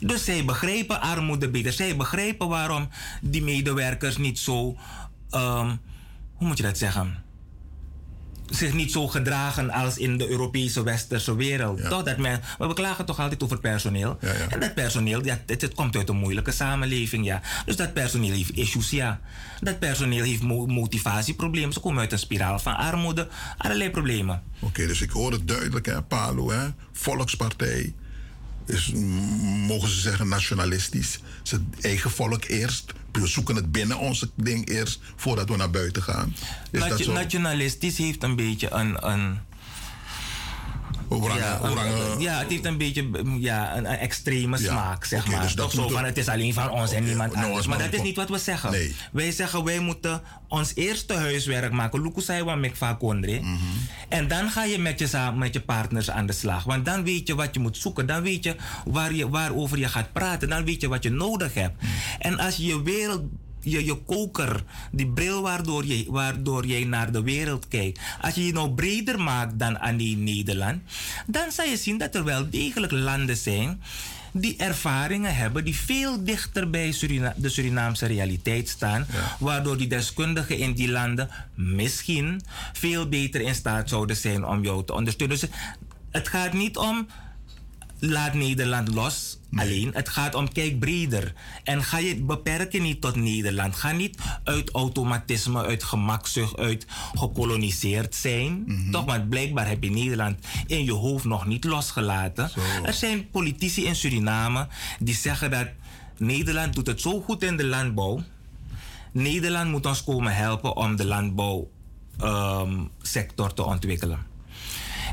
Dus 0.00 0.24
zij 0.24 0.44
begrijpen 0.44 1.00
armoede 1.00 1.50
beter. 1.50 1.72
Zij 1.72 1.96
begrijpen 1.96 2.48
waarom 2.48 2.88
die 3.22 3.42
medewerkers 3.42 4.16
niet 4.16 4.38
zo. 4.38 4.76
Um, 5.30 5.80
hoe 6.34 6.48
moet 6.48 6.56
je 6.56 6.62
dat 6.62 6.78
zeggen? 6.78 7.22
Zich 8.50 8.72
niet 8.72 8.92
zo 8.92 9.08
gedragen 9.08 9.70
als 9.70 9.98
in 9.98 10.18
de 10.18 10.28
Europese 10.28 10.82
westerse 10.82 11.36
wereld. 11.36 11.88
Toch? 11.88 12.02
Dat 12.02 12.16
men, 12.16 12.40
maar 12.58 12.68
we 12.68 12.74
klagen 12.74 13.04
toch 13.04 13.20
altijd 13.20 13.42
over 13.42 13.60
personeel. 13.60 14.18
En 14.48 14.60
dat 14.60 14.74
personeel, 14.74 15.24
ja, 15.24 15.38
het, 15.46 15.60
het, 15.60 15.74
komt 15.74 15.96
uit 15.96 16.08
een 16.08 16.16
moeilijke 16.16 16.50
samenleving. 16.50 17.24
Ja. 17.24 17.42
Dus 17.66 17.76
dat 17.76 17.92
personeel 17.92 18.34
heeft 18.34 18.56
issues, 18.56 18.90
ja. 18.90 19.20
Dat 19.60 19.78
personeel 19.78 20.24
heeft 20.24 20.42
motivatieproblemen. 20.42 21.72
Ze 21.72 21.80
komen 21.80 22.00
uit 22.00 22.12
een 22.12 22.18
spiraal 22.18 22.58
van 22.58 22.76
armoede, 22.76 23.28
allerlei 23.56 23.90
problemen. 23.90 24.42
Oké, 24.58 24.86
dus 24.86 25.00
ik 25.00 25.10
hoor 25.10 25.32
het 25.32 25.48
duidelijk, 25.48 25.86
hè, 25.86 26.02
Palo, 26.02 26.50
hè? 26.50 26.68
Volkspartij. 26.92 27.94
Is, 28.66 28.92
mogen 29.66 29.88
ze 29.88 30.00
zeggen, 30.00 30.28
nationalistisch. 30.28 31.18
Zijn 31.42 31.74
eigen 31.80 32.10
volk 32.10 32.44
eerst 32.44 32.92
we 33.12 33.26
zoeken 33.26 33.56
het 33.56 33.72
binnen 33.72 33.98
onze 33.98 34.30
ding 34.34 34.68
eerst 34.68 35.00
voordat 35.16 35.48
we 35.48 35.56
naar 35.56 35.70
buiten 35.70 36.02
gaan. 36.02 36.34
Is 36.70 36.88
dat 36.88 37.00
zo? 37.00 37.12
Nationalistisch 37.12 37.98
heeft 37.98 38.22
een 38.22 38.36
beetje 38.36 38.70
een. 38.70 39.08
een 39.08 39.48
ja, 41.18 41.60
een, 41.62 42.20
ja, 42.20 42.38
het 42.38 42.50
heeft 42.50 42.64
een 42.64 42.78
beetje 42.78 43.10
ja, 43.38 43.76
een, 43.76 43.86
extreme 43.86 44.58
smaak, 44.58 45.04
zeg 45.04 45.26
maar. 45.26 45.42
Dus 45.42 45.54
dat 45.54 45.72
zo 45.72 45.88
van, 45.88 46.04
het 46.04 46.18
is 46.18 46.28
alleen 46.28 46.54
van 46.54 46.70
ons 46.70 46.92
en 46.92 47.04
niemand 47.04 47.34
anders. 47.34 47.66
Maar 47.66 47.78
dat 47.78 47.92
is 47.92 48.02
niet 48.02 48.16
wat 48.16 48.28
we 48.28 48.38
zeggen. 48.38 48.70
Nee. 48.70 48.96
Wij 49.12 49.32
zeggen, 49.32 49.64
wij 49.64 49.78
moeten 49.78 50.22
ons 50.48 50.72
eerste 50.74 51.14
huiswerk 51.14 51.72
maken. 51.72 52.02
Luku 52.02 52.20
zei 52.20 52.42
wat 52.42 52.58
met 52.58 52.78
Kondre. 52.98 53.40
Mm 53.40 53.58
En 54.08 54.28
dan 54.28 54.50
ga 54.50 54.64
je 54.64 54.78
met 54.78 54.98
je, 54.98 55.32
met 55.34 55.54
je 55.54 55.60
partners 55.60 56.10
aan 56.10 56.26
de 56.26 56.32
slag. 56.32 56.64
Want 56.64 56.84
dan 56.84 57.04
weet 57.04 57.26
je 57.26 57.34
wat 57.34 57.54
je 57.54 57.60
moet 57.60 57.76
zoeken. 57.76 58.06
Dan 58.06 58.22
weet 58.22 58.44
je, 58.44 58.56
waar 58.84 59.14
je 59.14 59.28
waarover 59.28 59.78
je 59.78 59.88
gaat 59.88 60.12
praten. 60.12 60.48
Dan 60.48 60.64
weet 60.64 60.80
je 60.80 60.88
wat 60.88 61.02
je 61.02 61.10
nodig 61.10 61.54
hebt. 61.54 61.82
Mhm. 61.82 61.90
En 62.18 62.38
als 62.38 62.56
je 62.56 62.66
je 62.66 62.82
wereld 62.82 63.22
je, 63.62 63.84
je 63.84 63.94
koker, 63.94 64.62
die 64.92 65.06
bril 65.06 65.42
waardoor, 65.42 65.86
je, 65.86 66.04
waardoor 66.08 66.66
jij 66.66 66.84
naar 66.84 67.12
de 67.12 67.22
wereld 67.22 67.68
kijkt, 67.68 68.00
als 68.20 68.34
je 68.34 68.46
je 68.46 68.52
nou 68.52 68.70
breder 68.70 69.20
maakt 69.20 69.58
dan 69.58 69.80
alleen 69.80 70.24
Nederland, 70.24 70.82
dan 71.26 71.52
zal 71.52 71.64
je 71.64 71.76
zien 71.76 71.98
dat 71.98 72.14
er 72.14 72.24
wel 72.24 72.50
degelijk 72.50 72.92
landen 72.92 73.36
zijn 73.36 73.80
die 74.32 74.56
ervaringen 74.56 75.34
hebben 75.34 75.64
die 75.64 75.76
veel 75.76 76.24
dichter 76.24 76.70
bij 76.70 76.94
de 77.36 77.48
Surinaamse 77.48 78.06
realiteit 78.06 78.68
staan, 78.68 79.06
waardoor 79.38 79.76
die 79.76 79.88
deskundigen 79.88 80.58
in 80.58 80.72
die 80.72 80.90
landen 80.90 81.28
misschien 81.54 82.42
veel 82.72 83.08
beter 83.08 83.40
in 83.40 83.54
staat 83.54 83.88
zouden 83.88 84.16
zijn 84.16 84.44
om 84.44 84.62
jou 84.62 84.84
te 84.84 84.94
ondersteunen. 84.94 85.38
Dus 85.38 85.48
het 86.10 86.28
gaat 86.28 86.52
niet 86.52 86.76
om 86.76 87.06
laat 88.00 88.34
Nederland 88.34 88.94
los. 88.94 89.38
Alleen, 89.56 89.90
het 89.92 90.08
gaat 90.08 90.34
om 90.34 90.52
kijk 90.52 90.78
breder. 90.78 91.32
En 91.64 91.84
ga 91.84 91.98
je 91.98 92.16
beperken 92.16 92.82
niet 92.82 93.00
tot 93.00 93.16
Nederland. 93.16 93.74
Ga 93.74 93.92
niet 93.92 94.18
uit 94.44 94.70
automatisme, 94.70 95.64
uit 95.64 95.84
gemakzucht, 95.84 96.56
uit 96.56 96.86
gekoloniseerd 97.14 98.14
zijn. 98.14 98.62
Mhm. 98.66 98.90
Toch, 98.90 99.04
want 99.04 99.28
blijkbaar 99.28 99.68
heb 99.68 99.82
je 99.82 99.90
Nederland 99.90 100.38
in 100.66 100.84
je 100.84 100.92
hoofd 100.92 101.24
nog 101.24 101.46
niet 101.46 101.64
losgelaten. 101.64 102.50
Er 102.84 102.94
zijn 102.94 103.30
politici 103.30 103.84
in 103.84 103.96
Suriname 103.96 104.68
die 104.98 105.14
zeggen 105.14 105.50
dat 105.50 105.68
Nederland 106.16 106.74
doet 106.74 106.86
het 106.86 107.00
zo 107.00 107.20
goed 107.20 107.42
in 107.42 107.56
de 107.56 107.64
landbouw 107.64 108.22
Nederland 109.12 109.70
moet 109.70 109.86
ons 109.86 110.04
komen 110.04 110.34
helpen 110.34 110.76
om 110.76 110.96
de 110.96 111.06
landbouwsector 111.06 113.54
te 113.54 113.64
ontwikkelen. 113.64 114.29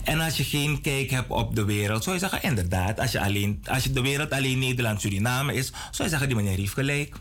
En 0.07 0.19
als 0.19 0.37
je 0.37 0.43
geen 0.43 0.81
kijk 0.81 1.09
hebt 1.09 1.29
op 1.29 1.55
de 1.55 1.65
wereld, 1.65 2.03
zou 2.03 2.15
je 2.15 2.21
zeggen, 2.21 2.43
inderdaad, 2.43 2.99
als 2.99 3.11
je, 3.11 3.21
alleen, 3.21 3.63
als 3.65 3.83
je 3.83 3.91
de 3.91 4.01
wereld 4.01 4.31
alleen 4.31 4.59
Nederland, 4.59 5.01
Suriname 5.01 5.53
is, 5.53 5.67
zou 5.67 6.03
je 6.03 6.09
zeggen, 6.09 6.27
die 6.27 6.35
meneer 6.35 6.57
heeft 6.57 6.73
gelijk. 6.73 7.15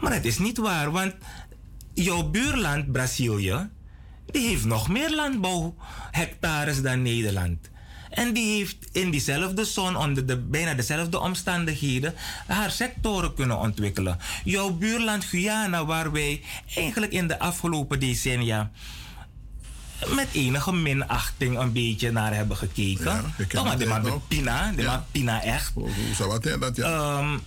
Maar 0.00 0.12
het 0.12 0.24
is 0.24 0.38
niet 0.38 0.58
waar, 0.58 0.90
want 0.90 1.14
jouw 1.94 2.22
buurland, 2.22 2.92
Brazilië, 2.92 3.68
die 4.26 4.48
heeft 4.48 4.64
nog 4.64 4.88
meer 4.88 5.14
landbouwhectares 5.14 6.82
dan 6.82 7.02
Nederland. 7.02 7.70
En 8.10 8.32
die 8.32 8.56
heeft 8.56 8.88
in 8.92 9.10
diezelfde 9.10 9.64
zon, 9.64 9.96
onder 9.96 10.26
de, 10.26 10.36
bijna 10.36 10.74
dezelfde 10.74 11.20
omstandigheden, 11.20 12.14
haar 12.46 12.70
sectoren 12.70 13.34
kunnen 13.34 13.58
ontwikkelen. 13.58 14.18
Jouw 14.44 14.70
buurland 14.70 15.24
Guyana, 15.24 15.84
waar 15.84 16.12
wij 16.12 16.42
eigenlijk 16.74 17.12
in 17.12 17.26
de 17.28 17.38
afgelopen 17.38 18.00
decennia 18.00 18.70
met 20.06 20.28
enige 20.32 20.72
minachting 20.72 21.58
een 21.58 21.72
beetje 21.72 22.12
naar 22.12 22.34
hebben 22.34 22.56
gekeken. 22.56 23.04
Ja, 23.48 23.62
maar, 23.62 23.78
de 24.02 24.18
Pina, 24.28 24.72
de 24.72 24.82
man 24.82 25.04
Pina 25.10 25.42
echt. 25.42 25.72
Hoe 25.74 25.90
zou 26.16 26.28
wat 26.28 26.42
dat, 26.42 26.76
ja? 26.76 26.84
Ehm, 26.84 27.38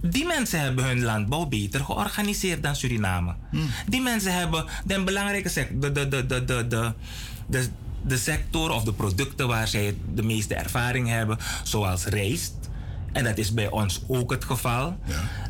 die 0.00 0.26
mensen 0.26 0.60
hebben 0.60 0.84
hun 0.84 1.02
landbouw 1.02 1.46
beter 1.46 1.84
georganiseerd 1.84 2.62
dan 2.62 2.76
Suriname. 2.76 3.34
Die 3.86 4.00
mensen 4.00 4.34
hebben 4.34 4.64
de 4.84 5.04
belangrijke 5.04 5.48
sector, 5.48 5.80
de, 5.80 5.92
de, 5.92 6.08
de, 6.08 6.26
de, 6.26 6.44
de, 6.44 6.66
de, 6.66 6.92
de, 7.46 7.68
de 8.02 8.16
sector 8.16 8.70
of 8.70 8.84
de 8.84 8.92
producten 8.92 9.48
waar 9.48 9.68
zij 9.68 9.96
de 10.14 10.22
meeste 10.22 10.54
ervaring 10.54 11.08
hebben, 11.08 11.38
zoals 11.62 12.04
rijst. 12.04 12.57
En 13.18 13.24
dat 13.24 13.38
is 13.38 13.54
bij 13.54 13.70
ons 13.70 14.02
ook 14.06 14.30
het 14.30 14.44
geval. 14.44 14.98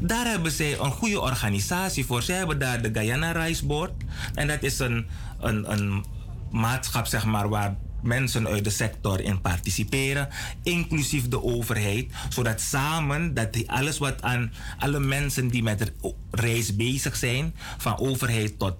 Daar 0.00 0.26
hebben 0.26 0.52
zij 0.52 0.78
een 0.78 0.90
goede 0.90 1.20
organisatie 1.20 2.06
voor. 2.06 2.22
Ze 2.22 2.32
hebben 2.32 2.58
daar 2.58 2.82
de 2.82 2.90
Guyana 2.92 3.32
Rice 3.32 3.66
Board. 3.66 3.92
En 4.34 4.46
dat 4.46 4.62
is 4.62 4.78
een, 4.78 5.06
een, 5.40 5.72
een 5.72 6.04
maatschap 6.50 7.06
zeg 7.06 7.24
maar, 7.24 7.48
waar 7.48 7.76
mensen 8.02 8.46
uit 8.46 8.64
de 8.64 8.70
sector 8.70 9.20
in 9.20 9.40
participeren, 9.40 10.28
inclusief 10.62 11.28
de 11.28 11.42
overheid, 11.42 12.12
zodat 12.28 12.60
samen 12.60 13.34
dat 13.34 13.52
die 13.52 13.70
alles 13.70 13.98
wat 13.98 14.22
aan 14.22 14.52
alle 14.78 15.00
mensen 15.00 15.48
die 15.48 15.62
met 15.62 15.92
reis 16.30 16.76
bezig 16.76 17.16
zijn, 17.16 17.54
van 17.78 17.98
overheid 17.98 18.58
tot 18.58 18.76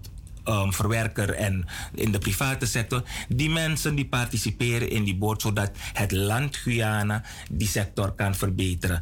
um, 0.48 0.72
verwerker 0.72 1.34
en 1.34 1.66
in 1.94 2.12
de 2.12 2.18
private 2.18 2.66
sector, 2.66 3.02
die 3.28 3.50
mensen 3.50 3.94
die 3.94 4.06
participeren 4.06 4.90
in 4.90 5.04
die 5.04 5.16
board, 5.16 5.42
zodat 5.42 5.70
het 5.92 6.12
land 6.12 6.56
Guyana 6.56 7.22
die 7.50 7.68
sector 7.68 8.12
kan 8.12 8.34
verbeteren. 8.34 9.00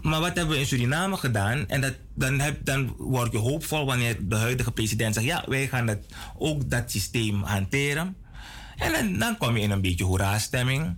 Maar 0.00 0.20
wat 0.20 0.36
hebben 0.36 0.54
we 0.54 0.60
in 0.60 0.66
Suriname 0.66 1.16
gedaan? 1.16 1.68
En 1.68 1.80
dat, 1.80 1.94
dan, 2.14 2.40
heb, 2.40 2.64
dan 2.64 2.94
word 2.98 3.32
je 3.32 3.38
hoopvol 3.38 3.86
wanneer 3.86 4.16
de 4.20 4.36
huidige 4.36 4.72
president 4.72 5.14
zegt: 5.14 5.26
ja, 5.26 5.44
wij 5.46 5.68
gaan 5.68 5.86
het, 5.86 6.06
ook 6.38 6.70
dat 6.70 6.90
systeem 6.90 7.42
hanteren. 7.42 8.16
En 8.76 8.92
dan, 8.92 9.18
dan 9.18 9.36
kom 9.38 9.56
je 9.56 9.62
in 9.62 9.70
een 9.70 9.80
beetje 9.80 10.04
hoera-stemming. 10.04 10.96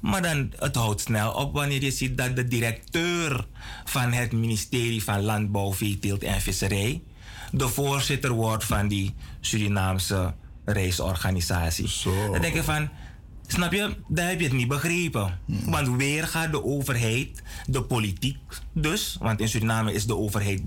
Maar 0.00 0.22
dan, 0.22 0.52
het 0.58 0.74
houdt 0.74 1.00
snel 1.00 1.32
op 1.32 1.52
wanneer 1.52 1.82
je 1.82 1.90
ziet 1.90 2.18
dat 2.18 2.36
de 2.36 2.48
directeur 2.48 3.46
van 3.84 4.12
het 4.12 4.32
ministerie 4.32 5.02
van 5.04 5.20
Landbouw, 5.20 5.72
Veeteelt 5.72 6.22
en 6.22 6.40
Visserij 6.40 7.02
de 7.50 7.68
voorzitter 7.68 8.30
wordt 8.30 8.64
van 8.64 8.88
die 8.88 9.14
Surinaamse 9.40 10.34
reisorganisatie. 10.64 11.90
Dan 12.32 12.40
denk 12.40 12.54
je 12.54 12.62
van, 12.62 12.88
snap 13.46 13.72
je, 13.72 13.96
daar 14.08 14.28
heb 14.28 14.38
je 14.38 14.44
het 14.44 14.54
niet 14.54 14.68
begrepen. 14.68 15.38
Want 15.46 15.88
weer 15.96 16.26
gaat 16.26 16.50
de 16.50 16.64
overheid, 16.64 17.42
de 17.66 17.82
politiek 17.82 18.38
dus, 18.72 19.16
want 19.20 19.40
in 19.40 19.48
Suriname 19.48 19.92
is 19.92 20.06
de 20.06 20.16
overheid 20.16 20.62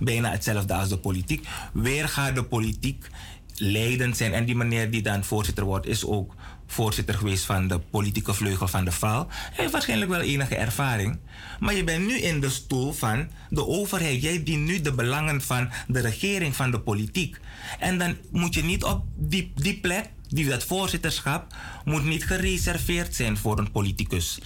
bijna 0.00 0.30
hetzelfde 0.30 0.74
als 0.74 0.88
de 0.88 0.98
politiek. 0.98 1.48
Weer 1.72 2.08
gaat 2.08 2.34
de 2.34 2.44
politiek 2.44 3.10
leidend 3.54 4.16
zijn. 4.16 4.32
En 4.32 4.44
die 4.44 4.56
meneer 4.56 4.90
die 4.90 5.02
dan 5.02 5.24
voorzitter 5.24 5.64
wordt, 5.64 5.86
is 5.86 6.06
ook 6.06 6.34
voorzitter 6.70 7.14
geweest 7.14 7.44
van 7.44 7.68
de 7.68 7.78
politieke 7.78 8.34
vleugel 8.34 8.68
van 8.68 8.84
de 8.84 8.92
VAL. 8.92 9.26
Hij 9.30 9.54
heeft 9.56 9.72
waarschijnlijk 9.72 10.10
wel 10.10 10.20
enige 10.20 10.56
ervaring. 10.56 11.18
Maar 11.60 11.74
je 11.74 11.84
bent 11.84 12.06
nu 12.06 12.18
in 12.18 12.40
de 12.40 12.50
stoel 12.50 12.92
van 12.92 13.28
de 13.48 13.66
overheid. 13.66 14.22
Jij 14.22 14.42
dient 14.42 14.64
nu 14.66 14.80
de 14.80 14.92
belangen 14.92 15.40
van 15.40 15.70
de 15.86 16.00
regering, 16.00 16.56
van 16.56 16.70
de 16.70 16.80
politiek. 16.80 17.40
En 17.78 17.98
dan 17.98 18.16
moet 18.30 18.54
je 18.54 18.62
niet 18.62 18.84
op 18.84 19.04
die, 19.16 19.52
die 19.54 19.80
plek 19.80 20.08
die 20.30 20.48
dat 20.48 20.64
voorzitterschap 20.64 21.54
moet 21.84 22.04
niet 22.04 22.24
gereserveerd 22.24 23.14
zijn 23.14 23.36
voor 23.36 23.58
een 23.58 23.70
politicus. 23.70 24.38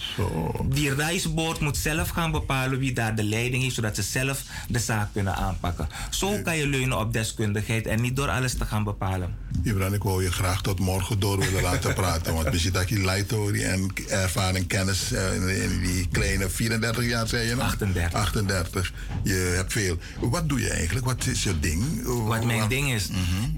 Die 0.63 0.93
reisboord 0.93 1.59
moet 1.59 1.77
zelf 1.77 2.09
gaan 2.09 2.31
bepalen 2.31 2.79
wie 2.79 2.93
daar 2.93 3.15
de 3.15 3.23
leiding 3.23 3.63
heeft, 3.63 3.75
zodat 3.75 3.95
ze 3.95 4.01
zelf 4.01 4.43
de 4.67 4.79
zaak 4.79 5.13
kunnen 5.13 5.35
aanpakken. 5.35 5.87
Zo 6.09 6.41
kan 6.43 6.57
je 6.57 6.67
leunen 6.67 6.97
op 6.97 7.13
deskundigheid 7.13 7.87
en 7.87 8.01
niet 8.01 8.15
door 8.15 8.29
alles 8.29 8.57
te 8.57 8.65
gaan 8.65 8.83
bepalen. 8.83 9.35
Ibran, 9.63 9.93
ik 9.93 10.03
wou 10.03 10.23
je 10.23 10.31
graag 10.31 10.61
tot 10.61 10.79
morgen 10.79 11.19
door 11.19 11.39
willen 11.39 11.61
laten 11.61 11.93
praten. 11.93 12.33
Want 12.33 12.51
misschien 12.51 12.73
dat 12.73 12.89
je 12.89 12.99
leitori 12.99 13.63
en 13.63 13.91
ervaring, 14.09 14.67
kennis 14.67 15.11
eh, 15.11 15.63
in, 15.63 15.79
die 15.81 16.07
kleine 16.07 16.49
34 16.49 17.05
jaar, 17.05 17.27
zei 17.27 17.47
je 17.47 17.55
nog? 17.55 17.63
38. 17.63 18.19
38. 18.19 18.93
Je 19.23 19.53
hebt 19.55 19.71
veel. 19.71 19.97
Wat 20.19 20.49
doe 20.49 20.59
je 20.59 20.69
eigenlijk? 20.69 21.05
Wat 21.05 21.25
is 21.25 21.43
je 21.43 21.59
ding? 21.59 22.03
Wat 22.03 22.45
mijn 22.45 22.69
ding 22.69 22.91
is, 22.91 23.09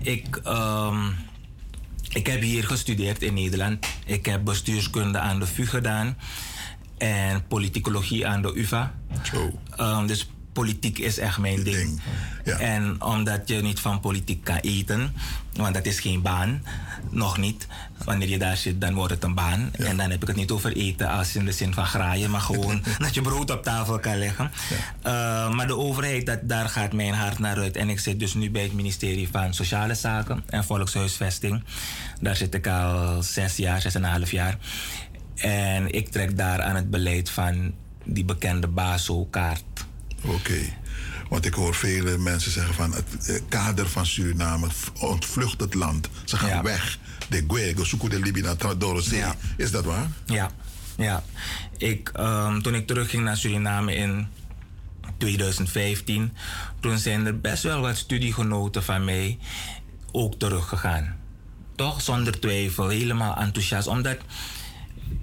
ik, 0.02 0.36
ehm, 0.44 0.98
ik 2.18 2.27
heb 2.27 2.41
hier 2.41 2.64
gestudeerd 2.64 3.22
in 3.22 3.34
Nederland. 3.34 3.85
Ik 4.06 4.26
heb 4.26 4.44
bestuurskunde 4.44 5.19
aan 5.19 5.39
de 5.39 5.45
VU 5.45 5.65
gedaan 5.65 6.18
en 6.98 7.48
politicologie 7.48 8.27
aan 8.27 8.41
de 8.41 8.52
UvA. 8.56 8.94
Ehm, 9.76 10.07
dus 10.07 10.30
politiek 10.53 10.98
is 10.98 11.18
echt 11.18 11.38
mijn 11.38 11.64
ding. 11.64 12.02
En 12.44 13.02
omdat 13.02 13.48
je 13.48 13.61
niet 13.61 13.80
van 13.80 13.99
politiek 13.99 14.44
kan 14.44 14.57
eten, 14.57 15.14
want 15.53 15.73
dat 15.73 15.85
is 15.85 15.99
geen 15.99 16.22
baan, 16.22 16.64
nog 17.10 17.38
niet. 17.38 17.68
Wanneer 18.03 18.30
je 18.30 18.38
daar 18.38 18.57
zit, 18.57 18.81
dan 18.81 18.94
wordt 18.94 19.14
het 19.14 19.23
een 19.23 19.34
baan. 19.34 19.69
En 19.73 19.98
dan 19.98 20.10
heb 20.10 20.22
ik 20.22 20.27
het 20.27 20.38
niet 20.38 20.52
over 20.52 20.76
eten 20.76 21.10
als 21.10 21.35
in 21.35 21.45
de 21.45 21.52
zin 21.52 21.73
van 21.73 21.85
graaien, 21.85 22.30
maar 22.30 22.41
gewoon 22.41 22.84
dat 23.03 23.14
je 23.14 23.22
brood 23.22 23.52
op 23.52 23.64
tafel 23.64 23.99
kan 23.99 24.18
leggen. 24.18 24.52
Uh, 25.06 25.52
maar 25.52 25.68
de 25.68 25.77
overheid, 25.77 26.26
dat, 26.26 26.39
daar 26.44 26.69
gaat 26.69 26.94
mijn 26.94 27.14
hart 27.14 27.39
naar 27.39 27.57
uit. 27.57 27.76
En 27.76 27.89
ik 27.89 27.99
zit 27.99 28.19
dus 28.19 28.34
nu 28.34 28.52
bij 28.52 28.64
het 28.64 28.73
ministerie 28.73 29.30
van 29.31 29.53
Sociale 29.53 29.95
Zaken 29.95 30.44
en 30.49 30.64
Volkshuisvesting. 30.64 31.64
Daar 32.22 32.35
zit 32.35 32.53
ik 32.53 32.68
al 32.68 33.23
zes 33.23 33.56
jaar, 33.56 33.81
zes 33.81 33.95
en 33.95 34.03
een 34.03 34.11
half 34.11 34.31
jaar. 34.31 34.57
En 35.35 35.91
ik 35.91 36.10
trek 36.10 36.38
daar 36.38 36.61
aan 36.61 36.76
het 36.76 36.89
beleid 36.89 37.30
van 37.30 37.73
die 38.03 38.26
bekende 38.26 38.68
BASO-kaart. 38.68 39.85
Oké. 40.22 40.60
Want 41.30 41.45
ik 41.45 41.53
hoor 41.53 41.76
vele 41.76 42.18
mensen 42.18 42.52
zeggen 42.52 42.73
van 42.73 42.94
het 42.94 43.41
kader 43.49 43.89
van 43.89 44.06
Suriname 44.06 44.68
ontvlucht 44.99 45.60
het 45.60 45.73
land. 45.73 46.10
Ze 46.23 46.38
gaan 46.38 46.64
weg. 46.64 46.98
De 47.30 47.44
Guego, 47.48 47.84
zoeken 47.84 48.10
de 48.10 48.19
Libië 48.19 48.41
naar 48.41 48.77
Dorosee. 48.77 49.18
Ja. 49.18 49.35
Is 49.57 49.72
dat 49.72 49.85
waar? 49.85 50.07
Ja, 50.26 50.52
ja. 50.98 51.23
Ik, 51.77 52.10
ehm, 52.14 52.61
toen 52.61 52.76
ik 52.76 52.88
terugging 52.88 53.23
naar 53.23 53.38
Suriname 53.38 53.95
in 53.95 54.27
2015, 55.18 56.34
toen 56.80 56.98
zijn 56.98 57.26
er 57.26 57.39
best 57.39 57.64
wel 57.64 57.81
wat 57.81 57.98
studiegenoten 57.98 58.84
van 58.84 59.06
mij 59.06 59.38
ook 60.11 60.39
teruggegaan. 60.39 61.16
Toch 61.78 62.02
zonder 62.02 62.40
twijfel, 62.40 62.88
helemaal 62.88 63.36
enthousiast. 63.36 63.88
Omdat, 63.88 64.18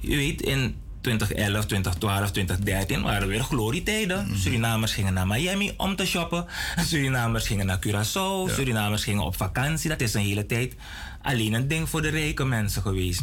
je 0.01 0.16
weet, 0.16 0.43
in 0.43 0.76
2011, 1.01 1.64
2012, 1.64 2.31
2013 2.31 3.02
waren 3.02 3.28
weer 3.28 3.43
glorietijden. 3.43 4.39
Surinamers 4.39 4.93
gingen 4.93 5.14
naar 5.14 5.26
Miami 5.26 5.74
om 5.76 5.97
te 5.97 6.06
shoppen. 6.06 6.47
Surinamers 6.76 7.47
gingen 7.47 7.66
naar 7.66 7.78
Curaçao. 7.86 8.55
Surinamers 8.55 9.05
gingen 9.05 9.22
op 9.22 9.36
vakantie. 9.36 9.90
Dat 9.90 10.01
is 10.01 10.14
een 10.14 10.22
hele 10.22 10.47
tijd 10.47 10.74
alleen 11.22 11.52
een 11.52 11.68
ding 11.68 11.89
voor 11.89 12.02
de 12.02 12.09
rijke 12.09 12.44
mensen 12.44 12.82
geweest. 12.82 13.22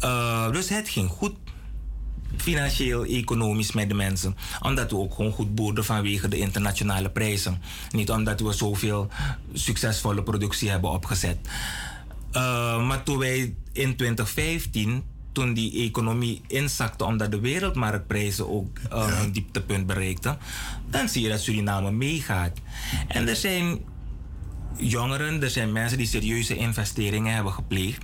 Uh, 0.00 0.50
dus 0.50 0.68
het 0.68 0.88
ging 0.88 1.08
goed 1.08 1.34
financieel, 2.36 3.04
economisch 3.04 3.72
met 3.72 3.88
de 3.88 3.94
mensen. 3.94 4.36
Omdat 4.60 4.90
we 4.90 4.96
ook 4.96 5.14
gewoon 5.14 5.32
goed 5.32 5.54
boerden 5.54 5.84
vanwege 5.84 6.28
de 6.28 6.38
internationale 6.38 7.10
prijzen. 7.10 7.62
Niet 7.90 8.10
omdat 8.10 8.40
we 8.40 8.52
zoveel 8.52 9.08
succesvolle 9.52 10.22
productie 10.22 10.70
hebben 10.70 10.90
opgezet. 10.90 11.38
Uh, 12.32 12.86
maar 12.86 13.02
toen 13.02 13.18
wij 13.18 13.54
in 13.72 13.96
2015 13.96 15.02
toen 15.32 15.54
die 15.54 15.86
economie 15.86 16.42
inzakte 16.46 17.04
omdat 17.04 17.30
de 17.30 17.40
wereldmarktprijzen 17.40 18.50
ook 18.50 18.78
uh, 18.92 19.18
een 19.22 19.32
dieptepunt 19.32 19.86
bereikten, 19.86 20.38
dan 20.90 21.08
zie 21.08 21.22
je 21.22 21.28
dat 21.28 21.40
Suriname 21.40 21.90
meegaat. 21.90 22.58
En 23.08 23.28
er 23.28 23.36
zijn 23.36 23.78
jongeren, 24.76 25.42
er 25.42 25.50
zijn 25.50 25.72
mensen 25.72 25.98
die 25.98 26.06
serieuze 26.06 26.56
investeringen 26.56 27.34
hebben 27.34 27.52
gepleegd. 27.52 28.02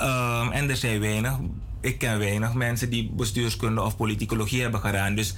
Um, 0.00 0.52
en 0.52 0.70
er 0.70 0.76
zijn 0.76 1.00
weinig, 1.00 1.38
ik 1.80 1.98
ken 1.98 2.18
weinig 2.18 2.54
mensen 2.54 2.90
die 2.90 3.10
bestuurskunde 3.10 3.82
of 3.82 3.96
politicologie 3.96 4.62
hebben 4.62 4.80
gedaan. 4.80 5.14
Dus 5.14 5.34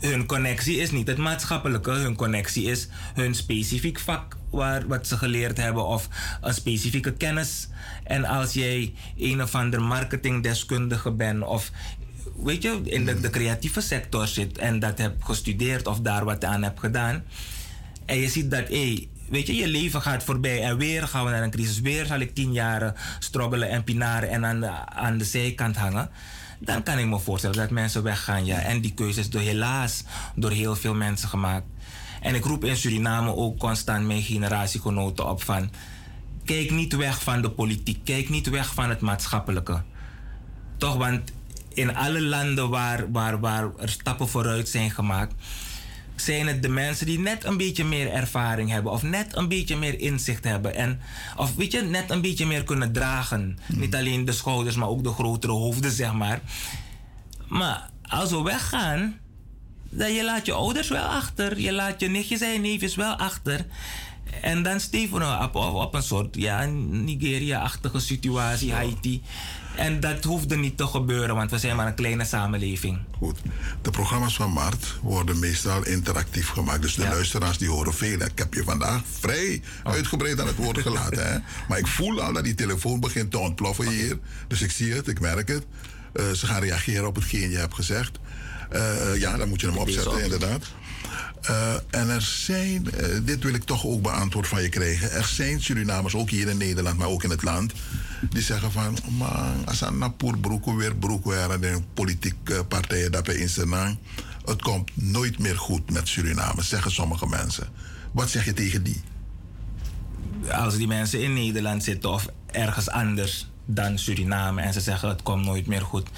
hun 0.00 0.26
connectie 0.26 0.76
is 0.76 0.90
niet 0.90 1.06
het 1.06 1.16
maatschappelijke, 1.16 1.90
hun 1.90 2.16
connectie 2.16 2.64
is 2.64 2.88
hun 3.14 3.34
specifiek 3.34 3.98
vak 3.98 4.36
waar, 4.50 4.86
wat 4.86 5.06
ze 5.06 5.16
geleerd 5.16 5.56
hebben 5.56 5.86
of 5.86 6.08
een 6.40 6.54
specifieke 6.54 7.12
kennis. 7.12 7.68
En 8.04 8.24
als 8.24 8.52
jij 8.52 8.94
een 9.18 9.42
of 9.42 9.54
ander 9.54 9.82
marketingdeskundige 9.82 11.10
bent 11.10 11.42
of 11.42 11.70
weet 12.42 12.62
je, 12.62 12.80
in 12.84 13.04
de, 13.04 13.30
creatieve 13.30 13.80
sector 13.80 14.26
zit 14.26 14.58
en 14.58 14.78
dat 14.78 14.98
hebt 14.98 15.24
gestudeerd 15.24 15.86
of 15.86 16.00
daar 16.00 16.24
wat 16.24 16.44
aan 16.44 16.62
hebt 16.62 16.80
gedaan, 16.80 17.24
En 18.04 18.16
je 18.16 18.28
ziet 18.28 18.50
dat, 18.50 18.68
hé, 18.68 19.08
weet 19.28 19.46
je, 19.46 19.54
je 19.54 19.68
leven 19.68 20.02
gaat 20.02 20.24
voorbij 20.24 20.62
en 20.62 20.76
weer 20.76 21.08
gaan 21.08 21.24
we 21.24 21.30
naar 21.30 21.42
een 21.42 21.50
crisis. 21.50 21.80
Weer 21.80 22.06
zal 22.06 22.20
ik 22.20 22.34
tien 22.34 22.52
jaar 22.52 23.16
struggelen 23.18 23.68
en 23.68 23.84
pinaren 23.84 24.30
en 24.30 24.44
aan 24.44 24.66
aan 24.96 25.18
de 25.18 25.24
zijkant 25.24 25.76
hangen. 25.76 26.10
Dan 26.58 26.82
kan 26.82 26.98
ik 26.98 27.06
me 27.06 27.18
voorstellen 27.18 27.56
dat 27.56 27.70
mensen 27.70 28.02
weggaan, 28.02 28.44
ja. 28.44 28.58
En 28.58 28.80
die 28.80 28.94
keuze 28.94 29.20
is 29.20 29.30
door, 29.30 29.40
helaas 29.40 30.04
door 30.34 30.50
heel 30.50 30.76
veel 30.76 30.94
mensen 30.94 31.28
gemaakt. 31.28 31.66
En 32.20 32.34
ik 32.34 32.44
roep 32.44 32.64
in 32.64 32.76
Suriname 32.76 33.34
ook 33.34 33.58
constant 33.58 34.06
mijn 34.06 34.22
generatiegenoten 34.22 35.28
op 35.28 35.42
van... 35.42 35.70
Kijk 36.44 36.70
niet 36.70 36.96
weg 36.96 37.22
van 37.22 37.42
de 37.42 37.50
politiek, 37.50 38.04
kijk 38.04 38.28
niet 38.28 38.48
weg 38.48 38.74
van 38.74 38.88
het 38.88 39.00
maatschappelijke. 39.00 39.82
Toch, 40.76 40.96
want 40.96 41.20
in 41.68 41.96
alle 41.96 42.22
landen 42.22 42.68
waar, 42.68 43.10
waar, 43.12 43.40
waar 43.40 43.70
er 43.78 43.88
stappen 43.88 44.28
vooruit 44.28 44.68
zijn 44.68 44.90
gemaakt, 44.90 45.34
zijn 46.16 46.46
het 46.46 46.62
de 46.62 46.68
mensen 46.68 47.06
die 47.06 47.18
net 47.18 47.44
een 47.44 47.56
beetje 47.56 47.84
meer 47.84 48.10
ervaring 48.10 48.70
hebben 48.70 48.92
of 48.92 49.02
net 49.02 49.36
een 49.36 49.48
beetje 49.48 49.76
meer 49.76 50.00
inzicht 50.00 50.44
hebben 50.44 50.74
en 50.74 51.00
of 51.36 51.54
weet 51.54 51.72
je, 51.72 51.82
net 51.82 52.10
een 52.10 52.20
beetje 52.20 52.46
meer 52.46 52.64
kunnen 52.64 52.92
dragen. 52.92 53.58
Niet 53.66 53.94
alleen 53.94 54.24
de 54.24 54.32
schouders, 54.32 54.76
maar 54.76 54.88
ook 54.88 55.02
de 55.02 55.12
grotere 55.12 55.52
hoofden, 55.52 55.90
zeg 55.90 56.12
maar. 56.12 56.40
Maar 57.48 57.90
als 58.02 58.30
we 58.30 58.42
weggaan, 58.42 59.18
dan 59.90 60.12
je 60.12 60.24
laat 60.24 60.46
je 60.46 60.52
ouders 60.52 60.88
wel 60.88 61.04
achter, 61.04 61.60
je 61.60 61.72
laat 61.72 62.00
je 62.00 62.08
nichtjes 62.08 62.40
en 62.40 62.60
neefjes 62.60 62.94
wel 62.94 63.14
achter. 63.14 63.66
En 64.40 64.62
dan 64.62 64.80
steven 64.80 65.18
we 65.18 65.38
op, 65.42 65.54
op, 65.54 65.74
op 65.74 65.94
een 65.94 66.02
soort 66.02 66.36
ja, 66.36 66.64
Nigeria-achtige 66.64 68.00
situatie, 68.00 68.72
Haiti. 68.72 69.22
En 69.76 70.00
dat 70.00 70.24
hoefde 70.24 70.56
niet 70.56 70.76
te 70.76 70.86
gebeuren, 70.86 71.34
want 71.34 71.50
we 71.50 71.58
zijn 71.58 71.76
maar 71.76 71.86
een 71.86 71.94
kleine 71.94 72.24
samenleving. 72.24 72.98
Goed. 73.18 73.38
De 73.82 73.90
programma's 73.90 74.36
van 74.36 74.50
Mart 74.50 74.96
worden 75.02 75.38
meestal 75.38 75.84
interactief 75.84 76.48
gemaakt. 76.48 76.82
Dus 76.82 76.94
de 76.94 77.02
luisteraars 77.02 77.58
die 77.58 77.68
horen 77.68 77.94
veel. 77.94 78.20
Ik 78.20 78.38
heb 78.38 78.54
je 78.54 78.64
vandaag 78.64 79.02
vrij 79.20 79.62
uitgebreid 79.84 80.40
aan 80.40 80.46
het 80.46 80.56
woord 80.56 80.78
gelaten. 80.78 81.32
Hè? 81.32 81.38
Maar 81.68 81.78
ik 81.78 81.86
voel 81.86 82.22
al 82.22 82.32
dat 82.32 82.44
die 82.44 82.54
telefoon 82.54 83.00
begint 83.00 83.30
te 83.30 83.38
ontploffen 83.38 83.88
hier. 83.88 84.18
Dus 84.48 84.62
ik 84.62 84.70
zie 84.70 84.92
het, 84.92 85.08
ik 85.08 85.20
merk 85.20 85.48
het. 85.48 85.64
Eh, 86.12 86.30
ze 86.30 86.46
gaan 86.46 86.60
reageren 86.60 87.06
op 87.06 87.14
hetgeen 87.14 87.50
je 87.50 87.58
hebt 87.58 87.74
gezegd. 87.74 88.18
Eh, 88.70 89.16
ja, 89.20 89.36
dan 89.36 89.48
moet 89.48 89.60
je 89.60 89.66
hem 89.66 89.76
opzetten, 89.76 90.22
inderdaad. 90.22 90.64
Uh, 91.50 91.74
en 91.90 92.08
er 92.08 92.22
zijn, 92.22 92.86
uh, 93.00 93.06
dit 93.22 93.42
wil 93.42 93.54
ik 93.54 93.64
toch 93.64 93.84
ook 93.84 94.02
beantwoord 94.02 94.48
van 94.48 94.62
je 94.62 94.68
krijgen. 94.68 95.10
Er 95.10 95.24
zijn 95.24 95.62
Surinamers, 95.62 96.14
ook 96.14 96.30
hier 96.30 96.48
in 96.48 96.56
Nederland, 96.56 96.98
maar 96.98 97.08
ook 97.08 97.24
in 97.24 97.30
het 97.30 97.42
land, 97.42 97.72
die 98.20 98.42
zeggen 98.42 98.72
van, 98.72 98.98
man, 99.18 99.66
als 99.66 99.80
een 99.80 99.98
napur 99.98 100.38
broek 100.38 100.64
weer 100.64 100.96
broek 100.96 101.24
waren 101.24 101.60
de 101.60 101.80
politieke 101.94 102.64
partijen 102.64 103.12
dat 103.12 103.28
in 103.28 103.48
zijn 103.48 103.98
het 104.44 104.62
komt 104.62 104.90
nooit 104.94 105.38
meer 105.38 105.58
goed 105.58 105.90
met 105.90 106.08
Suriname, 106.08 106.62
zeggen 106.62 106.90
sommige 106.90 107.26
mensen. 107.26 107.68
Wat 108.12 108.30
zeg 108.30 108.44
je 108.44 108.52
tegen 108.52 108.82
die? 108.82 109.02
Als 110.50 110.76
die 110.76 110.86
mensen 110.86 111.22
in 111.22 111.34
Nederland 111.34 111.84
zitten 111.84 112.10
of 112.10 112.26
ergens 112.46 112.90
anders 112.90 113.50
dan 113.64 113.98
Suriname 113.98 114.62
en 114.62 114.72
ze 114.72 114.80
zeggen 114.80 115.08
het 115.08 115.22
komt 115.22 115.44
nooit 115.44 115.66
meer 115.66 115.82
goed, 115.82 116.08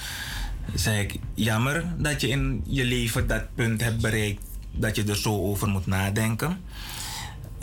zeg 0.74 1.00
ik 1.00 1.18
jammer 1.34 1.84
dat 1.98 2.20
je 2.20 2.28
in 2.28 2.62
je 2.66 2.84
leven 2.84 3.26
dat 3.26 3.54
punt 3.54 3.80
hebt 3.80 4.00
bereikt 4.00 4.42
dat 4.72 4.96
je 4.96 5.04
er 5.04 5.16
zo 5.16 5.40
over 5.40 5.68
moet 5.68 5.86
nadenken. 5.86 6.60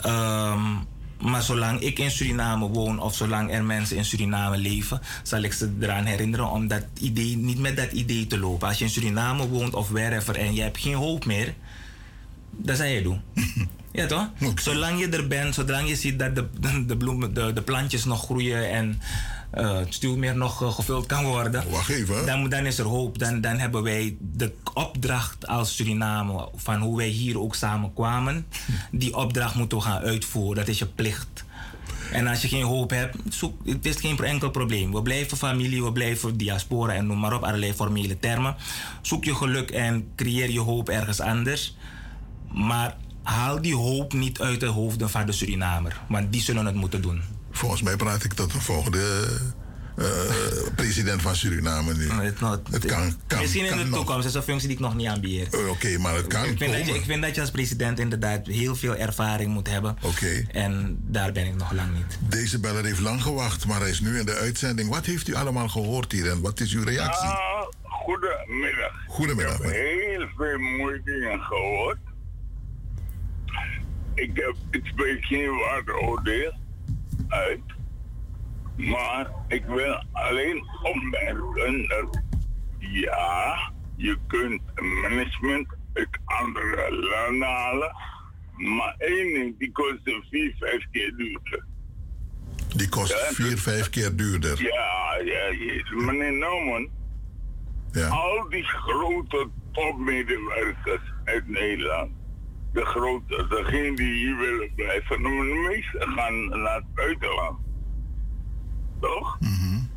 Um, 0.06 0.86
maar 1.20 1.42
zolang 1.42 1.80
ik 1.80 1.98
in 1.98 2.10
Suriname 2.10 2.68
woon 2.68 3.00
of 3.00 3.14
zolang 3.14 3.52
er 3.52 3.64
mensen 3.64 3.96
in 3.96 4.04
Suriname 4.04 4.56
leven, 4.56 5.00
zal 5.22 5.42
ik 5.42 5.52
ze 5.52 5.72
eraan 5.80 6.04
herinneren 6.04 6.50
om 6.50 6.68
dat 6.68 6.84
idee, 7.00 7.36
niet 7.36 7.58
met 7.58 7.76
dat 7.76 7.92
idee 7.92 8.26
te 8.26 8.38
lopen. 8.38 8.68
Als 8.68 8.78
je 8.78 8.84
in 8.84 8.90
Suriname 8.90 9.48
woont 9.48 9.74
of 9.74 9.88
wherever 9.88 10.36
en 10.36 10.54
je 10.54 10.62
hebt 10.62 10.78
geen 10.78 10.94
hoop 10.94 11.24
meer, 11.24 11.54
dat 12.50 12.76
zou 12.76 12.88
je 12.88 13.02
doen. 13.02 13.20
ja 13.92 14.06
toch? 14.06 14.28
Zolang 14.54 15.00
je 15.00 15.08
er 15.08 15.26
bent, 15.26 15.54
zolang 15.54 15.88
je 15.88 15.96
ziet 15.96 16.18
dat 16.18 16.34
de, 16.34 16.46
de, 16.86 16.96
bloemen, 16.96 17.34
de, 17.34 17.52
de 17.52 17.62
plantjes 17.62 18.04
nog 18.04 18.24
groeien 18.24 18.70
en 18.70 19.00
uh, 19.54 19.78
het 19.78 19.94
stuwmeer 19.94 20.36
nog 20.36 20.62
uh, 20.62 20.72
gevuld 20.72 21.06
kan 21.06 21.24
worden. 21.24 21.70
Wacht 21.70 21.88
even. 21.88 22.26
Dan, 22.26 22.48
dan 22.48 22.66
is 22.66 22.78
er 22.78 22.84
hoop. 22.84 23.18
Dan, 23.18 23.40
dan 23.40 23.58
hebben 23.58 23.82
wij 23.82 24.16
de 24.20 24.52
opdracht 24.74 25.46
als 25.46 25.76
Suriname, 25.76 26.48
van 26.54 26.80
hoe 26.80 26.96
wij 26.96 27.08
hier 27.08 27.40
ook 27.40 27.54
samen 27.54 27.92
kwamen. 27.92 28.46
Die 28.90 29.16
opdracht 29.16 29.54
moeten 29.54 29.78
we 29.78 29.84
gaan 29.84 30.02
uitvoeren. 30.02 30.56
Dat 30.56 30.68
is 30.68 30.78
je 30.78 30.86
plicht. 30.86 31.44
En 32.12 32.26
als 32.26 32.42
je 32.42 32.48
geen 32.48 32.62
hoop 32.62 32.90
hebt, 32.90 33.16
zoek, 33.28 33.66
het 33.66 33.86
is 33.86 33.96
geen 33.96 34.18
enkel 34.18 34.50
probleem. 34.50 34.92
We 34.92 35.02
blijven 35.02 35.36
familie, 35.36 35.84
we 35.84 35.92
blijven 35.92 36.36
diaspora 36.36 36.92
en 36.92 37.06
noem 37.06 37.18
maar 37.18 37.34
op, 37.34 37.42
allerlei 37.42 37.74
formele 37.74 38.18
termen. 38.18 38.56
Zoek 39.02 39.24
je 39.24 39.34
geluk 39.34 39.70
en 39.70 40.08
creëer 40.16 40.50
je 40.50 40.60
hoop 40.60 40.88
ergens 40.88 41.20
anders. 41.20 41.76
Maar 42.52 42.96
haal 43.22 43.62
die 43.62 43.74
hoop 43.74 44.12
niet 44.12 44.40
uit 44.40 44.60
de 44.60 44.66
hoofden 44.66 45.10
van 45.10 45.26
de 45.26 45.32
Surinamer, 45.32 46.00
want 46.08 46.32
die 46.32 46.40
zullen 46.40 46.66
het 46.66 46.74
moeten 46.74 47.02
doen. 47.02 47.22
Volgens 47.56 47.82
mij 47.82 47.96
praat 47.96 48.24
ik 48.24 48.32
tot 48.32 48.52
de 48.52 48.60
volgende 48.60 49.28
uh, 49.96 50.06
president 50.74 51.22
van 51.22 51.36
Suriname 51.36 51.94
nu. 51.94 52.10
Het, 52.10 52.40
not, 52.40 52.60
het 52.70 52.84
kan, 52.84 53.14
kan, 53.26 53.40
Misschien 53.40 53.62
in 53.62 53.68
kan 53.68 53.78
de 53.78 53.84
nog. 53.84 53.94
toekomst, 53.94 54.22
dat 54.22 54.30
is 54.30 54.34
een 54.34 54.42
functie 54.42 54.68
die 54.68 54.76
ik 54.76 54.82
nog 54.82 54.94
niet 54.94 55.06
aanbeheer. 55.06 55.48
Uh, 55.50 55.60
Oké, 55.60 55.70
okay, 55.70 55.96
maar 55.96 56.14
het 56.14 56.26
kan 56.26 56.44
ik 56.44 56.58
vind, 56.58 56.72
dat 56.72 56.86
je, 56.86 56.94
ik 56.94 57.04
vind 57.04 57.22
dat 57.22 57.34
je 57.34 57.40
als 57.40 57.50
president 57.50 57.98
inderdaad 57.98 58.46
heel 58.46 58.76
veel 58.76 58.96
ervaring 58.96 59.52
moet 59.52 59.68
hebben. 59.68 59.96
Oké. 59.96 60.06
Okay. 60.06 60.46
En 60.50 60.98
daar 61.02 61.32
ben 61.32 61.46
ik 61.46 61.54
nog 61.54 61.72
lang 61.72 61.94
niet. 61.94 62.18
Deze 62.20 62.60
beller 62.60 62.84
heeft 62.84 63.00
lang 63.00 63.22
gewacht, 63.22 63.66
maar 63.66 63.80
hij 63.80 63.90
is 63.90 64.00
nu 64.00 64.18
in 64.18 64.26
de 64.26 64.34
uitzending. 64.34 64.88
Wat 64.88 65.06
heeft 65.06 65.28
u 65.28 65.34
allemaal 65.34 65.68
gehoord 65.68 66.12
hier 66.12 66.30
en 66.30 66.40
wat 66.40 66.60
is 66.60 66.72
uw 66.72 66.84
reactie? 66.84 67.28
Uh, 67.28 67.62
goedemiddag. 67.82 68.92
Goedemiddag. 69.06 69.58
Ik 69.58 69.62
heb 69.62 69.72
heel 69.72 70.28
veel 70.36 70.58
mooie 70.58 71.00
dingen 71.04 71.40
gehoord. 71.40 71.98
Ik, 74.14 74.30
heb, 74.34 74.54
ik 74.70 74.86
spreek 74.86 75.24
geen 75.24 75.58
waardeoordeel 75.58 76.64
uit. 77.28 77.60
Maar 78.76 79.30
ik 79.48 79.64
wil 79.64 80.04
alleen 80.12 80.64
opmerken 80.82 81.88
dat 81.88 82.22
ja, 82.78 83.72
je 83.96 84.18
kunt 84.26 84.62
management 84.74 85.66
uit 85.92 86.18
andere 86.24 86.92
landen 86.92 87.48
halen. 87.48 87.94
Maar 88.56 88.94
één 88.98 89.34
ding, 89.34 89.58
die 89.58 89.72
kost 89.72 89.98
vier, 90.30 90.54
vijf 90.58 90.86
keer 90.90 91.16
duurder. 91.16 91.64
Die 92.76 92.88
kost 92.88 93.12
ja, 93.12 93.34
vier, 93.34 93.58
vijf 93.58 93.90
keer 93.90 94.16
duurder. 94.16 94.62
Ja, 94.62 95.16
ja, 95.24 95.46
ja. 95.46 95.82
meneer 95.90 96.32
Norman. 96.32 96.88
Ja. 97.92 98.08
Al 98.08 98.48
die 98.48 98.64
grote 98.64 99.48
topmedewerkers 99.72 101.12
uit 101.24 101.48
Nederland 101.48 102.10
de 102.76 102.84
grote, 102.84 103.46
degene 103.48 103.96
die 103.96 104.12
hier 104.12 104.36
willen 104.36 104.74
blijven, 104.74 105.22
de 105.22 105.68
meeste 105.68 106.06
gaan 106.14 106.48
naar 106.62 106.74
het 106.74 106.94
buitenland. 106.94 107.58
Toch? 109.00 109.36
Mm 109.40 109.48
-hmm. 109.48 109.90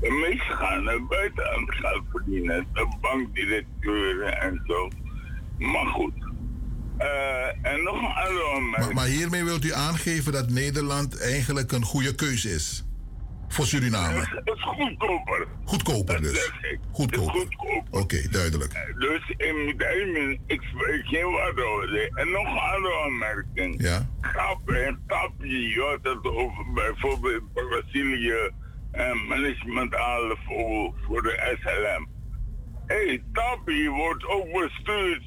De 0.00 0.10
meeste 0.10 0.52
gaan 0.52 0.84
naar 0.84 0.94
het 0.94 1.08
buitenland 1.08 1.74
geld 1.74 2.02
verdienen. 2.10 2.66
De 2.72 2.96
bankdirecteuren 3.00 4.40
en 4.40 4.62
zo. 4.66 4.90
Maar 5.58 5.86
goed. 5.86 6.12
Uh, 6.98 7.72
en 7.72 7.82
nog 7.82 7.98
een 7.98 8.24
andere 8.24 8.60
maar, 8.60 8.94
maar 8.94 9.06
hiermee 9.06 9.44
wilt 9.44 9.64
u 9.64 9.72
aangeven 9.72 10.32
dat 10.32 10.50
Nederland 10.50 11.20
eigenlijk 11.20 11.72
een 11.72 11.84
goede 11.84 12.14
keuze 12.14 12.50
is? 12.50 12.84
Voor 13.52 13.66
Suriname? 13.66 14.18
Het 14.18 14.56
is 14.56 14.62
goedkoper. 14.62 15.46
Goedkoper 15.64 16.22
dus? 16.22 16.52
Goedkoper. 16.92 17.32
goedkoper. 17.32 17.82
Oké, 17.90 17.98
okay, 17.98 18.28
duidelijk. 18.30 18.94
Dus 18.98 19.34
in 19.36 19.64
mijn 19.76 20.40
ik 20.46 20.62
spreek 20.62 21.06
geen 21.06 21.32
waarde 21.32 22.10
En 22.14 22.30
nog 22.30 22.46
een 22.46 22.74
andere 22.74 23.02
aanmerking. 23.04 23.82
Ja? 23.82 24.08
Kap 24.20 24.70
en 24.70 25.02
Tapje, 25.06 25.68
je 25.68 25.80
had 25.80 26.14
het 26.14 26.24
over 26.24 26.72
bijvoorbeeld 26.74 27.52
Brazilië 27.52 28.50
en 28.92 29.26
management 29.26 29.94
halen 29.94 30.36
voor, 30.46 30.94
voor 31.06 31.22
de 31.22 31.56
SLM. 31.60 32.08
Hé, 32.86 33.06
hey, 33.06 33.22
Tapje 33.32 33.88
wordt 33.88 34.26
ook 34.26 34.52
bestuurd, 34.52 35.22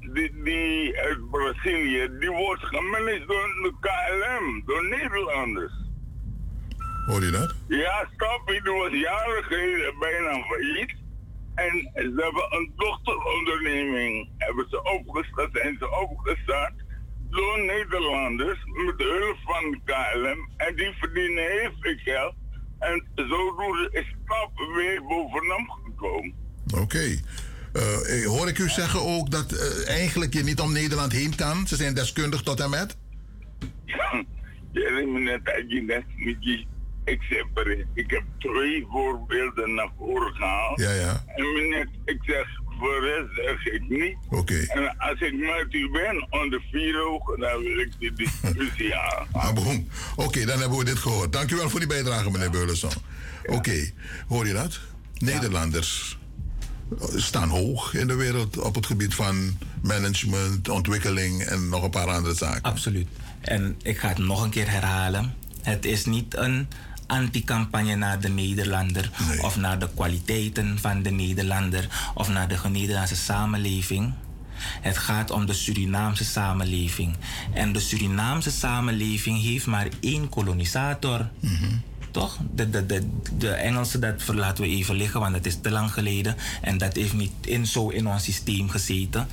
die, 0.00 0.42
die 0.42 0.98
uit 1.00 1.30
Brazilië, 1.30 2.08
die 2.20 2.30
wordt 2.30 2.64
gemanaged 2.64 3.28
door 3.28 3.46
de 3.62 3.72
KLM, 3.80 4.62
door 4.66 4.88
Nederlanders. 4.88 5.85
Hoor 7.06 7.24
je 7.24 7.30
dat? 7.30 7.54
Ja, 7.68 8.08
Stappie 8.14 8.62
was 8.62 8.92
jaren 8.92 9.44
geleden 9.44 9.98
bijna 9.98 10.42
failliet. 10.42 10.94
En 11.54 11.90
ze 11.94 12.20
hebben 12.24 12.58
een 12.58 12.72
dochteronderneming 12.76 14.28
hebben 14.38 14.66
ze 14.70 14.82
opgestart, 14.82 15.50
zijn 15.52 15.76
ze 15.78 15.90
opgestart 15.90 16.74
door 17.30 17.58
Nederlanders 17.58 18.58
met 18.64 18.94
hulp 18.98 19.36
van 19.44 19.70
de 19.70 19.80
KLM. 19.84 20.48
En 20.56 20.76
die 20.76 20.92
verdienen 20.98 21.44
heel 21.50 21.70
veel 21.80 21.96
geld. 21.96 22.34
En 22.78 23.06
zodoende 23.14 23.88
is 23.92 24.14
Stap 24.24 24.74
weer 24.74 25.02
bovenop 25.02 25.78
gekomen. 25.84 26.34
Oké. 26.72 26.82
Okay. 26.82 27.20
Uh, 27.72 28.26
hoor 28.26 28.48
ik 28.48 28.58
u 28.58 28.68
zeggen 28.68 29.00
ook 29.00 29.30
dat 29.30 29.52
uh, 29.52 29.88
eigenlijk 29.88 30.34
je 30.34 30.42
niet 30.42 30.60
om 30.60 30.72
Nederland 30.72 31.12
heen 31.12 31.34
kan? 31.34 31.66
Ze 31.66 31.76
zijn 31.76 31.94
deskundig 31.94 32.42
tot 32.42 32.60
en 32.60 32.70
met? 32.70 32.96
Ja, 33.84 34.24
je 34.72 35.20
net 35.20 35.86
net 35.86 36.04
niet 36.16 36.66
ik, 37.06 37.22
zeg, 37.22 37.44
ik 37.94 38.10
heb 38.10 38.22
twee 38.38 38.86
voorbeelden 38.90 39.74
naar 39.74 39.90
voren 39.98 40.34
gehaald. 40.34 40.80
Ja, 40.80 40.92
ja. 40.92 41.24
En 41.26 41.52
meneer, 41.52 41.88
ik 42.04 42.18
zeg, 42.22 42.46
voor 42.78 43.00
de 43.00 43.26
rest 43.34 43.46
zeg 43.46 43.74
ik 43.74 43.88
niet. 43.88 44.16
Oké. 44.30 44.54
En 44.54 44.98
als 44.98 45.20
ik 45.20 45.32
met 45.32 45.74
u 45.74 45.90
ben 45.90 46.26
onder 46.30 46.62
vier 46.72 47.06
ogen, 47.06 47.40
dan 47.40 47.62
wil 47.62 47.78
ik 47.78 47.92
die 47.98 48.12
discussie 48.12 48.96
aan. 49.10 49.26
Ah, 49.32 49.54
boem. 49.54 49.88
Oké, 50.16 50.44
dan 50.44 50.60
hebben 50.60 50.78
we 50.78 50.84
dit 50.84 50.98
gehoord. 50.98 51.32
Dankjewel 51.32 51.70
voor 51.70 51.80
die 51.80 51.88
bijdrage, 51.88 52.30
meneer 52.30 52.50
Beurleson. 52.50 52.90
Oké, 53.46 53.92
hoor 54.28 54.46
je 54.46 54.52
dat? 54.52 54.80
Nederlanders 55.18 56.18
staan 57.16 57.48
hoog 57.48 57.94
in 57.94 58.06
de 58.06 58.14
wereld 58.14 58.58
op 58.58 58.74
het 58.74 58.86
gebied 58.86 59.14
van 59.14 59.58
management, 59.82 60.68
ontwikkeling 60.68 61.42
en 61.42 61.68
nog 61.68 61.82
een 61.82 61.90
paar 61.90 62.06
andere 62.08 62.34
zaken. 62.34 62.62
Absoluut. 62.62 63.08
En 63.40 63.76
ik 63.82 63.98
ga 63.98 64.08
het 64.08 64.18
nog 64.18 64.42
een 64.42 64.50
keer 64.50 64.70
herhalen. 64.70 65.34
Het 65.62 65.84
is 65.84 66.04
niet 66.04 66.36
een 66.36 66.68
anti-campagne 67.06 67.94
naar 67.94 68.20
de 68.20 68.28
Nederlander 68.28 69.10
of 69.40 69.56
naar 69.56 69.78
de 69.78 69.88
kwaliteiten 69.94 70.78
van 70.78 71.02
de 71.02 71.10
Nederlander 71.10 71.88
of 72.14 72.28
naar 72.28 72.48
de 72.48 72.58
Nederlandse 72.68 73.16
samenleving. 73.16 74.12
Het 74.80 74.98
gaat 74.98 75.30
om 75.30 75.46
de 75.46 75.52
Surinaamse 75.52 76.24
samenleving. 76.24 77.16
En 77.52 77.72
de 77.72 77.80
Surinaamse 77.80 78.50
samenleving 78.50 79.42
heeft 79.42 79.66
maar 79.66 79.88
één 80.00 80.28
kolonisator. 80.28 81.28
Toch? 82.10 82.38
De, 82.54 82.70
de, 82.70 82.86
de, 82.86 83.08
de 83.38 83.50
Engelsen, 83.50 84.00
dat 84.00 84.22
laten 84.26 84.64
we 84.64 84.70
even 84.70 84.94
liggen, 84.94 85.20
want 85.20 85.34
dat 85.34 85.46
is 85.46 85.58
te 85.60 85.70
lang 85.70 85.92
geleden. 85.92 86.36
En 86.62 86.78
dat 86.78 86.96
heeft 86.96 87.12
niet 87.12 87.32
in, 87.40 87.66
zo 87.66 87.88
in 87.88 88.08
ons 88.08 88.24
systeem 88.24 88.68
gezeten. 88.68 89.28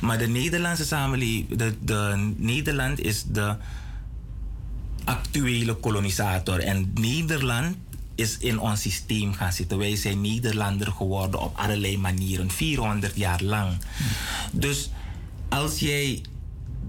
Maar 0.00 0.18
de 0.18 0.28
Nederlandse 0.28 0.84
samenleving, 0.84 1.56
de, 1.56 1.74
de 1.80 2.32
Nederland 2.36 3.00
is 3.00 3.24
de 3.28 3.56
actuele 5.06 5.74
kolonisator. 5.74 6.58
En 6.58 6.90
Nederland 6.94 7.76
is 8.14 8.38
in 8.38 8.58
ons 8.58 8.80
systeem 8.80 9.32
gaan 9.32 9.52
zitten. 9.52 9.78
Wij 9.78 9.96
zijn 9.96 10.20
Nederlander 10.20 10.92
geworden 10.92 11.40
op 11.40 11.56
allerlei 11.56 11.98
manieren, 11.98 12.50
400 12.50 13.16
jaar 13.16 13.42
lang. 13.42 13.78
Dus 14.52 14.90
als 15.48 15.78
jij 15.78 16.22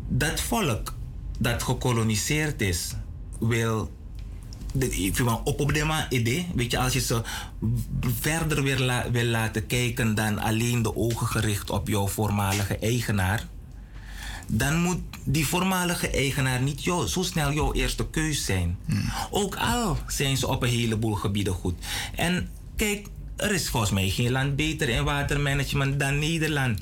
dat 0.08 0.42
volk 0.42 0.94
dat 1.40 1.64
gekoloniseerd 1.64 2.62
is, 2.62 2.92
wil 3.40 3.92
ik 4.80 5.20
op 5.44 5.60
op 5.60 5.72
idee. 6.10 6.48
Weet 6.56 6.72
je, 6.72 6.80
als 6.80 6.94
je 6.94 7.00
ze 7.00 7.22
verder 8.20 8.64
wil, 8.64 8.92
wil 9.12 9.26
laten 9.26 9.68
kijken 9.68 10.16
dan 10.16 10.40
alleen 10.40 10.82
de 10.82 10.96
ogen 10.96 11.28
gericht 11.28 11.70
op 11.70 11.88
jouw 11.88 12.08
voormalige 12.08 12.78
eigenaar, 12.78 13.48
dan 14.48 14.82
moet 14.82 15.00
die 15.24 15.48
voormalige 15.48 16.10
eigenaar 16.10 16.62
niet 16.62 16.84
jou, 16.84 17.08
zo 17.08 17.24
snel 17.24 17.54
jouw 17.54 17.74
eerste 17.74 18.10
keus 18.10 18.46
zijn. 18.46 18.78
Ook 19.32 19.56
al 19.56 19.98
zijn 20.08 20.38
ze 20.38 20.48
op 20.48 20.64
een 20.64 20.70
heleboel 20.70 21.14
gebieden 21.14 21.54
goed. 21.54 21.76
En 22.16 22.50
kijk, 22.76 23.08
er 23.36 23.52
is 23.52 23.70
volgens 23.70 23.92
mij 23.92 24.10
geen 24.10 24.32
land 24.32 24.56
beter 24.56 24.90
in 24.90 25.04
watermanagement 25.04 26.00
dan 26.00 26.20
Nederland. 26.20 26.82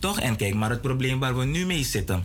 Toch? 0.00 0.20
En 0.20 0.36
kijk 0.36 0.54
maar 0.54 0.70
het 0.70 0.82
probleem 0.82 1.18
waar 1.18 1.38
we 1.38 1.44
nu 1.44 1.66
mee 1.66 1.84
zitten. 1.84 2.24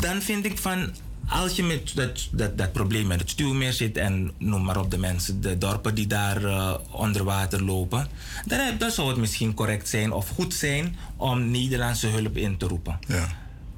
Dan 0.00 0.22
vind 0.22 0.44
ik 0.44 0.58
van, 0.58 0.94
als 1.32 1.56
je 1.56 1.62
met 1.62 1.92
dat, 1.94 2.28
dat, 2.32 2.58
dat 2.58 2.72
probleem 2.72 3.06
met 3.06 3.20
het 3.20 3.30
stuwmeer 3.30 3.72
zit 3.72 3.96
en 3.96 4.32
noem 4.38 4.64
maar 4.64 4.76
op 4.80 4.90
de 4.90 4.98
mensen, 4.98 5.40
de 5.40 5.58
dorpen 5.58 5.94
die 5.94 6.06
daar 6.06 6.44
eh, 6.44 6.74
onder 6.90 7.24
water 7.24 7.62
lopen, 7.62 8.06
dan, 8.46 8.58
dan 8.78 8.90
zou 8.90 9.08
het 9.08 9.16
misschien 9.16 9.54
correct 9.54 9.88
zijn 9.88 10.12
of 10.12 10.28
goed 10.28 10.54
zijn 10.54 10.96
om 11.16 11.50
Nederlandse 11.50 12.06
hulp 12.06 12.36
in 12.36 12.56
te 12.56 12.66
roepen. 12.66 12.98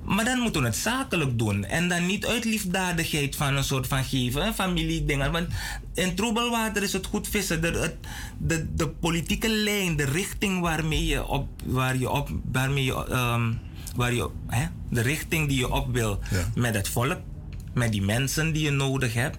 Maar 0.05 0.25
dan 0.25 0.39
moeten 0.39 0.61
we 0.61 0.67
het 0.67 0.77
zakelijk 0.77 1.39
doen. 1.39 1.65
En 1.65 1.89
dan 1.89 2.07
niet 2.07 2.27
uit 2.27 2.45
liefdadigheid 2.45 3.37
van 3.37 3.57
een 3.57 3.65
soort 3.65 3.87
van 3.87 4.05
geven, 4.05 4.55
familiedingen. 4.55 5.33
Want 5.33 5.49
in 5.95 6.15
troebelwater 6.15 6.83
is 6.83 6.93
het 6.93 7.07
goed 7.07 7.29
vissen. 7.29 7.61
De, 7.61 7.67
het- 7.71 7.97
de, 8.39 8.75
de 8.75 8.89
politieke 8.89 9.49
lijn, 9.49 9.97
de 9.97 10.05
richting 10.05 10.61
waarmee 10.61 11.07
je 11.07 11.27
op, 11.27 11.49
waar 11.65 11.97
je 11.99 12.11
op, 12.11 12.31
waarmee 12.53 12.85
je, 12.85 13.07
ehm, 13.09 13.53
waar 13.97 14.15
je, 14.15 14.31
hè, 14.47 14.67
de 14.91 15.01
richting 15.01 15.49
die 15.49 15.59
je 15.59 15.71
op 15.73 15.93
wil 15.93 16.19
met 16.55 16.75
het 16.75 16.89
volk, 16.89 17.19
met 17.75 17.93
die 17.93 18.03
mensen 18.03 18.53
die 18.53 18.63
je 18.63 18.71
nodig 18.71 19.15
hebt, 19.15 19.39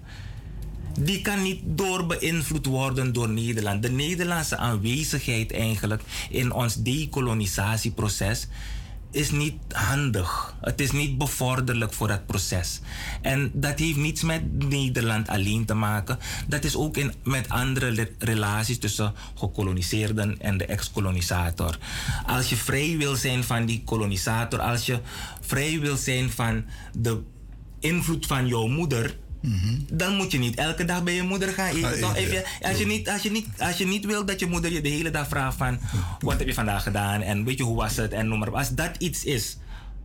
die 1.00 1.22
kan 1.22 1.42
niet 1.42 1.62
door 1.66 2.06
beïnvloed 2.06 2.66
worden 2.66 3.14
door 3.14 3.30
Nederland. 3.30 3.82
De 3.82 3.92
Nederlandse 3.92 4.58
aanwezigheid 4.58 5.52
eigenlijk 5.52 6.02
in 6.30 6.52
ons 6.52 6.76
decolonisatieproces 6.76 8.48
is 9.16 9.32
niet 9.32 9.56
handig. 9.72 10.56
Het 10.62 10.82
is 10.82 10.92
niet 10.92 11.18
bevorderlijk 11.18 11.94
voor 11.94 12.08
dat 12.08 12.26
proces. 12.26 12.80
En 13.22 13.52
dat 13.54 13.80
heeft 13.80 13.98
niets 13.98 14.22
met 14.22 14.70
Nederland 14.70 15.28
alleen 15.28 15.66
te 15.66 15.74
maken. 15.74 16.18
Dat 16.48 16.64
is 16.64 16.76
ook 16.76 16.98
in, 16.98 17.14
met 17.24 17.50
andere 17.50 18.10
relaties 18.20 18.80
tussen 18.80 19.14
gekoloniseerden 19.36 20.42
en 20.42 20.58
de 20.58 20.66
ex-kolonisator. 20.66 21.78
Als 22.26 22.50
je 22.50 22.56
vrij 22.56 22.96
wil 22.98 23.16
zijn 23.16 23.44
van 23.44 23.66
die 23.66 23.82
kolonisator, 23.86 24.60
als 24.60 24.86
je 24.86 25.00
vrij 25.42 25.80
wil 25.80 25.98
zijn 25.98 26.30
van 26.30 26.66
de 26.94 27.22
invloed 27.80 28.26
van 28.26 28.48
jouw 28.48 28.68
moeder, 28.68 29.16
dan 29.94 30.16
moet 30.16 30.32
je 30.32 30.38
niet 30.38 30.56
elke 30.56 30.86
dag 30.86 31.04
bij 31.04 31.14
je 31.14 31.24
moeder 31.24 31.50
gaan 31.50 31.76
eten. 31.76 32.00
Toch? 32.00 32.16
Even- 32.16 32.44
als, 32.62 32.78
je 32.78 32.86
niet, 32.86 33.10
als, 33.10 33.22
je 33.22 33.32
niet, 33.32 33.48
als 33.58 33.78
je 33.78 33.88
niet 33.88 34.06
wil 34.06 34.26
dat 34.26 34.40
je 34.40 34.46
moeder 34.46 34.72
je 34.72 34.82
de 34.82 34.90
hele 34.90 35.12
dag 35.12 35.28
vraagt 35.28 35.58
van... 35.58 35.80
wat 36.20 36.38
heb 36.38 36.48
je 36.48 36.54
vandaag 36.54 36.84
gedaan 36.84 37.22
en 37.22 37.46
weet 37.46 37.58
je 37.58 37.64
hoe 37.64 37.76
was 37.76 37.96
het 37.96 38.12
en 38.12 38.28
noem 38.28 38.40
maar 38.40 38.48
op. 38.48 38.54
Als 38.56 38.70
dat 38.70 38.92
iets 38.98 39.24
is 39.24 39.58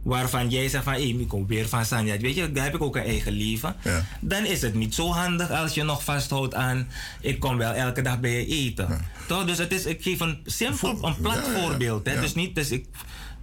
waarvan 0.03 0.51
jij 0.51 0.69
zegt 0.69 0.85
van... 0.85 0.93
hé, 0.93 0.99
ik 0.99 1.29
kom 1.29 1.47
weer 1.47 1.69
van 1.69 1.85
Sanja, 1.85 2.19
weet 2.19 2.35
je, 2.35 2.53
daar 2.53 2.65
heb 2.65 2.75
ik 2.75 2.83
ook 2.83 2.97
een 2.97 3.05
eigen 3.05 3.33
leven. 3.33 3.77
Dan 4.21 4.45
is 4.45 4.63
het 4.63 4.75
niet 4.75 4.95
zo 4.95 5.11
handig 5.11 5.51
als 5.51 5.75
je 5.75 5.83
nog 5.83 6.05
vasthoudt 6.05 6.55
aan... 6.55 6.89
ik 7.21 7.41
kom 7.41 7.57
wel 7.57 7.73
elke 7.73 8.03
dag 8.03 8.21
bij 8.21 8.31
je 8.31 8.47
eten. 8.47 9.05
Toch? 9.27 9.45
Dus 9.45 9.59
het 9.59 9.73
is, 9.73 9.85
ik 9.85 10.03
geef 10.03 10.21
een 10.21 10.39
simpel, 10.45 10.99
een 11.03 11.17
plat 11.17 11.35
ja, 11.47 11.53
ja. 11.53 11.61
voorbeeld. 11.61 12.07
Hè? 12.07 12.13
Ja. 12.13 12.21
Dus 12.21 12.35
niet... 12.35 12.55
Dus 12.55 12.71
ik, 12.71 12.87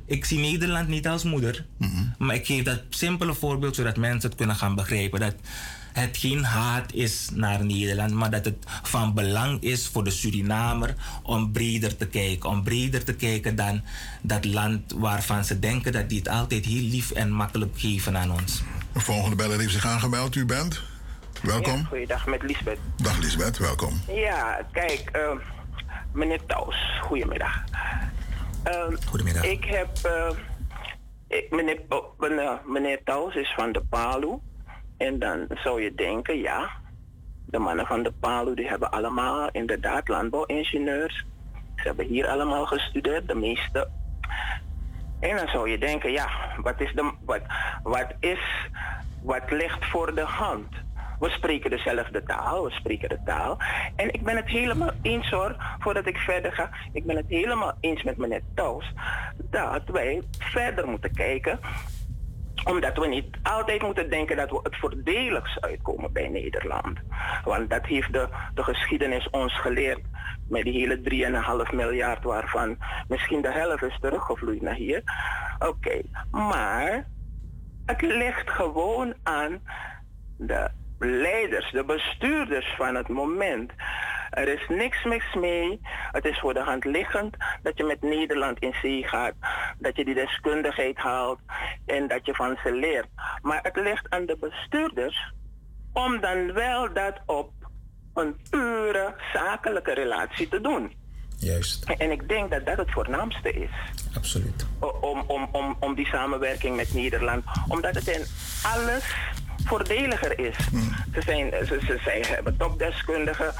ik 0.07 0.25
zie 0.25 0.39
Nederland 0.39 0.87
niet 0.87 1.07
als 1.07 1.23
moeder. 1.23 1.65
Maar 2.17 2.35
ik 2.35 2.45
geef 2.45 2.63
dat 2.63 2.81
simpele 2.89 3.33
voorbeeld 3.33 3.75
zodat 3.75 3.97
mensen 3.97 4.29
het 4.29 4.37
kunnen 4.37 4.55
gaan 4.55 4.75
begrijpen. 4.75 5.19
Dat 5.19 5.35
het 5.93 6.17
geen 6.17 6.43
haat 6.43 6.93
is 6.93 7.29
naar 7.33 7.65
Nederland, 7.65 8.11
maar 8.11 8.29
dat 8.29 8.45
het 8.45 8.65
van 8.83 9.13
belang 9.13 9.61
is 9.61 9.87
voor 9.87 10.03
de 10.03 10.09
Surinamer 10.09 10.95
om 11.23 11.51
breder 11.51 11.97
te 11.97 12.07
kijken. 12.07 12.49
Om 12.49 12.63
breder 12.63 13.03
te 13.03 13.13
kijken 13.13 13.55
dan 13.55 13.81
dat 14.21 14.45
land 14.45 14.93
waarvan 14.95 15.45
ze 15.45 15.59
denken 15.59 15.91
dat 15.91 16.09
die 16.09 16.17
het 16.17 16.29
altijd 16.29 16.65
heel 16.65 16.81
lief 16.89 17.11
en 17.11 17.31
makkelijk 17.31 17.79
geven 17.79 18.17
aan 18.17 18.31
ons. 18.31 18.61
De 18.93 18.99
volgende 18.99 19.35
beller 19.35 19.59
heeft 19.59 19.71
zich 19.71 19.85
aangemeld. 19.85 20.35
U 20.35 20.45
bent? 20.45 20.81
Welkom. 21.41 21.77
Ja, 21.77 21.83
goeiedag, 21.83 22.27
met 22.27 22.41
Lisbeth. 22.41 22.79
Dag 22.95 23.17
Lisbeth, 23.17 23.57
welkom. 23.57 24.01
Ja, 24.07 24.67
kijk, 24.71 25.09
eh, 25.11 25.21
meneer 26.13 26.45
Taus, 26.47 26.75
goedemiddag. 27.01 27.63
Eh, 28.63 28.87
Goedemiddag. 29.05 29.43
Ik 29.43 29.65
heb, 29.65 29.89
eh, 30.03 30.29
ik, 31.27 31.51
meneer, 31.51 31.81
oh, 31.89 32.19
meneer, 32.19 32.61
meneer 32.65 33.03
Taus 33.03 33.35
is 33.35 33.53
van 33.55 33.71
de 33.71 33.81
Palu. 33.89 34.37
En 34.97 35.19
dan 35.19 35.45
zou 35.49 35.81
je 35.81 35.95
denken, 35.95 36.37
ja, 36.37 36.69
de 37.45 37.59
mannen 37.59 37.85
van 37.85 38.03
de 38.03 38.11
Palu 38.19 38.55
die 38.55 38.67
hebben 38.67 38.91
allemaal 38.91 39.49
inderdaad 39.51 40.07
landbouwingenieurs. 40.07 41.25
Ze 41.75 41.87
hebben 41.87 42.05
hier 42.05 42.27
allemaal 42.27 42.65
gestudeerd, 42.65 43.27
de 43.27 43.35
meeste. 43.35 43.89
En 45.19 45.35
dan 45.35 45.47
zou 45.47 45.69
je 45.69 45.77
denken, 45.77 46.11
ja, 46.11 46.29
wat 46.61 46.81
is, 46.81 46.93
de, 46.93 47.11
wat, 47.25 47.41
wat 47.83 48.13
is, 48.19 48.69
wat 49.21 49.51
ligt 49.51 49.85
voor 49.85 50.15
de 50.15 50.25
hand? 50.25 50.85
We 51.19 51.29
spreken 51.29 51.69
dezelfde 51.69 52.23
taal, 52.23 52.63
we 52.63 52.71
spreken 52.71 53.09
de 53.09 53.19
taal. 53.25 53.57
En 53.95 54.13
ik 54.13 54.23
ben 54.23 54.35
het 54.35 54.47
helemaal 54.47 54.91
eens 55.01 55.29
hoor, 55.29 55.55
voordat 55.79 56.07
ik 56.07 56.17
verder 56.17 56.51
ga, 56.51 56.69
ik 56.93 57.05
ben 57.05 57.15
het 57.15 57.27
helemaal 57.27 57.73
eens 57.79 58.03
met 58.03 58.17
meneer 58.17 58.41
Taus, 58.55 58.93
dat 59.49 59.83
wij 59.85 60.21
verder 60.39 60.87
moeten 60.87 61.13
kijken 61.13 61.59
omdat 62.63 62.97
we 62.97 63.07
niet 63.07 63.37
altijd 63.43 63.81
moeten 63.81 64.09
denken 64.09 64.35
dat 64.35 64.49
we 64.49 64.59
het 64.63 64.77
voordeligs 64.77 65.59
uitkomen 65.59 66.11
bij 66.11 66.27
Nederland. 66.27 66.99
Want 67.43 67.69
dat 67.69 67.85
heeft 67.85 68.13
de, 68.13 68.27
de 68.53 68.63
geschiedenis 68.63 69.29
ons 69.29 69.59
geleerd. 69.59 70.01
Met 70.47 70.63
die 70.63 70.73
hele 70.73 70.99
3,5 71.67 71.75
miljard 71.75 72.23
waarvan 72.23 72.77
misschien 73.07 73.41
de 73.41 73.51
helft 73.51 73.83
is 73.83 73.97
teruggevloeid 74.01 74.61
naar 74.61 74.75
hier. 74.75 75.03
Oké, 75.59 76.01
maar 76.31 77.07
het 77.85 78.01
ligt 78.01 78.49
gewoon 78.49 79.13
aan 79.23 79.59
de 80.37 80.69
leiders, 80.99 81.71
de 81.71 81.83
bestuurders 81.83 82.73
van 82.77 82.95
het 82.95 83.07
moment. 83.07 83.71
Er 84.29 84.47
is 84.47 84.67
niks 84.67 85.03
mis 85.03 85.33
mee. 85.33 85.79
Het 86.11 86.25
is 86.25 86.39
voor 86.39 86.53
de 86.53 86.63
hand 86.63 86.85
liggend 86.85 87.35
dat 87.63 87.77
je 87.77 87.83
met 87.83 88.01
Nederland 88.01 88.59
in 88.59 88.73
zee 88.81 89.07
gaat. 89.07 89.33
Dat 89.79 89.95
je 89.95 90.05
die 90.05 90.15
deskundigheid 90.15 90.97
haalt 90.97 91.39
en 91.85 92.07
dat 92.07 92.25
je 92.25 92.33
van 92.33 92.57
ze 92.63 92.71
leert. 92.71 93.07
Maar 93.41 93.59
het 93.61 93.75
ligt 93.75 94.09
aan 94.09 94.25
de 94.25 94.37
bestuurders 94.39 95.33
om 95.93 96.19
dan 96.19 96.53
wel 96.53 96.93
dat 96.93 97.21
op 97.25 97.51
een 98.13 98.35
pure 98.49 99.15
zakelijke 99.33 99.93
relatie 99.93 100.47
te 100.47 100.61
doen. 100.61 100.93
Juist. 101.37 101.85
En 101.85 102.11
ik 102.11 102.27
denk 102.27 102.51
dat 102.51 102.65
dat 102.65 102.77
het 102.77 102.91
voornaamste 102.91 103.51
is. 103.51 103.69
Absoluut. 104.15 104.65
Om, 105.01 105.23
om, 105.27 105.49
om, 105.51 105.77
om 105.79 105.95
die 105.95 106.07
samenwerking 106.07 106.75
met 106.75 106.93
Nederland. 106.93 107.43
Omdat 107.67 107.95
het 107.95 108.07
in 108.07 108.25
alles 108.63 109.15
voordeliger 109.65 110.39
is. 110.39 110.57
Ze, 111.13 111.21
zijn, 111.21 111.53
ze, 111.65 111.79
ze, 111.85 111.97
zij 112.03 112.23
hebben 112.27 112.57
topdeskundigen. 112.57 113.53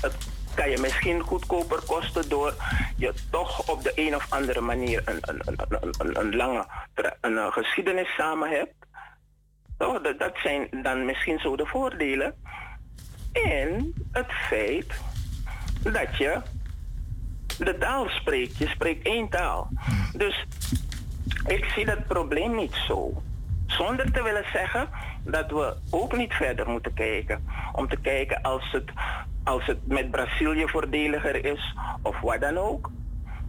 Het 0.00 0.16
kan 0.54 0.70
je 0.70 0.78
misschien 0.78 1.20
goedkoper 1.20 1.82
kosten 1.86 2.28
door 2.28 2.54
je 2.96 3.14
toch 3.30 3.68
op 3.70 3.82
de 3.82 3.92
een 3.94 4.14
of 4.14 4.26
andere 4.28 4.60
manier 4.60 5.02
een, 5.04 5.18
een, 5.20 5.40
een, 5.44 5.78
een, 5.98 6.18
een, 6.18 6.36
lange 6.36 6.66
een, 7.20 7.38
eh, 7.38 7.52
geschiedenis 7.52 8.14
samen 8.14 8.50
hebt. 8.50 8.74
Toch? 9.78 10.02
Dat, 10.02 10.18
dat 10.18 10.36
zijn 10.42 10.68
dan 10.82 11.04
misschien 11.04 11.38
zo 11.38 11.56
de 11.56 11.66
voordelen. 11.66 12.34
En 13.32 13.94
het 14.12 14.32
feit 14.32 14.92
dat 15.82 16.16
je 16.16 16.40
de 17.58 17.78
taal 17.78 18.08
spreekt. 18.08 18.56
Je 18.56 18.68
spreekt 18.68 19.06
één 19.06 19.28
taal. 19.28 19.68
Dus 20.12 20.46
ik 21.46 21.64
zie 21.64 21.84
dat 21.84 22.06
probleem 22.06 22.54
niet 22.54 22.74
zo. 22.74 23.22
Zonder 23.66 24.12
te 24.12 24.22
willen 24.22 24.44
zeggen 24.52 24.88
dat 25.30 25.50
we 25.50 25.74
ook 25.90 26.16
niet 26.16 26.32
verder 26.32 26.68
moeten 26.68 26.94
kijken. 26.94 27.44
Om 27.72 27.88
te 27.88 27.96
kijken 28.02 28.42
als 28.42 28.70
het, 28.72 28.90
als 29.44 29.66
het 29.66 29.86
met 29.86 30.10
Brazilië 30.10 30.64
voordeliger 30.66 31.44
is 31.44 31.74
of 32.02 32.20
wat 32.20 32.40
dan 32.40 32.56
ook. 32.56 32.90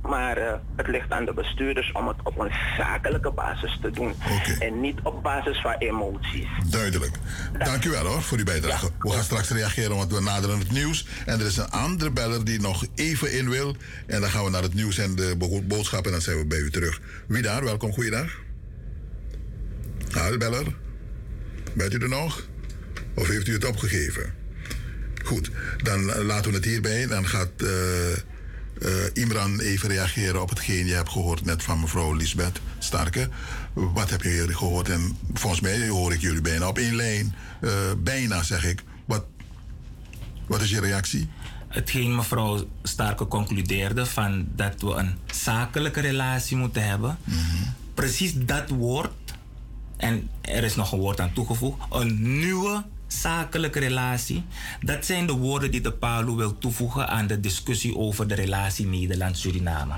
Maar 0.02 0.38
eh, 0.38 0.54
het 0.76 0.88
ligt 0.88 1.12
aan 1.12 1.26
de 1.26 1.34
bestuurders 1.34 1.92
om 1.92 2.08
het 2.08 2.18
op 2.24 2.40
een 2.40 2.52
zakelijke 2.78 3.32
basis 3.32 3.80
te 3.82 3.92
doen. 3.92 4.14
En 4.60 4.82
niet 4.82 5.00
op 5.04 5.24
basis 5.24 5.62
van 5.62 5.74
emoties. 5.74 6.48
Duidelijk. 6.70 7.18
Dank 7.58 7.86
u 7.86 7.90
wel 7.90 8.06
hoor 8.06 8.22
voor 8.22 8.38
uw 8.38 8.44
bijdrage. 8.44 8.90
We 9.00 9.10
gaan 9.10 9.24
straks 9.24 9.50
reageren, 9.50 9.96
want 9.96 10.14
we 10.14 10.22
naderen 10.22 10.60
het 10.60 10.72
nieuws. 10.72 11.08
En 11.26 11.40
er 11.40 11.46
is 11.46 11.58
een 11.58 11.70
andere 11.70 12.12
beller 12.12 12.46
die 12.46 12.62
nog 12.62 12.86
even 12.96 13.34
in 13.38 13.50
wil. 13.50 13.76
En 14.08 14.22
dan 14.22 14.30
gaan 14.30 14.44
we 14.44 14.50
naar 14.50 14.62
het 14.64 14.74
nieuws 14.74 14.98
en 14.98 15.16
de 15.16 15.36
bo- 15.38 15.62
boodschap 15.62 16.06
en 16.06 16.12
dan 16.12 16.22
zijn 16.22 16.38
we 16.38 16.46
bij 16.46 16.60
u 16.60 16.72
terug. 16.72 17.02
Wie 17.28 17.42
daar? 17.42 17.64
Welkom, 17.64 17.92
goeiedag. 17.94 18.32
Hallo 20.12 20.38
beller. 20.38 20.66
Bent 21.80 21.94
u 21.94 21.98
er 21.98 22.10
nog? 22.10 22.48
Of 23.16 23.28
heeft 23.28 23.48
u 23.48 23.54
het 23.54 23.66
opgegeven? 23.66 24.34
Goed, 25.24 25.52
dan 25.84 26.06
laten 26.06 26.52
we 26.52 26.58
het 26.58 26.66
hierbij. 26.66 27.08
Dan 27.08 27.28
gaat 27.28 27.52
eh, 28.82 29.24
Imran 29.24 29.60
even 29.60 29.90
reageren 29.90 30.42
op 30.42 30.50
hetgeen 30.50 30.86
je 30.86 30.94
hebt 30.94 31.10
gehoord 31.10 31.46
net 31.46 31.64
van 31.64 31.80
mevrouw 31.80 32.14
Lisbeth 32.14 32.60
Starke. 32.80 33.30
Wat 33.74 34.10
heb 34.10 34.22
je 34.22 34.46
gehoord? 34.50 34.90
En 34.90 35.18
volgens 35.34 35.62
mij 35.62 35.88
hoor 35.88 36.14
ik 36.14 36.22
jullie 36.22 36.42
bijna 36.42 36.68
op 36.68 36.78
één 36.78 36.96
lijn. 36.96 37.36
Eh, 37.62 37.72
bijna 37.98 38.44
zeg 38.44 38.66
ik. 38.66 38.84
Wat, 39.06 39.26
wat 40.48 40.62
is 40.62 40.70
je 40.70 40.80
reactie? 40.80 41.30
Hetgeen 41.68 42.16
mevrouw 42.16 42.68
Starke 42.84 43.28
concludeerde 43.28 44.06
van 44.06 44.48
dat 44.56 44.82
we 44.82 44.94
een 44.94 45.16
zakelijke 45.32 46.00
relatie 46.00 46.58
moeten 46.58 46.88
hebben. 46.88 47.18
Precies 47.94 48.34
dat 48.36 48.70
woord, 48.70 49.12
en 50.00 50.30
er 50.42 50.64
is 50.64 50.76
nog 50.76 50.92
een 50.92 51.00
woord 51.00 51.20
aan 51.20 51.34
toegevoegd, 51.34 51.80
een 51.90 52.40
nieuwe 52.40 52.84
zakelijke 53.08 53.80
relatie. 53.80 54.44
Dat 54.82 55.06
zijn 55.06 55.28
de 55.28 55.34
woorden 55.34 55.72
die 55.72 55.82
de 55.82 55.92
PALU 55.92 56.32
wil 56.32 56.58
toevoegen 56.58 57.10
aan 57.10 57.28
de 57.28 57.40
discussie 57.40 57.98
over 57.98 58.28
de 58.28 58.36
relatie 58.36 58.86
Nederland-Suriname. 58.86 59.94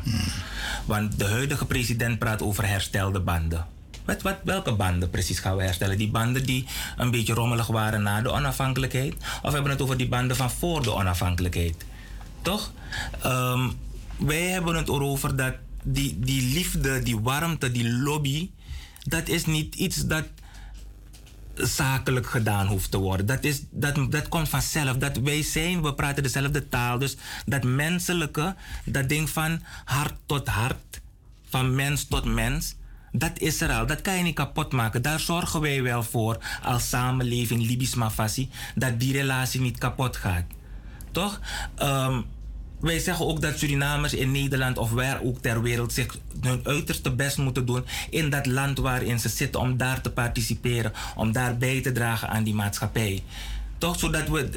Want 0.86 1.20
de 1.20 1.26
huidige 1.26 1.66
president 1.66 2.20
praat 2.20 2.42
over 2.42 2.68
herstelde 2.68 3.20
banden. 3.20 3.66
Wat, 4.06 4.22
wat, 4.22 4.38
welke 4.44 4.74
banden 4.74 5.10
precies 5.10 5.40
gaan 5.40 5.56
we 5.56 5.64
herstellen? 5.64 5.98
Die 5.98 6.12
banden 6.12 6.46
die 6.46 6.66
een 6.98 7.12
beetje 7.12 7.34
rommelig 7.34 7.68
waren 7.68 8.02
na 8.02 8.22
de 8.22 8.32
onafhankelijkheid? 8.32 9.14
Of 9.42 9.52
hebben 9.52 9.64
we 9.64 9.70
het 9.70 9.82
over 9.82 9.98
die 9.98 10.08
banden 10.08 10.36
van 10.36 10.52
voor 10.52 10.84
de 10.84 10.94
onafhankelijkheid? 10.94 11.86
Toch? 12.42 12.72
Ehm, 13.22 13.70
wij 14.18 14.42
hebben 14.42 14.76
het 14.76 14.88
erover 14.88 15.36
dat 15.36 15.54
die, 15.84 16.20
die 16.20 16.54
liefde, 16.54 17.04
die 17.04 17.20
warmte, 17.20 17.72
die 17.72 17.90
lobby, 17.90 18.50
dat 19.08 19.28
is 19.28 19.46
niet 19.46 19.76
iets 19.76 19.98
dat 19.98 20.26
zakelijk 21.56 22.28
gedaan 22.28 22.68
hoeft 22.68 22.92
te 22.92 22.98
worden. 22.98 23.26
Dat, 23.26 23.44
is, 23.44 23.62
dat, 23.70 24.12
dat 24.12 24.28
komt 24.28 24.50
vanzelf. 24.50 24.98
Dat 24.98 25.18
wij 25.18 25.44
zijn, 25.44 25.82
we 25.82 25.94
praten 25.94 26.24
dezelfde 26.24 26.70
taal. 26.70 26.98
Dus 26.98 27.16
dat 27.46 27.64
menselijke, 27.64 28.56
dat 28.86 29.10
ding 29.10 29.30
van 29.30 29.62
hart 29.86 30.14
tot 30.26 30.48
hart, 30.48 31.02
van 31.50 31.76
mens 31.76 32.08
tot 32.08 32.26
mens, 32.26 32.76
dat 33.12 33.40
is 33.40 33.62
er 33.62 33.72
al. 33.72 33.86
Dat 33.86 34.02
kan 34.02 34.18
je 34.18 34.24
niet 34.24 34.36
kapot 34.36 34.72
maken. 34.72 35.02
Daar 35.02 35.20
zorgen 35.20 35.62
wij 35.62 35.84
wel 35.84 36.04
voor 36.04 36.38
als 36.64 36.90
samenleving, 36.90 37.66
Libisch 37.66 37.96
dat 38.76 39.00
die 39.00 39.14
relatie 39.14 39.62
niet 39.62 39.78
kapot 39.78 40.18
gaat. 40.18 40.46
Toch? 41.12 41.40
Ehm, 41.76 42.22
wij 42.82 43.00
zeggen 43.00 43.26
ook 43.26 43.42
dat 43.42 43.58
Surinamers 43.58 44.14
in 44.14 44.32
Nederland 44.32 44.78
of 44.78 44.92
waar 44.92 45.22
ook 45.22 45.42
ter 45.42 45.62
wereld 45.62 45.94
zich 45.94 46.18
hun 46.42 46.60
uiterste 46.64 47.12
best 47.12 47.38
moeten 47.38 47.66
doen 47.66 47.86
in 48.10 48.30
dat 48.30 48.46
land 48.46 48.78
waarin 48.78 49.20
ze 49.20 49.30
zitten 49.30 49.62
om 49.62 49.78
daar 49.78 50.02
te 50.02 50.12
participeren, 50.12 50.94
om 51.16 51.32
daar 51.32 51.58
bij 51.58 51.82
te 51.82 51.92
dragen 51.92 52.30
aan 52.30 52.44
die 52.44 52.54
maatschappij. 52.54 53.24
Toch 53.78 54.00
zodat 54.00 54.28
we 54.28 54.50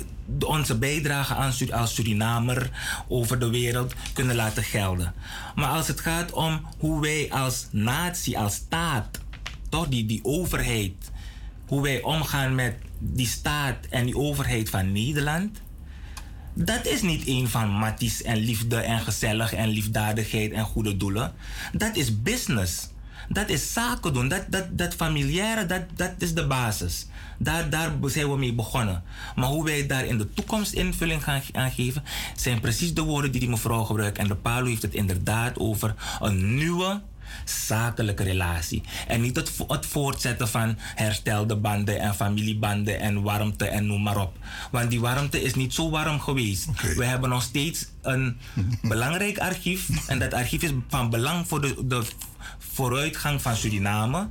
onze 0.47 0.79
bijdrage 0.79 1.35
aan 1.35 1.53
als 1.71 1.95
Surinamer 1.95 2.71
over 3.09 3.39
de 3.39 3.51
wereld 3.51 3.95
kunnen 4.13 4.37
laten 4.37 4.63
gelden. 4.63 5.15
Maar 5.55 5.69
als 5.69 5.89
het 5.89 6.01
gaat 6.01 6.33
om 6.33 6.67
hoe 6.79 7.01
wij 7.01 7.27
als 7.31 7.67
natie, 7.71 8.39
als 8.39 8.55
staat, 8.55 9.21
toch 9.69 9.89
die, 9.89 10.07
die 10.07 10.21
overheid, 10.23 10.95
hoe 11.67 11.83
wij 11.83 12.03
omgaan 12.03 12.55
met 12.55 12.75
die 12.99 13.27
staat 13.27 13.77
en 13.91 14.05
die 14.05 14.17
overheid 14.17 14.71
van 14.71 14.93
Nederland. 14.93 15.61
Dat 16.55 16.87
is 16.87 17.03
niet 17.03 17.27
een 17.27 17.49
van 17.49 17.69
matties 17.69 18.23
en 18.23 18.37
liefde 18.37 18.77
en 18.77 19.01
gezellig 19.01 19.53
en 19.53 19.69
liefdadigheid 19.69 20.53
en 20.53 20.65
goede 20.65 20.97
doelen. 20.97 21.33
Dat 21.73 21.97
is 21.97 22.23
business. 22.23 22.89
Dat 23.29 23.49
is 23.49 23.73
zaken 23.73 24.13
doen. 24.13 24.29
Dat, 24.29 24.45
dat, 24.49 24.79
dat 24.79 24.95
familiaire, 24.95 25.67
dat, 25.67 25.83
dat 25.95 26.13
is 26.19 26.35
de 26.35 26.47
basis. 26.47 27.07
Daar, 27.39 27.71
daar 27.71 27.93
zijn 28.03 28.31
we 28.31 28.37
mee 28.37 28.53
begonnen. 28.55 29.03
Maar 29.37 29.49
hoe 29.49 29.65
wij 29.65 29.87
daar 29.87 30.05
in 30.05 30.19
de 30.19 30.33
toekomst 30.35 30.73
invulling 30.73 31.25
gaan 31.25 31.43
aan 31.53 31.71
geven, 31.71 32.05
zijn 32.37 32.61
precies 32.61 32.95
de 32.95 33.03
woorden 33.03 33.31
die 33.31 33.41
die 33.41 33.51
mevrouw 33.51 33.85
gebruikt. 33.85 34.19
En 34.19 34.29
de 34.29 34.37
Palo 34.37 34.67
heeft 34.67 34.83
het 34.83 34.95
inderdaad 34.95 35.59
over 35.59 35.95
een 36.21 36.55
nieuwe 36.55 37.01
zakelijke 37.45 38.23
relatie. 38.23 38.83
En 39.07 39.21
niet 39.21 39.37
het, 39.37 39.51
vo- 39.51 39.65
het 39.69 39.87
voortzetten 39.87 40.49
van 40.49 40.75
herstelde 40.79 41.57
banden 41.57 42.01
en 42.01 42.15
familiebanden 42.15 43.01
en 43.01 43.23
warmte 43.23 43.65
en 43.65 43.87
noem 43.87 44.03
maar 44.03 44.17
op. 44.21 44.37
Want 44.71 44.91
die 44.91 45.01
warmte 45.01 45.43
is 45.43 45.55
niet 45.55 45.75
zo 45.75 45.91
warm 45.91 46.21
geweest. 46.21 46.67
We 46.97 47.05
hebben 47.05 47.29
nog 47.31 47.43
steeds 47.43 47.87
een 48.03 48.37
belangrijk 48.83 49.39
archief. 49.39 49.89
En 50.07 50.19
dat 50.19 50.33
archief 50.35 50.63
is 50.63 50.71
van 50.89 51.11
belang 51.11 51.49
voor 51.49 51.61
de, 51.61 51.75
de 51.87 52.03
vooruitgang 52.59 53.43
van 53.43 53.57
Suriname. 53.57 54.29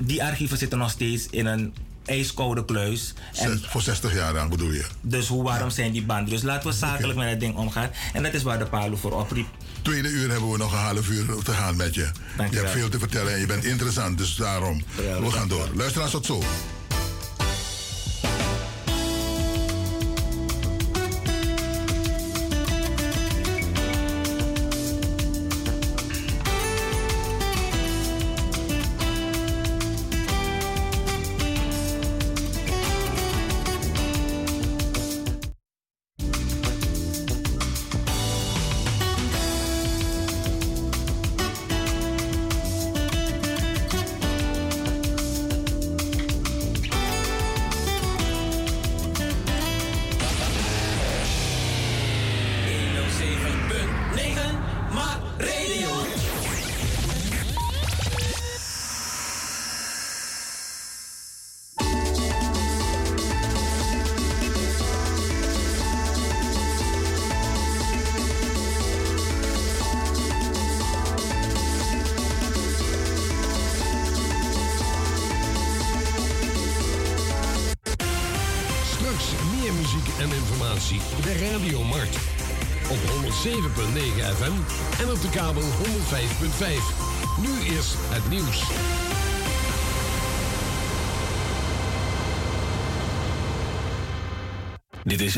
Die 0.00 0.24
archieven 0.24 0.58
zitten 0.58 0.78
nog 0.78 0.90
steeds 0.90 1.26
in 1.30 1.46
een 1.46 1.74
ijskoude 2.04 2.64
kluis. 2.64 3.14
En 3.34 3.60
voor 3.68 3.82
60 3.82 4.14
jaar 4.14 4.32
dan 4.32 4.48
bedoel 4.48 4.70
je? 4.72 4.84
dus 5.00 5.26
hoe 5.28 5.42
warm 5.42 5.70
zijn 5.70 5.92
die 5.92 6.04
banden? 6.04 6.30
Dus 6.30 6.42
laten 6.42 6.68
we 6.70 6.76
zakelijk 6.76 7.18
met 7.18 7.28
het 7.30 7.40
ding 7.40 7.56
omgaan. 7.56 7.90
En 8.12 8.22
dat 8.22 8.34
is 8.34 8.42
waar 8.42 8.58
de 8.58 8.66
Palo 8.66 8.96
voor 8.96 9.12
opriep. 9.20 9.46
Tweede 9.88 10.08
uur 10.08 10.30
hebben 10.30 10.50
we 10.50 10.56
nog 10.56 10.72
een 10.72 10.78
half 10.78 11.08
uur 11.08 11.42
te 11.42 11.52
gaan 11.52 11.76
met 11.76 11.94
je. 11.94 12.08
Je 12.50 12.56
hebt 12.56 12.70
veel 12.70 12.88
te 12.88 12.98
vertellen 12.98 13.32
en 13.32 13.40
je 13.40 13.46
bent 13.46 13.64
interessant, 13.64 14.18
dus 14.18 14.36
daarom. 14.36 14.82
we 14.96 15.30
gaan 15.30 15.48
door. 15.48 15.68
Luisteraars, 15.74 16.10
tot 16.10 16.26
zo. 16.26 16.42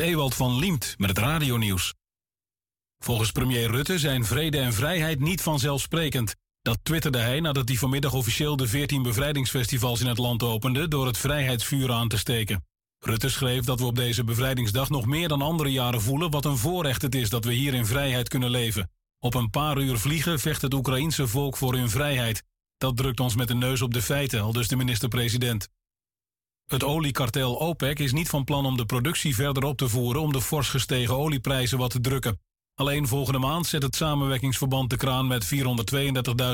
Ewald 0.00 0.34
van 0.34 0.58
Liemt 0.58 0.94
met 0.98 1.08
het 1.08 1.18
radionieuws. 1.18 1.94
Volgens 2.98 3.30
premier 3.30 3.70
Rutte 3.70 3.98
zijn 3.98 4.24
vrede 4.24 4.58
en 4.58 4.72
vrijheid 4.72 5.20
niet 5.20 5.42
vanzelfsprekend. 5.42 6.34
Dat 6.62 6.78
twitterde 6.82 7.18
hij 7.18 7.40
nadat 7.40 7.68
hij 7.68 7.76
vanmiddag 7.76 8.12
officieel 8.12 8.56
de 8.56 8.68
14 8.68 9.02
bevrijdingsfestivals 9.02 10.00
in 10.00 10.06
het 10.06 10.18
land 10.18 10.42
opende 10.42 10.88
door 10.88 11.06
het 11.06 11.18
vrijheidsvuur 11.18 11.92
aan 11.92 12.08
te 12.08 12.18
steken. 12.18 12.64
Rutte 12.98 13.28
schreef 13.28 13.64
dat 13.64 13.80
we 13.80 13.86
op 13.86 13.96
deze 13.96 14.24
bevrijdingsdag 14.24 14.90
nog 14.90 15.06
meer 15.06 15.28
dan 15.28 15.42
andere 15.42 15.72
jaren 15.72 16.00
voelen 16.00 16.30
wat 16.30 16.44
een 16.44 16.58
voorrecht 16.58 17.02
het 17.02 17.14
is 17.14 17.30
dat 17.30 17.44
we 17.44 17.52
hier 17.52 17.74
in 17.74 17.86
vrijheid 17.86 18.28
kunnen 18.28 18.50
leven. 18.50 18.90
Op 19.18 19.34
een 19.34 19.50
paar 19.50 19.78
uur 19.78 19.98
vliegen 19.98 20.38
vecht 20.38 20.62
het 20.62 20.74
Oekraïense 20.74 21.26
volk 21.26 21.56
voor 21.56 21.74
hun 21.74 21.90
vrijheid. 21.90 22.42
Dat 22.76 22.96
drukt 22.96 23.20
ons 23.20 23.36
met 23.36 23.48
de 23.48 23.54
neus 23.54 23.82
op 23.82 23.94
de 23.94 24.02
feiten, 24.02 24.40
al 24.40 24.52
dus 24.52 24.68
de 24.68 24.76
minister-president. 24.76 25.68
Het 26.70 26.84
oliekartel 26.84 27.60
OPEC 27.60 27.98
is 27.98 28.12
niet 28.12 28.28
van 28.28 28.44
plan 28.44 28.66
om 28.66 28.76
de 28.76 28.84
productie 28.84 29.34
verder 29.34 29.64
op 29.64 29.76
te 29.76 29.88
voeren 29.88 30.22
om 30.22 30.32
de 30.32 30.40
fors 30.40 30.68
gestegen 30.68 31.16
olieprijzen 31.16 31.78
wat 31.78 31.90
te 31.90 32.00
drukken. 32.00 32.40
Alleen 32.74 33.08
volgende 33.08 33.38
maand 33.38 33.66
zet 33.66 33.82
het 33.82 33.96
samenwerkingsverband 33.96 34.90
de 34.90 34.96
kraan 34.96 35.26
met 35.26 35.48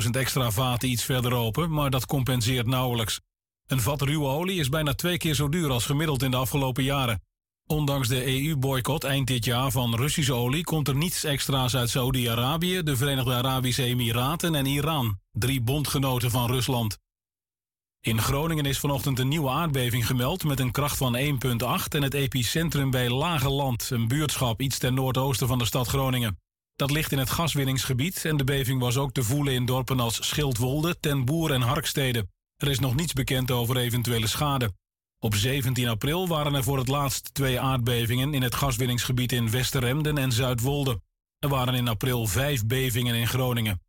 432.000 0.05 0.11
extra 0.11 0.51
vaten 0.51 0.89
iets 0.89 1.05
verder 1.05 1.33
open, 1.33 1.71
maar 1.71 1.91
dat 1.91 2.07
compenseert 2.07 2.67
nauwelijks. 2.67 3.21
Een 3.67 3.81
vat 3.81 4.03
ruwe 4.03 4.27
olie 4.27 4.61
is 4.61 4.69
bijna 4.69 4.95
twee 4.95 5.17
keer 5.17 5.35
zo 5.35 5.49
duur 5.49 5.71
als 5.71 5.87
gemiddeld 5.87 6.23
in 6.23 6.31
de 6.31 6.37
afgelopen 6.37 6.85
jaren. 6.85 7.23
Ondanks 7.67 8.09
de 8.09 8.27
EU-boycott 8.27 9.05
eind 9.05 9.27
dit 9.27 9.45
jaar 9.45 9.71
van 9.71 9.95
Russische 9.95 10.35
olie 10.35 10.65
komt 10.65 10.89
er 10.89 10.97
niets 10.97 11.25
extra's 11.25 11.77
uit 11.77 11.91
Saudi-Arabië, 11.91 12.83
de 12.83 12.97
Verenigde 12.97 13.35
Arabische 13.35 13.83
Emiraten 13.83 14.55
en 14.55 14.67
Iran, 14.67 15.19
drie 15.33 15.61
bondgenoten 15.61 16.31
van 16.31 16.51
Rusland. 16.51 16.99
In 18.07 18.21
Groningen 18.21 18.65
is 18.65 18.79
vanochtend 18.79 19.19
een 19.19 19.29
nieuwe 19.29 19.51
aardbeving 19.51 20.07
gemeld 20.07 20.45
met 20.45 20.61
een 20.61 20.71
kracht 20.71 20.97
van 20.97 21.17
1,8 21.17 21.25
en 21.89 22.03
het 22.03 22.15
epicentrum 22.15 22.91
bij 22.91 23.11
Lage 23.11 23.51
Land, 23.51 23.91
een 23.91 24.09
buurtschap 24.09 24.61
iets 24.61 24.79
ten 24.79 24.95
noordoosten 24.95 25.49
van 25.49 25.59
de 25.59 25.65
stad 25.65 25.89
Groningen. 25.89 26.39
Dat 26.77 26.91
ligt 26.91 27.13
in 27.13 27.19
het 27.19 27.31
gaswinningsgebied 27.31 28.25
en 28.25 28.37
de 28.37 28.45
beving 28.45 28.81
was 28.81 28.97
ook 28.97 29.13
te 29.13 29.23
voelen 29.23 29.55
in 29.55 29.67
dorpen 29.67 30.01
als 30.01 30.29
Schildwolde, 30.29 31.01
Ten 31.01 31.25
Boer 31.25 31.53
en 31.53 31.61
Harkstede. 31.61 32.29
Er 32.57 32.69
is 32.69 32.79
nog 32.79 32.95
niets 32.95 33.13
bekend 33.13 33.51
over 33.51 33.77
eventuele 33.77 34.27
schade. 34.27 34.73
Op 35.19 35.35
17 35.35 35.89
april 35.89 36.29
waren 36.29 36.55
er 36.55 36.65
voor 36.65 36.79
het 36.79 36.89
laatst 36.89 37.35
twee 37.35 37.61
aardbevingen 37.61 38.35
in 38.35 38.43
het 38.43 38.55
gaswinningsgebied 38.55 39.33
in 39.33 39.51
Westeremden 39.51 40.19
en 40.19 40.33
Zuidwolde. 40.33 41.01
Er 41.39 41.49
waren 41.49 41.75
in 41.75 41.89
april 41.89 42.27
vijf 42.27 42.67
bevingen 42.67 43.15
in 43.15 43.27
Groningen. 43.27 43.81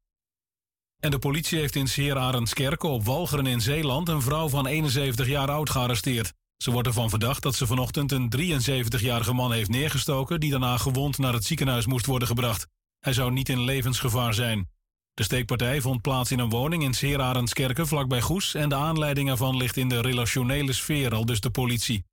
En 1.00 1.12
de 1.12 1.20
politie 1.20 1.60
heeft 1.60 1.76
in 1.76 1.88
Seer 1.88 2.80
op 2.80 3.06
Walcheren 3.06 3.46
in 3.46 3.62
Zeeland 3.62 4.10
een 4.10 4.22
vrouw 4.22 4.50
van 4.50 4.68
71 4.68 5.28
jaar 5.28 5.52
oud 5.52 5.70
gearresteerd. 5.70 6.34
Ze 6.58 6.72
wordt 6.72 6.88
ervan 6.88 7.10
verdacht 7.10 7.44
dat 7.44 7.56
ze 7.56 7.68
vanochtend 7.68 8.12
een 8.12 8.34
73-jarige 8.38 9.34
man 9.34 9.52
heeft 9.52 9.70
neergestoken 9.70 10.40
die 10.40 10.52
daarna 10.52 10.78
gewond 10.78 11.18
naar 11.18 11.34
het 11.34 11.46
ziekenhuis 11.46 11.86
moest 11.86 12.06
worden 12.06 12.28
gebracht. 12.28 12.68
Hij 13.00 13.14
zou 13.14 13.32
niet 13.32 13.50
in 13.50 13.62
levensgevaar 13.62 14.34
zijn. 14.34 14.70
De 15.14 15.24
steekpartij 15.24 15.82
vond 15.82 16.02
plaats 16.02 16.32
in 16.32 16.40
een 16.40 16.50
woning 16.50 16.84
in 16.84 16.94
Seerarendskerken 16.94 17.88
vlakbij 17.88 18.22
Goes 18.22 18.54
en 18.54 18.70
de 18.70 18.76
aanleiding 18.76 19.30
ervan 19.30 19.58
ligt 19.58 19.78
in 19.78 19.90
de 19.90 20.02
relationele 20.02 20.74
sfeer, 20.74 21.14
al 21.14 21.26
dus 21.26 21.42
de 21.42 21.50
politie. 21.50 22.06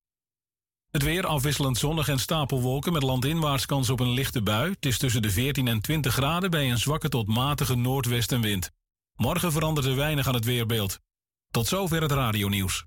Het 0.94 1.02
weer 1.02 1.26
afwisselend 1.26 1.78
zonnig 1.78 2.08
en 2.08 2.18
stapelwolken 2.18 2.92
met 2.92 3.02
landinwaarts 3.02 3.66
kans 3.66 3.90
op 3.90 4.00
een 4.00 4.10
lichte 4.10 4.42
bui. 4.42 4.70
Het 4.70 4.86
is 4.86 4.98
tussen 4.98 5.22
de 5.22 5.30
14 5.30 5.68
en 5.68 5.80
20 5.80 6.14
graden 6.14 6.50
bij 6.50 6.70
een 6.70 6.78
zwakke 6.78 7.08
tot 7.08 7.26
matige 7.26 7.74
noordwestenwind. 7.74 8.70
Morgen 9.14 9.52
verandert 9.52 9.86
er 9.86 9.96
weinig 9.96 10.28
aan 10.28 10.34
het 10.34 10.44
weerbeeld. 10.44 10.98
Tot 11.50 11.66
zover 11.66 12.02
het 12.02 12.12
radionieuws. 12.12 12.86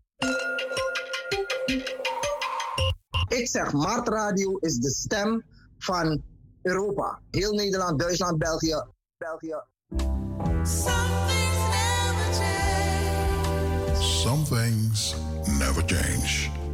Ik 3.28 3.48
zeg, 3.48 3.72
Mart 3.72 4.08
Radio 4.08 4.58
is 4.58 4.76
de 4.76 4.90
stem 4.90 5.44
van 5.78 6.24
Europa. 6.62 7.20
Heel 7.32 7.54
Nederland, 7.54 8.00
Duitsland, 8.00 8.38
België. 8.38 8.84
België. 9.18 9.62
Some 14.00 14.44
things 14.44 15.16
never 15.60 15.84
change. 15.86 16.66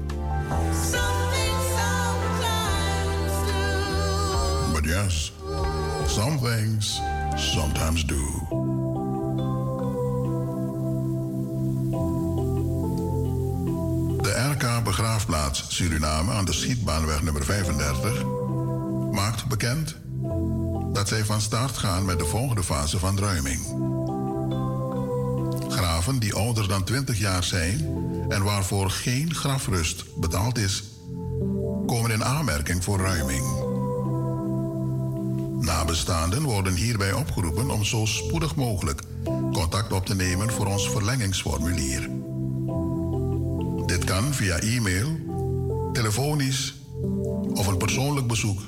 But 4.73 4.85
yes, 4.85 5.31
some 6.07 6.39
things 6.39 7.01
sometimes 7.35 8.05
do. 8.05 8.21
De 14.21 14.51
RK 14.51 14.83
Begraafplaats 14.83 15.65
Suriname 15.67 16.31
aan 16.31 16.45
de 16.45 16.53
Schietbaanweg 16.53 17.21
nummer 17.21 17.43
35 17.43 18.23
maakt 19.11 19.45
bekend 19.47 19.95
dat 20.93 21.07
zij 21.07 21.25
van 21.25 21.41
start 21.41 21.77
gaan 21.77 22.05
met 22.05 22.19
de 22.19 22.25
volgende 22.25 22.63
fase 22.63 22.99
van 22.99 23.19
ruiming. 23.19 23.59
Graven 25.67 26.19
die 26.19 26.33
ouder 26.33 26.67
dan 26.67 26.83
20 26.83 27.19
jaar 27.19 27.43
zijn 27.43 28.03
en 28.29 28.43
waarvoor 28.43 28.89
geen 28.89 29.33
grafrust 29.33 30.05
betaald 30.15 30.57
is, 30.57 30.83
komen 31.85 32.11
in 32.11 32.23
aanmerking 32.23 32.83
voor 32.83 32.99
ruiming. 32.99 33.43
Nabestaanden 35.59 36.41
worden 36.41 36.75
hierbij 36.75 37.13
opgeroepen 37.13 37.69
om 37.69 37.83
zo 37.83 38.05
spoedig 38.05 38.55
mogelijk 38.55 39.01
contact 39.53 39.93
op 39.93 40.05
te 40.05 40.15
nemen 40.15 40.51
voor 40.51 40.65
ons 40.65 40.89
verlengingsformulier. 40.89 42.09
Dit 43.85 44.03
kan 44.03 44.33
via 44.33 44.59
e-mail, 44.59 45.07
telefonisch 45.93 46.75
of 47.53 47.67
een 47.67 47.77
persoonlijk 47.77 48.27
bezoek 48.27 48.59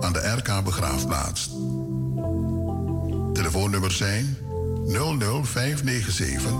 aan 0.00 0.12
de 0.12 0.34
RK 0.36 0.64
Begraafplaats. 0.64 1.50
Telefoonnummers 3.32 3.96
zijn 3.96 4.36
00597 4.86 6.52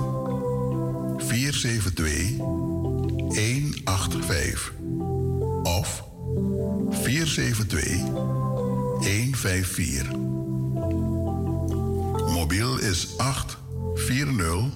472 1.18 2.36
185 2.38 4.72
of 5.62 6.02
472 6.90 8.04
154. 9.00 10.16
Mobiel 12.32 12.78
is 12.78 13.14
840 13.18 14.70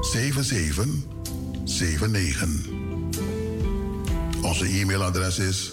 7779. 0.00 2.48
Onze 4.42 4.68
e-mailadres 4.68 5.38
is 5.38 5.72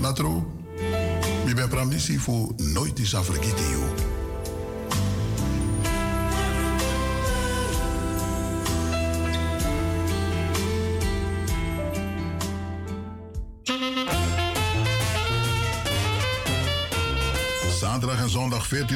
Natro, 0.00 0.44
mi 1.44 1.54
ben 1.54 1.68
pramnisi 1.68 2.18
fu 2.18 2.54
nooit 2.56 2.98
is 2.98 3.14
afrekiti 3.14 3.62
you. 3.70 4.17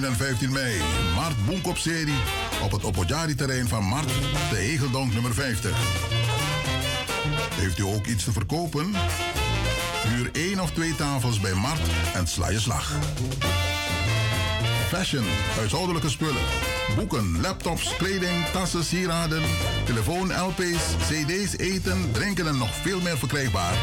14 0.03 0.05
en 0.05 0.16
15 0.16 0.53
mei. 0.53 0.81
Mart 1.15 1.47
Boenkop-serie 1.47 2.15
op 2.62 2.73
het 2.73 2.85
Opojari-terrein 2.85 3.69
van 3.69 3.85
Mart, 3.85 4.09
de 4.51 4.57
Hegeldonk 4.57 5.12
nummer 5.12 5.35
50. 5.35 5.77
Heeft 7.55 7.79
u 7.79 7.83
ook 7.83 8.07
iets 8.07 8.24
te 8.24 8.33
verkopen? 8.33 8.93
Huur 10.09 10.31
één 10.33 10.61
of 10.61 10.70
twee 10.70 10.95
tafels 10.95 11.41
bij 11.41 11.55
Mart 11.55 11.81
en 12.15 12.27
sla 12.27 12.49
je 12.49 12.61
slag. 12.61 12.93
Fashion, 14.89 15.24
huishoudelijke 15.57 16.09
spullen. 16.09 16.43
Boeken, 16.97 17.41
laptops, 17.41 17.97
kleding, 17.97 18.47
tassen, 18.53 18.85
sieraden, 18.85 19.43
telefoon, 19.85 20.33
LP's, 20.33 20.83
CD's, 21.09 21.57
eten, 21.57 22.12
drinken 22.12 22.47
en 22.47 22.59
nog 22.59 22.74
veel 22.74 23.01
meer 23.01 23.19
verkrijgbaar. 23.19 23.74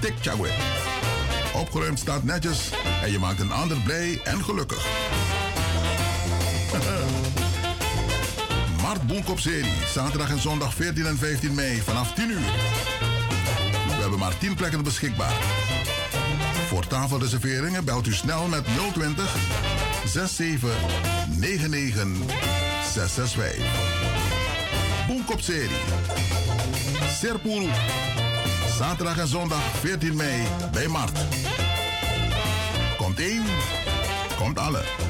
Tik 0.00 0.14
Chagwe. 0.20 0.50
Opgeruimd 1.54 1.98
staat 1.98 2.24
netjes 2.24 2.70
en 3.02 3.10
je 3.10 3.18
maakt 3.18 3.40
een 3.40 3.52
ander 3.52 3.76
blij 3.84 4.20
en 4.24 4.44
gelukkig. 4.44 4.86
Mart 9.06 9.18
Boenkop 9.18 9.40
serie, 9.40 9.72
zaterdag 9.92 10.30
en 10.30 10.40
zondag 10.40 10.74
14 10.74 11.06
en 11.06 11.18
15 11.18 11.54
mei 11.54 11.80
vanaf 11.82 12.14
10 12.14 12.30
uur. 12.30 12.50
We 13.86 14.00
hebben 14.00 14.18
maar 14.18 14.38
10 14.38 14.54
plekken 14.54 14.82
beschikbaar. 14.82 15.32
Voor 16.68 16.86
tafelreserveringen 16.86 17.84
belt 17.84 18.06
u 18.06 18.12
snel 18.12 18.46
met 18.46 18.64
020 18.92 19.36
67 20.06 20.70
99 21.38 22.34
665. 22.92 23.64
Boenkop 25.06 25.40
serie. 25.40 25.80
Serpulu. 27.20 27.70
Zaterdag 28.78 29.18
en 29.18 29.28
zondag 29.28 29.62
14 29.80 30.16
mei 30.16 30.42
bij 30.72 30.88
Mart. 30.88 31.18
Komt 32.96 33.18
één, 33.20 33.44
komt 34.38 34.58
alle. 34.58 35.05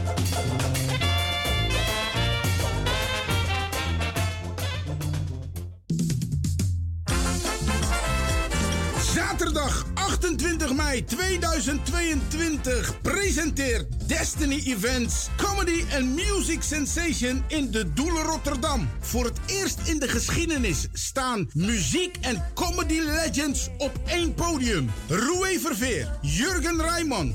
Mei 10.97 11.05
2022 11.05 13.01
presenteert 13.03 14.09
Destiny 14.09 14.63
Events 14.67 15.29
Comedy 15.37 15.85
and 15.93 16.15
Music 16.15 16.63
Sensation 16.63 17.45
in 17.49 17.71
de 17.71 17.93
Doelen 17.93 18.23
Rotterdam. 18.23 18.89
Voor 19.01 19.25
het 19.25 19.39
eerst 19.47 19.79
in 19.85 19.99
de 19.99 20.09
geschiedenis 20.09 20.89
staan 20.93 21.51
muziek 21.53 22.17
en 22.21 22.45
comedy 22.55 22.99
legends 22.99 23.69
op 23.79 23.93
één 24.07 24.35
podium. 24.35 24.91
Roué 25.09 25.59
Verveer, 25.59 26.19
Jurgen 26.23 26.83
Rijman, 26.83 27.35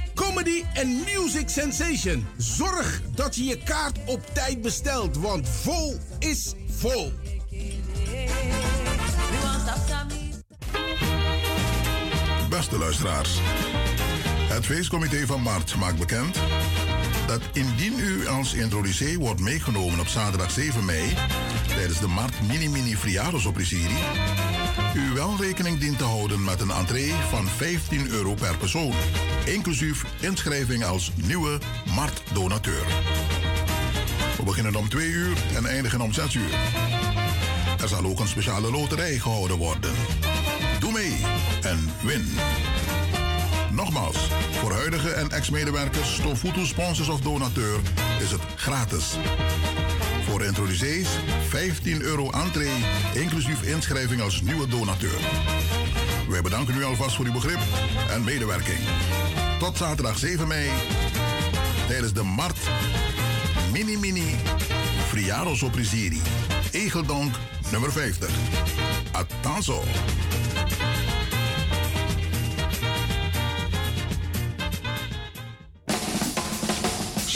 Comedy 0.13 0.63
and 0.73 1.05
Music 1.05 1.49
Sensation. 1.49 2.27
Zorg 2.37 3.01
dat 3.15 3.35
je 3.35 3.43
je 3.43 3.57
kaart 3.57 3.97
op 4.05 4.25
tijd 4.33 4.61
bestelt, 4.61 5.17
want 5.17 5.49
vol 5.49 5.97
is 6.19 6.53
vol. 6.69 7.13
Beste 12.49 12.77
luisteraars, 12.77 13.39
het 14.49 14.65
feestcomité 14.65 15.25
van 15.25 15.41
Maart 15.41 15.75
maakt 15.75 15.97
bekend 15.97 16.37
dat 17.31 17.49
indien 17.53 17.99
u 17.99 18.27
als 18.27 18.53
introducee 18.53 19.19
wordt 19.19 19.39
meegenomen 19.39 19.99
op 19.99 20.07
zaterdag 20.07 20.51
7 20.51 20.85
mei 20.85 21.13
tijdens 21.67 21.99
de 21.99 22.07
Mart 22.07 22.47
Mini 22.47 22.69
Mini 22.69 22.95
Friados-opprisieri, 22.95 23.95
u 24.95 25.13
wel 25.13 25.35
rekening 25.39 25.79
dient 25.79 25.97
te 25.97 26.03
houden 26.03 26.43
met 26.43 26.61
een 26.61 26.71
entree 26.71 27.13
van 27.29 27.47
15 27.47 28.07
euro 28.09 28.33
per 28.33 28.57
persoon, 28.57 28.93
inclusief 29.45 30.05
inschrijving 30.19 30.85
als 30.85 31.11
nieuwe 31.15 31.59
Mart-donateur. 31.95 32.85
We 34.37 34.43
beginnen 34.43 34.75
om 34.75 34.89
2 34.89 35.07
uur 35.07 35.37
en 35.55 35.65
eindigen 35.65 36.01
om 36.01 36.13
6 36.13 36.33
uur. 36.33 36.53
Er 37.81 37.87
zal 37.87 38.05
ook 38.05 38.19
een 38.19 38.27
speciale 38.27 38.71
loterij 38.71 39.19
gehouden 39.19 39.57
worden. 39.57 39.91
Doe 40.79 40.91
mee 40.91 41.17
en 41.61 41.91
win. 42.01 42.29
Nogmaals, 43.81 44.27
voor 44.59 44.71
huidige 44.71 45.09
en 45.09 45.29
ex-medewerkers, 45.29 46.15
stofvoedsel, 46.15 46.65
sponsors 46.65 47.09
of 47.09 47.21
donateur 47.21 47.79
is 48.19 48.31
het 48.31 48.41
gratis. 48.55 49.17
Voor 50.29 50.43
introducees 50.43 51.07
15 51.47 52.01
euro 52.01 52.29
entree, 52.29 52.71
inclusief 53.13 53.61
inschrijving 53.61 54.21
als 54.21 54.41
nieuwe 54.41 54.67
donateur. 54.67 55.19
Wij 56.29 56.41
bedanken 56.41 56.75
u 56.77 56.83
alvast 56.83 57.15
voor 57.15 57.25
uw 57.25 57.31
begrip 57.31 57.59
en 58.09 58.23
medewerking. 58.23 58.79
Tot 59.59 59.77
zaterdag 59.77 60.17
7 60.17 60.47
mei 60.47 60.69
tijdens 61.87 62.13
de 62.13 62.23
Mart 62.23 62.57
Mini 63.71 63.97
Mini 63.97 64.35
Friaros 65.07 65.61
Oprisiri. 65.61 66.21
Egeldonk 66.71 67.35
nummer 67.71 67.91
50. 67.91 68.29
Attenzo. 69.11 69.83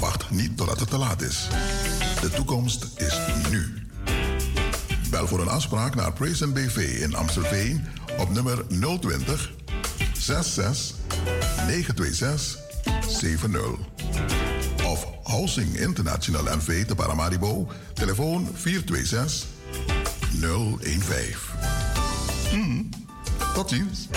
Wacht 0.00 0.30
niet 0.30 0.56
totdat 0.56 0.80
het 0.80 0.90
te 0.90 0.96
laat 0.96 1.22
is. 1.22 1.48
De 2.20 2.30
toekomst 2.30 2.86
is 2.96 3.18
nu. 3.50 3.74
Bel 5.10 5.26
voor 5.26 5.40
een 5.40 5.48
afspraak 5.48 5.94
naar 5.94 6.12
Praise 6.12 6.46
BV 6.46 6.98
in 7.00 7.14
Amstelveen 7.14 7.86
op 8.18 8.30
nummer 8.30 8.66
020 9.00 9.52
66 10.12 10.96
926 11.66 12.58
70. 13.08 13.60
Of 14.84 15.06
Housing 15.22 15.76
International 15.76 16.56
NV 16.56 16.86
te 16.86 16.94
Paramaribo, 16.94 17.68
telefoon 17.94 18.48
426 18.54 19.48
015. 20.40 21.36
Hmm, 22.50 22.88
tot 23.54 23.68
ziens. 23.68 24.08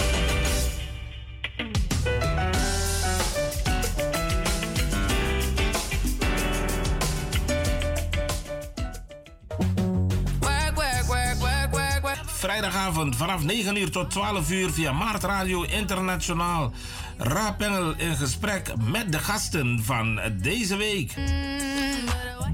Vanaf 13.07 13.43
9 13.43 13.77
uur 13.77 13.91
tot 13.91 14.11
12 14.11 14.51
uur 14.51 14.71
via 14.71 14.91
Maart 14.91 15.23
Radio 15.23 15.63
Internationaal. 15.63 16.71
Raapengel 17.17 17.93
in 17.97 18.15
gesprek 18.15 18.73
met 18.77 19.11
de 19.11 19.19
gasten 19.19 19.84
van 19.84 20.19
deze 20.41 20.76
week. 20.76 21.13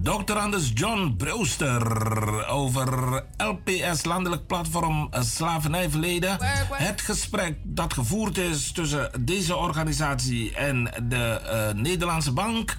Dr. 0.01 0.33
Anders 0.33 0.71
John 0.73 1.13
Brewster 1.17 2.47
over 2.47 3.23
LPS, 3.37 4.03
Landelijk 4.03 4.47
Platform 4.47 5.09
Slavernijverleden. 5.19 6.37
Het 6.71 7.01
gesprek 7.01 7.57
dat 7.63 7.93
gevoerd 7.93 8.37
is 8.37 8.71
tussen 8.71 9.09
deze 9.19 9.55
organisatie 9.55 10.55
en 10.55 10.83
de 11.03 11.41
uh, 11.45 11.81
Nederlandse 11.81 12.31
Bank. 12.31 12.77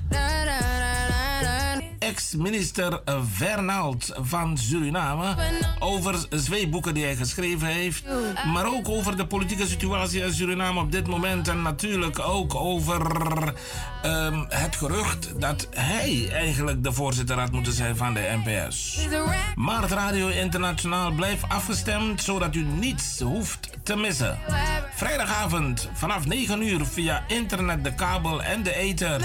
Ex-minister 2.16 3.01
Vernald 3.32 4.12
van 4.14 4.59
Suriname 4.59 5.34
over 5.78 6.26
zweeboeken 6.30 6.94
die 6.94 7.05
hij 7.05 7.16
geschreven 7.16 7.66
heeft. 7.66 8.05
Maar 8.52 8.66
ook 8.66 8.88
over 8.88 9.16
de 9.16 9.26
politieke 9.26 9.66
situatie 9.66 10.22
in 10.22 10.32
Suriname 10.32 10.80
op 10.80 10.93
dit 10.93 11.06
moment. 11.06 11.48
En 11.48 11.62
natuurlijk 11.62 12.18
ook 12.18 12.55
over 12.55 13.02
um, 14.07 14.47
het 14.49 14.77
gerucht 14.77 15.41
dat 15.41 15.69
hij 15.70 16.28
eigenlijk 16.33 16.85
de 16.85 16.93
voorzitter 16.93 17.39
had 17.39 17.53
moeten 17.53 17.73
zijn 17.73 17.97
van 17.97 18.15
de 18.15 18.39
NPS. 18.45 18.99
Maart 19.55 19.91
Radio 19.91 20.28
Internationaal 20.28 21.12
blijft 21.12 21.49
afgestemd 21.49 22.23
zodat 22.23 22.55
u 22.55 22.62
niets 22.62 23.20
hoeft 23.20 23.70
te 23.83 23.97
missen. 23.97 24.39
Vrijdagavond 24.95 25.89
vanaf 25.93 26.27
9 26.27 26.62
uur 26.62 26.87
via 26.87 27.24
internet, 27.27 27.85
de 27.85 27.95
kabel 27.95 28.43
en 28.43 28.62
de 28.62 28.74
ether. 28.74 29.20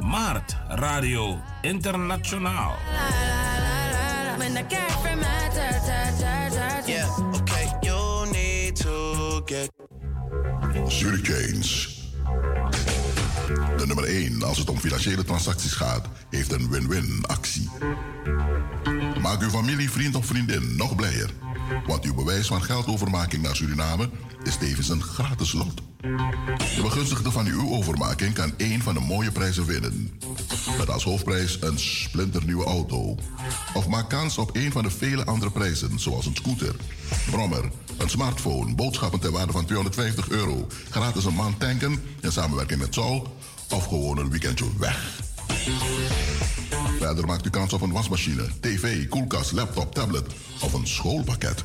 Maart 0.00 0.56
Radio 0.68 1.40
Internationaal. 1.60 2.74
Yeah, 6.86 7.18
okay, 7.34 7.66
you 7.80 8.30
need 8.30 8.76
to 8.76 9.42
get. 9.44 9.70
De 13.54 13.86
nummer 13.86 14.04
1 14.04 14.42
als 14.42 14.58
het 14.58 14.70
om 14.70 14.78
financiële 14.78 15.24
transacties 15.24 15.72
gaat, 15.72 16.08
heeft 16.30 16.52
een 16.52 16.68
win-win 16.70 17.24
actie. 17.26 17.70
Maak 19.20 19.42
uw 19.42 19.50
familie, 19.50 19.90
vriend 19.90 20.14
of 20.14 20.26
vriendin 20.26 20.76
nog 20.76 20.94
blijer. 20.94 21.30
Want 21.86 22.04
uw 22.04 22.14
bewijs 22.14 22.46
van 22.46 22.62
geldovermaking 22.62 23.42
naar 23.42 23.56
Suriname 23.56 24.10
is 24.42 24.56
tevens 24.56 24.88
een 24.88 25.02
gratis 25.02 25.52
lot. 25.52 25.82
De 26.76 26.82
begunstigde 26.82 27.30
van 27.30 27.46
uw 27.46 27.70
overmaking 27.70 28.34
kan 28.34 28.52
één 28.56 28.82
van 28.82 28.94
de 28.94 29.00
mooie 29.00 29.30
prijzen 29.30 29.66
winnen. 29.66 30.20
Met 30.78 30.90
als 30.90 31.04
hoofdprijs 31.04 31.58
een 31.60 31.78
splinternieuwe 31.78 32.64
auto. 32.64 33.16
Of 33.74 33.88
maak 33.88 34.08
kans 34.08 34.38
op 34.38 34.56
een 34.56 34.72
van 34.72 34.82
de 34.82 34.90
vele 34.90 35.24
andere 35.24 35.50
prijzen, 35.50 35.98
zoals 35.98 36.26
een 36.26 36.36
scooter, 36.36 36.76
brommer, 37.30 37.70
een 37.96 38.10
smartphone, 38.10 38.74
boodschappen 38.74 39.20
ter 39.20 39.30
waarde 39.30 39.52
van 39.52 39.64
250 39.64 40.28
euro, 40.28 40.66
gratis 40.90 41.24
een 41.24 41.34
maand 41.34 41.60
tanken 41.60 42.02
in 42.20 42.32
samenwerking 42.32 42.80
met 42.80 42.94
Sol 42.94 43.36
of 43.70 43.84
gewoon 43.84 44.18
een 44.18 44.30
weekendje 44.30 44.66
weg. 44.78 45.20
Verder 46.98 47.26
maakt 47.26 47.46
u 47.46 47.50
kans 47.50 47.72
op 47.72 47.80
een 47.80 47.92
wasmachine, 47.92 48.48
tv, 48.60 49.08
koelkast, 49.08 49.52
laptop, 49.52 49.94
tablet 49.94 50.26
of 50.60 50.72
een 50.72 50.86
schoolpakket. 50.86 51.64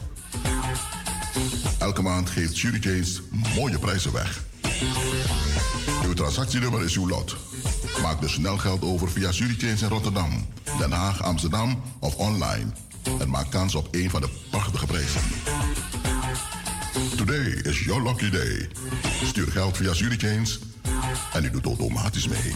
Elke 1.79 2.01
maand 2.01 2.29
geeft 2.29 2.59
Jury 2.59 3.03
mooie 3.55 3.79
prijzen 3.79 4.11
weg. 4.11 4.43
Uw 6.05 6.13
transactienummer 6.13 6.83
is 6.83 6.97
uw 6.97 7.07
lot. 7.07 7.35
Maak 8.01 8.21
dus 8.21 8.33
snel 8.33 8.57
geld 8.57 8.81
over 8.81 9.11
via 9.11 9.29
James 9.29 9.81
in 9.81 9.89
Rotterdam, 9.89 10.45
Den 10.77 10.91
Haag, 10.91 11.23
Amsterdam 11.23 11.81
of 11.99 12.15
online. 12.15 12.71
En 13.19 13.29
maak 13.29 13.51
kans 13.51 13.75
op 13.75 13.87
een 13.91 14.09
van 14.09 14.21
de 14.21 14.29
prachtige 14.49 14.85
prijzen. 14.85 15.21
Today 17.17 17.45
is 17.63 17.79
your 17.83 18.03
lucky 18.03 18.29
day. 18.29 18.69
Stuur 19.23 19.51
geld 19.51 19.77
via 19.77 19.93
James 20.17 20.59
en 21.33 21.43
u 21.43 21.49
doet 21.49 21.65
automatisch 21.65 22.27
mee. 22.27 22.55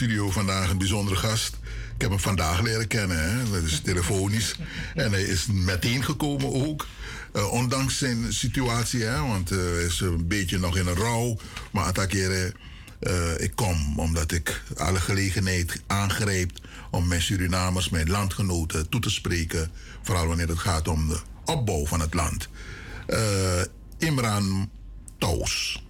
Studio 0.00 0.30
vandaag 0.30 0.70
een 0.70 0.78
bijzondere 0.78 1.16
gast. 1.16 1.56
Ik 1.94 2.00
heb 2.00 2.10
hem 2.10 2.20
vandaag 2.20 2.60
leren 2.60 2.86
kennen, 2.86 3.22
hè? 3.22 3.50
dat 3.50 3.62
is 3.62 3.80
telefonisch. 3.80 4.54
En 4.94 5.12
hij 5.12 5.22
is 5.22 5.46
meteen 5.46 6.04
gekomen 6.04 6.52
ook. 6.52 6.86
Eh, 7.32 7.52
ondanks 7.52 7.98
zijn 7.98 8.32
situatie, 8.32 9.02
hè? 9.02 9.20
want 9.20 9.50
eh, 9.50 9.58
hij 9.58 9.84
is 9.84 10.00
een 10.00 10.28
beetje 10.28 10.58
nog 10.58 10.76
in 10.76 10.86
een 10.86 10.94
rouw. 10.94 11.36
Maar 11.72 11.84
attackeren, 11.84 12.54
ik 13.36 13.52
kom 13.54 13.98
omdat 13.98 14.32
ik 14.32 14.62
alle 14.76 15.00
gelegenheid 15.00 15.82
aangreep 15.86 16.50
om 16.90 17.08
mijn 17.08 17.22
Surinamers, 17.22 17.88
mijn 17.88 18.10
landgenoten 18.10 18.88
toe 18.88 19.00
te 19.00 19.10
spreken. 19.10 19.70
Vooral 20.02 20.26
wanneer 20.26 20.48
het 20.48 20.58
gaat 20.58 20.88
om 20.88 21.08
de 21.08 21.20
opbouw 21.44 21.86
van 21.86 22.00
het 22.00 22.14
land. 22.14 22.48
Imran 23.98 24.70
Toos. 25.18 25.82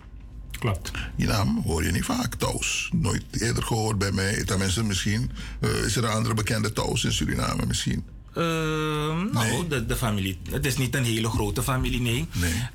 Klopt. 0.60 0.90
Die 1.16 1.26
naam 1.26 1.62
hoor 1.64 1.84
je 1.84 1.90
niet 1.90 2.04
vaak, 2.04 2.34
Toos. 2.34 2.88
Nooit 2.92 3.24
eerder 3.30 3.62
gehoord 3.62 3.98
bij 3.98 4.12
mij. 4.12 4.44
Tenminste, 4.44 4.84
misschien. 4.84 5.30
eh, 5.60 5.84
is 5.84 5.96
er 5.96 6.04
een 6.04 6.10
andere 6.10 6.34
bekende 6.34 6.72
Toos 6.72 7.04
in 7.04 7.12
Suriname 7.12 7.66
misschien? 7.66 8.04
Ehm, 8.34 9.32
nou, 9.32 9.68
de, 9.68 9.86
de 9.86 9.96
familie. 9.96 10.38
Het 10.50 10.66
is 10.66 10.76
niet 10.76 10.94
een 10.94 11.04
hele 11.04 11.28
grote 11.28 11.62
familie, 11.62 12.00
nee. 12.00 12.26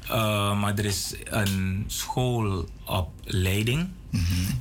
Eh, 0.07 0.60
maar 0.60 0.78
er 0.78 0.86
is 0.86 1.14
een 1.24 1.84
schoolopleiding. 1.88 3.88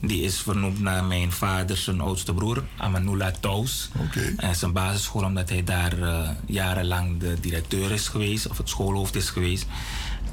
Die 0.01 0.23
is 0.23 0.41
vernoemd 0.41 0.81
naar 0.81 1.05
mijn 1.05 1.33
vader, 1.33 1.77
zijn 1.77 2.01
oudste 2.01 2.35
broer, 2.35 2.65
Amanula 2.77 3.31
Tous. 3.41 3.91
Oké. 3.99 4.35
En 4.37 4.55
een 4.61 4.73
basisschool 4.73 5.25
omdat 5.25 5.49
hij 5.49 5.65
daar 5.65 5.99
eh, 6.03 6.29
jarenlang 6.47 7.19
de 7.21 7.37
directeur 7.41 7.91
is 7.93 8.09
geweest, 8.09 8.47
of 8.49 8.59
het 8.59 8.69
schoolhoofd 8.69 9.15
is 9.15 9.31
geweest. 9.31 9.67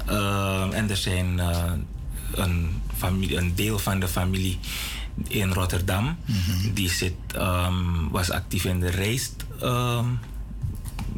Ehm, 0.06 0.70
en 0.72 0.90
er 0.90 0.96
zijn 0.96 1.38
eh, 1.40 1.72
een, 2.34 2.81
familie, 3.02 3.36
een 3.36 3.54
deel 3.54 3.78
van 3.78 4.00
de 4.00 4.08
familie 4.08 4.58
in 5.28 5.52
Rotterdam. 5.52 6.16
Die 6.74 6.90
zit, 6.90 7.14
ehm, 7.34 8.08
was 8.10 8.30
actief 8.30 8.64
in 8.64 8.80
de 8.80 8.90
rijst. 8.90 9.34
ehm, 9.60 10.06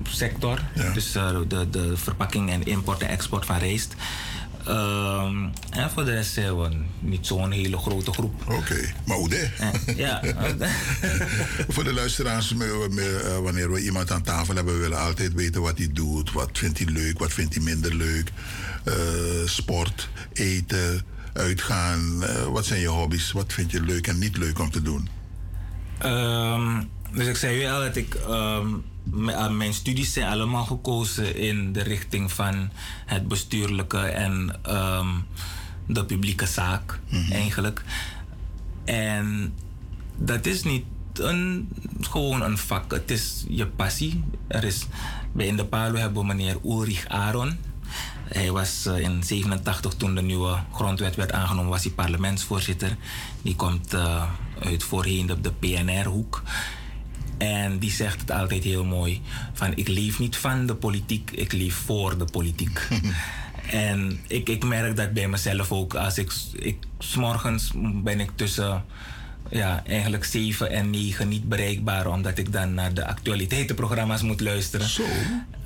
sector. 0.09 0.59
Dus 0.95 1.15
eh, 1.15 1.37
de, 1.49 1.71
de 1.71 1.97
verpakking 1.97 2.51
en 2.51 2.65
import 2.65 3.03
en 3.03 3.09
export 3.09 3.47
van 3.47 3.59
rijst. 3.59 3.95
Ehm, 4.67 5.37
en 5.71 5.91
voor 5.91 6.05
de 6.05 6.11
rest 6.11 6.33
zijn 6.33 6.61
we 6.61 6.69
niet 7.01 7.27
zo'n 7.27 7.51
hele 7.51 7.77
grote 7.79 8.13
groep. 8.13 8.35
Oké, 8.51 8.93
maar 9.07 9.17
hoe 9.17 9.29
de? 9.29 9.49
ja. 9.97 10.21
Voor 11.75 11.85
de 11.85 11.93
luisteraars, 11.93 12.53
eh, 12.53 13.39
wanneer 13.43 13.73
we 13.73 13.85
iemand 13.85 14.11
aan 14.11 14.23
tafel 14.23 14.55
hebben, 14.55 14.75
we 14.75 14.81
willen 14.81 14.99
altijd 15.01 15.33
weten 15.35 15.61
wat 15.63 15.79
hij 15.79 15.89
doet. 15.93 16.33
Wat 16.33 16.51
vindt 16.53 16.79
hij 16.79 16.87
leuk, 16.87 17.19
wat 17.19 17.33
vindt 17.33 17.55
hij 17.55 17.63
minder 17.65 17.95
leuk. 17.95 18.33
Eh, 18.85 18.95
sport, 19.45 20.09
eten, 20.33 21.03
uitgaan. 21.35 22.23
eh, 22.23 22.45
wat 22.47 22.67
zijn 22.67 22.81
je 22.81 22.87
hobby's? 22.87 23.33
Wat 23.33 23.53
vind 23.53 23.71
je 23.71 23.81
leuk 23.83 24.07
en 24.07 24.19
niet 24.19 24.37
leuk 24.37 24.59
om 24.59 24.71
te 24.71 24.83
doen? 24.83 25.09
Ehm, 25.99 26.83
dus 27.13 27.27
ik 27.27 27.37
zei 27.37 27.63
u 27.63 27.67
al 27.67 27.81
dat 27.81 27.97
ik. 27.97 28.15
ehm, 28.15 28.67
eh, 29.29 29.51
mijn 29.51 29.75
studies 29.75 30.13
zijn 30.13 30.29
allemaal 30.29 30.65
gekozen 30.65 31.37
in 31.37 31.73
de 31.73 31.83
richting 31.83 32.33
van 32.33 32.71
het 33.07 33.29
bestuurlijke 33.29 33.99
en 33.99 34.59
ehm, 34.63 35.09
de 35.87 36.05
publieke 36.05 36.47
zaak, 36.47 36.99
eigenlijk. 37.31 37.83
En 38.85 39.55
dat 40.17 40.47
is 40.47 40.63
niet 40.63 40.85
een, 41.13 41.69
gewoon 42.01 42.43
een 42.43 42.59
vak, 42.59 42.91
het 42.93 43.11
is 43.11 43.45
je 43.49 43.67
passie. 43.67 44.25
Er 44.47 44.65
is, 44.65 44.87
bij 45.33 45.47
In 45.47 45.57
de 45.57 45.65
Palo 45.65 45.97
hebben 45.97 46.21
we 46.21 46.27
meneer 46.27 46.57
Ulrich 46.65 47.07
Aaron. 47.09 47.57
Hij 48.35 48.51
was 48.51 48.87
eh, 48.87 48.99
in 48.99 49.23
87 49.23 49.95
toen 49.95 50.15
de 50.15 50.23
nieuwe 50.23 50.59
grondwet 50.73 51.17
werd 51.17 51.33
aangenomen, 51.33 51.71
was 51.71 51.85
hij 51.85 51.93
parlementsvoorzitter. 51.93 52.97
Die 53.43 53.57
komt 53.57 53.95
eh, 53.95 54.31
uit 54.61 54.83
voorheen 54.83 55.27
de, 55.27 55.41
de 55.41 55.53
PNR-hoek. 55.53 56.43
En 57.39 57.79
die 57.79 57.91
zegt 57.91 58.21
het 58.21 58.31
altijd 58.31 58.65
heel 58.65 58.85
mooi: 58.85 59.23
van 59.53 59.77
ik 59.77 59.89
leef 59.89 60.19
niet 60.19 60.37
van 60.37 60.67
de 60.67 60.75
politiek, 60.75 61.31
ik 61.31 61.53
leef 61.53 61.75
voor 61.75 62.19
de 62.19 62.25
politiek. 62.25 62.89
en 63.71 64.21
ik, 64.27 64.49
ik 64.49 64.65
merk 64.65 64.97
dat 64.97 65.13
bij 65.13 65.29
mezelf 65.29 65.73
ook. 65.73 65.95
Als 65.95 66.19
ik, 66.19 66.33
ik, 66.53 66.77
s 66.99 67.15
morgens 67.15 67.71
ben 68.03 68.21
ik 68.21 68.31
tussen 68.35 68.85
ja, 69.51 69.83
eigenlijk 69.87 70.25
7 70.25 70.71
en 70.71 70.91
9 70.91 71.29
niet 71.29 71.49
bereikbaar, 71.49 72.07
omdat 72.07 72.39
ik 72.39 72.53
dan 72.53 72.75
naar 72.75 72.95
de 72.95 73.07
actualiteitenprogramma's 73.07 74.23
moet 74.23 74.41
luisteren. 74.41 74.89
Zo. 74.89 75.03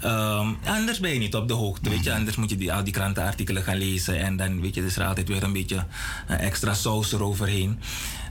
Ehm, 0.01 0.49
anders 0.65 1.01
ben 1.01 1.13
je 1.13 1.19
niet 1.19 1.35
op 1.35 1.49
de 1.49 1.55
hoogte, 1.55 1.91
weet 1.91 2.05
je. 2.05 2.13
Anders 2.13 2.37
moet 2.37 2.51
je 2.51 2.57
die, 2.57 2.73
al 2.73 2.85
die 2.85 2.93
krantenartikelen 2.93 3.63
gaan 3.63 3.77
lezen 3.77 4.21
en 4.21 4.37
dan 4.37 4.61
weet 4.61 4.75
je, 4.75 4.85
is 4.85 4.97
er 4.97 5.07
altijd 5.07 5.29
weer 5.29 5.43
een 5.43 5.53
beetje 5.53 5.85
eh, 6.27 6.47
extra 6.47 6.75
saus 6.75 7.13
eroverheen. 7.13 7.79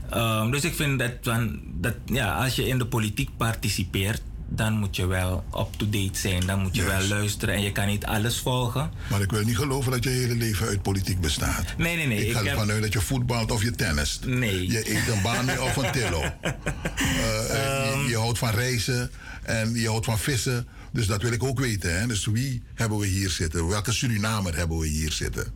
Ehm, 0.10 0.52
dus 0.52 0.64
ik 0.64 0.76
vind 0.76 1.00
dat, 1.00 1.12
van, 1.22 1.60
dat 1.64 1.96
ja, 2.06 2.44
als 2.44 2.56
je 2.56 2.68
in 2.68 2.78
de 2.78 2.86
politiek 2.86 3.30
participeert, 3.38 4.22
dan 4.50 4.74
moet 4.74 4.96
je 4.96 5.06
wel 5.06 5.44
up-to-date 5.58 6.20
zijn. 6.20 6.46
Dan 6.46 6.60
moet 6.62 6.76
je 6.76 6.84
wel 6.84 7.02
luisteren 7.08 7.56
en 7.56 7.62
je 7.62 7.72
kan 7.72 7.88
niet 7.88 8.06
alles 8.06 8.40
volgen. 8.40 8.92
Maar 9.10 9.22
ik 9.22 9.32
wil 9.32 9.44
niet 9.44 9.58
geloven 9.58 9.92
dat 9.92 10.04
je 10.04 10.10
hele 10.10 10.36
leven 10.36 10.68
uit 10.68 10.82
politiek 10.82 11.22
bestaat. 11.22 11.78
Nee, 11.78 11.96
nee, 11.96 12.08
nee. 12.08 12.26
Ik 12.26 12.32
ga 12.34 12.40
ik 12.40 12.46
heb- 12.46 12.54
ervan 12.54 12.72
uit 12.72 12.82
dat 12.82 12.94
je 12.94 13.02
voetbalt 13.02 13.52
of 13.52 13.64
je 13.64 13.72
tennist. 13.72 14.26
Nee. 14.26 14.68
Je 14.72 14.92
eet 14.96 15.08
een 15.08 15.22
baan 15.22 15.60
of 15.60 15.76
een 15.76 15.92
tillo. 15.92 16.22
Eh, 16.42 17.50
eh, 17.50 17.92
Ehm. 17.92 18.00
je, 18.02 18.10
je 18.10 18.18
houdt 18.18 18.38
van 18.38 18.50
reizen 18.50 19.12
en 19.44 19.74
je 19.74 19.88
houdt 19.88 20.06
van 20.06 20.20
vissen. 20.20 20.68
Dus 20.92 21.08
dat 21.08 21.22
wil 21.22 21.32
ik 21.32 21.44
ook 21.44 21.60
weten. 21.60 22.00
Hè? 22.00 22.08
Dus 22.08 22.26
wie 22.26 22.64
hebben 22.74 22.98
we 22.98 23.08
hier 23.08 23.30
zitten? 23.30 23.68
Welke 23.68 23.92
Surinamer 23.92 24.56
hebben 24.56 24.78
we 24.78 24.88
hier 24.88 25.12
zitten? 25.12 25.54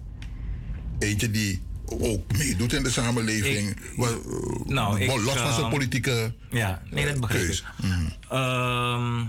eentje 0.99 1.31
die 1.31 1.61
ook 1.99 2.37
meedoet 2.37 2.73
in 2.73 2.83
de 2.83 2.91
samenleving. 2.91 3.77
Nou, 4.65 4.99
ik, 4.99 5.07
los 5.07 5.23
van 5.23 5.51
zijn 5.51 5.61
ehm, 5.61 5.69
politieke 5.69 6.33
Ja, 6.49 6.81
nee, 6.89 7.05
dat 7.05 7.19
begrijp 7.19 7.49
ik. 7.49 7.63
Ehm, 8.29 9.23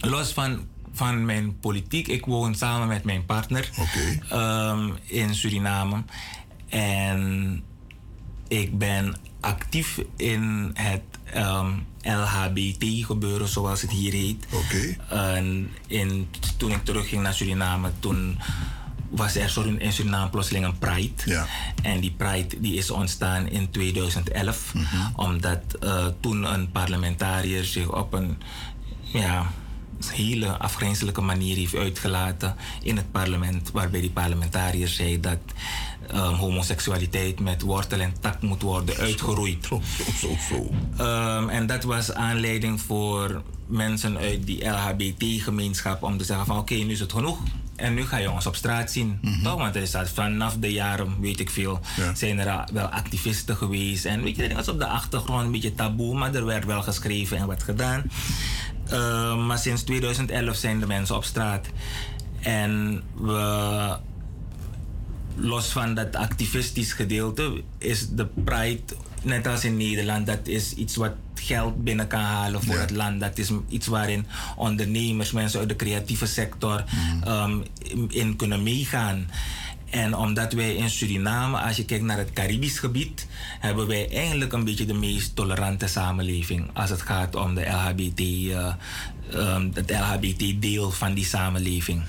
los 0.00 0.32
van, 0.32 0.66
van 0.92 1.24
mijn 1.24 1.58
politiek, 1.58 2.08
ik 2.08 2.24
woon 2.24 2.54
samen 2.54 2.88
met 2.88 3.04
mijn 3.04 3.26
partner 3.26 3.70
ehm, 4.28 4.90
in 5.04 5.34
Suriname. 5.34 6.02
En 6.68 7.62
ik 8.48 8.78
ben 8.78 9.16
actief 9.40 10.00
in 10.16 10.70
het 10.74 11.02
ehm, 11.24 11.70
LHBT-gebeuren, 12.02 13.48
zoals 13.48 13.80
het 13.80 13.90
hier 13.90 14.12
heet. 14.12 14.46
En 15.08 15.70
in, 15.86 16.28
toen 16.56 16.70
ik 16.70 16.84
terugging 16.84 17.22
naar 17.22 17.34
Suriname, 17.34 17.90
toen 17.98 18.38
was 19.16 19.36
er 19.36 19.50
Surin- 19.50 19.80
in 19.80 19.92
Suriname 19.92 20.30
plotseling 20.30 20.64
een 20.64 20.78
Pride. 20.78 21.46
En 21.82 22.00
die 22.00 22.14
Pride 22.16 22.60
die 22.60 22.74
is 22.74 22.90
ontstaan 22.90 23.48
in 23.48 23.70
2011, 23.70 24.72
omdat 25.16 25.60
eh, 25.80 26.06
toen 26.20 26.52
een 26.52 26.70
parlementariër 26.70 27.64
zich 27.64 27.92
op 27.92 28.12
een 28.12 28.36
ja, 29.02 29.50
hele 30.06 30.58
afgrijzelijke 30.58 31.20
manier 31.20 31.56
heeft 31.56 31.74
uitgelaten 31.74 32.56
in 32.82 32.96
het 32.96 33.12
parlement, 33.12 33.70
waarbij 33.70 34.00
die 34.00 34.10
parlementariër 34.10 34.88
zei 34.88 35.20
dat 35.20 35.38
eh, 36.08 36.38
homoseksualiteit 36.38 37.40
met 37.40 37.62
wortel 37.62 38.00
en 38.00 38.14
tak 38.20 38.42
moet 38.42 38.62
worden 38.62 38.96
uitgeroeid. 38.96 39.68
Ehm, 40.96 41.48
en 41.48 41.66
dat 41.66 41.82
was 41.82 42.12
aanleiding 42.12 42.80
voor 42.80 43.42
mensen 43.66 44.16
uit 44.16 44.46
die 44.46 44.64
LHBT-gemeenschap 44.64 46.02
om 46.02 46.18
te 46.18 46.24
zeggen 46.24 46.46
van 46.46 46.58
oké, 46.58 46.74
nu 46.74 46.92
is 46.92 47.00
het 47.00 47.12
genoeg. 47.12 47.38
En 47.76 47.94
nu 47.94 48.06
ga 48.06 48.16
je 48.16 48.30
ons 48.30 48.46
op 48.46 48.56
straat 48.56 48.90
zien. 48.90 49.20
Toch? 49.42 49.56
Want 49.56 49.76
er 49.76 49.90
dat 49.90 50.08
vanaf 50.08 50.56
de 50.56 50.72
jaren, 50.72 51.20
weet 51.20 51.40
ik 51.40 51.50
veel, 51.50 51.80
zijn 52.14 52.38
er 52.38 52.64
wel 52.72 52.86
activisten 52.86 53.56
geweest. 53.56 54.04
En 54.04 54.22
weet 54.22 54.36
je, 54.36 54.48
dat 54.48 54.56
was 54.56 54.68
op 54.68 54.78
de 54.78 54.86
achtergrond 54.86 55.44
een 55.44 55.52
beetje 55.52 55.74
taboe, 55.74 56.14
maar 56.16 56.34
er 56.34 56.44
werd 56.44 56.64
wel 56.64 56.82
geschreven 56.82 57.36
en 57.36 57.46
wat 57.46 57.62
gedaan. 57.62 58.02
Ehm, 58.88 59.46
maar 59.46 59.58
sinds 59.58 59.82
2011 59.82 60.56
zijn 60.56 60.80
de 60.80 60.86
mensen 60.86 61.16
op 61.16 61.24
straat. 61.24 61.66
En 62.40 63.02
we 63.14 63.96
los 65.34 65.66
van 65.66 65.94
dat 65.94 66.16
activistisch 66.16 66.92
gedeelte 66.92 67.62
is 67.78 68.08
de 68.08 68.26
Pride, 68.44 68.82
net 69.22 69.46
als 69.46 69.64
in 69.64 69.76
Nederland, 69.76 70.26
dat 70.26 70.46
is 70.46 70.74
iets 70.74 70.96
wat 70.96 71.12
geld 71.34 71.84
binnen 71.84 72.06
kan 72.06 72.20
halen 72.20 72.62
voor 72.62 72.78
het 72.78 72.90
land. 72.90 73.20
Dat 73.20 73.38
is 73.38 73.50
iets 73.68 73.86
waarin 73.86 74.26
ondernemers, 74.56 75.32
mensen 75.32 75.60
uit 75.60 75.68
de 75.68 75.76
creatieve 75.76 76.26
sector 76.26 76.84
ehm, 77.24 77.58
in, 77.78 78.10
in 78.10 78.36
kunnen 78.36 78.62
meegaan. 78.62 79.26
En 79.90 80.16
omdat 80.16 80.52
wij 80.52 80.74
in 80.74 80.90
Suriname, 80.90 81.58
als 81.58 81.76
je 81.76 81.84
kijkt 81.84 82.04
naar 82.04 82.18
het 82.18 82.32
Caribisch 82.32 82.78
gebied, 82.78 83.26
hebben 83.60 83.86
wij 83.86 84.08
eigenlijk 84.10 84.52
een 84.52 84.64
beetje 84.64 84.86
de 84.86 84.94
meest 84.94 85.36
tolerante 85.36 85.86
samenleving 85.86 86.70
als 86.72 86.90
het 86.90 87.02
gaat 87.02 87.34
om 87.34 87.54
de 87.54 87.66
LHBT, 87.66 88.20
eh, 88.20 88.74
ehm, 89.32 89.68
het 89.74 89.90
LHBT-deel 89.90 90.90
van 90.90 91.14
die 91.14 91.24
samenleving. 91.24 92.02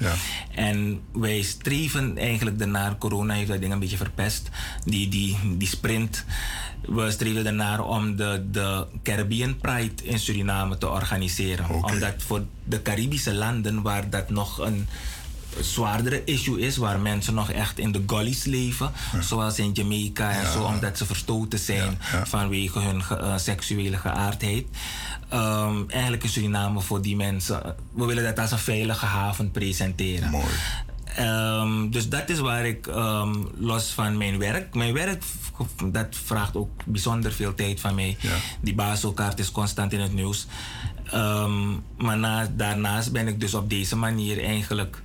En 0.55 0.99
wij 1.11 1.41
streven 1.41 2.17
eigenlijk 2.17 2.59
ernaar, 2.61 2.97
corona 2.97 3.33
heeft 3.33 3.47
dat 3.49 3.59
ding 3.61 3.73
een 3.73 3.79
beetje 3.79 3.97
verpest, 3.97 4.49
die, 4.85 5.09
die, 5.09 5.37
die 5.57 5.67
sprint. 5.67 6.25
We 6.81 7.11
streven 7.11 7.45
ernaar 7.45 7.83
om 7.83 8.15
de, 8.15 8.45
de 8.51 8.85
Caribbean 9.03 9.57
Pride 9.57 10.03
in 10.03 10.19
Suriname 10.19 10.77
te 10.77 10.89
organiseren. 10.89 11.65
Omdat 11.93 12.13
voor 12.17 12.43
de 12.63 12.81
Caribische 12.81 13.33
landen 13.33 13.81
waar 13.81 14.09
dat 14.09 14.29
nog 14.29 14.57
een 14.59 14.87
zwaardere 15.61 16.23
issue 16.25 16.59
is, 16.59 16.77
waar 16.77 16.99
mensen 16.99 17.33
nog 17.33 17.51
echt 17.51 17.79
in 17.79 17.91
de 17.91 18.03
gullies 18.07 18.43
leven, 18.43 18.91
zoals 19.21 19.59
in 19.59 19.71
Jamaica 19.71 20.31
en 20.31 20.51
zo, 20.51 20.63
omdat 20.63 20.97
ze 20.97 21.05
verstoten 21.05 21.59
zijn 21.59 21.97
vanwege 22.25 22.79
hun 22.79 23.03
ge- 23.03 23.15
eh, 23.15 23.37
seksuele 23.37 23.97
geaardheid. 23.97 24.65
Ehm, 25.29 25.83
eigenlijk 25.87 26.23
is 26.23 26.33
Suriname 26.33 26.81
voor 26.81 27.01
die 27.01 27.15
mensen, 27.15 27.75
we 27.93 28.05
willen 28.05 28.23
dat 28.23 28.39
als 28.39 28.51
een 28.51 28.57
veilige 28.57 29.05
haven 29.05 29.51
presenteren. 29.51 30.31
Ehm, 31.15 31.89
dus 31.89 32.09
dat 32.09 32.29
is 32.29 32.39
waar 32.39 32.65
ik 32.65 32.87
ehm, 32.87 33.33
los 33.57 33.91
van 33.91 34.17
mijn 34.17 34.37
werk. 34.37 34.73
Mijn 34.75 34.93
werk 34.93 35.23
dat 35.85 36.07
vraagt 36.09 36.55
ook 36.55 36.85
bijzonder 36.85 37.31
veel 37.31 37.55
tijd 37.55 37.79
van 37.79 37.95
mij. 37.95 38.17
Die 38.61 38.75
Baselkaart 38.75 39.39
is 39.39 39.51
constant 39.51 39.93
in 39.93 39.99
het 39.99 40.13
nieuws. 40.13 40.47
Maar 41.97 42.17
na, 42.17 42.47
daarnaast 42.55 43.11
ben 43.11 43.27
ik 43.27 43.39
dus 43.39 43.53
op 43.53 43.69
deze 43.69 43.95
manier 43.95 44.43
eigenlijk 44.43 45.01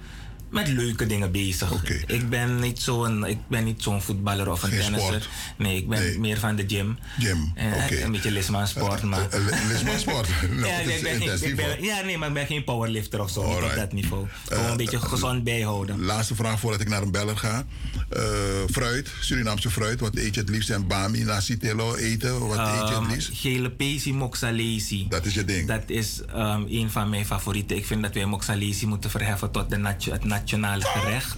met 0.50 0.68
leuke 0.68 1.06
dingen 1.06 1.32
bezig. 1.32 1.72
Ik 2.06 2.28
ben 2.28 2.60
niet 2.60 2.80
zo'n 2.82 3.26
ik 3.26 3.38
ben 3.48 3.64
niet 3.64 3.82
zo'n 3.82 4.02
voetballer 4.02 4.50
of 4.50 4.62
een 4.62 4.70
Geen 4.70 4.80
tennisser. 4.80 5.06
sport. 5.22 5.28
Nee, 5.56 5.76
ik 5.76 5.88
ben 5.88 6.20
meer 6.20 6.38
van 6.38 6.56
de 6.56 6.64
gym. 6.66 6.98
Gym, 7.18 7.52
Eh. 7.54 8.00
Een 8.02 8.12
beetje 8.12 8.30
Lisman 8.30 8.66
sport, 8.66 9.02
maar. 9.02 9.28
Lisman 9.72 9.98
sport. 9.98 10.28
Nou, 10.50 10.66
ja, 10.66 10.78
ik 10.78 11.02
ben 11.02 11.20
geen, 11.20 11.48
ik 11.50 11.56
ben- 11.56 11.82
ja, 11.82 12.00
nee, 12.02 12.18
maar 12.18 12.28
ik 12.28 12.34
ben 12.34 12.46
geen 12.46 12.64
powerlifter 12.64 13.20
of 13.20 13.30
zo. 13.30 13.46
Niet 13.60 13.62
op 13.70 13.74
dat 13.74 13.92
niveau. 13.92 14.26
Gewoon 14.48 14.64
Eh, 14.64 14.70
een 14.70 14.76
beetje 14.76 15.00
gezond 15.00 15.44
bijhouden. 15.44 16.00
Laatste 16.04 16.34
vraag 16.34 16.60
voordat 16.60 16.80
ik 16.80 16.88
naar 16.88 17.02
een 17.02 17.10
beller 17.10 17.36
ga. 17.36 17.66
Eh, 18.08 18.22
fruit, 18.70 19.10
Surinaamse 19.20 19.70
fruit. 19.70 20.00
Wat 20.00 20.16
eet 20.16 20.34
je 20.34 20.40
het 20.40 20.48
liefst? 20.50 20.70
En 20.70 20.86
bami, 20.86 21.22
nasi 21.24 21.56
telo 21.56 21.94
eten? 21.94 22.46
Wat 22.46 22.58
eet 22.58 22.88
je 22.88 22.94
Ehm, 22.94 23.02
het 23.02 23.12
liefst? 23.12 23.30
Gele 23.32 23.70
pesi 23.70 24.12
moxalesi. 24.12 25.06
Dat 25.08 25.26
is 25.26 25.34
je 25.34 25.44
ding. 25.44 25.68
Dat 25.68 25.82
is 25.86 26.20
ehm, 26.34 26.62
een 26.68 26.90
van 26.90 27.08
mijn 27.10 27.26
favorieten. 27.26 27.76
Ik 27.76 27.86
vind 27.86 28.02
dat 28.02 28.14
wij 28.14 28.24
moxalesi 28.24 28.86
moeten 28.86 29.10
verheffen 29.10 29.50
tot 29.50 29.70
de 29.70 29.76
nat- 29.76 30.04
het 30.04 30.24
nationale 30.40 30.84
gerecht. 30.84 31.36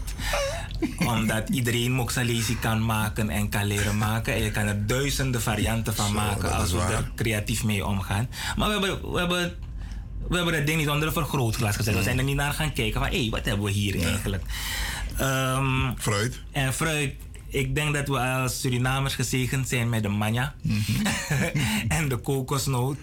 Omdat 0.98 1.48
iedereen 1.48 1.92
moxalesi 1.92 2.58
kan 2.58 2.84
maken 2.84 3.30
en 3.30 3.48
kan 3.48 3.64
leren 3.64 3.98
maken. 3.98 4.34
En 4.34 4.42
je 4.42 4.50
kan 4.50 4.66
er 4.66 4.86
duizenden 4.86 5.42
varianten 5.42 5.94
van 5.94 6.12
maken 6.12 6.52
als 6.52 6.70
we 6.70 6.76
waar. 6.76 6.92
er 6.92 7.10
creatief 7.16 7.64
mee 7.64 7.86
omgaan. 7.86 8.28
Maar 8.56 8.68
we 8.68 8.72
hebben, 8.72 9.12
we 9.12 9.18
hebben, 9.18 9.54
we 10.28 10.36
hebben 10.36 10.54
dat 10.54 10.66
ding 10.66 10.78
niet 10.78 10.88
onder 10.88 11.06
een 11.06 11.12
vergrootglas 11.12 11.76
gezet. 11.76 11.94
We 11.94 12.02
zijn 12.02 12.18
er 12.18 12.24
niet 12.24 12.36
naar 12.36 12.52
gaan 12.52 12.72
kijken 12.72 13.00
van, 13.00 13.10
hé, 13.10 13.20
hey, 13.20 13.30
wat 13.30 13.44
hebben 13.44 13.64
we 13.64 13.70
hier 13.70 14.04
eigenlijk? 14.04 14.44
Ehm, 15.16 15.92
fruit. 15.98 16.40
En 16.52 16.72
fruit. 16.72 17.14
Ik 17.52 17.74
denk 17.74 17.94
dat 17.94 18.08
we 18.08 18.18
als 18.18 18.60
Surinamers 18.60 19.14
gezegend 19.14 19.68
zijn 19.68 19.88
met 19.88 20.02
de 20.02 20.08
manja 20.08 20.54
en 21.88 22.08
de 22.08 22.16
kokosnoot. 22.16 22.96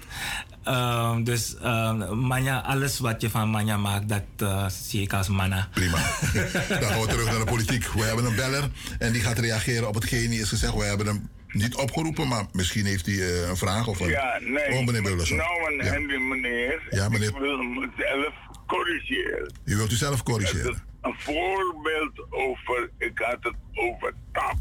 Ehm, 0.63 1.23
dus 1.23 1.57
ehm, 1.57 2.17
manja, 2.17 2.59
alles 2.59 2.99
wat 2.99 3.21
je 3.21 3.29
van 3.29 3.49
manja 3.49 3.77
maakt, 3.77 4.09
dat 4.09 4.23
eh, 4.37 4.65
zie 4.69 5.01
ik 5.01 5.13
als 5.13 5.27
manna. 5.27 5.67
Prima. 5.73 5.97
Dan 6.69 6.81
gaan 6.83 7.01
we 7.01 7.07
terug 7.07 7.25
naar 7.25 7.39
de 7.39 7.45
politiek. 7.45 7.87
We 7.87 8.01
hebben 8.01 8.25
een 8.25 8.35
beller 8.35 8.69
en 8.99 9.11
die 9.11 9.21
gaat 9.21 9.39
reageren 9.39 9.87
op 9.87 9.93
hetgeen 9.95 10.29
die 10.29 10.39
is 10.39 10.49
gezegd. 10.49 10.73
We 10.73 10.83
hebben 10.83 11.05
hem 11.05 11.29
niet 11.51 11.75
opgeroepen, 11.75 12.27
maar 12.27 12.45
misschien 12.51 12.85
heeft 12.85 13.05
hij 13.05 13.15
eh, 13.15 13.47
een 13.49 13.57
vraag 13.57 13.87
of 13.87 13.99
een... 13.99 14.09
Ja, 14.09 14.39
nee. 14.41 14.79
Oh, 14.79 14.85
meneer 14.85 15.01
Bullerson. 15.01 15.37
Nou, 15.37 15.73
een 15.73 15.85
Ja. 15.85 15.91
Henry, 15.91 16.17
meneer. 16.21 16.87
Ja, 16.89 17.09
meneer. 17.09 17.29
Ik 17.29 17.37
wil 17.37 17.57
mezelf 17.57 18.33
corrigeren. 18.67 19.53
U 19.65 19.75
wilt 19.75 19.91
u 19.91 19.95
zelf 19.95 20.23
corrigeren. 20.23 20.87
Een 21.01 21.15
voorbeeld 21.17 22.31
over, 22.31 22.89
ik 22.97 23.19
had 23.19 23.37
het 23.43 23.55
over 23.73 24.13
TAP. 24.31 24.57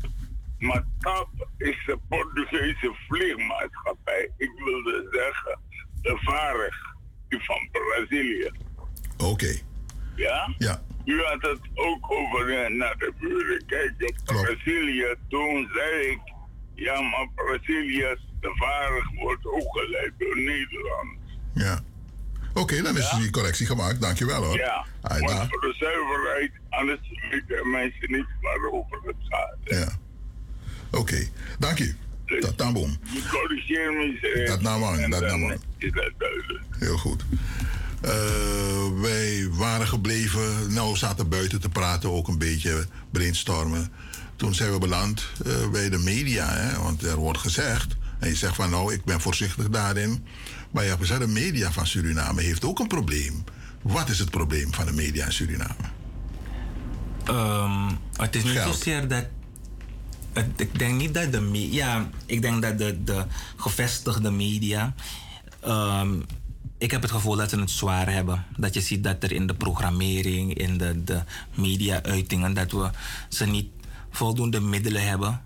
Maar 0.59 0.85
TAP 0.99 1.29
is 1.57 1.83
de 1.87 1.99
Portugese 2.09 2.95
vliegmaatschappij. 3.09 4.31
Ik 4.37 4.51
wilde 4.65 5.09
zeggen, 5.11 5.61
de 6.03 6.19
Varig, 6.21 6.77
die 7.29 7.45
van 7.45 7.69
Brazilië. 7.73 8.51
Oké. 9.17 9.59
Ja? 10.17 10.55
Ja. 10.59 10.83
U 11.05 11.23
had 11.23 11.43
het 11.43 11.61
ook 11.75 12.13
over 12.13 12.65
eh, 12.65 12.71
naar 12.71 12.97
de 12.99 13.13
buren 13.19 13.67
kijken. 13.67 14.15
Brazilië, 14.25 15.15
toen 15.29 15.71
zei 15.73 16.07
ik, 16.07 16.21
ja, 16.75 17.01
maar 17.01 17.29
Brazilië, 17.35 18.17
de 18.41 18.51
Varig 18.55 19.15
wordt 19.15 19.47
ook 19.47 19.79
geleid 19.79 20.13
door 20.19 20.37
Nederland. 20.37 21.19
Ja. 21.55 21.81
Oké, 22.59 22.83
dan 22.83 22.97
is 22.99 23.11
die 23.19 23.31
correctie 23.31 23.67
gemaakt. 23.67 24.01
Dankjewel 24.01 24.45
hoor. 24.45 24.57
Ja, 24.57 24.85
Ai, 25.03 25.23
maar 25.23 25.47
voor 25.49 25.61
de 25.61 25.75
zuiverheid, 25.79 26.51
anders 26.69 27.01
weten 27.31 27.71
mensen 27.71 28.13
niet 28.13 28.27
waarover 28.41 28.99
het 29.05 29.17
gaat. 29.29 29.57
Ja. 29.65 29.89
Oké, 30.91 31.29
dank 31.59 31.79
u. 31.79 31.97
Dat 32.41 32.57
tamboom. 32.57 32.99
Je 33.03 33.29
corrigeer 33.31 33.93
me. 33.93 34.45
Dat 34.47 34.61
nou 34.61 34.81
man, 34.81 34.99
en 34.99 35.11
dat 35.11 35.21
dan 35.21 35.29
nou 35.29 35.41
man. 35.41 35.63
Is 35.79 35.93
dat 35.93 36.13
duidelijk. 36.19 36.65
Heel 36.79 36.97
goed. 36.97 37.25
Eh, 38.01 39.01
wij 39.01 39.49
waren 39.51 39.87
gebleven, 39.87 40.73
nou 40.73 40.93
we 40.93 40.99
zaten 40.99 41.29
buiten 41.29 41.61
te 41.61 41.69
praten, 41.69 42.11
ook 42.11 42.29
een 42.29 42.39
beetje 42.39 42.87
brainstormen. 43.11 43.93
Toen 44.37 44.55
zijn 44.55 44.73
we 44.73 44.79
beland 44.79 45.27
eh, 45.47 45.71
bij 45.71 45.89
de 45.91 45.99
media, 45.99 46.49
hè? 46.49 46.79
want 46.83 47.03
er 47.03 47.17
wordt 47.17 47.39
gezegd, 47.39 47.97
en 48.19 48.29
je 48.29 48.37
zegt 48.37 48.55
van 48.55 48.71
nou 48.71 48.93
ik 48.93 49.05
ben 49.05 49.21
voorzichtig 49.21 49.69
daarin, 49.69 50.27
maar 50.71 50.83
je 50.83 50.89
hebt 50.89 51.01
gezegd 51.01 51.21
de 51.21 51.27
media 51.27 51.73
van 51.73 51.87
Suriname 51.87 52.43
heeft 52.43 52.65
ook 52.65 52.79
een 52.79 52.87
probleem. 52.87 53.45
Wat 53.83 54.09
is 54.09 54.19
het 54.19 54.31
probleem 54.31 54.75
van 54.75 54.87
de 54.87 54.93
media 54.93 55.25
in 55.25 55.33
Suriname? 55.33 55.75
Ehm, 57.25 57.89
het 58.17 58.37
is 58.37 58.43
niet 58.45 58.53
zozeer 58.67 59.09
dat. 59.09 59.25
het- 60.33 60.61
ik 60.61 60.79
denk 60.79 61.01
niet 61.01 61.15
dat 61.15 61.33
de 61.33 61.41
media. 61.41 62.11
Ik 62.27 62.43
denk 62.43 62.63
dat 62.63 62.79
de, 62.79 63.05
de 63.05 63.25
gevestigde 63.57 64.31
media. 64.31 64.95
ehm, 65.61 66.15
ik 66.79 66.91
heb 66.91 67.03
het 67.03 67.11
gevoel 67.11 67.37
dat 67.37 67.51
ze 67.51 67.61
het 67.61 67.71
zwaar 67.71 68.13
hebben. 68.13 68.45
Dat 68.57 68.75
je 68.75 68.81
ziet 68.81 69.05
dat 69.05 69.23
er 69.23 69.33
in 69.33 69.47
de 69.47 69.55
programmering, 69.55 70.55
in 70.55 70.79
de, 70.79 71.05
de 71.05 71.23
media-uitingen, 71.55 72.55
dat 72.55 72.73
we 72.73 72.91
ze 73.29 73.47
niet 73.47 73.67
voldoende 74.11 74.61
middelen 74.61 75.09
hebben 75.09 75.43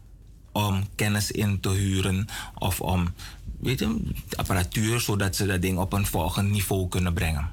om 0.53 0.85
kennis 0.95 1.31
in 1.31 1.61
te 1.61 1.69
huren 1.69 2.27
of 2.59 2.81
om 2.81 3.15
weet 3.61 3.79
je, 3.79 3.97
apparatuur 4.37 5.01
zodat 5.01 5.37
ze 5.37 5.47
dat 5.47 5.63
ding 5.63 5.79
op 5.79 5.93
een 5.93 6.07
volgend 6.07 6.51
niveau 6.51 6.89
kunnen 6.89 7.13
brengen. 7.13 7.51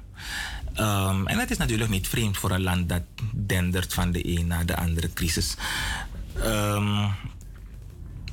Ehm, 0.74 1.26
en 1.26 1.38
dat 1.38 1.50
is 1.50 1.56
natuurlijk 1.56 1.90
niet 1.90 2.08
vreemd 2.08 2.36
voor 2.36 2.50
een 2.50 2.62
land 2.62 2.88
dat 2.88 3.02
dendert 3.32 3.94
van 3.94 4.12
de 4.12 4.38
een 4.38 4.46
naar 4.46 4.66
de 4.66 4.76
andere 4.76 5.12
crisis. 5.12 5.56
Ehm, 6.42 7.08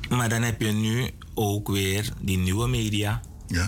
maar 0.08 0.28
dan 0.28 0.42
heb 0.42 0.60
je 0.60 0.72
nu 0.72 1.10
ook 1.34 1.68
weer 1.68 2.12
die 2.20 2.38
nieuwe 2.38 2.68
media. 2.68 3.20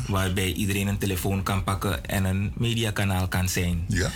Waarbij 0.07 0.53
iedereen 0.53 0.87
een 0.87 0.99
telefoon 0.99 1.43
kan 1.43 1.65
pakken 1.65 2.05
en 2.05 2.25
een 2.25 2.53
mediakanaal 2.57 3.29
kan 3.29 3.49
zijn. 3.49 3.85
Ja. 3.89 4.11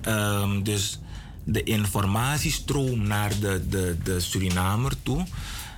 Ehm, 0.00 0.62
dus 0.62 0.98
de 1.44 1.62
informatiestroom 1.62 3.06
naar 3.06 3.32
de, 3.40 3.66
de, 3.68 3.96
de 4.04 4.20
Surinamer 4.20 5.02
toe, 5.02 5.26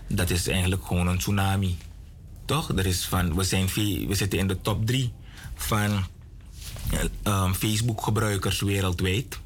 dat 0.09 0.31
is 0.31 0.49
eigenlijk 0.49 0.87
gewoon 0.87 1.07
een 1.07 1.19
tsunami. 1.19 1.77
Toch? 2.45 2.69
Er 2.77 2.87
is 2.87 3.05
van, 3.05 3.35
we, 3.35 3.45
zijn, 3.45 3.67
we 4.09 4.15
zitten 4.15 4.39
in 4.39 4.47
de 4.47 4.61
top 4.61 4.87
drie 4.87 5.13
van 5.55 6.05
ehm, 7.23 7.53
Facebook-gebruikers 7.53 8.61
wereldwijd. 8.61 9.39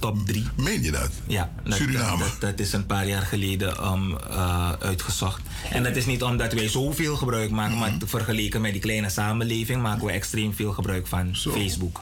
Top 0.00 0.26
3. 0.26 0.44
Meen 0.56 0.82
je 0.82 0.90
dat? 0.90 1.10
Ja, 1.26 1.50
dat, 1.64 1.74
Suriname. 1.74 2.18
Dat, 2.18 2.40
dat 2.40 2.60
is 2.60 2.72
een 2.72 2.86
paar 2.86 3.06
jaar 3.06 3.22
geleden 3.22 3.86
um, 3.86 4.10
uh, 4.30 4.72
uitgezocht. 4.72 5.40
En 5.70 5.82
dat 5.82 5.96
is 5.96 6.06
niet 6.06 6.22
omdat 6.22 6.52
wij 6.52 6.68
zoveel 6.68 7.16
gebruik 7.16 7.50
maken, 7.50 7.78
maar 7.78 7.92
vergeleken 8.04 8.60
met 8.60 8.72
die 8.72 8.80
kleine 8.80 9.08
samenleving 9.08 9.82
maken 9.82 10.06
we 10.06 10.12
extreem 10.12 10.54
veel 10.54 10.72
gebruik 10.72 11.06
van 11.06 11.34
Facebook. 11.34 12.00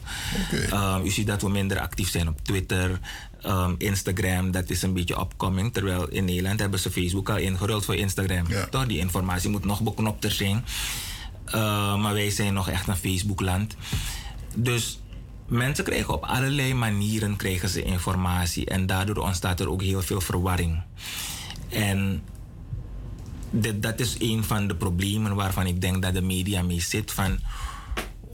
Um, 0.73 1.05
u 1.05 1.10
ziet 1.10 1.26
dat 1.26 1.43
we 1.43 1.49
minder 1.49 1.81
actief 1.81 2.10
zijn 2.10 2.28
op 2.28 2.39
Twitter, 2.43 3.01
um, 3.44 3.74
Instagram, 3.78 4.50
dat 4.50 4.70
is 4.70 4.82
een 4.82 4.92
beetje 4.92 5.20
upcoming. 5.20 5.73
Terwijl 5.73 6.08
in 6.08 6.24
Nederland 6.24 6.60
hebben 6.60 6.78
ze 6.78 6.90
Facebook 6.90 7.28
al 7.28 7.36
ingeruild 7.36 7.84
voor 7.84 7.94
Instagram. 7.97 8.47
Toch? 8.70 8.86
Die 8.86 8.98
informatie 8.98 9.50
moet 9.50 9.65
nog 9.65 9.81
beknopter 9.81 10.31
zijn. 10.31 10.65
Uh, 11.47 11.97
maar 11.97 12.15
wij 12.15 12.31
zijn 12.31 12.55
nog 12.55 12.68
echt 12.68 12.89
een 12.89 12.97
Facebook-land. 12.97 13.76
Dus 14.55 15.00
mensen 15.47 15.84
krijgen 15.84 16.15
op 16.15 16.24
allerlei 16.24 16.74
manieren 16.74 17.36
krijgen 17.36 17.68
ze 17.68 17.82
informatie 17.82 18.66
en 18.66 18.86
daardoor 18.86 19.16
ontstaat 19.16 19.60
er 19.60 19.70
ook 19.70 19.82
heel 19.82 20.02
veel 20.02 20.20
verwarring. 20.20 20.82
En 21.68 22.23
dit, 23.50 23.82
dat 23.82 24.00
is 24.00 24.16
een 24.18 24.44
van 24.44 24.68
de 24.68 24.74
problemen 24.76 25.34
waarvan 25.34 25.66
ik 25.66 25.81
denk 25.81 26.02
dat 26.02 26.15
de 26.15 26.23
media 26.23 26.62
mee 26.62 26.81
zit. 26.81 27.12
Van 27.12 27.39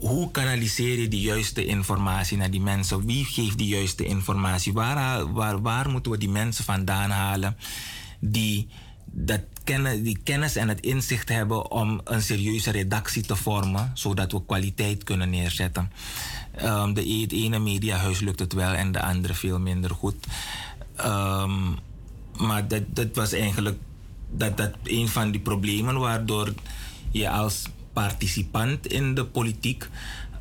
hoe 0.03 0.31
kanaliseer 0.31 0.99
je 0.99 1.07
de 1.07 1.19
juiste 1.19 1.65
informatie 1.65 2.37
naar 2.37 2.51
die 2.51 2.61
mensen? 2.61 3.05
Wie 3.05 3.25
geeft 3.25 3.57
die 3.57 3.67
juiste 3.67 4.05
informatie? 4.05 4.73
Waar, 4.73 5.33
waar, 5.33 5.61
waar 5.61 5.89
moeten 5.89 6.11
we 6.11 6.17
die 6.17 6.29
mensen 6.29 6.63
vandaan 6.63 7.09
halen 7.09 7.57
die 8.19 8.67
dat 9.05 9.41
kennen, 9.63 10.03
die 10.03 10.17
kennis 10.23 10.55
en 10.55 10.67
het 10.67 10.79
inzicht 10.79 11.29
hebben 11.29 11.71
om 11.71 12.01
een 12.03 12.21
serieuze 12.21 12.71
redactie 12.71 13.23
te 13.23 13.35
vormen, 13.35 13.91
zodat 13.93 14.31
we 14.31 14.45
kwaliteit 14.45 15.03
kunnen 15.03 15.29
neerzetten? 15.29 15.91
Um, 16.61 16.93
de 16.93 17.19
het 17.21 17.31
ene 17.31 17.59
mediahuis 17.59 18.19
lukt 18.19 18.39
het 18.39 18.53
wel 18.53 18.73
en 18.73 18.91
de 18.91 19.01
andere 19.01 19.33
veel 19.33 19.59
minder 19.59 19.89
goed. 19.89 20.15
Um, 21.05 21.77
maar 22.37 22.67
dat, 22.67 22.83
dat 22.87 23.15
was 23.15 23.31
eigenlijk 23.31 23.77
dat, 24.29 24.57
dat 24.57 24.71
een 24.83 25.07
van 25.07 25.31
die 25.31 25.41
problemen 25.41 25.99
waardoor 25.99 26.53
je 27.11 27.29
als 27.29 27.63
participant 27.93 28.87
in 28.87 29.15
de 29.15 29.25
politiek 29.25 29.89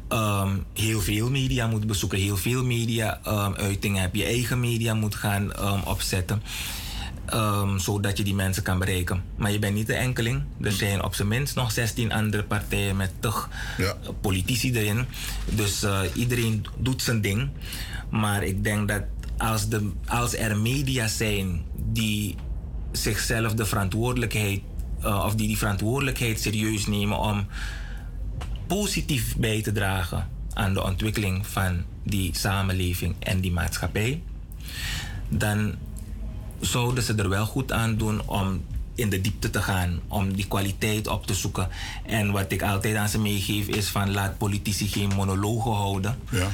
um, 0.08 0.64
heel 0.72 1.00
veel 1.00 1.30
media 1.30 1.66
moet 1.66 1.86
bezoeken, 1.86 2.18
heel 2.18 2.36
veel 2.36 2.64
media 2.64 3.20
uitingen 3.56 4.00
hebt, 4.00 4.16
je 4.16 4.24
eigen 4.24 4.60
media 4.60 4.94
moet 4.94 5.14
gaan 5.14 5.52
opzetten. 5.86 6.42
Um, 7.34 7.78
zodat 7.78 8.16
je 8.18 8.24
die 8.24 8.34
mensen 8.34 8.62
kan 8.62 8.78
bereiken. 8.78 9.22
Maar 9.36 9.50
je 9.50 9.58
bent 9.58 9.74
niet 9.74 9.86
de 9.86 9.94
enkeling. 9.94 10.42
Er 10.60 10.72
zijn 10.72 11.04
op 11.04 11.14
zijn 11.14 11.28
minst 11.28 11.54
nog 11.54 11.72
16 11.72 12.12
andere 12.12 12.44
partijen 12.44 12.96
met 12.96 13.10
toch 13.20 13.48
ja. 13.78 13.96
politici 14.20 14.72
erin. 14.72 15.04
Dus 15.44 15.82
uh, 15.82 16.00
iedereen 16.14 16.66
doet 16.78 17.02
zijn 17.02 17.20
ding. 17.20 17.48
Maar 18.10 18.42
ik 18.42 18.64
denk 18.64 18.88
dat 18.88 19.02
als, 19.38 19.68
de, 19.68 19.90
als 20.06 20.36
er 20.36 20.56
media 20.56 21.06
zijn 21.06 21.62
die 21.74 22.34
zichzelf 22.92 23.54
de 23.54 23.66
verantwoordelijkheid, 23.66 24.60
uh, 25.04 25.24
of 25.24 25.34
die 25.34 25.46
die 25.46 25.58
verantwoordelijkheid 25.58 26.40
serieus 26.40 26.86
nemen 26.86 27.18
om 27.18 27.46
positief 28.66 29.36
bij 29.36 29.62
te 29.62 29.72
dragen 29.72 30.28
aan 30.52 30.74
de 30.74 30.82
ontwikkeling 30.82 31.46
van 31.46 31.82
die 32.02 32.36
samenleving 32.36 33.14
en 33.18 33.40
die 33.40 33.52
maatschappij, 33.52 34.22
dan 35.28 35.74
zouden 36.60 37.04
ze 37.04 37.14
er 37.14 37.28
wel 37.28 37.46
goed 37.46 37.72
aan 37.72 37.96
doen 37.96 38.28
om 38.28 38.64
in 38.94 39.10
de 39.10 39.20
diepte 39.20 39.50
te 39.50 39.62
gaan, 39.62 40.00
om 40.08 40.34
die 40.34 40.46
kwaliteit 40.46 41.06
op 41.06 41.26
te 41.26 41.34
zoeken. 41.34 41.68
En 42.06 42.30
wat 42.30 42.52
ik 42.52 42.62
altijd 42.62 42.96
aan 42.96 43.08
ze 43.08 43.18
meegeef 43.18 43.66
is 43.66 43.88
van 43.88 44.12
laat 44.12 44.38
politici 44.38 44.88
geen 44.88 45.14
monologen 45.16 45.72
houden. 45.72 46.18
Ja. 46.30 46.48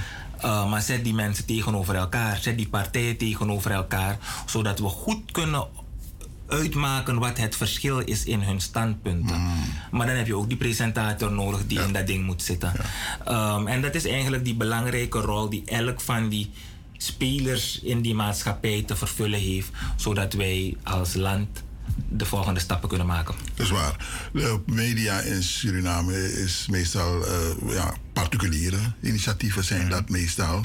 Uh, 0.45 0.71
maar 0.71 0.83
zet 0.83 1.05
die 1.05 1.15
mensen 1.15 1.45
tegenover 1.45 1.95
elkaar, 1.95 2.37
zet 2.37 2.57
die 2.57 2.69
partijen 2.69 3.17
tegenover 3.17 3.71
elkaar, 3.71 4.19
zodat 4.47 4.79
we 4.79 4.89
goed 4.89 5.33
kunnen 5.33 5.67
uitmaken 6.49 7.19
wat 7.19 7.39
het 7.39 7.57
verschil 7.57 7.99
is 7.99 8.25
in 8.25 8.43
hun 8.43 8.61
standpunten. 8.61 9.41
Mm. 9.41 9.53
Maar 9.91 10.07
dan 10.07 10.17
heb 10.17 10.27
je 10.27 10.37
ook 10.37 10.49
die 10.49 10.57
presentator 10.57 11.33
nodig 11.33 11.67
die 11.67 11.79
ja. 11.79 11.85
in 11.85 11.93
dat 11.93 12.07
ding 12.07 12.25
moet 12.25 12.43
zitten. 12.43 12.73
Ja. 13.25 13.55
Um, 13.55 13.67
en 13.67 13.83
dat 13.83 13.95
is 13.95 14.05
eigenlijk 14.05 14.45
die 14.45 14.55
belangrijke 14.55 15.19
rol 15.19 15.49
die 15.49 15.63
elk 15.67 16.01
van 16.01 16.29
die 16.29 16.51
spelers 16.97 17.81
in 17.81 18.01
die 18.01 18.15
maatschappij 18.15 18.83
te 18.87 18.97
vervullen 18.97 19.41
heeft, 19.41 19.71
zodat 19.97 20.33
wij 20.33 20.77
als 20.83 21.15
land 21.15 21.63
de 22.09 22.25
volgende 22.25 22.61
stappen 22.61 22.89
kunnen 22.89 23.07
maken. 23.07 23.35
Dat 23.55 23.67
is 23.67 23.73
waar. 23.73 24.29
De 24.33 24.61
media 24.67 25.21
in 25.21 25.43
Suriname 25.43 26.33
is 26.33 26.67
meestal 26.71 27.25
uh, 27.27 27.75
ja, 27.75 27.95
particuliere 28.13 28.79
initiatieven 29.03 29.65
zijn 29.65 29.85
mm. 29.85 29.91
dat 29.91 30.09
meestal. 30.09 30.65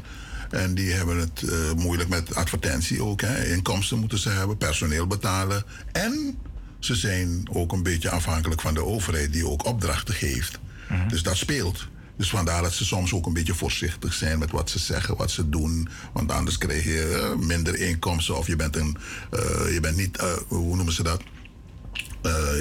En 0.54 0.74
die 0.76 0.92
hebben 0.92 1.18
het 1.18 1.42
uh, 1.42 1.74
moeilijk 1.76 2.10
met 2.10 2.36
advertentie 2.36 3.04
ook. 3.04 3.22
Hè. 3.22 3.46
Inkomsten 3.46 4.00
moeten 4.00 4.18
ze 4.18 4.30
hebben, 4.30 4.58
personeel 4.58 5.08
betalen. 5.08 5.64
En 5.92 6.38
ze 6.80 6.96
zijn 6.96 7.50
ook 7.52 7.72
een 7.72 7.84
beetje 7.84 8.10
afhankelijk 8.10 8.62
van 8.62 8.74
de 8.74 8.84
overheid 8.86 9.34
die 9.34 9.48
ook 9.48 9.66
opdrachten 9.66 10.14
geeft. 10.14 10.60
Mm. 10.90 11.08
Dus 11.08 11.24
dat 11.24 11.38
speelt. 11.38 11.88
Dus 12.18 12.30
vandaar 12.30 12.62
dat 12.62 12.74
ze 12.74 12.86
soms 12.86 13.14
ook 13.14 13.26
een 13.26 13.34
beetje 13.34 13.54
voorzichtig 13.54 14.14
zijn 14.14 14.40
met 14.40 14.52
wat 14.52 14.70
ze 14.70 14.80
zeggen, 14.80 15.18
wat 15.18 15.32
ze 15.32 15.50
doen. 15.50 15.90
Want 16.14 16.32
anders 16.32 16.58
krijg 16.58 16.84
je 16.84 17.34
uh, 17.40 17.46
minder 17.48 17.76
inkomsten 17.76 18.38
of 18.38 18.48
je 18.48 18.56
bent, 18.56 18.76
een, 18.76 18.98
uh, 19.34 19.74
je 19.74 19.80
bent 19.82 19.98
niet, 19.98 20.22
uh, 20.22 20.34
hoe 20.48 20.76
noemen 20.76 20.94
ze 20.94 21.04
dat? 21.04 21.22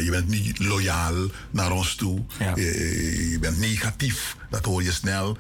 je 0.05 0.09
bent 0.11 0.29
niet 0.29 0.59
loyaal 0.59 1.15
naar 1.51 1.73
ons 1.73 1.95
toe. 1.95 2.25
Ja. 2.39 2.53
Je, 2.57 3.31
je, 3.31 3.39
bent 3.39 3.59
negatief, 3.59 4.37
dat 4.51 4.65
hoor 4.65 4.83
je 4.83 4.93
snel. 4.93 5.37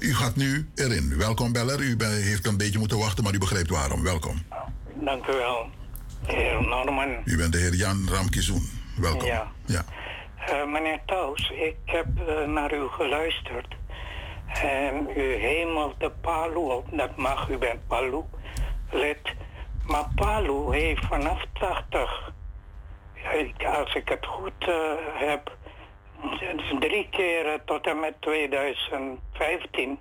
U 0.00 0.14
gaat 0.14 0.36
nu 0.36 0.68
erin. 0.74 1.18
Welkom 1.18 1.52
Beller. 1.52 1.80
U 1.80 1.96
ben, 1.96 2.22
heeft 2.22 2.46
een 2.46 2.56
beetje 2.56 2.78
moeten 2.78 2.98
wachten, 2.98 3.24
maar 3.24 3.34
u 3.34 3.38
begrijpt 3.38 3.70
waarom. 3.70 4.02
Welkom. 4.02 4.42
Dank 4.94 5.26
u 5.26 5.32
wel, 5.32 5.70
heer 6.26 6.62
Norman. 6.62 7.08
U 7.24 7.36
bent 7.36 7.52
de 7.52 7.58
heer 7.58 7.74
Jan 7.74 8.08
Ramkizoen. 8.10 8.62
Welkom. 8.96 9.26
Ja. 9.26 9.52
ja. 9.66 9.84
Uh, 10.50 10.72
meneer 10.72 11.00
Taus, 11.06 11.50
ik 11.50 11.76
heb 11.84 12.06
uh, 12.28 12.46
naar 12.46 12.74
u 12.74 12.88
geluisterd. 12.88 13.74
En 14.62 15.08
u 15.16 15.34
hemelt 15.34 16.00
de 16.00 16.10
Palu 16.20 16.54
op. 16.54 16.86
Dat 16.92 17.16
mag, 17.16 17.48
u 17.48 17.58
bent 17.58 17.86
Palu 17.86 18.22
lid. 18.90 19.34
Maar 19.86 20.08
Palu 20.14 20.74
heeft 20.74 21.06
vanaf 21.06 21.44
80, 21.52 22.32
als 23.66 23.94
ik 23.94 24.08
het 24.08 24.26
goed 24.26 24.68
uh, 24.68 24.74
drie 26.80 27.08
keren 27.10 27.64
tot 27.64 27.86
en 27.86 28.00
met 28.00 28.14
2015 28.20 29.98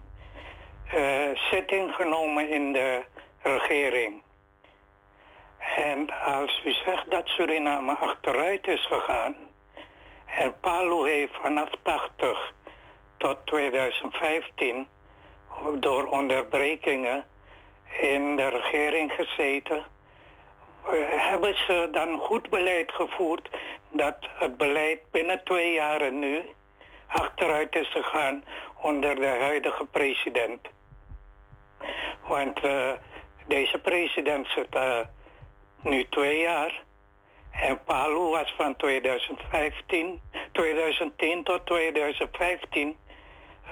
zitting 1.52 1.96
genomen 1.96 2.50
in 2.50 2.74
de 2.74 3.04
regering. 3.42 4.22
En 5.76 6.10
als 6.26 6.62
u 6.66 6.72
zegt 6.72 7.12
dat 7.12 7.28
Suriname 7.28 7.94
achteruit 7.94 8.68
is 8.68 8.86
gegaan, 8.86 9.36
en 10.26 10.60
Palu 10.60 11.10
heeft 11.10 11.36
vanaf 11.42 11.70
80 11.84 12.54
tot 13.18 13.38
2015 13.46 14.88
door 15.80 16.06
onderbrekingen 16.06 17.26
in 18.02 18.36
de 18.36 18.48
regering 18.48 19.12
gezeten. 19.12 19.86
Hebben 21.10 21.56
ze 21.56 21.88
dan 21.92 22.20
goed 22.20 22.50
beleid 22.50 22.92
gevoerd 22.92 23.50
dat 23.92 24.16
het 24.20 24.58
beleid 24.58 25.00
binnen 25.12 25.44
twee 25.44 25.74
jaren 25.74 26.20
nu 26.20 26.42
achteruit 27.08 27.76
is 27.76 27.92
gegaan 27.92 28.44
onder 28.82 29.16
de 29.16 29.38
huidige 29.40 29.86
president? 29.86 30.68
Want 32.28 32.64
uh, 32.64 32.92
deze 33.48 33.80
president 33.80 34.48
zit 34.48 34.76
uh, 34.76 35.00
nu 35.82 36.08
twee 36.10 36.40
jaar. 36.40 36.84
En 37.52 37.84
Palu 37.84 38.30
was 38.30 38.54
van 38.58 38.76
2015, 38.76 40.22
2010 40.52 41.44
tot 41.44 41.66
2015 41.66 42.98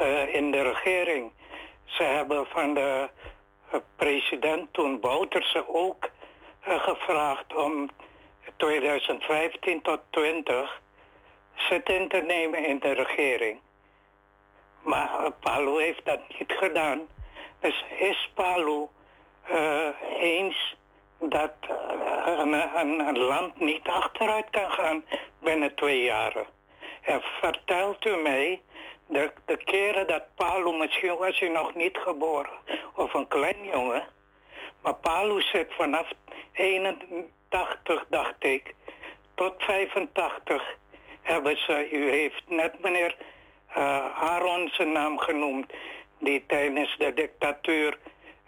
uh, 0.02 0.34
in 0.34 0.52
de 0.52 0.62
regering. 0.62 1.32
Ze 1.86 2.04
hebben 2.04 2.46
van 2.46 2.74
de 2.74 3.10
president 3.96 4.74
toen 4.74 5.00
Bouterse 5.00 5.66
ook 5.68 6.10
eh, 6.60 6.84
gevraagd 6.84 7.56
om 7.56 7.90
2015 8.58 9.82
tot 9.82 10.00
20 10.10 10.82
zitting 11.56 12.10
te 12.10 12.18
nemen 12.18 12.66
in 12.66 12.80
de 12.80 12.92
regering. 12.92 13.60
Maar 14.82 15.32
Palu 15.40 15.82
heeft 15.82 16.06
dat 16.06 16.20
niet 16.40 16.52
gedaan. 16.52 17.08
Dus 17.60 17.86
is 17.98 18.32
Palu 18.34 18.88
eh, 19.44 19.88
eens 20.20 20.76
dat 21.20 21.54
eh, 21.62 22.40
een, 22.76 23.18
land 23.18 23.60
niet 23.60 23.88
achteruit 23.88 24.50
kan 24.50 24.72
gaan 24.72 25.06
binnen 25.40 25.76
twee 25.76 26.04
jaren? 26.04 26.46
En 27.02 27.22
vertelt 27.42 28.06
u 28.06 28.16
mij 28.16 28.62
de, 29.08 29.32
de 29.46 29.58
keren 29.58 30.08
dat 30.08 30.24
Palu, 30.36 30.78
misschien 30.78 31.18
was 31.18 31.40
hij 31.40 31.50
nog 31.50 31.76
niet 31.76 31.98
geboren, 31.98 32.54
of 32.96 33.14
een 33.14 33.28
klein 33.28 33.64
jongen, 33.64 34.04
maar 34.82 34.96
Palu 34.96 35.42
zit 35.42 35.74
vanaf 35.74 36.12
81, 37.56 38.06
dacht 38.10 38.44
ik, 38.44 38.74
tot 39.36 39.54
85 39.58 40.78
hebben 41.22 41.58
ze, 41.58 41.90
u 41.92 42.10
heeft 42.10 42.44
net 42.48 42.82
meneer 42.82 43.16
uh, 43.78 44.22
Aaron 44.22 44.70
zijn 44.72 44.92
naam 44.92 45.18
genoemd, 45.18 45.74
die 46.20 46.44
tijdens 46.48 46.98
de 46.98 47.14
dictatuur 47.14 47.98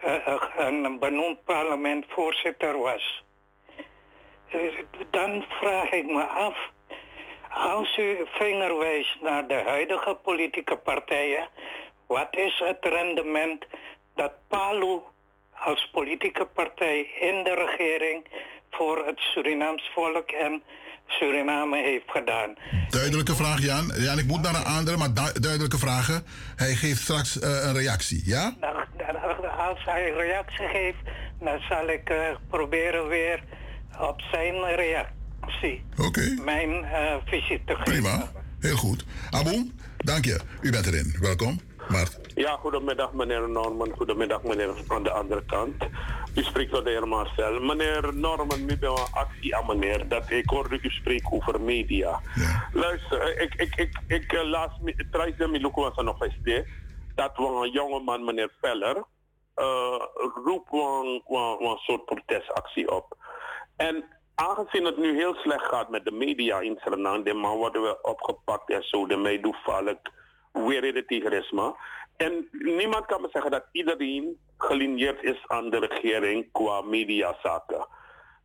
uh, 0.06 0.36
een 0.58 1.00
benoemd 1.00 1.44
parlementvoorzitter 1.44 2.77
was. 2.77 3.24
Dan 5.11 5.45
vraag 5.50 5.92
ik 5.92 6.06
me 6.06 6.24
af, 6.24 6.72
als 7.50 7.98
u 7.98 8.26
vinger 8.26 8.77
wijst 8.77 9.22
naar 9.22 9.48
de 9.48 9.61
huidige 9.66 10.16
politieke 10.16 10.77
partijen, 10.77 11.48
wat 12.08 12.36
is 12.36 12.60
het 12.66 12.86
rendement 12.86 13.66
dat 14.16 14.32
PALU 14.48 15.02
als 15.60 15.90
politieke 15.92 16.45
partij 16.45 17.00
in 17.00 17.44
de 17.44 17.53
regering 17.53 18.26
voor 18.77 19.06
het 19.06 19.19
Surinaams 19.19 19.91
volk 19.93 20.31
en 20.31 20.61
Suriname 21.07 21.77
heeft 21.83 22.11
gedaan? 22.11 22.56
Duidelijke 22.89 23.35
vraag, 23.35 23.61
Jan. 23.61 23.91
Jan, 23.97 24.19
ik 24.19 24.25
moet 24.25 24.41
naar 24.41 24.56
een 24.56 24.64
andere, 24.64 24.97
maar 24.97 25.14
du 25.14 25.39
duidelijke 25.39 25.77
vragen. 25.77 26.23
Hij 26.56 26.75
geeft 26.75 27.01
straks 27.01 27.38
uh, 27.38 27.43
een 27.43 27.73
reactie, 27.73 28.22
ja? 28.25 28.56
Nou, 28.59 28.75
als 29.57 29.83
hij 29.85 30.09
een 30.09 30.17
reactie 30.17 30.67
geeft, 30.67 30.97
dan 31.39 31.59
zal 31.69 31.88
ik 31.89 32.09
uh, 32.09 32.17
proberen 32.49 33.07
weer 33.07 33.43
op 33.99 34.22
zijn 34.31 34.75
reactie 34.75 35.85
Oké. 35.97 36.35
mijn 36.45 36.69
uh, 36.69 37.15
visie 37.25 37.61
te 37.65 37.75
geven. 37.75 37.83
Prima, 37.83 38.31
heel 38.59 38.75
goed. 38.75 39.06
Aboom, 39.30 39.72
dank 39.97 40.25
je. 40.25 40.39
U 40.61 40.72
bent 40.72 40.85
erin. 40.85 41.15
Welkom. 41.19 41.67
Mart. 41.90 42.19
Ja, 42.35 42.57
goedemiddag 42.57 43.14
meneer 43.14 43.49
Norman. 43.49 43.91
Goedemiddag 43.95 44.43
meneer 44.43 44.74
aan 44.88 45.03
de 45.03 45.11
andere 45.11 45.45
kant. 45.45 45.83
U 46.35 46.43
spreekt 46.43 46.72
tot 46.72 46.83
de 46.83 46.90
heer 46.90 47.07
Marcel. 47.07 47.59
Meneer 47.59 48.14
Norman, 48.14 48.69
ik 48.69 48.80
ben 48.80 48.90
een 48.90 49.11
actie 49.11 49.56
aan 49.56 49.66
meneer. 49.66 50.07
Dat 50.07 50.30
ik 50.30 50.49
hoorde 50.49 50.80
u 50.82 50.90
spreken 50.90 51.32
over 51.32 51.61
media. 51.61 52.22
Ja. 52.35 52.69
Luister, 52.74 53.41
ik, 53.41 53.56
ik, 53.56 53.75
ik, 53.75 54.01
ik 54.07 54.43
laat 54.43 54.82
me, 54.82 54.95
de 55.38 55.48
Miluku 55.48 55.82
was 55.82 55.98
er 55.98 56.03
nog 56.03 56.24
eens 56.24 56.66
dat 57.16 57.38
we 57.38 57.43
een 57.43 57.72
jongeman, 57.72 58.25
meneer 58.25 58.51
Veller, 58.61 58.95
uh, 59.56 60.01
roept 60.45 60.74
een, 60.74 61.77
soort 61.77 62.06
protestactie 62.06 62.91
op. 62.91 63.17
En 63.75 64.03
aangezien 64.35 64.85
het 64.85 64.98
nu 64.98 65.16
heel 65.16 65.33
slecht 65.33 65.66
gaat 65.66 65.90
met 65.90 66.06
de 66.06 66.11
media 66.11 66.59
in 66.59 66.80
Suriname, 66.83 67.24
de 67.24 67.33
man 67.33 67.57
worden 67.57 67.82
we 67.82 68.01
opgepakt 68.01 68.69
en 68.69 68.83
zo, 68.83 69.07
de 69.07 69.17
mij 69.17 69.41
weer 70.66 70.84
in 70.84 70.95
het 70.95 71.08
tigrisme. 71.08 71.76
En 72.18 72.48
niemand 72.52 73.06
kan 73.06 73.22
me 73.22 73.30
zeggen 73.32 73.52
dat 73.52 73.66
iedereen 73.72 74.38
gelineerd 74.58 75.24
is 75.24 75.44
aan 75.48 75.69
de 75.69 75.80
regering 75.80 76.52
qua 76.52 76.82
mediazaken. 76.82 77.88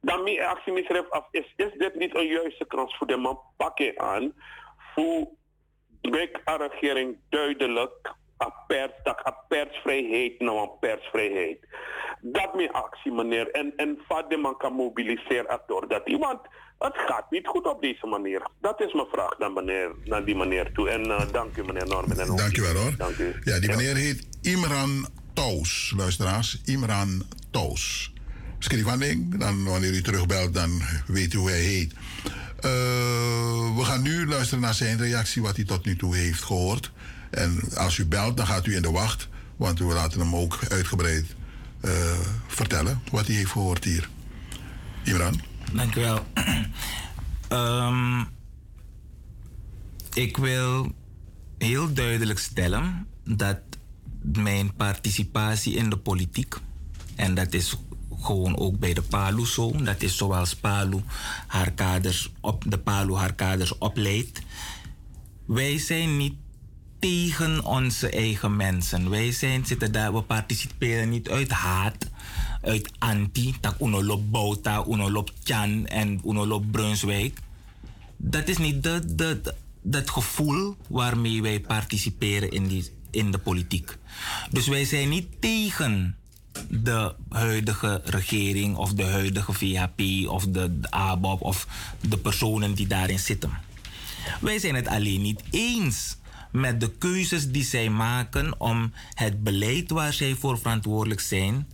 Dan 0.00 0.22
mijn 0.22 0.42
actie 0.42 0.72
af 1.10 1.26
is, 1.30 1.52
is 1.56 1.72
dit 1.78 1.94
niet 1.94 2.14
een 2.14 2.26
juiste 2.26 2.64
kans 2.64 2.96
voor 2.96 3.06
de 3.06 3.16
man 3.16 3.40
pakken 3.56 4.00
aan 4.00 4.34
voor 4.94 5.26
de 6.00 6.56
regering 6.56 7.18
duidelijk 7.28 8.14
a 8.42 8.64
pers, 8.66 8.92
dat 9.02 9.26
a 9.26 9.44
persvrijheid 9.48 10.40
nou 10.40 10.58
een 10.58 10.78
persvrijheid. 10.80 11.58
Dat 12.20 12.54
mijn 12.54 12.72
actie, 12.72 13.12
meneer. 13.12 13.50
En, 13.50 13.72
en 13.76 13.98
wat 14.08 14.36
man 14.36 14.56
kan 14.56 14.72
mobiliseren 14.72 15.60
door 15.66 15.88
dat. 15.88 16.02
Want 16.04 16.40
het 16.82 16.96
gaat 17.06 17.30
niet 17.30 17.46
goed 17.46 17.66
op 17.66 17.80
deze 17.80 18.06
manier. 18.06 18.46
Dat 18.60 18.80
is 18.80 18.92
mijn 18.92 19.06
vraag 19.12 19.36
dan, 19.36 19.52
meneer, 19.52 19.90
naar 20.04 20.24
die 20.24 20.36
meneer 20.36 20.72
toe. 20.72 20.88
En 20.88 21.06
uh, 21.06 21.20
dank 21.32 21.56
u, 21.56 21.64
meneer 21.64 21.86
Norman. 21.86 22.18
En 22.18 22.36
dank 22.36 22.56
u 22.56 22.62
wel, 22.62 22.74
hoor. 22.74 22.94
Dank 22.96 23.16
u. 23.16 23.34
Ja, 23.44 23.60
die 23.60 23.68
meneer 23.68 23.96
heet 23.96 24.26
Imran 24.40 25.08
Toos, 25.32 25.94
luisteraars. 25.96 26.60
Imran 26.64 27.22
Toos. 27.50 28.12
Schrijf 28.58 28.88
aan 28.88 28.98
ding, 28.98 29.38
dan 29.38 29.64
wanneer 29.64 29.92
u 29.92 30.02
terugbelt, 30.02 30.54
dan 30.54 30.82
weet 31.06 31.32
u 31.32 31.38
hoe 31.38 31.50
hij 31.50 31.60
heet. 31.60 31.92
Uh, 31.92 32.70
we 33.76 33.82
gaan 33.82 34.02
nu 34.02 34.26
luisteren 34.26 34.60
naar 34.60 34.74
zijn 34.74 34.98
reactie, 34.98 35.42
wat 35.42 35.56
hij 35.56 35.64
tot 35.64 35.84
nu 35.84 35.96
toe 35.96 36.16
heeft 36.16 36.42
gehoord. 36.42 36.92
En 37.30 37.60
als 37.76 37.98
u 37.98 38.06
belt, 38.06 38.36
dan 38.36 38.46
gaat 38.46 38.66
u 38.66 38.74
in 38.74 38.82
de 38.82 38.90
wacht. 38.90 39.28
Want 39.56 39.78
we 39.78 39.84
laten 39.84 40.20
hem 40.20 40.36
ook 40.36 40.58
uitgebreid 40.68 41.24
uh, 41.84 41.90
vertellen 42.46 43.02
wat 43.10 43.26
hij 43.26 43.36
heeft 43.36 43.50
gehoord 43.50 43.84
hier. 43.84 44.08
Imran. 45.04 45.51
Dank 45.74 45.94
u 45.94 46.00
wel. 46.00 46.26
um, 47.88 48.26
ik 50.14 50.36
wil 50.36 50.92
heel 51.58 51.92
duidelijk 51.92 52.38
stellen 52.38 53.06
dat 53.24 53.58
mijn 54.20 54.74
participatie 54.74 55.74
in 55.74 55.90
de 55.90 55.96
politiek, 55.96 56.56
en 57.14 57.34
dat 57.34 57.52
is 57.52 57.76
gewoon 58.20 58.56
ook 58.56 58.78
bij 58.78 58.94
de 58.94 59.02
PALU 59.02 59.46
zo, 59.46 59.70
dat 59.82 60.02
is 60.02 60.16
zoals 60.16 60.56
PALU 60.56 61.02
haar 61.46 61.70
kaders 61.70 62.32
op, 62.40 62.64
de 62.68 62.78
PALU 62.78 63.14
haar 63.14 63.34
kaders 63.34 63.78
opleidt. 63.78 64.42
Wij 65.46 65.78
zijn 65.78 66.16
niet 66.16 66.34
tegen 66.98 67.64
onze 67.64 68.10
eigen 68.10 68.56
mensen. 68.56 69.10
Wij 69.10 69.32
zijn, 69.32 69.66
zitten 69.66 69.92
daar, 69.92 70.14
we 70.14 70.22
participeren 70.22 71.08
niet 71.08 71.28
uit 71.28 71.50
haat, 71.50 72.10
uit 72.62 72.90
anti, 72.98 73.54
tak 73.60 73.76
Bouta, 74.30 74.84
unolop 74.88 75.32
Chan 75.44 75.86
en 75.86 76.20
unolop 76.24 76.64
Brunswijk. 76.72 77.38
Dat 78.16 78.48
is 78.48 78.56
niet 78.56 78.82
de, 78.82 79.14
de, 79.14 79.54
dat 79.82 80.10
gevoel 80.10 80.76
waarmee 80.88 81.42
wij 81.42 81.60
participeren 81.60 82.50
in, 82.50 82.66
die, 82.66 82.90
in 83.10 83.30
de 83.30 83.38
politiek. 83.38 83.96
Dus 84.50 84.68
wij 84.68 84.84
zijn 84.84 85.08
niet 85.08 85.26
tegen 85.40 86.16
de 86.68 87.14
huidige 87.28 88.00
regering 88.04 88.76
of 88.76 88.94
de 88.94 89.04
huidige 89.04 89.52
VHP 89.52 90.28
of 90.28 90.44
de, 90.46 90.80
de 90.80 90.90
ABOP 90.90 91.40
of 91.40 91.66
de 92.00 92.18
personen 92.18 92.74
die 92.74 92.86
daarin 92.86 93.18
zitten. 93.18 93.50
Wij 94.40 94.58
zijn 94.58 94.74
het 94.74 94.88
alleen 94.88 95.22
niet 95.22 95.42
eens 95.50 96.16
met 96.52 96.80
de 96.80 96.90
keuzes 96.90 97.50
die 97.50 97.64
zij 97.64 97.90
maken 97.90 98.60
om 98.60 98.92
het 99.14 99.42
beleid 99.42 99.90
waar 99.90 100.12
zij 100.12 100.34
voor 100.34 100.58
verantwoordelijk 100.58 101.20
zijn. 101.20 101.66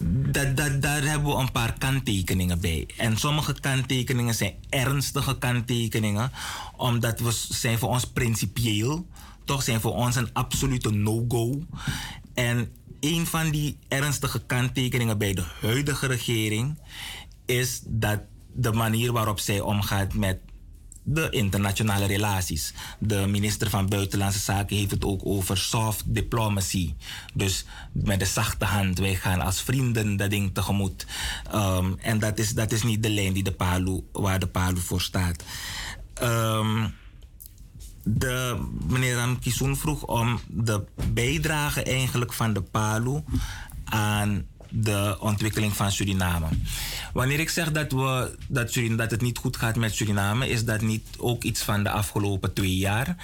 Dat, 0.00 0.56
dat, 0.56 0.82
daar 0.82 1.02
hebben 1.02 1.28
we 1.28 1.40
een 1.40 1.52
paar 1.52 1.78
kanttekeningen 1.78 2.60
bij. 2.60 2.88
En 2.96 3.16
sommige 3.16 3.60
kanttekeningen 3.60 4.34
zijn 4.34 4.54
ernstige 4.68 5.38
kanttekeningen, 5.38 6.30
omdat 6.76 7.20
we 7.20 7.30
zijn 7.48 7.78
voor 7.78 7.88
ons 7.88 8.04
principieel, 8.04 9.06
toch 9.44 9.62
zijn 9.62 9.80
voor 9.80 9.94
ons 9.94 10.16
een 10.16 10.32
absolute 10.32 10.90
no-go. 10.90 11.62
En 12.34 12.72
een 13.00 13.26
van 13.26 13.50
die 13.50 13.78
ernstige 13.88 14.40
kanttekeningen 14.46 15.18
bij 15.18 15.34
de 15.34 15.44
huidige 15.60 16.06
regering 16.06 16.78
is 17.46 17.82
dat 17.86 18.20
de 18.52 18.72
manier 18.72 19.12
waarop 19.12 19.40
zij 19.40 19.60
omgaat 19.60 20.14
met 20.14 20.38
de 21.10 21.30
internationale 21.30 22.06
relaties. 22.06 22.72
De 22.98 23.26
minister 23.26 23.70
van 23.70 23.88
Buitenlandse 23.88 24.38
Zaken 24.38 24.76
heeft 24.76 24.90
het 24.90 25.04
ook 25.04 25.20
over 25.24 25.56
soft 25.56 26.14
diplomacy. 26.14 26.94
Dus 27.34 27.64
met 27.92 28.18
de 28.18 28.24
zachte 28.24 28.64
hand, 28.64 28.98
wij 28.98 29.14
gaan 29.14 29.40
als 29.40 29.62
vrienden 29.62 30.16
dat 30.16 30.30
ding 30.30 30.54
tegemoet. 30.54 31.06
Um, 31.54 31.98
en 31.98 32.18
dat 32.18 32.38
is, 32.38 32.54
dat 32.54 32.72
is 32.72 32.82
niet 32.82 33.02
de 33.02 33.10
lijn 33.10 33.32
die 33.32 33.42
de 33.42 33.52
PALU, 33.52 34.00
waar 34.12 34.38
de 34.38 34.46
PALU 34.46 34.80
voor 34.80 35.00
staat. 35.00 35.44
Um, 36.22 36.94
de, 38.02 38.66
meneer 38.88 39.14
Ramkisoen 39.14 39.76
vroeg 39.76 40.02
om 40.02 40.40
de 40.46 40.84
bijdrage 41.12 41.82
eigenlijk 41.82 42.32
van 42.32 42.52
de 42.52 42.62
PALU 42.62 43.22
aan 43.84 44.46
de 44.70 45.16
ontwikkeling 45.20 45.76
van 45.76 45.92
Suriname. 45.92 46.46
Wanneer 47.12 47.40
ik 47.40 47.48
zeg 47.48 47.72
dat, 47.72 47.92
we, 47.92 48.36
dat, 48.48 48.72
Suriname, 48.72 48.96
dat 48.96 49.10
het 49.10 49.20
niet 49.20 49.38
goed 49.38 49.56
gaat 49.56 49.76
met 49.76 49.94
Suriname, 49.94 50.48
is 50.48 50.64
dat 50.64 50.80
niet 50.80 51.06
ook 51.18 51.44
iets 51.44 51.62
van 51.62 51.82
de 51.82 51.90
afgelopen 51.90 52.52
twee 52.52 52.76
jaar. 52.76 53.16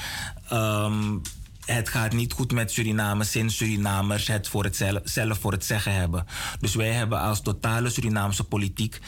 Um, 0.53 1.23
het 1.65 1.89
gaat 1.89 2.13
niet 2.13 2.33
goed 2.33 2.53
met 2.53 2.73
Suriname 2.73 3.25
sinds 3.25 3.57
Surinamers 3.57 4.27
het 4.27 4.49
voor 4.49 4.65
het 4.65 4.77
zelf, 4.77 5.01
zelf 5.05 5.39
voor 5.39 5.53
het 5.53 5.65
zeggen 5.65 5.95
hebben. 5.95 6.27
Dus 6.61 6.75
wij 6.75 6.93
hebben 6.93 7.21
als 7.21 7.43
totale 7.43 7.91
Surinaamse 7.91 8.45
politiek 8.45 9.01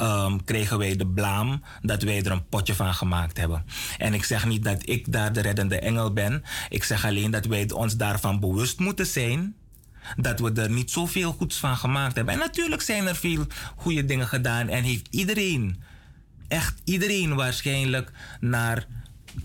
um, 0.00 0.44
kregen 0.44 0.78
wij 0.78 0.96
de 0.96 1.06
blaam 1.06 1.62
dat 1.82 2.02
wij 2.02 2.22
er 2.22 2.32
een 2.32 2.48
potje 2.48 2.74
van 2.74 2.94
gemaakt 2.94 3.36
hebben. 3.36 3.64
En 3.98 4.14
ik 4.14 4.24
zeg 4.24 4.46
niet 4.46 4.64
dat 4.64 4.88
ik 4.88 5.12
daar 5.12 5.32
de 5.32 5.40
reddende 5.40 5.78
engel 5.78 6.12
ben. 6.12 6.42
Ik 6.68 6.84
zeg 6.84 7.04
alleen 7.04 7.30
dat 7.30 7.44
wij 7.44 7.70
ons 7.70 7.96
daarvan 7.96 8.40
bewust 8.40 8.78
moeten 8.78 9.06
zijn 9.06 9.54
dat 10.16 10.40
we 10.40 10.52
er 10.52 10.70
niet 10.70 10.90
zoveel 10.90 11.32
goeds 11.32 11.56
van 11.56 11.76
gemaakt 11.76 12.14
hebben. 12.14 12.34
En 12.34 12.40
natuurlijk 12.40 12.82
zijn 12.82 13.06
er 13.06 13.16
veel 13.16 13.46
goede 13.76 14.04
dingen 14.04 14.26
gedaan 14.26 14.68
en 14.68 14.82
heeft 14.82 15.08
iedereen, 15.10 15.82
echt 16.48 16.80
iedereen 16.84 17.34
waarschijnlijk 17.34 18.12
naar 18.40 18.86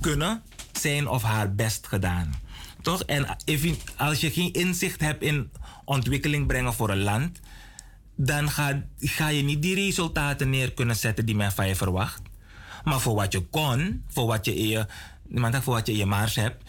kunnen 0.01 0.41
zijn 0.79 1.07
of 1.07 1.23
haar 1.23 1.55
best 1.55 1.87
gedaan. 1.87 2.33
Toch? 2.81 3.03
En 3.03 3.37
als 3.97 4.19
je 4.19 4.31
geen 4.31 4.53
inzicht 4.53 5.01
hebt 5.01 5.23
in 5.23 5.51
ontwikkeling 5.85 6.47
brengen 6.47 6.73
voor 6.73 6.89
een 6.89 7.03
land, 7.03 7.39
dan 8.15 8.49
ga, 8.49 9.27
je 9.27 9.43
niet 9.43 9.61
die 9.61 9.75
resultaten 9.75 10.49
neer 10.49 10.73
kunnen 10.73 10.95
zetten 10.95 11.25
die 11.25 11.35
men 11.35 11.51
van 11.51 11.67
je 11.67 11.75
verwacht. 11.75 12.21
Maar 12.83 12.99
voor 12.99 13.15
wat 13.15 13.31
je 13.31 13.41
kon, 13.41 14.03
voor 14.07 14.27
wat 14.27 14.45
je 14.45 14.55
in 14.55 14.67
je, 14.67 14.85
voor 15.61 15.73
wat 15.73 15.87
je 15.87 15.97
je 15.97 16.05
mars 16.05 16.35
hebt, 16.35 16.63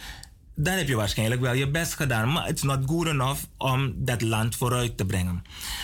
dan 0.63 0.75
heb 0.75 0.89
je 0.89 0.95
waarschijnlijk 0.95 1.41
wel 1.41 1.53
je 1.53 1.71
best 1.71 1.95
gedaan. 1.95 2.33
Maar 2.33 2.49
it's 2.49 2.63
not 2.63 2.79
good 2.87 3.07
enough 3.07 3.43
om 3.57 3.95
dat 3.97 4.23
land 4.23 4.57
vooruit 4.57 4.97
te 4.97 5.05
brengen. 5.05 5.43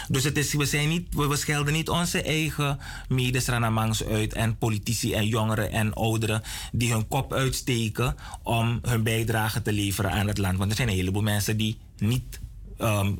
Dus 0.08 0.24
het 0.24 0.38
is, 0.38 0.54
we, 0.54 0.66
zijn 0.66 0.88
niet, 0.88 1.14
we, 1.14 1.36
schelden 1.36 1.72
niet 1.72 1.88
onze 1.88 2.22
eigen 2.22 2.78
medestrandamangs 3.08 4.04
uit 4.04 4.32
en 4.32 4.58
politici 4.58 5.14
en 5.14 5.26
jongeren 5.26 5.70
en 5.70 5.94
ouderen 5.94 6.42
die 6.72 6.92
hun 6.92 7.08
kop 7.08 7.32
uitsteken 7.32 8.16
om 8.42 8.78
hun 8.82 9.02
bijdrage 9.02 9.62
te 9.62 9.72
leveren 9.72 10.12
aan 10.12 10.26
het 10.26 10.38
land. 10.38 10.58
Want 10.58 10.70
er 10.70 10.76
zijn 10.76 10.88
een 10.88 10.94
heleboel 10.94 11.22
mensen 11.22 11.56
die 11.56 11.78
niet 11.98 12.40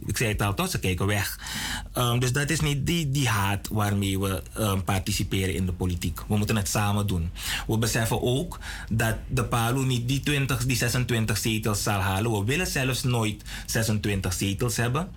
Ik 0.07 0.17
zei 0.17 0.31
het 0.31 0.59
al? 0.59 0.69
Ze 0.69 0.79
kijken 0.79 1.07
weg. 1.07 1.39
Ehm, 1.93 2.19
dus 2.19 2.33
dat 2.33 2.51
is 2.51 2.61
niet 2.61 2.87
die, 2.87 3.11
die 3.11 3.29
haat 3.29 3.69
waarmee 3.69 4.19
we 4.21 4.43
ehm, 4.55 4.81
participeren 4.81 5.55
in 5.55 5.67
de 5.67 5.73
politiek. 5.73 6.21
We 6.29 6.37
moeten 6.37 6.57
het 6.57 6.69
samen 6.69 7.07
doen. 7.07 7.31
We 7.67 7.79
beseffen 7.79 8.23
ook 8.23 8.59
dat 8.91 9.17
de 9.29 9.45
PALU 9.45 9.85
niet 9.85 10.09
die, 10.09 10.21
20, 10.21 10.67
die 10.67 10.77
26 10.77 11.37
zetels 11.37 11.83
zal 11.83 12.01
halen. 12.01 12.33
We 12.33 12.45
willen 12.45 12.67
zelfs 12.67 13.03
nooit 13.03 13.45
26 13.67 14.33
zetels 14.33 14.77
hebben 14.77 15.09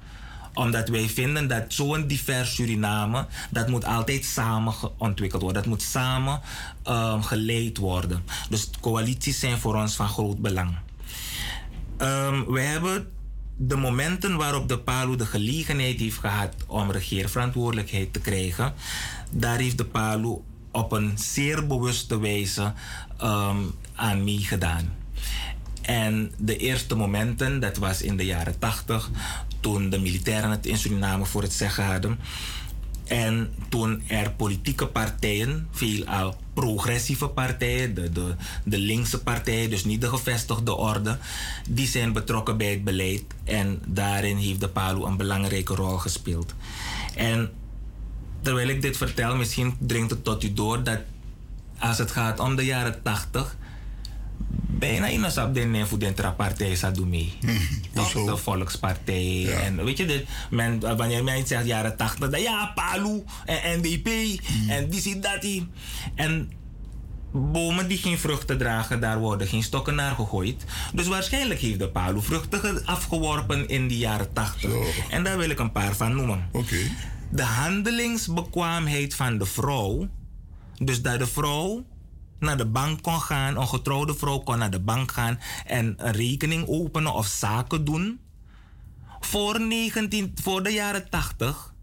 omdat 0.53 0.89
wij 0.89 1.09
vinden 1.09 1.47
dat 1.47 1.63
zo'n 1.67 2.07
divers 2.07 2.55
Suriname, 2.55 3.25
dat 3.49 3.67
moet 3.67 3.85
altijd 3.85 4.25
samen 4.25 4.73
ontwikkeld 4.97 5.41
worden. 5.41 5.61
Dat 5.61 5.71
moet 5.71 5.81
samen 5.81 6.41
ehm, 6.83 7.21
geleid 7.21 7.77
worden. 7.77 8.23
Dus 8.49 8.69
coalities 8.79 9.39
zijn 9.39 9.57
voor 9.57 9.75
ons 9.75 9.95
van 9.95 10.07
groot 10.07 10.39
belang. 10.41 10.77
We 12.47 12.61
hebben 12.61 13.07
de 13.61 13.75
momenten 13.75 14.37
waarop 14.37 14.67
de 14.67 14.79
PALU 14.79 15.15
de 15.15 15.25
gelegenheid 15.25 15.99
heeft 15.99 16.17
gehad 16.17 16.55
om 16.67 16.91
regeerverantwoordelijkheid 16.91 18.13
te 18.13 18.19
krijgen, 18.19 18.73
daar 19.31 19.57
heeft 19.57 19.77
de 19.77 19.85
PALU 19.85 20.37
op 20.71 20.91
een 20.91 21.11
zeer 21.15 21.67
bewuste 21.67 22.19
wijze 22.19 22.73
ehm, 23.17 23.57
aan 23.95 24.23
meegedaan. 24.23 24.93
En 25.81 26.31
de 26.37 26.57
eerste 26.57 26.95
momenten, 26.95 27.59
dat 27.59 27.77
was 27.77 28.01
in 28.01 28.17
de 28.17 28.25
jaren 28.25 28.59
80, 28.59 29.09
toen 29.59 29.89
de 29.89 29.99
militairen 29.99 30.49
het 30.49 30.65
in 30.65 30.77
Suriname 30.77 31.25
voor 31.25 31.41
het 31.41 31.53
zeggen 31.53 31.85
hadden. 31.85 32.19
En 33.09 33.53
toen 33.69 34.01
er 34.07 34.31
politieke 34.31 34.87
partijen, 34.87 35.67
veelal 35.71 36.35
progressieve 36.53 37.27
partijen, 37.27 37.93
de, 37.93 38.11
de, 38.11 38.35
de 38.63 38.77
linkse 38.77 39.19
partijen, 39.23 39.69
dus 39.69 39.85
niet 39.85 40.01
de 40.01 40.07
gevestigde 40.07 40.75
orde, 40.75 41.17
die 41.69 41.87
zijn 41.87 42.13
betrokken 42.13 42.57
bij 42.57 42.71
het 42.71 42.83
beleid. 42.83 43.23
En 43.43 43.81
daarin 43.87 44.37
heeft 44.37 44.59
de 44.59 44.67
PALU 44.67 45.03
een 45.03 45.17
belangrijke 45.17 45.75
rol 45.75 45.97
gespeeld. 45.97 46.53
En 47.15 47.49
terwijl 48.41 48.67
ik 48.67 48.81
dit 48.81 48.97
vertel, 48.97 49.35
misschien 49.35 49.75
dringt 49.79 50.11
het 50.11 50.23
tot 50.23 50.43
u 50.43 50.53
door 50.53 50.83
dat 50.83 50.99
als 51.79 51.97
het 51.97 52.11
gaat 52.11 52.39
om 52.39 52.55
de 52.55 52.65
jaren 52.65 53.01
80, 53.03 53.55
bijna 54.67 55.07
in 55.07 55.31
sap 55.31 55.53
den 55.53 55.87
voor 55.87 55.99
de 55.99 56.13
partij 56.37 56.75
zou 56.75 56.93
doen 56.93 57.09
mee. 57.09 57.33
Toch? 57.93 58.25
De 58.25 58.37
Volkspartij. 58.37 59.53
En 59.63 59.83
weet 59.85 59.97
je, 59.97 60.05
dit, 60.05 60.25
men, 60.49 60.79
wanneer 60.97 61.23
men 61.23 61.47
zegt 61.47 61.65
jaren 61.65 61.97
80, 61.97 62.29
dan 62.29 62.41
ja, 62.41 62.71
PALU 62.75 63.23
en 63.45 63.79
NDP 63.79 64.07
en 64.69 64.89
die 64.89 65.01
ziet 65.01 65.23
dat 65.23 65.41
die. 65.41 65.67
En 66.15 66.51
bomen 67.31 67.87
die 67.87 67.97
geen 67.97 68.17
vruchten 68.19 68.57
dragen, 68.57 68.99
daar 68.99 69.19
worden 69.19 69.47
geen 69.47 69.63
stokken 69.63 69.95
naar 69.95 70.15
gegooid. 70.15 70.65
Dus 70.93 71.07
waarschijnlijk 71.07 71.59
heeft 71.59 71.79
de 71.79 71.89
PALU 71.89 72.21
vruchten 72.21 72.59
ge- 72.59 72.81
afgeworpen 72.85 73.67
in 73.67 73.87
die 73.87 73.97
jaren 73.97 74.33
80. 74.33 74.71
En 75.09 75.23
daar 75.23 75.37
wil 75.37 75.49
ik 75.49 75.59
een 75.59 75.71
paar 75.71 75.95
van 75.95 76.15
noemen. 76.15 76.49
De 77.31 77.43
handelingsbekwaamheid 77.43 79.15
van 79.15 79.37
de 79.37 79.45
vrouw. 79.45 80.07
Dus 80.77 81.01
dat 81.01 81.19
de 81.19 81.27
vrouw 81.27 81.85
naar 82.39 82.57
de 82.57 82.65
bank 82.65 83.01
kon 83.01 83.21
gaan, 83.21 83.57
een 83.57 83.67
getrouwde 83.67 84.15
vrouw 84.15 84.39
kon 84.39 84.57
naar 84.57 84.71
de 84.71 84.79
bank 84.79 85.11
gaan 85.11 85.39
en 85.65 85.93
een 85.97 86.11
rekening 86.11 86.67
openen 86.67 87.13
of 87.13 87.25
zaken 87.25 87.85
doen. 87.85 88.19
Voor, 89.19 89.61
19, 89.61 90.31
voor 90.41 90.63
de 90.63 90.69
jaren 90.69 91.09
80 91.09 91.73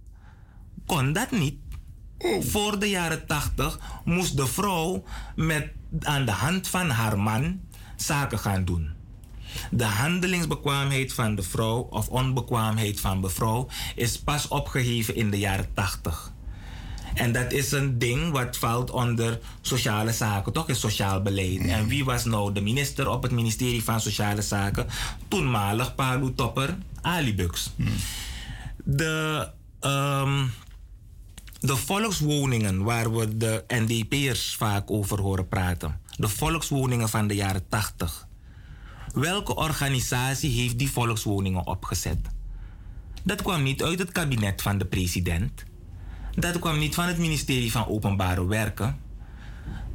kon 0.86 1.12
dat 1.12 1.31
niet. 1.31 1.55
Voor 2.41 2.78
de 2.78 2.89
jaren 2.89 3.26
80 3.26 3.78
moest 4.05 4.36
de 4.36 4.47
vrouw 4.47 5.05
met, 5.36 5.70
aan 6.01 6.25
de 6.25 6.33
hand 6.33 6.68
van 6.68 6.91
haar 6.91 7.18
man 7.18 7.60
zaken 7.97 8.39
gaan 8.39 8.65
doen. 8.65 8.91
De 9.70 9.85
handelingsbekwaamheid 9.85 11.12
van 11.12 11.35
de 11.35 11.43
vrouw 11.43 11.78
of 11.91 12.09
onbekwaamheid 12.09 13.01
van 13.01 13.23
de 13.23 13.28
vrouw 13.28 13.68
is 13.94 14.20
pas 14.20 14.49
opgeheven 14.49 15.15
in 15.15 15.31
de 15.31 15.39
jaren 15.39 15.75
80. 15.75 16.33
En 17.17 17.33
dat 17.33 17.53
is 17.53 17.73
een 17.73 17.99
ding 17.99 18.33
wat 18.33 18.57
valt 18.57 18.91
onder 18.91 19.39
sociale 19.61 20.12
zaken, 20.12 20.53
toch? 20.53 20.69
Is 20.69 20.81
sociaal 20.81 21.23
beleid. 21.23 21.67
En 21.67 21.86
wie 21.86 22.05
was 22.05 22.25
nou 22.25 22.53
de 22.53 22.61
minister 22.61 23.09
op 23.09 23.23
het 23.23 23.33
ministerie 23.33 23.85
van 23.85 24.01
Sociale 24.01 24.43
Zaken? 24.43 24.86
Toenmalig 25.28 25.95
Palu 25.95 26.35
Topper, 26.35 26.77
Ali 27.01 27.35
Bux. 27.35 27.70
De, 28.85 29.49
ehm, 29.81 30.45
de 31.61 31.77
volkswoningen 31.77 32.83
waar 32.83 33.17
we 33.17 33.36
de 33.36 33.65
NDP'ers 33.69 34.55
vaak 34.55 34.91
over 34.91 35.20
horen 35.20 35.49
praten. 35.49 36.01
De 36.17 36.28
volkswoningen 36.28 37.09
van 37.09 37.27
de 37.27 37.35
jaren 37.35 37.69
80. 37.69 38.27
Welke 39.12 39.55
organisatie 39.55 40.51
heeft 40.51 40.78
die 40.78 40.91
volkswoningen 40.91 41.67
opgezet? 41.67 42.19
Dat 43.23 43.43
kwam 43.43 43.62
niet 43.62 43.83
uit 43.83 43.99
het 43.99 44.12
kabinet 44.12 44.62
van 44.62 44.78
de 44.78 44.85
president. 44.85 45.65
Dat 46.36 46.58
kwam 46.58 46.78
niet 46.78 46.94
van 46.94 47.06
het 47.06 47.18
ministerie 47.18 47.73
van 47.73 47.89
Openbare 47.89 48.47
Werken. 48.47 48.98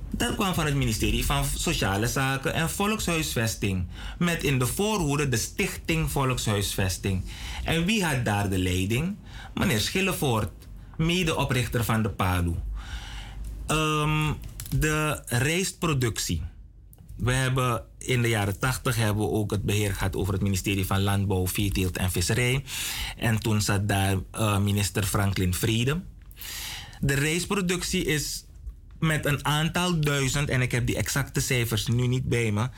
Dat 0.09 0.35
kwam 0.35 0.53
van 0.53 0.65
het 0.65 0.75
ministerie 0.75 1.25
van 1.25 1.45
Sociale 1.55 2.07
Zaken 2.07 2.53
en 2.53 2.69
Volkshuisvesting. 2.69 3.87
Met 4.17 4.43
in 4.43 4.59
de 4.59 4.65
voorhoede 4.67 5.29
de 5.29 5.37
Stichting 5.37 6.11
Volkshuisvesting. 6.11 7.23
En 7.63 7.85
wie 7.85 8.05
had 8.05 8.25
daar 8.25 8.49
de 8.49 8.57
leiding? 8.57 9.15
Meneer 9.53 9.79
Schillevoort, 9.79 10.51
medeoprichter 10.97 11.83
van 11.83 12.03
de 12.03 12.09
PALU. 12.09 12.55
Ehm, 13.67 14.33
de 14.75 15.23
rijstproductie. 15.25 16.41
We 17.15 17.33
hebben 17.33 17.83
in 17.97 18.21
de 18.21 18.29
jaren 18.29 18.59
80 18.59 18.95
hebben 18.95 19.25
we 19.25 19.31
ook 19.31 19.51
het 19.51 19.63
beheer 19.63 19.93
gehad 19.93 20.15
over 20.15 20.33
het 20.33 20.41
ministerie 20.41 20.85
van 20.85 21.01
Landbouw, 21.01 21.47
Veeteelt 21.47 21.97
en 21.97 22.11
Visserij. 22.11 22.63
En 23.17 23.39
toen 23.39 23.61
zat 23.61 23.87
daar 23.87 24.17
eh, 24.31 24.57
minister 24.57 25.03
Franklin 25.03 25.53
Vrede. 25.53 26.01
De 27.01 27.13
rijstproductie 27.13 28.05
is 28.05 28.45
met 28.99 29.25
een 29.25 29.45
aantal 29.45 29.99
duizend, 29.99 30.49
en 30.49 30.61
ik 30.61 30.71
heb 30.71 30.85
die 30.85 30.95
exacte 30.97 31.39
cijfers 31.41 31.87
nu 31.87 32.07
niet 32.07 32.29
bij 32.29 32.51
me. 32.51 32.69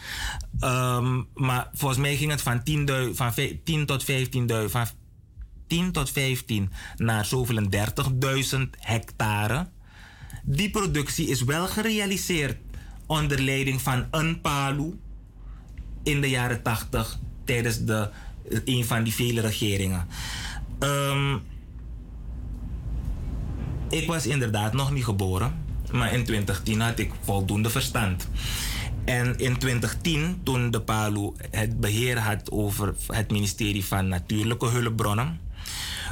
ehm, 0.59 1.21
maar 1.33 1.69
volgens 1.73 1.99
mij 1.99 2.15
ging 2.15 2.31
het 2.31 2.41
van 2.41 2.63
10, 2.63 2.85
dui- 2.85 3.15
van 3.15 3.33
vij- 3.33 3.59
10 3.63 3.85
tot 3.85 4.03
15.000, 4.03 4.71
van 4.71 4.87
10 5.67 5.91
tot 5.91 6.09
15 6.11 6.71
naar 6.95 7.25
zoveel 7.25 7.57
en 7.57 7.69
30.000 7.69 8.75
hectare. 8.79 9.67
Die 10.43 10.69
productie 10.69 11.27
is 11.27 11.43
wel 11.43 11.67
gerealiseerd 11.67 12.57
onder 13.05 13.39
leiding 13.41 13.81
van 13.81 14.05
een 14.11 14.41
PALU 14.41 14.99
in 16.03 16.21
de 16.21 16.29
jaren 16.29 16.61
80 16.61 17.19
tijdens 17.45 17.85
de, 17.85 18.09
een 18.65 18.85
van 18.85 19.03
die 19.03 19.13
vele 19.13 19.41
regeringen. 19.41 20.07
Ehm, 20.79 21.37
ik 23.93 24.07
was 24.07 24.27
inderdaad 24.27 24.73
nog 24.73 24.91
niet 24.91 25.03
geboren, 25.03 25.65
maar 25.91 26.13
in 26.13 26.23
2010 26.23 26.81
had 26.81 26.99
ik 26.99 27.11
voldoende 27.21 27.69
verstand. 27.69 28.27
En 29.05 29.37
in 29.37 29.57
2010, 29.57 30.41
toen 30.43 30.71
de 30.71 30.81
PALU 30.81 31.31
het 31.51 31.79
beheer 31.79 32.19
had 32.19 32.51
over 32.51 32.95
het 33.07 33.31
ministerie 33.31 33.85
van 33.85 34.07
Natuurlijke 34.07 34.65
Hulpbronnen, 34.67 35.39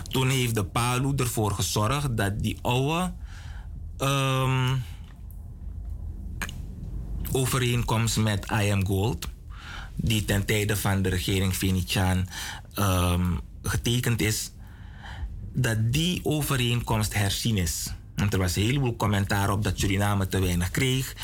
toen 0.09 0.29
heeft 0.29 0.55
de 0.55 0.65
PALU 0.65 1.13
ervoor 1.15 1.51
gezorgd 1.51 2.17
dat 2.17 2.39
die 2.39 2.57
oude 2.61 3.13
ehm, 3.97 4.75
overeenkomst 7.31 8.17
met 8.17 8.47
Am 8.47 8.85
Gold, 8.85 9.27
die 9.95 10.25
ten 10.25 10.45
tijde 10.45 10.77
van 10.77 11.01
de 11.01 11.09
regering 11.09 11.55
Venetiaan 11.55 12.27
ehm, 12.73 13.35
getekend 13.63 14.21
is, 14.21 14.51
dat 15.53 15.77
die 15.93 16.19
overeenkomst 16.23 17.13
herzien 17.13 17.57
is. 17.57 17.93
Want 18.15 18.33
er 18.33 18.39
was 18.39 18.55
een 18.55 18.63
heleboel 18.63 18.95
commentaar 18.95 19.49
op 19.49 19.63
dat 19.63 19.79
Suriname 19.79 20.27
te 20.27 20.39
weinig 20.39 20.71
kreeg. 20.71 21.15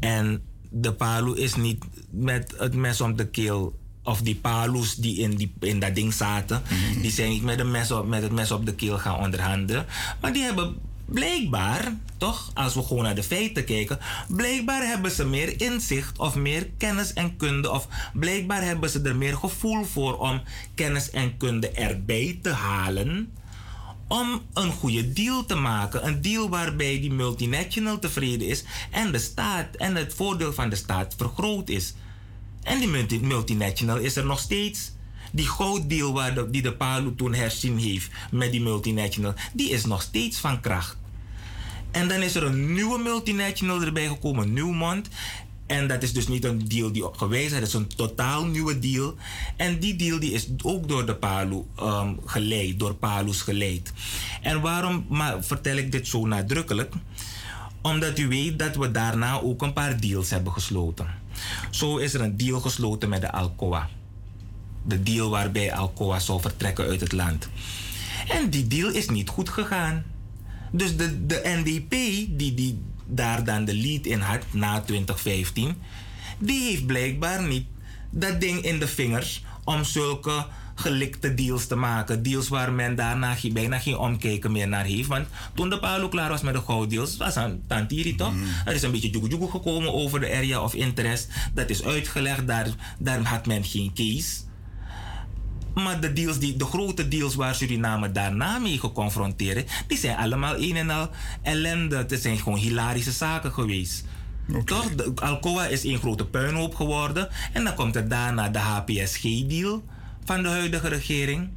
En 0.00 0.42
de 0.70 0.92
PALU 0.92 1.36
is 1.36 1.54
niet 1.54 1.84
met 2.10 2.54
het 2.58 2.74
mes 2.74 3.00
om 3.00 3.16
de 3.16 3.26
keel 3.26 3.80
of 4.02 4.20
die 4.20 4.34
Palus 4.34 4.94
die 4.94 5.16
in, 5.16 5.36
die, 5.36 5.52
in 5.60 5.80
dat 5.80 5.94
ding 5.94 6.12
zaten, 6.12 6.62
die 7.00 7.10
zijn 7.10 7.30
niet 7.30 7.42
met, 7.42 7.66
mes 7.66 7.90
op, 7.90 8.06
met 8.06 8.22
het 8.22 8.32
mes 8.32 8.50
op 8.50 8.66
de 8.66 8.74
keel 8.74 8.98
gaan 8.98 9.18
onderhandelen. 9.18 9.86
Maar 10.20 10.32
die 10.32 10.42
hebben 10.42 10.76
blijkbaar, 11.04 11.96
toch, 12.16 12.50
als 12.54 12.74
we 12.74 12.82
gewoon 12.82 13.02
naar 13.02 13.14
de 13.14 13.22
feiten 13.22 13.64
kijken, 13.64 13.98
blijkbaar 14.28 14.86
hebben 14.86 15.10
ze 15.10 15.24
meer 15.24 15.60
inzicht 15.60 16.18
of 16.18 16.34
meer 16.34 16.68
kennis 16.78 17.12
en 17.12 17.36
kunde, 17.36 17.70
of 17.70 17.88
blijkbaar 18.12 18.62
hebben 18.62 18.90
ze 18.90 19.00
er 19.00 19.16
meer 19.16 19.36
gevoel 19.36 19.84
voor 19.84 20.18
om 20.18 20.42
kennis 20.74 21.10
en 21.10 21.36
kunde 21.36 21.70
erbij 21.70 22.38
te 22.42 22.50
halen. 22.50 23.32
Om 24.08 24.42
een 24.52 24.72
goede 24.72 25.12
deal 25.12 25.44
te 25.44 25.54
maken. 25.54 26.06
Een 26.06 26.22
deal 26.22 26.48
waarbij 26.48 27.00
die 27.00 27.12
multinational 27.12 27.98
tevreden 27.98 28.48
is 28.48 28.64
en 28.90 29.12
de 29.12 29.18
staat 29.18 29.76
en 29.76 29.96
het 29.96 30.14
voordeel 30.14 30.52
van 30.52 30.68
de 30.68 30.76
staat 30.76 31.14
vergroot 31.16 31.68
is. 31.68 31.94
En 32.62 32.78
die 32.78 32.88
multi- 32.88 33.20
multinational 33.20 33.96
is 33.96 34.16
er 34.16 34.24
nog 34.26 34.38
steeds. 34.38 34.92
Die 35.32 35.46
gouddeal 35.48 36.12
waar 36.12 36.50
die 36.50 36.62
de 36.62 36.72
PALU 36.72 37.14
toen 37.16 37.34
herzien 37.34 37.78
heeft 37.78 38.10
met 38.30 38.50
die 38.50 38.60
multinational, 38.60 39.34
die 39.52 39.70
is 39.70 39.84
nog 39.84 40.02
steeds 40.02 40.38
van 40.38 40.60
kracht. 40.60 40.96
En 41.90 42.08
dan 42.08 42.22
is 42.22 42.34
er 42.34 42.42
een 42.42 42.72
nieuwe 42.72 42.98
multinational 42.98 43.82
erbij 43.82 44.06
gekomen, 44.06 44.52
Newmont. 44.52 45.08
En 45.72 45.86
dat 45.86 46.02
is 46.02 46.12
dus 46.12 46.28
niet 46.28 46.44
een 46.44 46.68
deal 46.68 46.92
die 46.92 47.04
gewezen 47.12 47.52
is, 47.52 47.58
dat 47.58 47.68
is 47.68 47.74
een 47.74 47.96
totaal 47.96 48.44
nieuwe 48.44 48.78
deal. 48.78 49.14
En 49.56 49.78
die 49.78 49.96
deal 49.96 50.18
die 50.20 50.32
is 50.32 50.48
ook 50.62 50.88
door 50.88 51.06
de 51.06 51.14
PALU 51.14 51.64
ehm, 51.76 52.12
geleid, 52.24 52.78
door 52.78 52.94
PALU's 52.94 53.40
geleid. 53.40 53.92
En 54.42 54.60
waarom 54.60 55.06
maar 55.08 55.44
vertel 55.44 55.76
ik 55.76 55.92
dit 55.92 56.08
zo 56.08 56.26
nadrukkelijk? 56.26 56.94
Omdat 57.82 58.18
u 58.18 58.28
weet 58.28 58.58
dat 58.58 58.76
we 58.76 58.90
daarna 58.90 59.40
ook 59.40 59.62
een 59.62 59.72
paar 59.72 60.00
deals 60.00 60.30
hebben 60.30 60.52
gesloten. 60.52 61.06
Zo 61.70 61.96
is 61.96 62.14
er 62.14 62.20
een 62.20 62.36
deal 62.36 62.60
gesloten 62.60 63.08
met 63.08 63.20
de 63.20 63.32
Alcoa. 63.32 63.88
De 64.82 65.02
deal 65.02 65.30
waarbij 65.30 65.72
Alcoa 65.72 66.18
zou 66.18 66.40
vertrekken 66.40 66.84
uit 66.84 67.00
het 67.00 67.12
land. 67.12 67.48
En 68.28 68.50
die 68.50 68.66
deal 68.66 68.90
is 68.90 69.08
niet 69.08 69.28
goed 69.28 69.48
gegaan. 69.48 70.04
Dus 70.72 70.96
de, 70.96 71.26
de 71.26 71.40
NDP, 71.44 71.90
die, 72.38 72.54
die 72.54 72.82
daar 73.16 73.44
dan 73.44 73.64
de 73.64 73.74
lead 73.74 74.04
in 74.06 74.20
had 74.20 74.40
na 74.50 74.80
2015, 74.80 75.74
die 76.38 76.68
heeft 76.68 76.86
blijkbaar 76.86 77.42
niet 77.42 77.66
dat 78.10 78.40
ding 78.40 78.62
in 78.62 78.78
de 78.78 78.88
vingers 78.88 79.44
om 79.64 79.84
zulke 79.84 80.46
gelikte 80.74 81.34
deals 81.34 81.66
te 81.66 81.74
maken. 81.74 82.22
Deals 82.22 82.48
waar 82.48 82.72
men 82.72 82.94
daarna 82.94 83.36
bijna 83.52 83.78
geen 83.78 83.96
omkijken 83.96 84.52
meer 84.52 84.68
naar 84.68 84.84
heeft. 84.84 85.08
Want 85.08 85.26
toen 85.54 85.70
de 85.70 85.78
Paolo 85.78 86.08
klaar 86.08 86.28
was 86.28 86.42
met 86.42 86.54
de 86.54 86.60
gouddeals, 86.60 87.16
was 87.16 87.36
aan 87.36 87.62
Tantiri 87.66 88.14
toch? 88.14 88.34
Er 88.64 88.74
is 88.74 88.82
een 88.82 88.90
beetje 88.90 89.10
joegoe 89.10 89.50
gekomen 89.50 89.92
over 89.92 90.20
de 90.20 90.34
area 90.34 90.62
of 90.62 90.74
interest. 90.74 91.28
Dat 91.54 91.70
is 91.70 91.84
uitgelegd, 91.84 92.46
daar, 92.46 92.68
daar 92.98 93.22
had 93.22 93.46
men 93.46 93.64
geen 93.64 93.92
case. 93.94 94.50
Maar 95.74 96.00
de, 96.00 96.12
deals 96.12 96.38
die, 96.38 96.56
de 96.56 96.64
grote 96.64 97.08
deals 97.08 97.34
waar 97.34 97.54
Suriname 97.54 98.12
daarna 98.12 98.58
mee 98.58 98.78
geconfronteerd 98.78 99.56
is, 99.56 99.70
die 99.86 99.98
zijn 99.98 100.16
allemaal 100.16 100.56
een 100.56 100.76
en 100.76 100.90
al 100.90 101.10
ellende. 101.42 101.96
Het 101.96 102.22
zijn 102.22 102.38
gewoon 102.38 102.58
hilarische 102.58 103.12
zaken 103.12 103.52
geweest. 103.52 104.04
Toch? 104.64 104.94
De, 104.94 105.12
Alcoa 105.14 105.66
is 105.66 105.84
een 105.84 105.98
grote 105.98 106.26
puinhoop 106.26 106.74
geworden. 106.74 107.28
En 107.52 107.64
dan 107.64 107.74
komt 107.74 107.96
er 107.96 108.08
daarna 108.08 108.48
de 108.48 108.58
HPSG-deal 108.58 109.82
van 110.24 110.42
de 110.42 110.48
huidige 110.48 110.88
regering. 110.88 111.48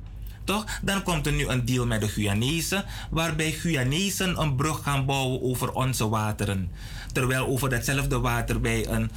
Toch? 0.44 0.66
Dan 0.82 1.04
komt 1.04 1.26
er 1.26 1.34
nu 1.34 1.48
een 1.48 1.66
deal 1.66 1.86
met 1.86 2.02
de 2.02 2.08
Guyanezen, 2.08 2.86
waarbij 3.10 3.52
Guyanezen 3.52 4.42
een 4.42 4.56
brug 4.56 4.84
gaan 4.84 5.06
bouwen 5.06 5.42
over 5.42 5.72
onze 5.72 6.10
wateren. 6.10 6.72
Terwijl 7.12 7.48
over 7.48 7.70
datzelfde 7.70 8.20
water 8.20 8.62
wij 8.62 8.88
een, 8.88 9.12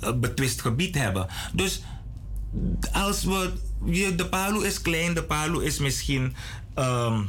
een 0.00 0.20
betwist 0.20 0.60
gebied 0.60 0.94
hebben. 0.94 1.26
Dus 1.52 1.82
als 2.92 3.24
we. 3.24 3.52
De 4.16 4.26
Palu 4.30 4.66
is 4.66 4.82
klein, 4.82 5.14
de 5.14 5.22
Palu 5.22 5.64
is 5.64 5.78
misschien. 5.78 6.34
ehm, 6.74 7.22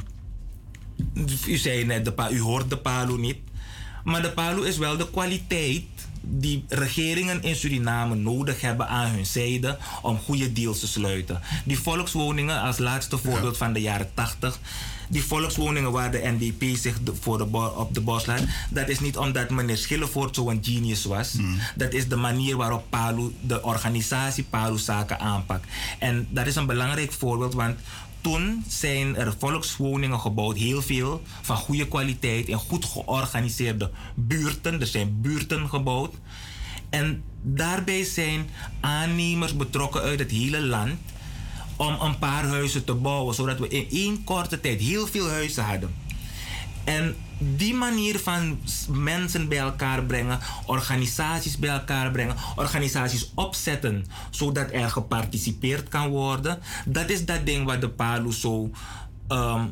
u 1.46 1.56
zei 1.56 1.84
net, 1.84 2.04
de, 2.04 2.28
u 2.30 2.40
hoort 2.40 2.70
de 2.70 2.76
Palu 2.76 3.18
niet. 3.18 3.38
Maar 4.04 4.22
de 4.22 4.30
Palu 4.30 4.66
is 4.66 4.78
wel 4.78 4.96
de 4.96 5.10
kwaliteit 5.10 5.84
die 6.22 6.64
regeringen 6.68 7.42
in 7.42 7.56
Suriname 7.56 8.14
nodig 8.14 8.60
hebben 8.60 8.88
aan 8.88 9.10
hun 9.10 9.26
zijde 9.26 9.78
om 10.02 10.18
goede 10.18 10.52
deals 10.52 10.80
te 10.80 10.86
sluiten. 10.86 11.40
Die 11.64 11.78
volkswoningen, 11.78 12.60
als 12.60 12.78
laatste 12.78 13.18
voorbeeld 13.18 13.56
van 13.56 13.72
de 13.72 13.80
jaren 13.80 14.10
80. 14.14 14.58
Die 15.10 15.22
volkswoningen 15.24 15.92
waar 15.92 16.10
de 16.10 16.34
NDP 16.38 16.76
zich 16.76 16.98
de- 17.02 17.12
voor 17.20 17.38
de 17.38 17.44
op 17.76 17.94
de 17.94 18.00
bos 18.00 18.26
laat, 18.26 18.42
dat 18.70 18.88
is 18.88 19.00
niet 19.00 19.16
omdat 19.16 19.50
meneer 19.50 19.76
Schillevoort 19.76 20.34
zo'n 20.34 20.58
genius 20.62 21.04
was. 21.04 21.36
Dat 21.76 21.92
is 21.92 22.08
de 22.08 22.16
manier 22.16 22.56
waarop 22.56 22.84
Palu, 22.90 23.32
de 23.40 23.62
organisatie 23.62 24.44
Palu 24.44 24.78
zaken 24.78 25.18
aanpakt. 25.20 25.66
En 25.98 26.26
dat 26.30 26.46
is 26.46 26.56
een 26.56 26.66
belangrijk 26.66 27.12
voorbeeld, 27.12 27.54
want 27.54 27.78
toen 28.20 28.64
zijn 28.68 29.16
er 29.16 29.34
volkswoningen 29.38 30.20
gebouwd, 30.20 30.56
heel 30.56 30.82
veel, 30.82 31.22
van 31.42 31.56
goede 31.56 31.88
kwaliteit 31.88 32.48
in 32.48 32.56
goed 32.58 32.84
georganiseerde 32.84 33.90
buurten. 34.14 34.80
Er 34.80 34.86
zijn 34.86 35.20
buurten 35.20 35.68
gebouwd. 35.68 36.14
En 36.90 37.22
daarbij 37.42 38.04
zijn 38.04 38.48
aannemers 38.80 39.56
betrokken 39.56 40.00
uit 40.02 40.18
het 40.18 40.30
hele 40.30 40.60
land 40.66 40.98
om 41.80 42.00
een 42.00 42.18
paar 42.18 42.44
huizen 42.44 42.84
te 42.84 42.94
bouwen, 42.94 43.34
zodat 43.34 43.58
we 43.58 43.68
in 43.68 43.86
één 43.90 44.24
korte 44.24 44.60
tijd 44.60 44.80
heel 44.80 45.06
veel 45.06 45.28
huizen 45.28 45.64
hadden. 45.64 45.94
En 46.84 47.16
die 47.38 47.74
manier 47.74 48.18
van 48.18 48.60
mensen 48.88 49.48
bij 49.48 49.58
elkaar 49.58 50.04
brengen, 50.04 50.38
organisaties 50.66 51.58
bij 51.58 51.70
elkaar 51.70 52.10
brengen, 52.10 52.36
organisaties 52.56 53.32
opzetten, 53.34 54.06
zodat 54.30 54.72
er 54.72 54.90
geparticipeerd 54.90 55.88
kan 55.88 56.08
worden, 56.08 56.58
dat 56.84 57.10
is 57.10 57.24
dat 57.24 57.46
ding 57.46 57.64
wat 57.66 57.80
de 57.80 57.88
PALU 57.88 58.32
zo 58.32 58.70
ehm, 59.28 59.64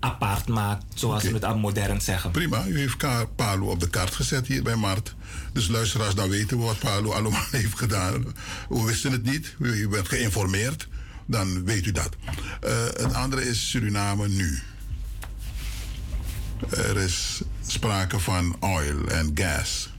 apart 0.00 0.48
maakt, 0.48 0.84
zoals 0.94 1.22
we 1.22 1.38
het 1.46 1.56
modern 1.56 2.00
zeggen. 2.00 2.30
Prima, 2.30 2.66
u 2.66 2.78
heeft 2.78 2.96
Palu 3.36 3.62
op 3.62 3.80
de 3.80 3.90
kaart 3.90 4.14
gezet 4.14 4.46
hier 4.46 4.62
bij 4.62 4.76
Mart. 4.76 5.14
Dus 5.52 5.68
luisteraars, 5.68 6.14
dan 6.14 6.28
weten 6.28 6.58
we 6.58 6.64
wat 6.64 6.78
Palu 6.78 7.10
allemaal 7.10 7.44
heeft 7.60 7.78
gedaan. 7.78 8.24
We 8.68 8.84
wisten 8.84 9.12
het 9.12 9.24
niet, 9.24 9.54
u 9.58 9.72
u 9.72 9.88
bent 9.88 10.08
geïnformeerd, 10.08 10.88
dan 11.26 11.64
weet 11.64 11.86
u 11.86 11.92
dat. 11.92 12.16
Eh, 12.60 12.84
het 12.84 13.14
andere 13.14 13.48
is 13.48 13.70
Suriname 13.70 14.28
nu. 14.28 14.58
Er 16.70 16.96
is 16.96 17.42
sprake 17.66 18.18
van 18.18 18.56
oil 18.60 19.08
en 19.08 19.30
gas. 19.34 19.90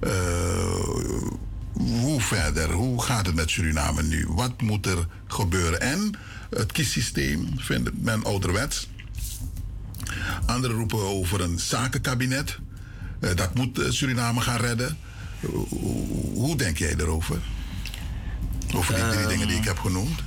Eh, 0.00 1.22
hoe 1.72 2.20
verder? 2.20 2.72
Hoe 2.72 3.02
gaat 3.02 3.26
het 3.26 3.34
met 3.34 3.50
Suriname 3.50 4.02
nu? 4.02 4.26
Wat 4.28 4.60
moet 4.60 4.86
er 4.86 5.06
gebeuren? 5.26 5.80
En 5.80 6.10
het 6.50 6.72
kiessysteem 6.72 7.48
vindt 7.56 7.90
men 8.02 8.24
ouderwets. 8.24 8.88
Anderen 10.46 10.76
roepen 10.76 10.98
over 10.98 11.40
een 11.40 11.58
zakenkabinet. 11.58 12.58
Eh, 13.20 13.34
dat 13.34 13.54
moet 13.54 13.80
Suriname 13.88 14.40
gaan 14.40 14.60
redden. 14.60 14.98
Hoe 16.34 16.56
denk 16.56 16.78
jij 16.78 16.94
erover? 16.98 17.38
Over 18.74 18.94
die 18.94 19.08
drie 19.08 19.26
dingen 19.26 19.48
die 19.48 19.56
ik 19.56 19.64
heb 19.64 19.78
genoemd. 19.78 20.20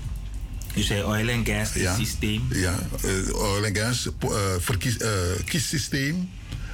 U 0.76 0.82
zei 0.82 1.03
oil 1.03 1.27
en 1.27 1.45
gas 1.45 1.72
systeem. 1.98 2.48
Ja, 2.50 2.76
eh, 3.03 3.35
oil 3.35 3.64
en 3.66 3.76
gas, 3.76 4.09
eh, 4.19 4.30
verkies, 4.59 4.98
eh, 4.98 5.09
kiessysteem. 5.45 6.30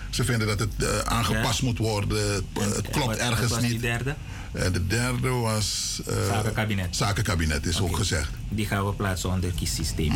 Ze 0.10 0.24
vinden 0.24 0.48
dat 0.48 0.60
het 0.60 1.06
aangepast 1.06 1.62
moet 1.62 1.78
worden. 1.78 2.34
Het 2.34 2.82
klopt 2.82 2.96
wat- 2.96 3.06
wat 3.06 3.18
ergens 3.18 3.52
was 3.52 3.62
niet. 3.62 3.82
derde? 3.82 4.16
En 4.52 4.72
de 4.72 4.88
derde 4.88 5.30
was... 5.30 6.02
Zakenkabinet. 6.28 6.96
Zakenkabinet 6.96 7.66
is 7.66 7.82
ook 7.82 7.96
gezegd. 7.96 8.30
Die 8.50 8.66
gaan 8.66 8.86
we 8.86 8.94
plaatsen 8.94 9.30
onder 9.30 9.52
kiessysteem. 9.52 10.14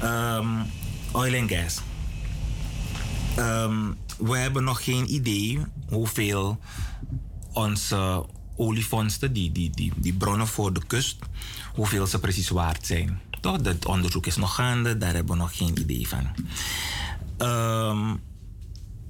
Ehm, 0.00 0.46
oil 1.12 1.32
en 1.34 1.48
gas. 1.48 1.78
Ehm, 3.36 3.74
we 4.18 4.36
hebben 4.38 4.64
nog 4.64 4.84
geen 4.84 5.14
idee 5.14 5.58
hoeveel 5.88 6.58
onze 7.52 8.24
oliefondsten, 8.60 9.32
die, 9.32 9.52
die, 9.52 9.70
die, 9.70 9.92
die 9.96 10.12
bronnen 10.12 10.46
voor 10.46 10.72
de 10.72 10.82
kust, 10.86 11.16
hoeveel 11.74 12.06
ze 12.06 12.20
precies 12.20 12.48
waard 12.48 12.86
zijn. 12.86 13.20
Toch? 13.40 13.60
Dat 13.60 13.86
onderzoek 13.86 14.26
is 14.26 14.36
nog 14.36 14.54
gaande, 14.54 14.98
daar 14.98 15.14
hebben 15.14 15.32
we 15.32 15.40
nog 15.40 15.56
geen 15.56 15.78
idee 15.78 16.08
van. 16.08 16.26
Ehm, 17.38 18.16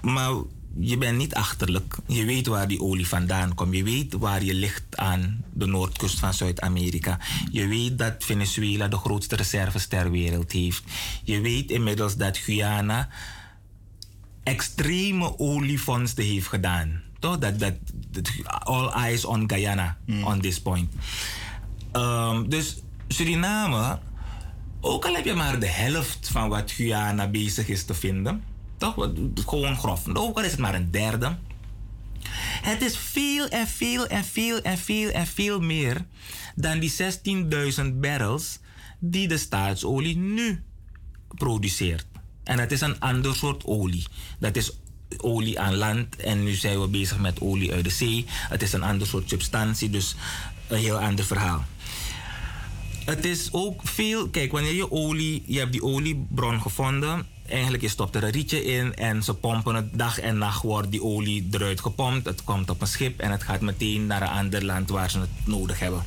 maar 0.00 0.32
je 0.78 0.98
bent 0.98 1.16
niet 1.16 1.34
achterlijk. 1.34 1.96
Je 2.06 2.24
weet 2.24 2.46
waar 2.46 2.68
die 2.68 2.80
olie 2.80 3.08
vandaan 3.08 3.54
komt. 3.54 3.76
Je 3.76 3.84
weet 3.84 4.12
waar 4.12 4.44
je 4.44 4.54
ligt 4.54 4.96
aan 4.96 5.44
de 5.52 5.66
noordkust 5.66 6.18
van 6.18 6.34
Zuid-Amerika. 6.34 7.18
Je 7.50 7.66
weet 7.66 7.98
dat 7.98 8.14
Venezuela 8.18 8.88
de 8.88 8.96
grootste 8.96 9.36
reserves 9.36 9.86
ter 9.86 10.10
wereld 10.10 10.52
heeft. 10.52 10.82
Je 11.24 11.40
weet 11.40 11.70
inmiddels 11.70 12.16
dat 12.16 12.36
Guyana 12.36 13.08
extreme 14.42 15.38
oliefondsten 15.38 16.24
heeft 16.24 16.48
gedaan. 16.48 17.02
Toch? 17.20 17.39
Dat, 17.39 17.58
dat, 17.58 17.74
dat 18.10 18.31
all 18.44 18.89
eyes 18.89 19.24
on 19.24 19.50
Guyana 19.50 19.99
on 20.24 20.40
this 20.40 20.60
point. 20.60 20.92
Ehm, 21.92 22.49
dus 22.49 22.76
Suriname, 23.08 23.99
ook 24.81 25.05
al 25.05 25.15
heb 25.15 25.24
je 25.24 25.34
maar 25.34 25.60
de 25.60 25.66
helft 25.66 26.28
van 26.28 26.49
wat 26.49 26.70
Guyana 26.70 27.28
bezig 27.28 27.68
is 27.68 27.84
te 27.84 27.94
vinden, 27.94 28.42
toch? 28.76 29.10
Gewoon 29.34 29.76
grof. 29.76 30.08
Ook 30.15 30.36
al 30.36 30.44
is 30.44 30.50
het 30.50 30.60
maar 30.60 30.74
een 30.74 30.90
derde, 30.90 31.36
Het 32.62 32.82
is 32.82 32.99
veel 32.99 33.49
en 33.49 33.66
veel 33.66 34.07
en 34.07 34.24
veel 34.24 34.60
en 34.60 34.78
veel 34.78 35.10
en 35.10 35.26
veel 35.26 35.60
meer 35.60 36.07
dan 36.55 36.78
die 36.78 36.92
16.000 36.92 37.94
barrels 37.94 38.58
die 38.99 39.28
de 39.28 39.39
staatsolie 39.39 40.16
nu 40.16 40.62
produceert. 41.28 42.07
En 42.44 42.58
het 42.58 42.73
is 42.73 42.81
een 42.81 43.00
ander 43.00 43.36
soort 43.36 43.65
olie. 43.65 44.07
Dat 44.39 44.57
is 44.57 44.80
olie 45.23 45.60
aan 45.60 45.74
land 45.74 46.16
en 46.16 46.44
nu 46.44 46.55
zijn 46.55 46.81
we 46.81 46.89
bezig 46.89 47.18
met 47.18 47.40
olie 47.40 47.73
uit 47.73 47.84
de 47.84 47.90
zee. 47.90 48.24
Het 48.28 48.62
is 48.62 48.73
een 48.73 48.82
ander 48.82 49.07
soort 49.07 49.28
substantie, 49.28 49.90
dus 49.90 50.15
een 50.68 50.78
heel 50.78 50.99
ander 50.99 51.24
verhaal. 51.24 51.65
Het 53.05 53.24
is 53.24 53.49
ook 53.52 53.81
veel, 53.84 54.28
kijk, 54.28 54.52
wanneer 54.52 54.74
je 54.74 54.90
olie, 54.90 55.42
je 55.47 55.58
hebt 55.58 55.73
die 55.73 55.82
oliebron 55.82 56.60
gevonden. 56.60 57.26
Eigenlijk 57.47 57.82
je 57.82 57.89
stopt 57.89 58.15
er 58.15 58.24
een 58.24 58.31
rietje 58.31 58.65
in 58.65 58.94
en 58.94 59.23
ze 59.23 59.34
pompen 59.34 59.74
het 59.74 59.99
dag 59.99 60.18
en 60.18 60.39
nacht 60.39 60.62
wordt 60.62 60.90
die 60.90 61.02
olie 61.02 61.49
eruit 61.50 61.81
gepompt. 61.81 62.26
Het 62.26 62.44
komt 62.44 62.70
op 62.70 62.81
een 62.81 62.86
schip 62.86 63.20
en 63.20 63.31
het 63.31 63.42
gaat 63.42 63.60
meteen 63.60 64.07
naar 64.07 64.23
een 64.23 64.28
ander 64.28 64.65
land 64.65 64.90
waar 64.90 65.10
ze 65.10 65.20
het 65.20 65.28
nodig 65.44 65.78
hebben. 65.78 66.02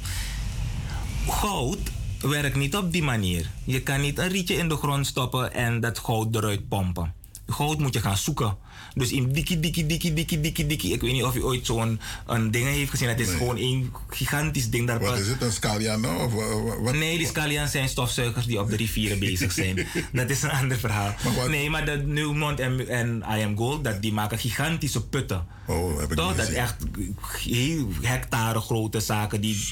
Goud 1.28 1.80
werkt 2.22 2.56
niet 2.56 2.76
op 2.76 2.92
die 2.92 3.04
manier. 3.04 3.50
Je 3.64 3.82
kan 3.82 4.02
niet 4.02 4.18
een 4.18 4.28
rietje 4.28 4.56
in 4.56 4.70
de 4.70 4.76
grond 4.76 5.08
stoppen 5.08 5.54
en 5.54 5.80
dat 5.80 6.00
goud 6.00 6.36
eruit 6.36 6.68
pompen. 6.68 7.14
Goud 7.48 7.80
moet 7.80 7.94
je 7.94 8.02
gaan 8.02 8.18
zoeken. 8.18 8.58
Dus 8.96 9.12
in 9.12 9.32
dikkie, 9.32 9.60
dikkie, 9.60 9.86
dikkie, 9.86 10.14
dikkie, 10.14 10.42
dikkie, 10.42 10.68
dikkie. 10.68 10.94
Ik 10.94 11.02
weet 11.02 11.12
niet 11.12 11.24
of 11.24 11.34
je 11.34 11.44
ooit 11.44 11.66
zo'n 11.66 12.00
een 12.26 12.52
ding 12.52 12.66
heeft 12.66 12.90
gezien. 12.90 13.08
Het 13.08 13.20
is 13.20 13.28
Nee. 13.28 13.38
gewoon 13.38 13.58
een 13.58 13.92
gigantisch 14.10 14.70
ding. 14.70 14.88
Daar 14.88 15.00
Wat 15.00 15.18
is 15.20 15.28
het, 15.28 15.42
een 15.42 15.52
Scaliano? 15.52 16.24
Of, 16.26 16.34
wa- 16.34 16.62
wa- 16.64 16.80
wat? 16.80 16.94
Nee, 16.94 17.18
die 17.18 17.28
scallions 17.28 17.72
zijn 17.72 17.90
stofzuigers 17.90 18.46
die 18.46 18.60
op 18.60 18.70
de 18.70 18.76
rivieren 18.76 19.20
bezig 19.20 19.52
zijn. 19.52 19.88
Dat 20.12 20.30
is 20.30 20.42
een 20.42 20.50
ander 20.52 20.78
verhaal. 20.78 21.16
nee, 21.48 21.70
maar 21.70 21.86
dat 21.86 22.06
Newmont 22.06 22.60
en, 22.60 22.88
en 22.88 23.24
I 23.38 23.44
Am 23.44 23.58
Gold, 23.58 23.84
dat, 23.84 24.02
die 24.02 24.14
maken 24.14 24.38
gigantische 24.38 25.08
putten. 25.08 25.46
Oh, 25.68 26.00
heb 26.00 26.12
ik 26.12 26.18
Toch? 26.18 26.36
Dat 26.36 26.48
echt 26.48 26.76
heel 27.44 27.88
hectare 28.02 28.60
grote 28.60 29.00
zaken 29.00 29.42
die 29.42 29.68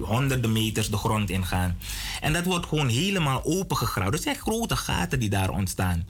honderden 0.00 0.52
meters 0.52 0.90
de 0.90 0.96
grond 0.96 1.30
ingaan. 1.30 1.76
En 2.20 2.32
dat 2.32 2.44
wordt 2.44 2.66
gewoon 2.66 2.88
helemaal 2.88 3.44
opengegraven. 3.44 4.12
Dat 4.12 4.22
zijn 4.22 4.36
grote 4.36 4.76
gaten 4.76 5.20
die 5.20 5.28
daar 5.28 5.50
ontstaan. 5.50 6.06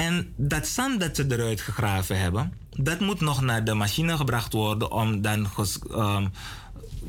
En 0.00 0.32
dat 0.36 0.66
zand 0.66 1.00
dat 1.00 1.16
ze 1.16 1.24
eruit 1.28 1.60
gegraven 1.60 2.18
hebben, 2.20 2.52
dat 2.76 3.00
moet 3.00 3.20
nog 3.20 3.40
naar 3.40 3.64
de 3.64 3.74
machine 3.74 4.16
gebracht 4.16 4.52
worden 4.52 4.92
om 4.92 5.22
dan 5.22 5.46
ges- 5.48 5.78
ehm, 5.90 6.26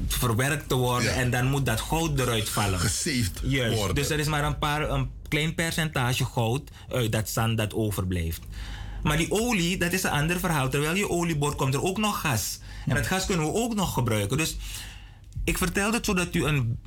verwerkt 0.08 0.68
te 0.70 0.76
worden. 0.76 1.14
En 1.16 1.32
dan 1.32 1.46
moet 1.46 1.66
dat 1.66 1.82
goud 1.82 2.20
eruit 2.20 2.50
vallen. 2.50 2.80
Gesaved 2.80 3.40
Juist. 3.44 3.78
worden. 3.78 3.96
Dus 3.96 4.10
er 4.10 4.20
is 4.20 4.28
maar 4.28 4.44
een, 4.44 4.58
paar, 4.58 4.90
een 4.90 5.10
klein 5.28 5.56
percentage 5.56 6.26
goud 6.26 6.72
uit 6.90 7.12
dat 7.12 7.30
zand 7.30 7.58
dat 7.58 7.74
overblijft. 7.74 8.42
Maar 9.04 9.18
die 9.18 9.32
olie, 9.32 9.78
dat 9.78 9.92
is 9.94 10.04
een 10.04 10.12
ander 10.12 10.40
verhaal. 10.40 10.70
Terwijl 10.70 10.96
je 10.96 11.10
olie 11.10 11.38
boort, 11.38 11.56
komt 11.56 11.74
er 11.74 11.84
ook 11.84 11.98
nog 11.98 12.20
gas. 12.22 12.60
En 12.86 12.96
dat 12.96 13.08
gas 13.08 13.26
kunnen 13.26 13.46
we 13.46 13.54
ook 13.54 13.76
nog 13.76 13.94
gebruiken. 13.94 14.38
Dus 14.38 14.58
ik 15.44 15.58
vertel 15.58 15.94
het 15.94 16.06
zodat 16.06 16.36
u 16.36 16.46
een, 16.46 16.80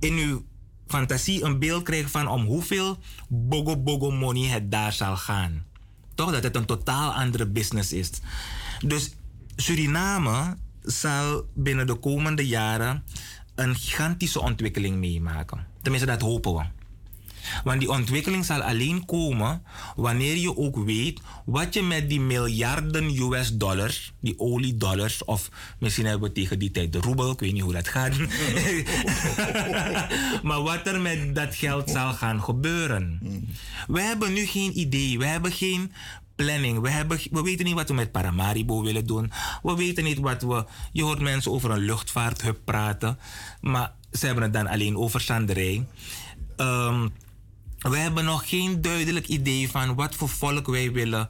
in 0.00 0.14
uw 0.14 0.44
fantasie 0.88 1.44
een 1.44 1.58
beeld 1.58 1.82
krijgt 1.82 2.10
van 2.10 2.28
om 2.28 2.44
hoeveel 2.44 2.98
bogo 3.28 3.76
bogo 3.76 4.10
money 4.10 4.48
het 4.48 4.70
daar 4.70 4.92
zal 4.92 5.16
gaan. 5.16 5.64
Toch 6.14 6.30
dat 6.30 6.42
het 6.42 6.56
een 6.56 6.66
totaal 6.66 7.12
andere 7.12 7.46
business 7.46 7.92
is. 7.92 8.10
Dus 8.86 9.14
Suriname 9.56 10.56
zal 10.82 11.46
binnen 11.54 11.86
de 11.86 11.94
komende 11.94 12.46
jaren 12.46 13.04
een 13.54 13.74
gigantische 13.74 14.40
ontwikkeling 14.40 14.96
meemaken. 14.96 15.66
Tenminste, 15.82 16.10
dat 16.10 16.20
hopen 16.20 16.54
we. 16.54 16.64
Want 17.64 17.80
die 17.80 17.90
ontwikkeling 17.90 18.44
zal 18.44 18.62
alleen 18.62 19.04
komen 19.04 19.62
wanneer 19.96 20.36
je 20.36 20.56
ook 20.56 20.76
weet 20.84 21.20
wat 21.44 21.74
je 21.74 21.82
met 21.82 22.08
die 22.08 22.20
miljarden 22.20 23.32
US 23.32 23.56
dollars, 23.56 24.12
die 24.20 24.38
oliedollars, 24.38 25.24
of 25.24 25.50
misschien 25.78 26.06
hebben 26.06 26.28
we 26.28 26.34
tegen 26.34 26.58
die 26.58 26.70
tijd 26.70 26.92
de 26.92 27.00
roebel, 27.00 27.30
ik 27.30 27.40
weet 27.40 27.52
niet 27.52 27.62
hoe 27.62 27.72
dat 27.72 27.88
gaat. 27.88 28.18
maar 30.48 30.62
wat 30.62 30.86
er 30.86 31.00
met 31.00 31.34
dat 31.34 31.54
geld 31.54 31.90
zal 31.90 32.12
gaan 32.12 32.42
gebeuren. 32.42 33.20
We 33.88 34.00
hebben 34.00 34.32
nu 34.32 34.46
geen 34.46 34.78
idee, 34.78 35.18
we 35.18 35.26
hebben 35.26 35.52
geen 35.52 35.92
planning. 36.44 36.80
We, 36.80 36.90
hebben, 36.90 37.18
we 37.30 37.42
weten 37.42 37.64
niet 37.64 37.74
wat 37.74 37.88
we 37.88 37.94
met 37.94 38.12
Paramaribo 38.12 38.82
willen 38.82 39.06
doen. 39.06 39.32
We 39.62 39.74
weten 39.74 40.04
niet 40.04 40.18
wat 40.18 40.42
we. 40.42 40.64
Je 40.92 41.02
hoort 41.02 41.20
mensen 41.20 41.52
over 41.52 41.70
een 41.70 41.84
luchtvaarthub 41.84 42.58
praten, 42.64 43.18
maar 43.60 43.92
ze 44.12 44.26
hebben 44.26 44.44
het 44.44 44.52
dan 44.52 44.66
alleen 44.66 44.96
over 44.96 45.20
zanderij. 45.20 45.86
Ehm, 46.56 47.08
we 47.78 47.96
hebben 47.96 48.24
nog 48.24 48.48
geen 48.48 48.82
duidelijk 48.82 49.26
idee 49.28 49.70
van 49.70 49.94
wat 49.94 50.14
voor 50.14 50.28
volk 50.28 50.66
wij 50.66 50.92
willen 50.92 51.28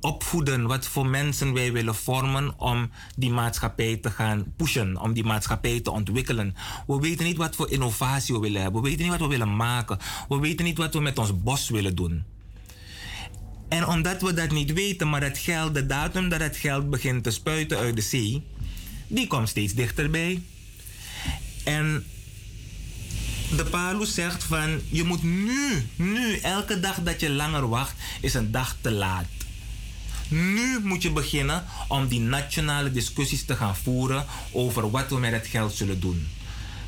opvoeden, 0.00 0.66
wat 0.66 0.86
voor 0.86 1.06
mensen 1.06 1.52
wij 1.52 1.72
willen 1.72 1.94
vormen 1.94 2.58
om 2.58 2.90
die 3.16 3.30
maatschappij 3.30 3.96
te 3.96 4.10
gaan 4.10 4.52
pushen, 4.56 5.00
om 5.00 5.12
die 5.12 5.24
maatschappij 5.24 5.80
te 5.80 5.90
ontwikkelen. 5.90 6.54
We 6.86 6.98
weten 6.98 7.24
niet 7.24 7.36
wat 7.36 7.56
voor 7.56 7.70
innovatie 7.70 8.34
we 8.34 8.40
willen 8.40 8.62
hebben, 8.62 8.82
we 8.82 8.88
weten 8.88 9.02
niet 9.02 9.12
wat 9.12 9.20
we 9.20 9.26
willen 9.26 9.56
maken, 9.56 9.98
we 10.28 10.38
weten 10.38 10.64
niet 10.64 10.78
wat 10.78 10.94
we 10.94 11.00
met 11.00 11.18
ons 11.18 11.42
bos 11.42 11.68
willen 11.68 11.94
doen. 11.94 12.24
En 13.68 13.86
omdat 13.86 14.22
we 14.22 14.32
dat 14.32 14.50
niet 14.50 14.72
weten, 14.72 15.08
maar 15.08 15.22
het 15.22 15.38
geld, 15.38 15.74
de 15.74 15.86
datum 15.86 16.28
dat 16.28 16.40
het 16.40 16.56
geld 16.56 16.90
begint 16.90 17.24
te 17.24 17.30
spuiten 17.30 17.78
uit 17.78 17.96
de 17.96 18.02
zee, 18.02 18.42
die 19.06 19.26
komt 19.26 19.48
steeds 19.48 19.72
dichterbij. 19.74 20.42
En 21.64 22.04
de 23.56 23.64
Palu 23.64 24.06
zegt 24.06 24.44
van 24.44 24.80
je 24.90 25.04
moet 25.04 25.22
nu, 25.22 25.86
nu, 25.96 26.36
elke 26.36 26.80
dag 26.80 27.02
dat 27.02 27.20
je 27.20 27.30
langer 27.30 27.68
wacht, 27.68 27.94
is 28.20 28.34
een 28.34 28.50
dag 28.50 28.76
te 28.80 28.90
laat. 28.90 29.26
Nu 30.28 30.80
moet 30.82 31.02
je 31.02 31.10
beginnen 31.10 31.64
om 31.88 32.08
die 32.08 32.20
nationale 32.20 32.90
discussies 32.90 33.44
te 33.44 33.56
gaan 33.56 33.76
voeren 33.76 34.24
over 34.52 34.90
wat 34.90 35.08
we 35.08 35.18
met 35.18 35.32
het 35.32 35.46
geld 35.46 35.72
zullen 35.72 36.00
doen. 36.00 36.28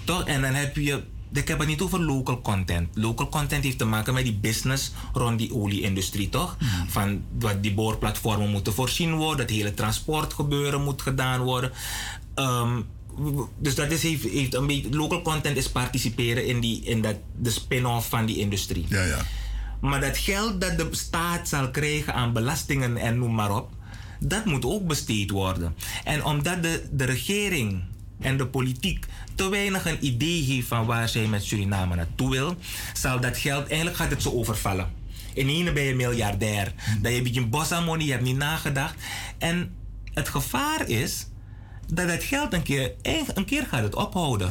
Toch? 0.05 0.25
En 0.25 0.43
dan 0.43 0.55
heb 0.55 0.77
je. 0.77 1.03
Ik 1.33 1.49
heb 1.49 1.59
het 1.59 1.69
niet 1.69 1.81
over 1.81 2.01
local 2.01 2.41
content. 2.41 2.89
Local 2.95 3.29
content 3.29 3.65
heeft 3.65 3.79
te 3.79 3.85
maken 3.85 4.15
met 4.15 4.25
die 4.25 4.35
business 4.35 4.93
rond 5.13 5.39
die 5.39 5.55
olieindustrie, 5.55 6.29
toch? 6.29 6.57
Van 6.89 7.25
wat 7.39 7.63
die 7.63 7.75
boorplatformen 7.75 8.51
moeten 8.51 8.75
voorzien 8.75 9.15
worden, 9.15 9.47
het 9.47 9.55
hele 9.55 9.75
transportgebeuren 9.75 10.83
moet 10.83 11.03
gedaan 11.03 11.41
worden. 11.41 11.73
Ehm, 12.35 12.81
dus 13.59 13.75
dat 13.75 13.91
is, 13.91 14.03
heeft, 14.03 14.25
heeft 14.25 14.55
een 14.55 14.67
beetje. 14.67 14.91
Local 14.91 15.23
content 15.23 15.57
is 15.57 15.71
participeren 15.71 16.47
in, 16.47 16.61
die, 16.61 16.83
in 16.83 17.03
dat, 17.03 17.17
de 17.37 17.51
spin-off 17.51 18.09
van 18.09 18.27
die 18.27 18.39
industrie. 18.39 18.87
Ja, 18.89 19.05
ja. 19.05 19.19
Maar 19.81 20.01
dat 20.01 20.19
geld 20.19 20.61
dat 20.61 20.79
de 20.79 20.89
staat 20.91 21.49
zal 21.49 21.71
krijgen 21.71 22.15
aan 22.15 22.33
belastingen 22.33 22.97
en 22.97 23.19
noem 23.19 23.35
maar 23.35 23.57
op, 23.57 23.71
dat 24.21 24.45
moet 24.45 24.65
ook 24.65 24.87
besteed 24.87 25.31
worden. 25.31 25.75
En 26.05 26.25
omdat 26.25 26.63
de, 26.63 26.89
de 26.93 27.05
regering 27.05 27.83
en 28.21 28.37
de 28.37 28.47
politiek 28.47 29.07
te 29.35 29.49
weinig 29.49 29.87
een 29.87 30.07
idee 30.07 30.43
heeft 30.43 30.67
van 30.67 30.87
waar 30.87 31.09
zij 31.09 31.27
met 31.27 31.45
Suriname 31.45 31.95
naartoe 31.95 32.31
wil, 32.31 32.57
zal 32.93 33.21
dat 33.21 33.37
geld, 33.37 33.67
eigenlijk 33.69 33.97
gaat 33.97 34.11
het 34.11 34.23
zo 34.23 34.31
overvallen. 34.31 34.93
In 35.35 35.49
ene 35.49 35.73
ben 35.73 35.83
je 35.83 35.95
miljardair. 35.95 36.73
Dat 37.01 37.13
je 37.13 37.19
een 37.19 37.25
beetje 37.25 37.47
bossa 37.47 37.81
money, 37.81 38.07
je 38.07 38.13
hebt 38.13 38.25
niet 38.25 38.37
nagedacht. 38.37 38.95
En 39.39 39.75
het 40.15 40.29
gevaar 40.29 40.89
is 40.89 41.27
dat 41.93 42.11
het 42.11 42.23
geld 42.23 42.53
een 42.53 42.63
keer, 42.63 42.93
een 43.35 43.45
keer 43.45 43.67
gaat 43.67 43.83
het 43.83 43.95
ophouden. 43.95 44.51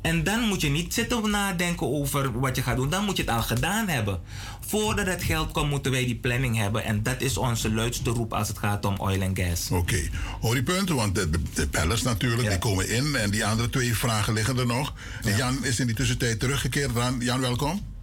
En 0.00 0.24
dan 0.24 0.40
moet 0.40 0.60
je 0.60 0.68
niet 0.68 0.94
zitten 0.94 1.30
nadenken 1.30 1.86
over 1.86 2.40
wat 2.40 2.56
je 2.56 2.62
gaat 2.62 2.76
doen. 2.76 2.90
Dan 2.90 3.04
moet 3.04 3.16
je 3.16 3.22
het 3.22 3.32
al 3.32 3.42
gedaan 3.42 3.88
hebben. 3.88 4.20
Voordat 4.60 5.06
het 5.06 5.22
geld 5.22 5.52
komt, 5.52 5.70
moeten 5.70 5.92
wij 5.92 6.04
die 6.04 6.16
planning 6.16 6.56
hebben. 6.56 6.84
En 6.84 7.02
dat 7.02 7.20
is 7.20 7.36
onze 7.36 7.72
luidste 7.72 8.10
roep 8.10 8.32
als 8.32 8.48
het 8.48 8.58
gaat 8.58 8.84
om 8.84 8.96
oil 8.98 9.20
en 9.20 9.36
gas. 9.36 9.70
Oké, 9.70 10.08
hoor 10.40 10.54
die 10.54 10.62
punten, 10.62 10.94
want 10.94 11.14
de, 11.14 11.30
de, 11.30 11.38
de 11.54 11.68
bellers 11.68 12.02
natuurlijk, 12.02 12.48
die 12.48 12.58
komen 12.58 12.88
in. 12.88 13.16
En 13.16 13.30
die 13.30 13.46
andere 13.46 13.70
twee 13.70 13.96
vragen 13.96 14.32
liggen 14.32 14.58
er 14.58 14.66
nog. 14.66 14.94
Jan 15.36 15.64
is 15.64 15.80
in 15.80 15.86
die 15.86 15.96
tussentijd 15.96 16.40
teruggekeerd. 16.40 16.90
Jan, 16.94 17.16
Jan, 17.20 17.40
welkom. 17.40 17.94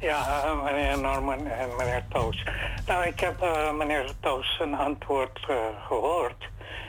Ja, 0.00 0.42
eh, 0.44 0.64
meneer 0.64 0.98
Norman 0.98 1.46
en 1.46 1.68
meneer 1.78 2.04
Toos. 2.08 2.44
Nou, 2.86 3.06
ik 3.06 3.20
heb 3.20 3.42
eh, 3.42 3.72
meneer 3.72 4.12
Toos 4.20 4.58
een 4.60 4.74
antwoord 4.74 5.38
eh, 5.48 5.56
gehoord. 5.86 6.48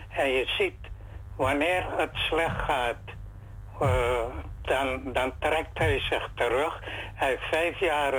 En 0.09 0.27
je 0.31 0.45
ziet, 0.57 0.80
wanneer 1.41 1.85
het 1.97 2.09
slecht 2.13 2.61
gaat, 2.61 3.05
eh, 3.79 4.25
dan, 4.61 5.13
dan 5.13 5.33
trekt 5.39 5.77
hij 5.77 5.99
zich 5.99 6.29
terug. 6.35 6.79
Hij 7.13 7.27
heeft 7.29 7.43
vijf 7.49 7.79
jaar, 7.79 8.13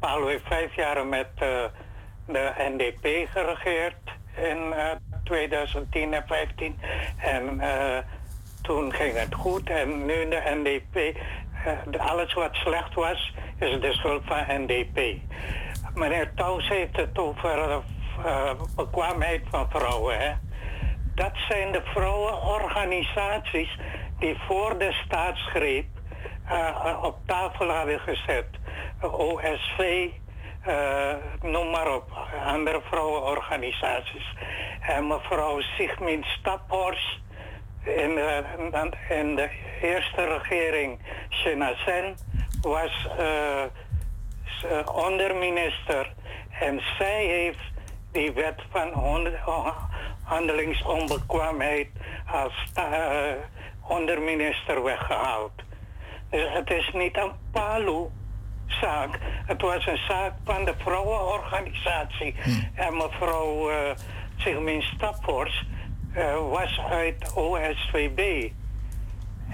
Paolo 0.00 0.26
heeft 0.26 0.46
vijf 0.46 0.74
jaar 0.74 1.06
met 1.06 1.28
eh, 1.34 1.64
de 2.26 2.52
NDP 2.58 3.28
geregeerd 3.30 4.02
in 4.36 4.72
eh, 4.72 4.90
2010 5.24 6.14
en 6.14 6.24
15. 6.26 6.80
En 7.18 7.60
eh, 7.60 7.98
toen 8.62 8.92
ging 8.92 9.18
het 9.18 9.34
goed 9.34 9.70
en 9.70 10.06
nu 10.06 10.28
de 10.28 10.42
NDP, 10.44 11.16
eh, 11.64 12.00
alles 12.00 12.34
wat 12.34 12.54
slecht 12.54 12.94
was, 12.94 13.34
is 13.58 13.80
de 13.80 13.92
schuld 13.92 14.22
van 14.24 14.44
NDP. 14.48 15.18
Meneer 15.94 16.34
Touws 16.34 16.68
heeft 16.68 16.96
het 16.96 17.18
over 17.18 17.58
eh, 17.58 17.78
eh, 18.24 18.50
bekwaamheid 18.76 19.42
van 19.50 19.70
vrouwen. 19.70 20.18
Hè? 20.18 20.32
Dat 21.14 21.32
zijn 21.48 21.72
de 21.72 21.82
vrouwenorganisaties 21.84 23.78
die 24.18 24.36
voor 24.46 24.78
de 24.78 24.92
staatsgreep 24.92 25.86
eh, 26.48 27.02
op 27.02 27.16
tafel 27.26 27.70
hadden 27.70 28.00
gezet. 28.00 28.46
OSV, 29.00 30.08
eh, 30.62 31.14
noem 31.42 31.70
maar 31.70 31.94
op, 31.94 32.12
andere 32.46 32.80
vrouwenorganisaties. 32.90 34.34
En 34.80 35.06
mevrouw 35.06 35.60
Sigmund 35.60 36.24
Staphorst 36.24 37.22
in 37.84 38.14
de, 38.14 38.44
de 39.34 39.48
eerste 39.82 40.38
regering 40.38 40.98
Sen 41.28 42.16
was 42.60 43.08
eh, 43.18 43.62
eh, 43.62 43.68
onderminister. 44.94 46.12
En 46.60 46.80
zij 46.98 47.24
heeft 47.24 47.72
die 48.14 48.32
wet 48.32 48.62
van 48.70 48.92
handelingsonbekwaamheid 50.22 51.88
als 52.26 52.52
eh, 52.74 53.32
onderminister 53.88 54.82
weggehaald. 54.82 55.52
Dus 56.30 56.52
het 56.52 56.70
is 56.70 56.90
niet 56.92 57.16
een 57.16 57.32
Palu-zaak. 57.52 59.18
Het 59.46 59.60
was 59.60 59.86
een 59.86 59.98
zaak 60.08 60.32
van 60.44 60.64
de 60.64 60.74
vrouwenorganisatie. 60.78 62.34
En 62.74 62.96
mevrouw 62.96 63.70
uh, 63.70 63.76
Sigmund 64.36 64.82
Staphorst 64.82 65.64
eh, 66.12 66.48
was 66.50 66.80
uit 66.90 67.32
OSVB. 67.34 68.50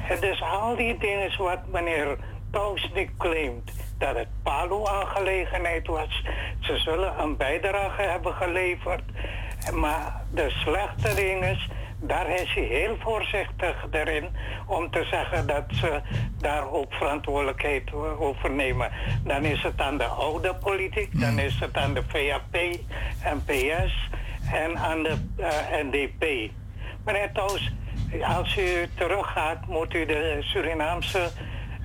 En 0.08 0.20
dus 0.20 0.42
al 0.42 0.76
die 0.76 0.98
dingen 0.98 1.36
wat 1.38 1.66
meneer 1.66 2.18
Paus 2.50 2.90
niet 2.94 3.10
claimt 3.18 3.72
dat 4.00 4.16
het 4.16 4.28
Palu-aangelegenheid 4.42 5.86
was. 5.86 6.24
Ze 6.60 6.78
zullen 6.78 7.20
een 7.20 7.36
bijdrage 7.36 8.02
hebben 8.02 8.34
geleverd. 8.34 9.02
Maar 9.74 10.22
de 10.30 10.50
slechte 10.50 11.14
dingen, 11.14 11.58
daar 11.98 12.28
is 12.30 12.54
hij 12.54 12.62
heel 12.62 12.96
voorzichtig 12.98 13.86
erin 13.90 14.28
om 14.66 14.90
te 14.90 15.04
zeggen 15.04 15.46
dat 15.46 15.64
ze 15.70 16.00
daar 16.38 16.70
ook 16.70 16.92
verantwoordelijkheid 16.92 17.92
over 18.18 18.50
nemen. 18.50 18.90
Dan 19.24 19.44
is 19.44 19.62
het 19.62 19.80
aan 19.80 19.98
de 19.98 20.04
oude 20.04 20.54
politiek, 20.54 21.20
dan 21.20 21.38
is 21.38 21.58
het 21.60 21.76
aan 21.76 21.94
de 21.94 22.02
VAP 22.02 22.54
en 23.22 23.44
PS 23.44 24.08
en 24.52 24.78
aan 24.78 25.02
de 25.02 25.16
eh, 25.36 25.48
NDP. 25.82 26.50
Meneer 27.04 27.32
Toos, 27.32 27.72
als 28.36 28.56
u 28.56 28.88
teruggaat, 28.94 29.66
moet 29.66 29.94
u 29.94 30.06
de 30.06 30.36
Surinaamse 30.40 31.30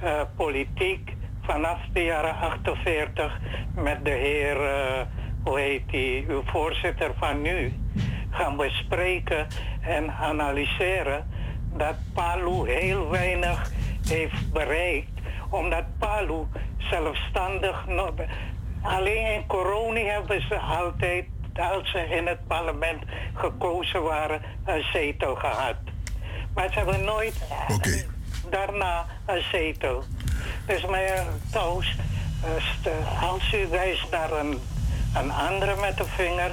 eh, 0.01 0.21
politiek 0.35 1.15
vanaf 1.45 1.79
de 1.93 2.03
jaren 2.03 2.35
48 2.35 3.39
met 3.75 4.05
de 4.05 4.11
heer, 4.11 4.65
eh, 4.65 5.01
hoe 5.43 5.59
heet 5.59 5.89
die, 5.89 6.25
uw 6.27 6.41
voorzitter 6.45 7.11
van 7.17 7.41
nu, 7.41 7.73
gaan 8.29 8.57
bespreken 8.57 9.47
en 9.81 10.11
analyseren 10.11 11.27
dat 11.73 11.95
Palu 12.13 12.71
heel 12.71 13.09
weinig 13.09 13.71
heeft 14.07 14.51
bereikt, 14.53 15.11
omdat 15.49 15.83
Palu 15.99 16.47
zelfstandig 16.77 17.87
nog. 17.87 18.13
Alleen 18.81 19.33
in 19.33 19.47
corona 19.47 19.99
hebben 19.99 20.41
ze 20.41 20.59
altijd, 20.59 21.25
als 21.55 21.91
ze 21.91 21.99
in 21.99 22.27
het 22.27 22.47
parlement 22.47 23.03
gekozen 23.33 24.03
waren, 24.03 24.41
een 24.65 24.83
zetel 24.93 25.35
gehad. 25.35 25.75
Maar 26.53 26.73
ze 26.73 26.79
hebben 26.79 27.03
nooit 27.03 27.35
daarna 28.49 29.05
een 29.25 29.43
zetel. 29.51 30.03
Dus 30.67 30.81
meneer 30.81 31.25
Toos, 31.51 31.95
eh, 32.41 33.23
als 33.31 33.53
u 33.53 33.67
wijst 33.67 34.11
naar 34.11 34.31
een, 34.31 34.59
een 35.15 35.31
andere 35.31 35.75
met 35.75 35.97
de 35.97 36.05
vinger, 36.15 36.51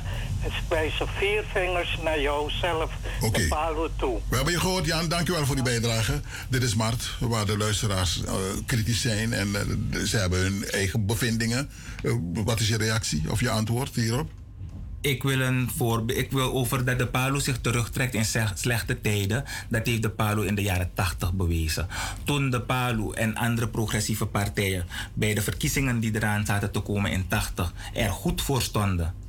wijzen 0.69 1.09
vier 1.09 1.45
vingers 1.53 1.99
naar 2.03 2.21
jouzelf, 2.21 2.91
de 3.33 3.47
Palu 3.49 3.89
toe. 3.97 4.19
We 4.29 4.37
hebben 4.37 4.53
je 4.53 4.61
gehoord, 4.61 4.87
Jan. 4.87 5.09
Dankjewel 5.09 5.47
voor 5.47 5.55
die 5.55 5.65
bijdrage. 5.65 6.21
Dit 6.49 6.63
is 6.63 6.75
Mart, 6.75 7.17
waar 7.21 7.47
de 7.47 7.57
luisteraars 7.57 8.25
eh, 8.25 8.35
kritisch 8.67 9.01
zijn 9.01 9.33
en 9.33 9.55
eh, 9.55 10.01
ze 10.01 10.17
hebben 10.17 10.39
hun 10.39 10.65
eigen 10.71 11.07
bevindingen. 11.07 11.71
Wat 12.33 12.61
is 12.61 12.69
je 12.69 12.77
reactie 12.77 13.31
of 13.31 13.41
je 13.41 13.51
antwoord 13.51 13.95
hierop? 13.95 14.31
Ik 15.03 15.23
wil, 15.23 16.03
ik 16.07 16.31
wil 16.31 16.53
over 16.53 16.85
dat 16.85 16.99
de 16.99 17.07
PALO 17.07 17.39
zich 17.39 17.61
terugtrekt 17.61 18.15
in 18.15 18.25
slechte 18.55 19.01
tijden. 19.01 19.45
Dat 19.69 19.87
heeft 19.87 20.03
de 20.03 20.11
PALO 20.11 20.43
in 20.43 20.55
de 20.55 20.63
jaren 20.63 20.91
80 20.95 21.33
bewezen. 21.33 21.89
Toen 22.25 22.51
de 22.51 22.61
PALO 22.61 23.13
en 23.13 23.37
andere 23.37 23.69
progressieve 23.69 24.27
partijen 24.27 24.87
bij 25.15 25.35
de 25.35 25.43
verkiezingen 25.43 26.01
die 26.01 26.15
eraan 26.15 26.47
zaten 26.47 26.71
te 26.71 26.81
komen 26.81 27.11
in 27.11 27.29
80 27.29 27.73
er 27.95 28.11
goed 28.11 28.43
voor 28.43 28.63
stonden. 28.63 29.22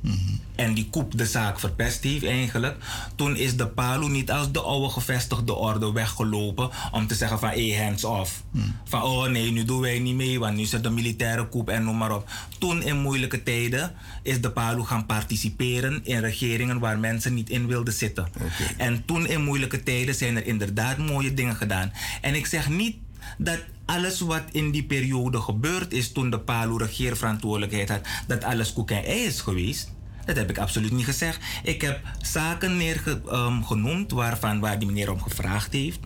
En 0.54 0.74
die 0.74 0.88
koep 0.90 1.18
de 1.18 1.26
zaak 1.26 1.60
verpest 1.60 2.02
heeft 2.02 2.24
eigenlijk. 2.24 2.76
Toen 3.16 3.36
is 3.36 3.56
de 3.56 3.66
PALO 3.66 4.08
niet 4.08 4.30
als 4.30 4.52
de 4.52 4.60
oude 4.60 4.88
gevestigde 4.88 5.54
orde 5.54 5.92
weggelopen 5.92 6.70
om 6.92 7.06
te 7.06 7.14
zeggen 7.14 7.38
van 7.38 7.48
hey, 7.48 7.84
hands 7.84 8.04
off. 8.04 8.42
Van 8.84 9.02
oh 9.02 9.26
nee, 9.26 9.50
nu 9.50 9.64
doen 9.64 9.80
wij 9.80 9.98
niet 9.98 10.14
mee, 10.14 10.38
want 10.38 10.56
nu 10.56 10.62
is 10.62 10.72
er 10.72 10.82
de 10.82 10.90
militaire 10.90 11.48
koep 11.48 11.68
en 11.68 11.84
noem 11.84 11.96
maar 11.96 12.14
op. 12.14 12.28
Toen 12.58 12.82
in 12.82 13.00
moeilijke 13.00 13.42
tijden 13.42 13.92
is 14.22 14.40
de 14.40 14.50
PALO 14.50 14.82
gaan 14.82 15.06
participeren 15.06 16.00
in 16.04 16.18
regeringen 16.20 16.78
waar 16.78 16.98
mensen 16.98 17.34
niet 17.34 17.50
in 17.50 17.66
wilden 17.66 17.94
zitten. 17.94 18.28
En 18.76 19.04
toen 19.04 19.26
in 19.26 19.44
moeilijke 19.44 19.82
tijden 19.82 20.14
zijn 20.14 20.36
er 20.36 20.46
inderdaad 20.46 20.98
mooie 20.98 21.34
dingen 21.34 21.56
gedaan. 21.56 21.92
En 22.20 22.34
ik 22.34 22.46
zeg 22.46 22.68
niet 22.68 22.96
dat 23.38 23.58
alles 23.84 24.20
wat 24.20 24.42
in 24.52 24.70
die 24.70 24.84
periode 24.84 25.40
gebeurd 25.40 25.92
is 25.92 26.12
toen 26.12 26.30
de 26.30 26.40
PALO 26.40 26.76
regeerverantwoordelijkheid 26.76 27.88
had, 27.88 28.00
dat 28.26 28.44
alles 28.44 28.72
koek 28.72 28.90
en 28.90 29.04
ei 29.04 29.24
is 29.24 29.40
geweest. 29.40 29.92
Dat 30.24 30.36
heb 30.36 30.50
ik 30.50 30.58
absoluut 30.58 30.92
niet 30.92 31.04
gezegd. 31.04 31.38
Ik 31.62 31.80
heb 31.80 32.00
zaken 32.22 32.76
neergenoemd 32.76 34.10
waarvan 34.10 34.60
waar 34.60 34.78
die 34.78 34.88
meneer 34.88 35.10
om 35.10 35.22
gevraagd 35.22 35.72
heeft. 35.72 35.98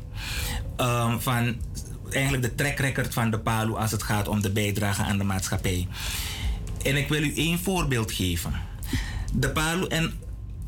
Ehm, 0.76 1.18
van 1.18 1.56
eigenlijk 2.10 2.42
de 2.42 2.55
track 2.55 2.78
record 2.78 3.14
van 3.14 3.30
de 3.30 3.38
PALO 3.38 3.74
als 3.74 3.90
het 3.90 4.02
gaat 4.02 4.28
om 4.28 4.42
de 4.42 4.50
bijdrage 4.50 5.02
aan 5.02 5.18
de 5.18 5.24
maatschappij. 5.24 5.88
En 6.84 6.97
ik 6.97 7.08
wil 7.08 7.22
u 7.22 7.36
één 7.36 7.58
voorbeeld 7.58 8.12
geven. 8.12 8.52
De 9.32 9.50
PALO, 9.50 9.86
en 9.86 10.12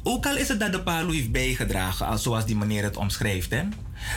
ook 0.02 0.26
al 0.26 0.36
is 0.36 0.48
het 0.48 0.60
dat 0.60 0.72
de 0.72 0.82
PALO 0.82 1.10
heeft 1.10 1.32
bijgedragen, 1.32 2.06
als 2.06 2.22
zoals 2.22 2.46
die 2.46 2.56
meneer 2.56 2.82
het 2.82 2.96
omschrijft, 2.96 3.50
hè, 3.50 3.62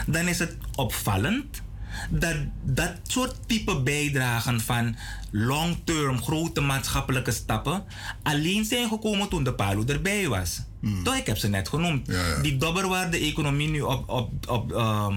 dan 0.06 0.28
is 0.28 0.38
het 0.38 0.56
opvallend 0.74 1.62
dat 2.10 2.36
dat 2.62 2.92
soort 3.02 3.36
type 3.46 3.82
bijdragen 3.82 4.60
van 4.60 4.96
long-term 5.30 6.22
grote 6.22 6.60
maatschappelijke 6.60 7.32
stappen 7.32 7.84
alleen 8.22 8.64
zijn 8.64 8.88
gekomen 8.88 9.28
toen 9.28 9.44
de 9.44 9.54
PALO 9.54 9.84
erbij 9.86 10.28
was. 10.28 10.60
Toch, 11.04 11.16
ik 11.16 11.26
heb 11.26 11.36
ze 11.36 11.48
net 11.48 11.68
genoemd. 11.68 12.08
Die 12.42 12.56
dobber 12.56 12.88
waar 12.88 13.10
de 13.10 13.18
economie 13.18 13.68
nu 13.68 13.80
op, 13.80 14.08
op, 14.08 14.48
op 14.48 14.72
ehm, 14.72 15.14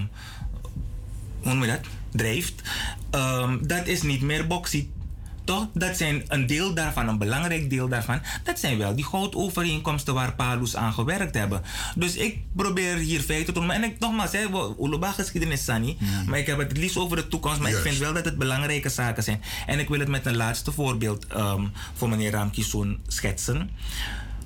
hoe 1.41 1.53
noem 1.53 1.61
je 1.64 1.67
dat? 1.67 1.80
drijft, 2.11 2.61
ehm, 3.09 3.57
dat 3.61 3.88
is 3.88 4.01
niet 4.01 4.22
meer 4.22 4.47
bauxiet. 4.47 4.89
Toch? 5.48 5.67
Dat 5.74 5.98
zijn 5.98 6.24
een 6.27 6.48
deel 6.48 6.74
daarvan, 6.74 7.08
een 7.08 7.17
belangrijk 7.17 7.69
deel 7.69 7.88
daarvan. 7.88 8.22
Dat 8.43 8.59
zijn 8.59 8.77
wel 8.77 8.95
die 8.95 9.06
goudovereenkomsten 9.06 10.14
waar 10.14 10.35
Palus 10.35 10.76
aan 10.76 10.93
gewerkt 10.93 11.35
hebben. 11.35 11.61
Dus 11.95 12.16
ik 12.16 12.38
probeer 12.56 12.95
hier 12.95 13.22
feiten 13.22 13.53
te 13.53 13.59
noemen. 13.59 13.76
En 13.76 13.84
ik, 13.84 14.00
nogmaals, 14.00 14.32
hè, 14.32 14.45
Uluba 14.80 15.11
geschiedenis 15.11 15.64
Sani. 15.64 15.98
Maar 16.27 16.40
ik 16.40 16.48
heb 16.48 16.58
het 16.58 16.77
liefst 16.77 16.98
over 16.98 17.17
de 17.17 17.27
toekomst. 17.27 17.59
Maar 17.59 17.72
ik 17.72 17.77
vind 17.77 17.98
wel 17.98 18.14
dat 18.14 18.26
het 18.26 18.38
belangrijke 18.38 18.90
zaken 18.90 19.24
zijn. 19.24 19.42
En 19.66 19.80
ik 19.80 19.90
wil 19.90 20.00
het 20.00 20.08
met 20.08 20.26
een 20.26 20.35
laatste 20.35 20.72
voorbeeld 20.72 21.27
ehm, 21.27 21.66
voor 21.93 22.09
meneer 22.09 22.32
Ramkisoen 22.32 23.00
schetsen. 23.08 23.69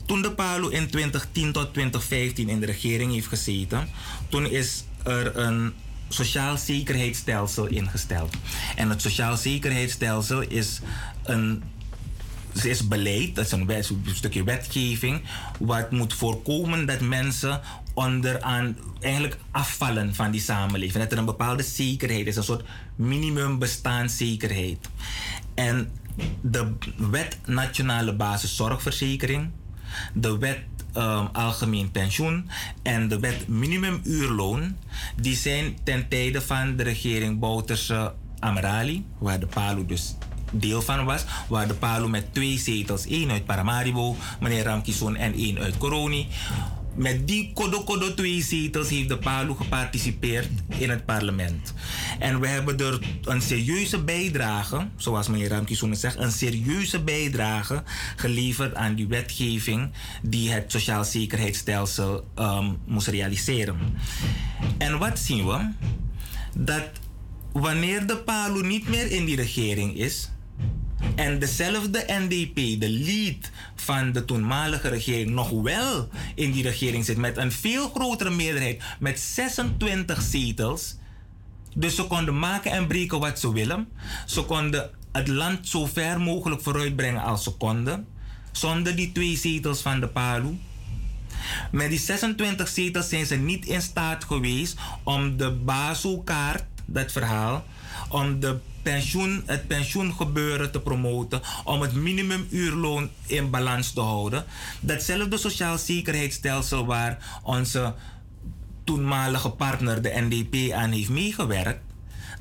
Toen 0.06 0.22
de 0.22 0.32
PALO 0.32 0.68
in 0.68 0.90
2010 0.90 1.52
tot 1.52 1.74
2015 1.74 2.50
in 2.50 2.60
de 2.60 2.66
regering 2.66 3.14
heeft 3.14 3.28
gezeten, 3.28 3.88
toen 4.30 4.46
is 4.46 4.84
er 5.04 5.38
een 5.38 5.74
sociaal 6.14 6.58
zekerheidsstelsel 6.58 7.66
ingesteld. 7.66 8.34
En 8.76 8.90
het 8.90 9.02
sociaal 9.02 9.38
zekerheidsstelsel 9.38 10.42
is 10.42 10.82
een 11.24 11.64
is 12.54 12.88
beleid, 12.88 13.36
dat 13.36 13.46
is 13.46 13.52
een, 13.52 14.04
stukje 14.06 14.44
wetgeving, 14.44 15.22
wat 15.60 15.92
moet 15.92 16.14
voorkomen 16.14 16.86
dat 16.86 17.00
mensen 17.00 17.62
onderaan 17.94 18.78
eigenlijk 19.00 19.38
afvallen 19.52 20.16
van 20.16 20.32
die 20.32 20.42
samenleving. 20.42 21.04
Dat 21.04 21.12
er 21.12 21.18
een 21.18 21.26
bepaalde 21.26 21.64
zekerheid 21.64 22.28
is, 22.28 22.36
een 22.36 22.44
soort 22.44 22.66
minimum 22.96 23.60
bestaanszekerheid. 23.60 24.90
En 25.54 25.92
de 26.42 26.74
wet 26.98 27.38
Nationale 27.46 28.16
Basiszorgverzekering, 28.16 29.50
de 30.14 30.38
wet 30.38 30.60
ehm, 30.94 31.26
Algemeen 31.32 31.92
Pensioen 31.92 32.50
en 32.84 33.08
de 33.08 33.20
wet 33.20 33.48
Minimumuurloon, 33.48 34.76
die 35.22 35.36
zijn 35.36 35.78
ten 35.84 36.08
tijde 36.08 36.42
van 36.42 36.76
de 36.76 36.84
regering 36.84 37.40
Bouterse 37.40 38.14
Amerali, 38.40 39.06
waar 39.18 39.40
de 39.40 39.48
PALO 39.48 39.86
dus 39.86 40.16
deel 40.52 40.82
van 40.82 41.06
was, 41.06 41.26
waar 41.50 41.68
de 41.68 41.74
PALO 41.74 42.08
met 42.08 42.34
twee 42.34 42.60
zetels, 42.60 43.06
één 43.06 43.32
uit 43.32 43.46
Paramaribo, 43.46 44.16
meneer 44.40 44.64
Ramkison 44.64 45.16
en 45.16 45.34
één 45.34 45.60
uit 45.60 45.78
Coroni. 45.78 46.28
Met 46.96 47.28
die 47.28 47.52
kodo 47.54 47.84
kodo 47.84 48.14
twee 48.14 48.44
zetels 48.44 48.90
heeft 48.90 49.10
de 49.10 49.18
PALO 49.18 49.54
geparticipeerd 49.54 50.48
in 50.68 50.90
het 50.90 51.06
parlement. 51.06 51.74
En 52.20 52.40
we 52.40 52.48
hebben 52.48 52.78
er 52.78 53.00
een 53.24 53.42
serieuze 53.42 54.04
bijdrage, 54.04 54.88
zoals 54.96 55.28
meneer 55.28 55.50
Ramkison 55.50 55.96
zegt, 55.96 56.18
een 56.18 56.32
serieuze 56.32 57.04
bijdrage 57.04 57.84
geleverd 58.16 58.76
aan 58.76 58.96
die 58.96 59.08
wetgeving 59.08 59.92
die 60.22 60.52
het 60.52 60.72
sociaal 60.72 61.04
zekerheidsstelsel 61.04 62.28
ehm, 62.36 62.72
moest 62.86 63.08
realiseren. 63.08 63.78
En 64.78 65.00
wat 65.00 65.20
zien 65.20 65.48
we? 65.48 65.70
Dat 66.58 66.90
wanneer 67.52 68.08
de 68.08 68.18
PALO 68.18 68.62
niet 68.62 68.88
meer 68.88 69.12
in 69.12 69.26
die 69.26 69.36
regering 69.36 69.98
is, 69.98 70.30
En 71.16 71.40
dezelfde 71.40 72.06
NDP, 72.08 72.80
de 72.80 72.90
lead 72.90 73.50
van 73.76 74.12
de 74.12 74.26
toenmalige 74.26 74.90
regering, 74.90 75.30
nog 75.30 75.50
wel 75.50 76.10
in 76.36 76.52
die 76.52 76.64
regering 76.64 77.06
zit 77.06 77.18
met 77.18 77.38
een 77.38 77.52
veel 77.52 77.90
grotere 77.90 78.30
meerderheid, 78.30 78.84
met 79.00 79.20
26 79.20 80.22
zetels. 80.22 80.96
Dus 81.76 81.96
ze 81.96 82.04
konden 82.04 82.40
maken 82.40 82.72
en 82.72 82.88
breken 82.88 83.20
wat 83.20 83.40
ze 83.40 83.54
willen. 83.54 83.88
Ze 84.26 84.42
konden 84.42 84.90
het 85.12 85.28
land 85.28 85.68
zo 85.68 85.86
ver 85.86 86.22
mogelijk 86.22 86.62
vooruitbrengen 86.62 87.24
als 87.24 87.44
ze 87.44 87.52
konden. 87.52 88.08
Zonder 88.52 88.96
die 88.96 89.12
twee 89.12 89.38
zetels 89.38 89.82
van 89.82 90.00
de 90.00 90.08
PALU. 90.08 90.58
Met 91.72 91.90
die 91.90 92.00
26 92.00 92.68
zetels 92.68 93.10
zijn 93.10 93.26
ze 93.26 93.36
niet 93.36 93.66
in 93.66 93.82
staat 93.82 94.24
geweest 94.24 94.78
om 95.04 95.38
de 95.38 95.52
BASO-kaart, 95.52 96.64
dat 96.86 97.12
verhaal, 97.12 97.66
om 98.12 98.40
de 98.40 98.58
pensioen, 98.82 99.44
het 99.46 99.68
pensioengebeuren 99.68 100.72
te 100.72 100.80
promoten, 100.80 101.42
om 101.64 101.82
het 101.82 101.94
minimumuurloon 101.94 103.10
in 103.26 103.50
balans 103.50 103.94
te 103.94 104.02
houden. 104.02 104.46
Datzelfde 104.80 105.38
sociaal 105.38 105.78
zekerheidsstelsel 105.78 106.86
waar 106.86 107.40
onze 107.44 107.94
toenmalige 108.84 109.50
partner, 109.50 110.02
de 110.02 110.14
NDP, 110.16 110.72
aan 110.74 110.92
heeft 110.92 111.10
meegewerkt. 111.10 111.80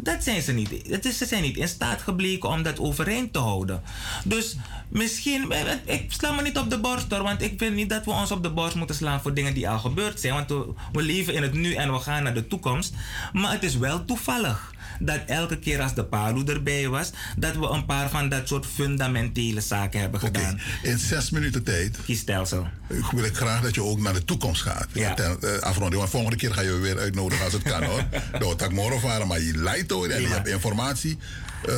Dat 0.03 0.25
zijn 0.25 0.43
ze 0.43 0.53
niet. 0.53 0.91
Dat 0.91 1.05
is, 1.05 1.19
ze 1.19 1.27
zijn 1.27 1.43
niet 1.43 1.57
in 1.57 1.69
staat 1.69 2.03
gebleken 2.03 2.49
om 2.49 2.63
dat 2.63 2.79
overeind 2.79 3.33
te 3.33 3.39
houden. 3.39 3.83
Dus 4.25 4.57
misschien, 4.89 5.53
eh, 5.53 5.73
ik 5.85 6.13
sla 6.13 6.33
me 6.33 6.43
niet 6.43 6.59
op 6.59 6.71
de 6.71 6.81
borst 6.81 7.11
hoor, 7.11 7.23
want 7.23 7.43
ik 7.43 7.55
vind 7.59 7.75
niet 7.75 7.89
dat 7.89 8.05
we 8.05 8.11
ons 8.11 8.31
op 8.31 8.43
de 8.43 8.51
borst 8.51 8.75
moeten 8.75 8.97
slaan 8.97 9.21
voor 9.21 9.35
dingen 9.35 9.55
die 9.55 9.69
al 9.69 9.79
gebeurd 9.79 10.21
zijn. 10.21 10.35
Want 10.35 10.49
we 10.93 11.03
leven 11.03 11.35
in 11.35 11.43
het 11.43 11.53
nu 11.53 11.75
en 11.75 11.93
we 11.93 11.99
gaan 11.99 12.23
naar 12.23 12.35
de 12.35 12.47
toekomst. 12.47 12.95
Maar 13.33 13.53
het 13.53 13.63
is 13.63 13.77
wel 13.77 14.05
toevallig 14.05 14.73
dat 15.01 15.21
elke 15.27 15.59
keer 15.59 15.81
als 15.81 15.95
de 15.95 16.05
palu 16.05 16.45
erbij 16.45 16.89
was, 16.89 17.11
dat 17.37 17.57
we 17.57 17.67
een 17.67 17.87
paar 17.87 18.11
van 18.11 18.29
dat 18.29 18.49
soort 18.49 18.67
fundamentele 18.67 19.61
zaken 19.61 20.01
hebben 20.01 20.21
gedaan. 20.21 20.61
In 20.83 20.99
zes 20.99 21.31
minuten 21.31 21.63
tijd. 21.63 21.99
Kiesstelsel. 22.05 22.67
Wil 23.11 23.25
ik 23.25 23.37
graag 23.37 23.63
dat 23.63 23.75
je 23.75 23.83
ook 23.83 24.01
naar 24.01 24.13
de 24.13 24.25
toekomst 24.25 24.63
gaat. 24.63 24.89
Ja. 24.93 25.15
Ten, 25.15 25.41
eh, 25.41 25.59
afronding, 25.59 26.01
want 26.01 26.11
volgende 26.11 26.37
keer 26.37 26.55
ga 26.55 26.61
je 26.61 26.73
weer 26.73 26.99
uitnodigen 26.99 27.45
als 27.45 27.53
het 27.53 27.63
kan 27.63 27.85
hoor. 27.85 28.05
Door 28.39 28.57
tak 28.63 28.73
morgen 28.73 29.01
varen, 29.01 29.27
maar 29.27 29.41
je 29.41 29.57
leidt 29.57 29.91
hoor 29.91 30.09
en 30.09 30.21
je 30.21 30.29
hebt 30.29 30.49
informatie. 30.49 31.19
Eh, 31.67 31.75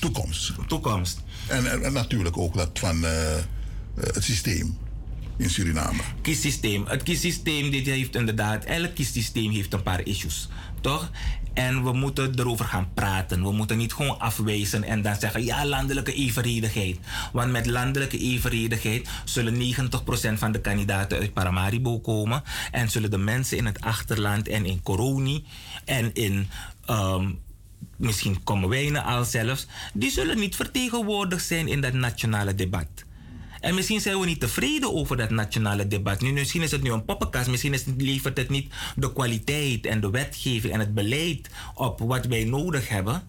toekomst. 0.00 0.52
Toekomst. 0.66 1.20
En, 1.46 1.92
natuurlijk 1.92 2.36
ook 2.36 2.54
dat 2.54 2.70
van 2.78 3.04
eh, 3.04 3.12
het 4.00 4.24
systeem 4.24 4.76
in 5.36 5.50
Suriname. 5.50 6.02
Kiessysteem. 6.22 6.86
Het 6.86 7.02
kiessysteem 7.02 7.70
dit 7.70 7.86
heeft 7.86 8.14
inderdaad, 8.14 8.64
elk 8.64 8.94
kiessysteem 8.94 9.50
heeft 9.50 9.72
een 9.72 9.82
paar 9.82 10.06
issues. 10.06 10.48
Toch? 10.80 11.10
En 11.58 11.84
we 11.84 11.92
moeten 11.92 12.38
erover 12.38 12.64
gaan 12.64 12.88
praten. 12.94 13.42
We 13.42 13.52
moeten 13.52 13.76
niet 13.76 13.92
gewoon 13.92 14.18
afwijzen 14.18 14.84
en 14.84 15.02
dan 15.02 15.16
zeggen: 15.16 15.44
ja, 15.44 15.66
landelijke 15.66 16.12
evenredigheid. 16.14 16.98
Want 17.32 17.50
met 17.50 17.66
landelijke 17.66 18.18
evenredigheid 18.18 19.08
zullen 19.24 19.54
90% 19.54 20.38
van 20.38 20.52
de 20.52 20.60
kandidaten 20.60 21.18
uit 21.18 21.32
Paramaribo 21.32 22.00
komen. 22.00 22.42
En 22.70 22.90
zullen 22.90 23.10
de 23.10 23.18
mensen 23.18 23.56
in 23.56 23.66
het 23.66 23.80
achterland 23.80 24.48
en 24.48 24.66
in 24.66 24.82
Coroni 24.82 25.44
en 25.84 26.14
in. 26.14 26.48
ehm, 26.84 27.30
misschien 27.96 28.44
komen 28.44 28.68
wij 28.68 29.00
al 29.00 29.24
zelfs. 29.24 29.66
Die 29.94 30.10
zullen 30.10 30.38
niet 30.38 30.56
vertegenwoordigd 30.56 31.46
zijn 31.46 31.68
in 31.68 31.80
dat 31.80 31.92
nationale 31.92 32.54
debat. 32.54 32.88
En 33.60 33.74
misschien 33.74 34.00
zijn 34.00 34.20
we 34.20 34.26
niet 34.26 34.40
tevreden 34.40 34.94
over 34.94 35.16
dat 35.16 35.30
nationale 35.30 35.86
debat. 35.86 36.20
Nu, 36.20 36.32
misschien 36.32 36.62
is 36.62 36.70
het 36.70 36.82
nu 36.82 36.90
een 36.90 37.04
poppenkast. 37.04 37.48
Misschien 37.48 37.74
is 37.74 37.84
het, 37.84 38.02
levert 38.02 38.36
het 38.36 38.48
niet 38.48 38.72
de 38.96 39.12
kwaliteit 39.12 39.86
en 39.86 40.00
de 40.00 40.10
wetgeving 40.10 40.72
en 40.72 40.80
het 40.80 40.94
beleid 40.94 41.50
op 41.74 41.98
wat 41.98 42.26
wij 42.26 42.44
nodig 42.44 42.88
hebben. 42.88 43.22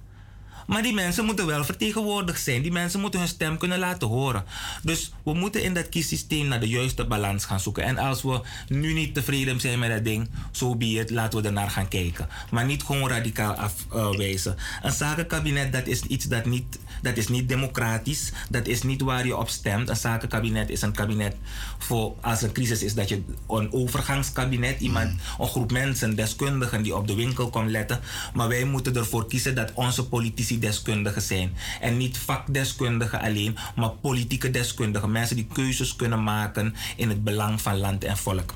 Maar 0.69 0.81
die 0.81 0.93
mensen 0.93 1.25
moeten 1.25 1.45
wel 1.45 1.63
vertegenwoordigd 1.63 2.43
zijn. 2.43 2.61
Die 2.61 2.71
mensen 2.71 2.99
moeten 2.99 3.19
hun 3.19 3.29
stem 3.29 3.57
kunnen 3.57 3.79
laten 3.79 4.07
horen. 4.07 4.43
Dus 4.83 5.11
we 5.23 5.33
moeten 5.33 5.63
in 5.63 5.73
dat 5.73 5.89
kiessysteem 5.89 6.47
naar 6.47 6.59
de 6.59 6.67
juiste 6.67 7.05
balans 7.05 7.45
gaan 7.45 7.59
zoeken. 7.59 7.83
En 7.83 7.97
als 7.97 8.21
we 8.21 8.41
nu 8.67 8.93
niet 8.93 9.13
tevreden 9.13 9.59
zijn 9.59 9.79
met 9.79 9.89
dat 9.89 10.03
ding, 10.03 10.29
zo 10.51 10.75
be 10.75 10.85
het, 10.85 11.09
laten 11.09 11.41
we 11.41 11.47
ernaar 11.47 11.69
gaan 11.69 11.87
kijken. 11.87 12.27
Maar 12.51 12.65
niet 12.65 12.83
gewoon 12.83 13.09
radicaal 13.09 13.53
afwijzen. 13.53 14.55
een 14.81 14.91
zakenkabinet, 14.91 15.73
dat 15.73 15.87
is 15.87 16.01
iets 16.01 16.25
dat 16.25 16.45
niet, 16.45 16.79
dat 17.01 17.17
is 17.17 17.27
niet 17.27 17.49
democratisch. 17.49 18.31
Dat 18.49 18.67
is 18.67 18.81
niet 18.81 19.01
waar 19.01 19.25
je 19.25 19.37
op 19.37 19.49
stemt. 19.49 19.89
Een 19.89 19.95
zakenkabinet 19.95 20.69
is 20.69 20.81
een 20.81 20.93
kabinet 20.93 21.35
voor 21.77 22.15
als 22.21 22.41
er 22.41 22.51
crisis 22.51 22.83
is, 22.83 22.93
dat 22.93 23.09
je 23.09 23.21
een 23.47 23.73
overgangskabinet, 23.73 24.79
iemand, 24.79 25.19
een 25.39 25.47
groep 25.47 25.71
mensen, 25.71 26.15
deskundigen 26.15 26.81
die 26.81 26.95
op 26.95 27.07
de 27.07 27.15
winkel 27.15 27.49
komt 27.49 27.69
letten. 27.69 27.99
Maar 28.33 28.47
wij 28.47 28.63
moeten 28.63 28.95
ervoor 28.95 29.27
kiezen 29.27 29.55
dat 29.55 29.71
onze 29.73 30.07
politici 30.07 30.58
deskundigen 30.59 31.21
zijn. 31.21 31.55
En 31.81 31.97
niet 31.97 32.17
vakdeskundigen 32.17 33.19
alleen, 33.21 33.57
maar 33.75 33.89
politieke 33.89 34.51
deskundigen. 34.51 35.11
Mensen 35.11 35.35
die 35.35 35.47
keuzes 35.53 35.95
kunnen 35.95 36.23
maken 36.23 36.75
in 36.95 37.09
het 37.09 37.23
belang 37.23 37.61
van 37.61 37.77
land 37.77 38.03
en 38.03 38.17
volk. 38.17 38.53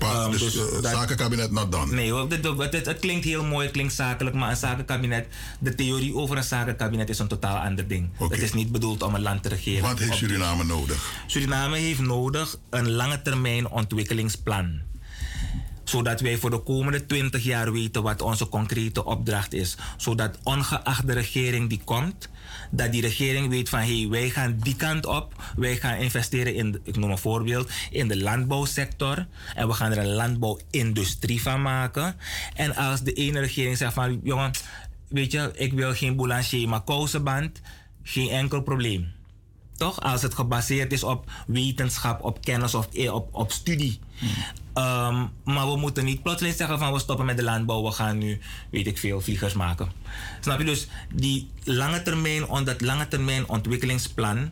Maar, 0.00 0.24
Um, 0.24 0.30
dus 0.30 0.56
eh, 0.56 0.82
dat- 0.82 0.92
zakenkabinet 0.92 1.50
not 1.50 1.72
done. 1.72 1.94
Nee 1.94 2.10
hoor, 2.12 2.28
dit- 2.28 2.42
dit- 2.42 2.70
dit- 2.72 2.86
het 2.86 2.98
klinkt 2.98 3.24
heel 3.24 3.44
mooi, 3.44 3.62
het 3.64 3.72
klinkt 3.72 3.92
zakelijk, 3.94 4.36
maar 4.36 4.50
een 4.50 4.56
zakenkabinet, 4.56 5.26
de 5.58 5.74
theorie 5.74 6.14
over 6.14 6.36
een 6.36 6.42
zakenkabinet 6.44 7.08
is 7.08 7.18
een 7.18 7.28
totaal 7.28 7.56
ander 7.56 7.88
ding. 7.88 8.08
Het 8.18 8.42
is 8.42 8.52
niet 8.52 8.72
bedoeld 8.72 9.02
om 9.02 9.14
een 9.14 9.22
land 9.22 9.42
te 9.42 9.48
regeren. 9.48 9.82
Wat 9.82 9.98
heeft 9.98 10.14
Suriname 10.16 10.64
nodig? 10.64 11.12
Suriname 11.26 11.76
heeft 11.78 12.00
nodig 12.00 12.58
een 12.70 12.90
lange 12.90 13.22
termijn 13.22 13.68
ontwikkelingsplan. 13.68 14.80
Zodat 15.84 16.20
wij 16.20 16.36
voor 16.36 16.50
de 16.50 16.62
komende 16.62 17.06
20 17.06 17.44
jaar 17.44 17.72
weten 17.72 18.02
wat 18.02 18.22
onze 18.22 18.48
concrete 18.48 19.04
opdracht 19.04 19.52
is. 19.52 19.76
Zodat 19.96 20.38
ongeacht 20.42 21.06
de 21.06 21.12
regering 21.12 21.68
die 21.68 21.80
komt, 21.84 22.28
dat 22.70 22.92
die 22.92 23.00
regering 23.00 23.48
weet 23.48 23.68
van 23.68 23.78
hé, 23.78 24.00
hey, 24.00 24.08
wij 24.08 24.30
gaan 24.30 24.58
die 24.62 24.76
kant 24.76 25.06
op. 25.06 25.42
Wij 25.56 25.76
gaan 25.76 25.96
investeren 25.96 26.54
in, 26.54 26.80
ik 26.84 26.96
noem 26.96 27.10
een 27.10 27.18
voorbeeld, 27.18 27.70
in 27.90 28.08
de 28.08 28.22
landbouwsector. 28.22 29.26
En 29.54 29.68
we 29.68 29.74
gaan 29.74 29.90
er 29.90 29.98
een 29.98 30.14
landbouwindustrie 30.14 31.42
van 31.42 31.62
maken. 31.62 32.16
En 32.54 32.76
als 32.76 33.02
de 33.02 33.12
ene 33.12 33.40
regering 33.40 33.76
zegt 33.76 33.94
van 33.94 34.20
jongen, 34.22 34.50
weet 35.08 35.32
je, 35.32 35.50
ik 35.54 35.72
wil 35.72 35.94
geen 35.94 36.16
boulanger, 36.16 36.68
maar 36.68 36.84
kousenband, 36.84 37.60
geen 38.02 38.28
enkel 38.28 38.62
probleem. 38.62 39.12
Toch? 39.76 40.00
Als 40.00 40.22
het 40.22 40.34
gebaseerd 40.34 40.92
is 40.92 41.04
op 41.04 41.30
wetenschap, 41.46 42.24
op 42.24 42.40
kennis 42.40 42.74
of 42.74 42.88
eh, 42.94 43.14
op, 43.14 43.28
op 43.34 43.52
studie. 43.52 44.00
Ehm, 44.74 45.24
maar 45.44 45.66
we 45.70 45.76
moeten 45.76 46.04
niet 46.04 46.22
plotseling 46.22 46.56
zeggen 46.56 46.78
van 46.78 46.92
we 46.92 46.98
stoppen 46.98 47.26
met 47.26 47.36
de 47.36 47.42
landbouw, 47.42 47.82
we 47.84 47.90
gaan 47.90 48.18
nu, 48.18 48.38
weet 48.70 48.86
ik 48.86 48.98
veel, 48.98 49.20
vliegers 49.20 49.52
maken. 49.54 49.92
Snap 50.40 50.58
je? 50.58 50.64
Dus 50.64 50.88
die 51.14 51.50
lange 51.64 52.02
termijn, 52.02 52.46
on- 52.48 52.64
dat 52.64 52.80
lange 52.80 53.08
termijn 53.08 53.48
ontwikkelingsplan, 53.48 54.50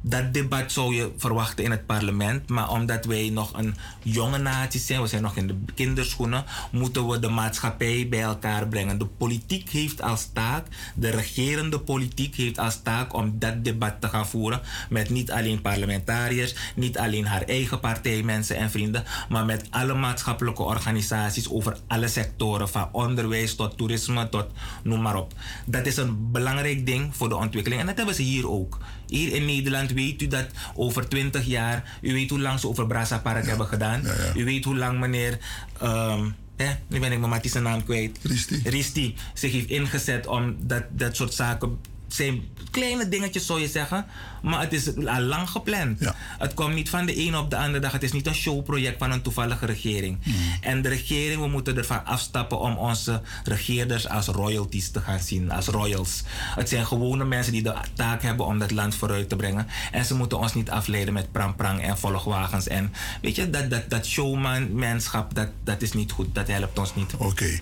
dat 0.00 0.34
debat 0.34 0.72
zou 0.72 0.94
je 0.94 1.12
verwachten 1.16 1.64
in 1.64 1.70
het 1.70 1.86
parlement. 1.86 2.48
Maar 2.48 2.70
omdat 2.70 3.04
wij 3.04 3.30
nog 3.32 3.58
een 3.58 3.74
jonge 4.02 4.38
natie 4.38 4.80
zijn, 4.80 5.00
we 5.00 5.06
zijn 5.06 5.22
nog 5.22 5.36
in 5.36 5.46
de 5.46 5.54
kinderschoenen, 5.74 6.44
moeten 6.72 7.08
we 7.08 7.18
de 7.18 7.28
maatschappij 7.28 8.06
bij 8.08 8.22
elkaar 8.22 8.68
brengen. 8.68 8.98
De 8.98 9.06
politiek 9.06 9.70
heeft 9.70 10.02
als 10.02 10.28
taak, 10.32 10.66
de 10.94 11.10
regerende 11.10 11.80
politiek 11.80 12.36
heeft 12.36 12.58
als 12.58 12.82
taak 12.82 13.14
om 13.14 13.38
dat 13.38 13.64
debat 13.64 14.00
te 14.00 14.08
gaan 14.08 14.26
voeren. 14.26 14.60
Met 14.90 15.10
niet 15.10 15.30
alleen 15.30 15.60
parlementariërs, 15.60 16.54
niet 16.74 16.98
alleen 16.98 17.26
haar 17.26 17.42
eigen 17.42 17.80
partijmensen 17.80 18.56
en 18.56 18.70
vrienden, 18.70 19.04
maar 19.28 19.44
met 19.44 19.66
alle 19.70 19.94
maatschappelijke 19.94 20.62
organisaties 20.62 21.50
over 21.50 21.76
alle 21.86 22.08
sectoren, 22.08 22.68
van 22.68 22.88
onderwijs 22.92 23.54
tot 23.54 23.76
toerisme 23.76 24.28
tot 24.28 24.46
noem 24.82 25.02
maar 25.02 25.16
op. 25.16 25.32
Dat 25.66 25.86
is 25.86 25.96
een 25.96 26.30
belangrijk 26.32 26.86
ding 26.86 27.16
voor 27.16 27.28
de 27.28 27.36
ontwikkeling 27.36 27.80
en 27.80 27.86
dat 27.86 27.96
hebben 27.96 28.14
ze 28.14 28.22
hier 28.22 28.50
ook. 28.50 28.78
Hier 29.10 29.34
in 29.34 29.44
Nederland 29.44 29.92
weet 29.92 30.22
u 30.22 30.26
dat 30.26 30.46
over 30.74 31.08
20 31.08 31.46
jaar, 31.46 31.98
u 32.00 32.12
weet 32.12 32.30
hoe 32.30 32.40
lang 32.40 32.60
ze 32.60 32.68
over 32.68 32.86
Brasa 32.86 33.18
Park 33.18 33.46
hebben 33.46 33.66
gedaan. 33.66 34.02
U 34.36 34.44
weet 34.44 34.64
hoe 34.64 34.76
lang 34.76 34.98
meneer, 35.00 35.38
ehm, 35.80 36.28
hè, 36.56 36.74
nu 36.88 37.00
ben 37.00 37.12
ik 37.12 37.20
mijn 37.20 37.40
zijn 37.44 37.62
naam 37.64 37.84
kwijt. 37.84 38.18
Risti. 38.64 39.14
zich 39.34 39.52
heeft 39.52 39.68
ingezet 39.68 40.26
om 40.26 40.56
dat, 40.60 40.84
dat 40.90 41.16
soort 41.16 41.34
zaken. 41.34 41.78
Zijn 42.14 42.48
kleine 42.70 43.08
dingetjes 43.08 43.46
zou 43.46 43.60
je 43.60 43.68
zeggen, 43.68 44.06
maar 44.42 44.60
het 44.60 44.72
is 44.72 44.96
al 45.06 45.20
lang 45.20 45.48
gepland. 45.48 46.12
Het 46.38 46.54
komt 46.54 46.74
niet 46.74 46.88
van 46.88 47.06
de 47.06 47.14
ene 47.14 47.38
op 47.38 47.50
de 47.50 47.56
andere 47.56 47.78
dag. 47.78 47.92
Het 47.92 48.02
is 48.02 48.12
niet 48.12 48.26
een 48.26 48.34
showproject 48.34 48.98
van 48.98 49.10
een 49.10 49.22
toevallige 49.22 49.66
regering. 49.66 50.18
En 50.60 50.82
de 50.82 50.88
regering, 50.88 51.40
we 51.40 51.48
moeten 51.48 51.76
ervan 51.76 52.04
afstappen 52.04 52.58
om 52.60 52.76
onze 52.76 53.22
regeerders 53.44 54.08
als 54.08 54.26
royalties 54.26 54.90
te 54.90 55.00
gaan 55.00 55.20
zien, 55.20 55.50
als 55.50 55.66
royals. 55.66 56.22
Het 56.54 56.68
zijn 56.68 56.86
gewone 56.86 57.24
mensen 57.24 57.52
die 57.52 57.62
de 57.62 57.74
taak 57.94 58.22
hebben 58.22 58.46
om 58.46 58.58
dat 58.58 58.70
land 58.70 58.94
vooruit 58.94 59.28
te 59.28 59.36
brengen. 59.36 59.66
En 59.92 60.04
ze 60.04 60.14
moeten 60.14 60.38
ons 60.38 60.54
niet 60.54 60.70
afleiden 60.70 61.14
met 61.14 61.32
prang-prang 61.32 61.82
en 61.82 61.98
volgwagens. 61.98 62.68
En 62.68 62.92
weet 63.22 63.36
je, 63.36 63.50
dat, 63.50 63.70
dat, 63.70 63.90
dat 63.90 64.06
showman-manschap, 64.06 65.34
dat, 65.34 65.48
dat 65.64 65.82
is 65.82 65.92
niet 65.92 66.12
goed. 66.12 66.34
Dat 66.34 66.48
helpt 66.48 66.78
ons 66.78 66.94
niet. 66.94 67.14
Oké. 67.16 67.60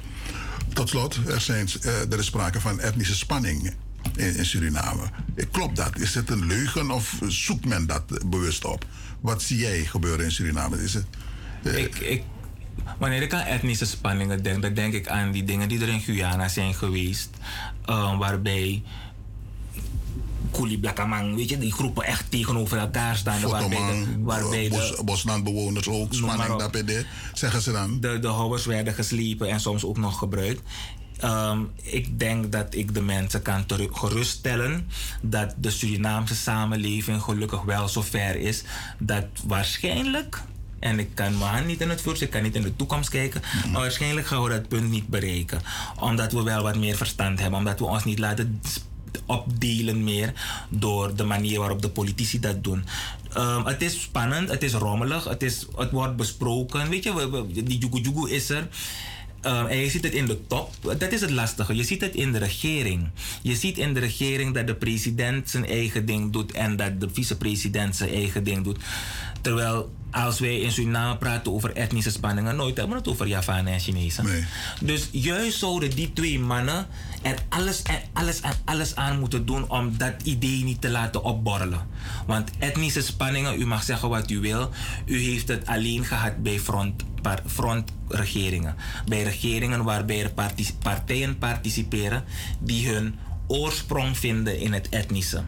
Tot 0.73 0.89
slot, 0.89 1.19
er, 1.27 1.41
zijn, 1.41 1.69
eh, 1.83 2.13
er 2.13 2.19
is 2.19 2.27
sprake 2.27 2.61
van 2.61 2.81
etnische 2.81 3.15
spanning 3.15 3.75
in, 4.17 4.37
in 4.37 4.47
Suriname. 4.47 5.03
Eh, 5.35 5.45
Klopt 5.51 5.77
dat? 5.77 5.99
Is 5.99 6.15
het 6.15 6.31
een 6.31 6.47
leugen 6.47 6.91
of 6.91 7.19
zoekt 7.29 7.65
men 7.65 7.87
dat 7.87 8.03
eh, 8.09 8.29
bewust 8.29 8.65
op? 8.65 8.85
Wat 9.21 9.43
zie 9.43 9.59
jij 9.59 9.85
gebeuren 9.85 10.25
in 10.25 10.31
Suriname? 10.33 10.83
Is 10.83 10.95
het, 10.95 11.07
eh, 11.63 11.77
ik, 11.77 11.99
ik, 11.99 12.23
wanneer 12.99 13.23
ik 13.23 13.33
aan 13.35 13.45
etnische 13.45 13.87
spanningen 13.87 14.43
denk, 14.43 14.63
dan 14.63 14.75
denk 14.75 14.95
ik 14.95 15.09
aan 15.09 15.33
die 15.33 15.45
dingen 15.45 15.69
die 15.69 15.81
er 15.81 15.89
in 15.89 16.01
Guyana 16.01 16.49
zijn 16.49 16.75
geweest. 16.75 17.31
eh, 17.85 18.19
waarbij 18.19 18.83
Kuli 20.51 20.79
Blakamang, 20.79 21.35
weet 21.37 21.49
je, 21.49 21.59
die 21.59 21.73
groepen 21.73 22.05
echt 22.05 22.31
tegenover 22.31 22.79
elkaar 22.79 23.17
staan. 23.17 23.41
Waarbij 23.41 23.79
de, 23.79 24.17
waarbij 24.19 24.69
de, 24.69 24.69
bos, 24.69 24.95
boslandbewoners 25.05 25.89
ook, 25.89 26.15
spanning, 26.15 26.59
dat 26.59 27.05
zeggen 27.33 27.63
ze 27.63 27.73
dan. 27.73 28.01
de, 28.01 28.19
de 28.19 28.29
houwers 28.29 28.67
werden 28.67 28.95
geslepen 28.95 29.49
en 29.49 29.61
soms 29.61 29.85
ook 29.85 29.99
nog 29.99 30.19
gebruikt. 30.19 30.63
Ehm, 31.19 31.61
ik 31.83 32.19
denk 32.19 32.53
dat 32.53 32.75
ik 32.75 32.95
de 32.95 33.03
mensen 33.03 33.43
kan 33.43 33.65
geruststellen 33.93 34.89
dat 35.23 35.55
de 35.59 35.71
Surinaamse 35.71 36.35
samenleving 36.35 37.23
gelukkig 37.23 37.63
wel 37.63 37.89
zover 37.89 38.37
is 38.37 38.63
dat 38.99 39.25
waarschijnlijk, 39.45 40.43
en 40.79 40.99
ik 40.99 41.15
kan 41.15 41.33
hand 41.35 41.67
niet 41.67 41.81
in 41.81 41.89
het 41.89 42.01
vuur, 42.01 42.23
ik 42.23 42.31
kan 42.31 42.43
niet 42.43 42.55
in 42.55 42.63
de 42.63 42.77
toekomst 42.77 43.09
kijken, 43.11 43.43
maar 43.73 43.81
waarschijnlijk 43.81 44.27
gaan 44.27 44.43
we 44.43 44.49
dat 44.51 44.69
punt 44.69 44.91
niet 44.91 45.09
bereiken. 45.09 45.61
Omdat 46.01 46.33
we 46.33 46.43
wel 46.43 46.63
wat 46.63 46.77
meer 46.77 46.97
verstand 46.97 47.39
hebben, 47.41 47.59
omdat 47.59 47.79
we 47.79 47.85
ons 47.85 48.05
niet 48.05 48.19
laten 48.19 48.61
opdelen 49.27 50.05
meer 50.05 50.33
door 50.69 51.15
de 51.17 51.25
manier 51.25 51.59
waarop 51.59 51.83
de 51.83 51.89
politici 51.91 52.41
dat 52.41 52.65
doen. 52.65 52.85
Ehm, 53.33 53.65
het 53.67 53.83
is 53.83 54.01
spannend, 54.03 54.49
het 54.49 54.63
is 54.63 54.73
rommelig, 54.73 55.25
het, 55.25 55.43
is, 55.43 55.67
het 55.77 55.91
wordt 55.91 56.17
besproken. 56.17 56.89
Weet 56.89 57.05
je, 57.05 57.15
we- 57.15 57.31
we- 57.31 57.63
die 57.63 57.79
jugu 57.79 58.01
jugu 58.01 58.31
is 58.31 58.51
er. 58.51 58.69
Ehm, 59.49 59.67
en 59.67 59.77
je 59.77 59.91
ziet 59.91 60.05
het 60.05 60.13
in 60.13 60.27
de 60.27 60.47
top. 60.47 60.71
Dat 60.99 61.13
is 61.13 61.21
het 61.21 61.31
lastige. 61.31 61.77
Je 61.77 61.85
ziet 61.85 62.01
het 62.01 62.15
in 62.15 62.33
de 62.33 62.39
regering. 62.39 63.09
Je 63.43 63.57
ziet 63.57 63.79
in 63.79 63.95
de 63.95 64.01
regering 64.01 64.55
dat 64.55 64.67
de 64.67 64.75
president 64.75 65.51
zijn 65.51 65.67
eigen 65.67 66.07
ding 66.07 66.33
doet 66.33 66.53
en 66.53 66.77
dat 66.77 67.01
de 67.01 67.09
vicepresident 67.13 67.97
zijn 67.97 68.11
eigen 68.11 68.45
ding 68.45 68.65
doet. 68.65 68.79
Terwijl 69.41 69.91
als 70.11 70.39
wij 70.41 70.59
in 70.61 70.73
Suriname 70.73 71.17
praten 71.17 71.53
over 71.53 71.77
etnische 71.77 72.11
spanningen, 72.11 72.57
nooit 72.57 72.77
hebben 72.77 72.93
we 72.95 73.01
het 73.03 73.09
over 73.11 73.27
Javanen 73.27 73.73
en 73.73 73.81
Chinezen. 73.81 74.25
Dus 74.81 75.09
juist 75.13 75.59
zouden 75.59 75.91
die 75.91 76.13
twee 76.13 76.39
mannen 76.39 76.87
er 77.23 77.35
alles 77.49 77.83
en 77.83 78.01
alles 78.13 78.41
en 78.41 78.53
alles 78.65 78.97
aan 78.97 79.19
moeten 79.19 79.47
doen 79.47 79.69
om 79.71 79.97
dat 79.99 80.15
idee 80.23 80.65
niet 80.65 80.81
te 80.81 80.91
laten 80.91 81.23
opborrelen. 81.25 81.87
Want 82.27 82.51
etnische 82.59 83.03
spanningen, 83.03 83.61
u 83.61 83.67
mag 83.67 83.83
zeggen 83.83 84.09
wat 84.09 84.31
u 84.31 84.41
wil, 84.41 84.71
u 85.05 85.21
heeft 85.21 85.49
het 85.49 85.67
alleen 85.67 86.05
gehad 86.05 86.43
bij 86.43 86.59
front, 86.61 87.05
par- 87.23 87.43
frontregeringen. 87.47 88.75
Bij 89.07 89.23
regeringen 89.23 89.85
waarbij 89.85 90.23
er 90.23 90.31
parti- 90.33 90.75
partijen 90.83 91.39
participeren 91.39 92.25
die 92.59 92.89
hun 92.89 93.15
oorsprong 93.49 94.19
vinden 94.19 94.59
in 94.59 94.73
het 94.73 94.89
etnische. 94.89 95.43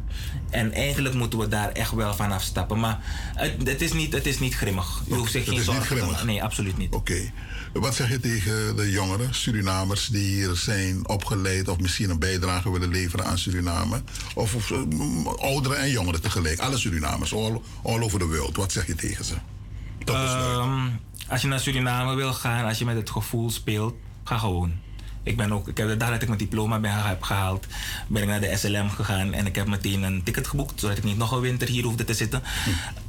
En 0.51 0.73
eigenlijk 0.73 1.15
moeten 1.15 1.39
we 1.39 1.49
daar 1.49 1.73
echt 1.73 1.93
wel 1.93 2.15
van 2.15 2.33
afstappen. 2.33 2.81
Maar 2.81 2.99
het, 3.35 3.69
het, 3.69 3.81
is, 3.81 3.93
niet, 3.93 4.13
het 4.13 4.27
is 4.27 4.39
niet 4.39 4.55
grimmig. 4.55 5.03
U 5.09 5.15
hoeft 5.15 5.33
zich 5.33 5.45
geen 5.45 5.63
zorgen 5.63 5.99
te 5.99 6.05
maken. 6.05 6.27
Nee, 6.27 6.43
absoluut 6.43 6.79
niet. 6.79 6.95
Oké. 6.95 7.33
Wat 7.73 7.95
zeg 7.95 8.11
je 8.11 8.21
tegen 8.21 8.77
de 8.77 8.91
jongeren, 8.91 9.35
Surinamers, 9.35 10.07
die 10.07 10.35
hier 10.35 10.55
zijn 10.55 11.09
opgeleid 11.09 11.69
of 11.69 11.79
misschien 11.79 12.11
een 12.11 12.19
bijdrage 12.19 12.71
willen 12.71 12.91
leveren 12.91 13.27
aan 13.27 13.39
Suriname? 13.39 14.03
Of, 14.35 14.55
of 14.55 14.71
mm, 14.71 15.27
ouderen 15.27 15.79
en 15.79 15.91
jongeren 15.91 16.23
tegelijk, 16.23 16.59
alle 16.59 16.79
Surinamers, 16.79 17.35
all, 17.35 17.61
all 17.83 18.01
over 18.01 18.19
the 18.19 18.27
world. 18.27 18.57
Wat 18.57 18.73
zeg 18.73 18.87
je 18.87 18.95
tegen 18.95 19.25
ze? 19.25 19.35
Ehm, 20.05 20.89
als 21.29 21.43
je 21.43 21.49
naar 21.49 21.61
Suriname 21.61 22.15
wil 22.15 22.33
gaan, 22.33 22.65
als 22.65 22.79
je 22.79 22.85
met 22.85 22.97
het 22.97 23.11
gevoel 23.11 23.51
speelt, 23.51 23.95
ga 24.25 24.39
gewoon. 24.39 24.73
Ik 25.23 25.37
ben 25.37 25.53
ook, 25.53 25.69
ik 25.69 25.77
heb 25.77 25.89
de 25.89 25.97
dag 25.97 26.11
dat 26.11 26.23
ik 26.23 26.29
mijn 26.29 26.41
diploma 26.41 26.79
ben, 26.79 26.93
heb 26.93 27.23
gehaald, 27.23 27.67
ben 28.09 28.23
ik 28.23 28.29
naar 28.29 28.41
de 28.41 28.57
SLM 28.57 28.91
gegaan 28.91 29.33
en 29.33 29.47
ik 29.47 29.55
heb 29.55 29.67
meteen 29.67 30.03
een 30.03 30.23
ticket 30.23 30.47
geboekt, 30.47 30.81
zodat 30.81 30.97
ik 30.97 31.05
niet 31.05 31.17
nog 31.17 31.33
een 31.33 31.41
winter 31.41 31.69
hier 31.69 31.85
hoefde 31.85 32.05
te 32.05 32.15
zitten. 32.15 32.43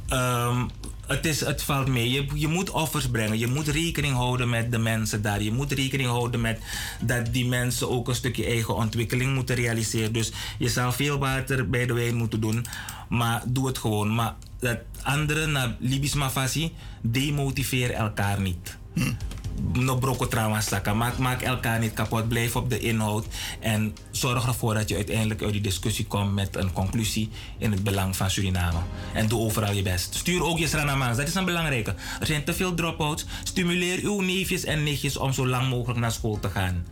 Ehm, 0.08 0.64
het, 1.06 1.26
is, 1.26 1.40
het 1.40 1.62
valt 1.62 1.88
mee. 1.88 2.10
Je, 2.10 2.26
je 2.34 2.48
moet 2.48 2.70
offers 2.70 3.08
brengen. 3.08 3.38
Je 3.38 3.46
moet 3.46 3.68
rekening 3.68 4.14
houden 4.14 4.48
met 4.48 4.72
de 4.72 4.78
mensen 4.78 5.22
daar. 5.22 5.42
Je 5.42 5.52
moet 5.52 5.72
rekening 5.72 6.08
houden 6.08 6.40
met 6.40 6.60
dat 7.00 7.32
die 7.32 7.46
mensen 7.46 7.90
ook 7.90 8.08
een 8.08 8.14
stukje 8.14 8.44
eigen 8.44 8.74
ontwikkeling 8.74 9.34
moeten 9.34 9.54
realiseren. 9.54 10.12
Dus 10.12 10.32
je 10.58 10.68
zal 10.68 10.92
veel 10.92 11.18
water 11.18 11.70
bij 11.70 11.86
de 11.86 11.92
wijn 11.92 12.14
moeten 12.14 12.40
doen. 12.40 12.66
Maar 13.08 13.42
doe 13.46 13.66
het 13.66 13.78
gewoon. 13.78 14.14
Maar 14.14 14.34
dat 14.58 14.78
anderen 15.02 15.52
naar 15.52 15.76
Libisch 15.78 16.14
Mafasi, 16.14 16.72
demotiveer 17.00 17.90
elkaar 17.90 18.40
niet. 18.40 18.76
No 19.72 19.96
broko 19.96 20.28
zakken. 20.60 20.96
Maak, 20.96 21.18
maak 21.18 21.42
elkaar 21.42 21.78
niet 21.78 21.92
kapot. 21.92 22.28
Blijf 22.28 22.56
op 22.56 22.70
de 22.70 22.78
inhoud. 22.78 23.26
En 23.60 23.96
zorg 24.10 24.46
ervoor 24.46 24.74
dat 24.74 24.88
je 24.88 24.94
uiteindelijk 24.94 25.42
uit 25.42 25.52
die 25.52 25.60
discussie 25.60 26.06
komt 26.06 26.34
met 26.34 26.56
een 26.56 26.72
conclusie 26.72 27.30
in 27.58 27.72
het 27.72 27.82
belang 27.82 28.16
van 28.16 28.30
Suriname. 28.30 28.78
En 29.14 29.28
doe 29.28 29.40
overal 29.40 29.72
je 29.72 29.82
best. 29.82 30.14
Stuur 30.14 30.44
ook 30.44 30.58
je 30.58 30.66
Sranamans. 30.66 31.16
Dat 31.16 31.28
is 31.28 31.34
een 31.34 31.44
belangrijke. 31.44 31.94
Er 32.20 32.26
zijn 32.26 32.44
te 32.44 32.54
veel 32.54 32.74
drop-outs. 32.74 33.26
Stimuleer 33.42 33.98
uw 34.02 34.20
neefjes 34.20 34.64
en 34.64 34.82
nichtjes 34.82 35.16
om 35.16 35.32
zo 35.32 35.46
lang 35.46 35.68
mogelijk 35.68 36.00
naar 36.00 36.12
school 36.12 36.38
te 36.40 36.48
gaan. 36.48 36.84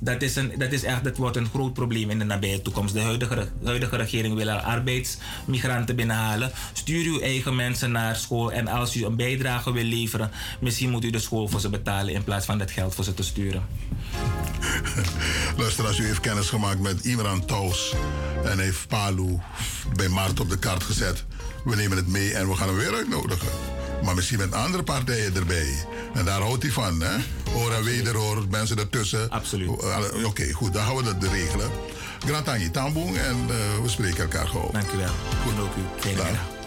Dat, 0.00 0.22
is 0.22 0.36
een, 0.36 0.52
dat 0.58 0.72
is 0.72 0.82
echt, 0.82 1.04
dat 1.04 1.16
wordt 1.16 1.36
een 1.36 1.48
groot 1.54 1.72
probleem 1.72 2.10
in 2.10 2.18
de 2.18 2.24
nabije 2.24 2.62
toekomst. 2.62 2.94
De 2.94 3.00
huidige, 3.00 3.34
re- 3.34 3.48
huidige 3.64 3.96
regering 3.96 4.34
wil 4.34 4.50
al 4.50 4.58
arbeidsmigranten 4.58 5.96
binnenhalen. 5.96 6.50
Stuur 6.72 7.04
uw 7.04 7.20
eigen 7.20 7.56
mensen 7.56 7.90
naar 7.90 8.16
school. 8.16 8.52
En 8.52 8.68
als 8.68 8.96
u 8.96 9.04
een 9.04 9.16
bijdrage 9.16 9.72
wil 9.72 9.84
leveren, 9.84 10.30
misschien 10.60 10.90
moet 10.90 11.04
u 11.04 11.10
de 11.10 11.18
school 11.18 11.48
voor 11.48 11.60
ze 11.60 11.68
betalen 11.68 12.14
in 12.14 12.24
plaats 12.24 12.46
van 12.46 12.58
dat 12.58 12.70
geld 12.70 12.94
voor 12.94 13.04
ze 13.04 13.14
te 13.14 13.22
sturen. 13.22 13.62
Luister, 15.56 15.86
als 15.86 15.98
u 15.98 16.06
heeft 16.06 16.20
kennis 16.20 16.48
gemaakt 16.48 16.80
met 16.80 17.04
Imran 17.04 17.44
Taus 17.44 17.94
en 18.44 18.58
heeft 18.58 18.88
Palu 18.88 19.38
bij 19.96 20.08
Maart 20.08 20.40
op 20.40 20.50
de 20.50 20.58
kaart 20.58 20.82
gezet, 20.82 21.24
we 21.64 21.76
nemen 21.76 21.96
het 21.96 22.06
mee 22.06 22.34
en 22.34 22.48
we 22.48 22.54
gaan 22.54 22.68
hem 22.68 22.76
weer 22.76 22.94
uitnodigen. 22.94 23.48
Maar 24.02 24.14
misschien 24.14 24.38
met 24.38 24.52
andere 24.52 24.82
partijen 24.82 25.34
erbij. 25.34 25.86
En 26.14 26.24
daar 26.24 26.40
houdt 26.40 26.62
hij 26.62 26.72
van, 26.72 27.00
hè? 27.00 27.16
Hoor 27.52 27.72
en 27.72 27.84
wederhoor, 27.84 28.44
mensen 28.50 28.78
ertussen. 28.78 29.30
Absoluut. 29.30 29.68
Oké, 30.24 30.52
goed, 30.52 30.72
dan 30.72 30.82
gaan 30.84 30.96
we 30.96 31.02
dat 31.02 31.30
regelen. 31.32 31.70
Grantangi 32.26 32.70
Tamboeng 32.70 33.16
en 33.16 33.36
eh, 33.48 33.82
we 33.82 33.88
spreken 33.88 34.22
elkaar 34.22 34.46
gewoon. 34.46 34.70
Dank 34.72 34.92
u 34.92 34.96
wel. 34.96 35.12
Goed 35.44 35.60
ook 35.60 35.76
u. 35.76 36.57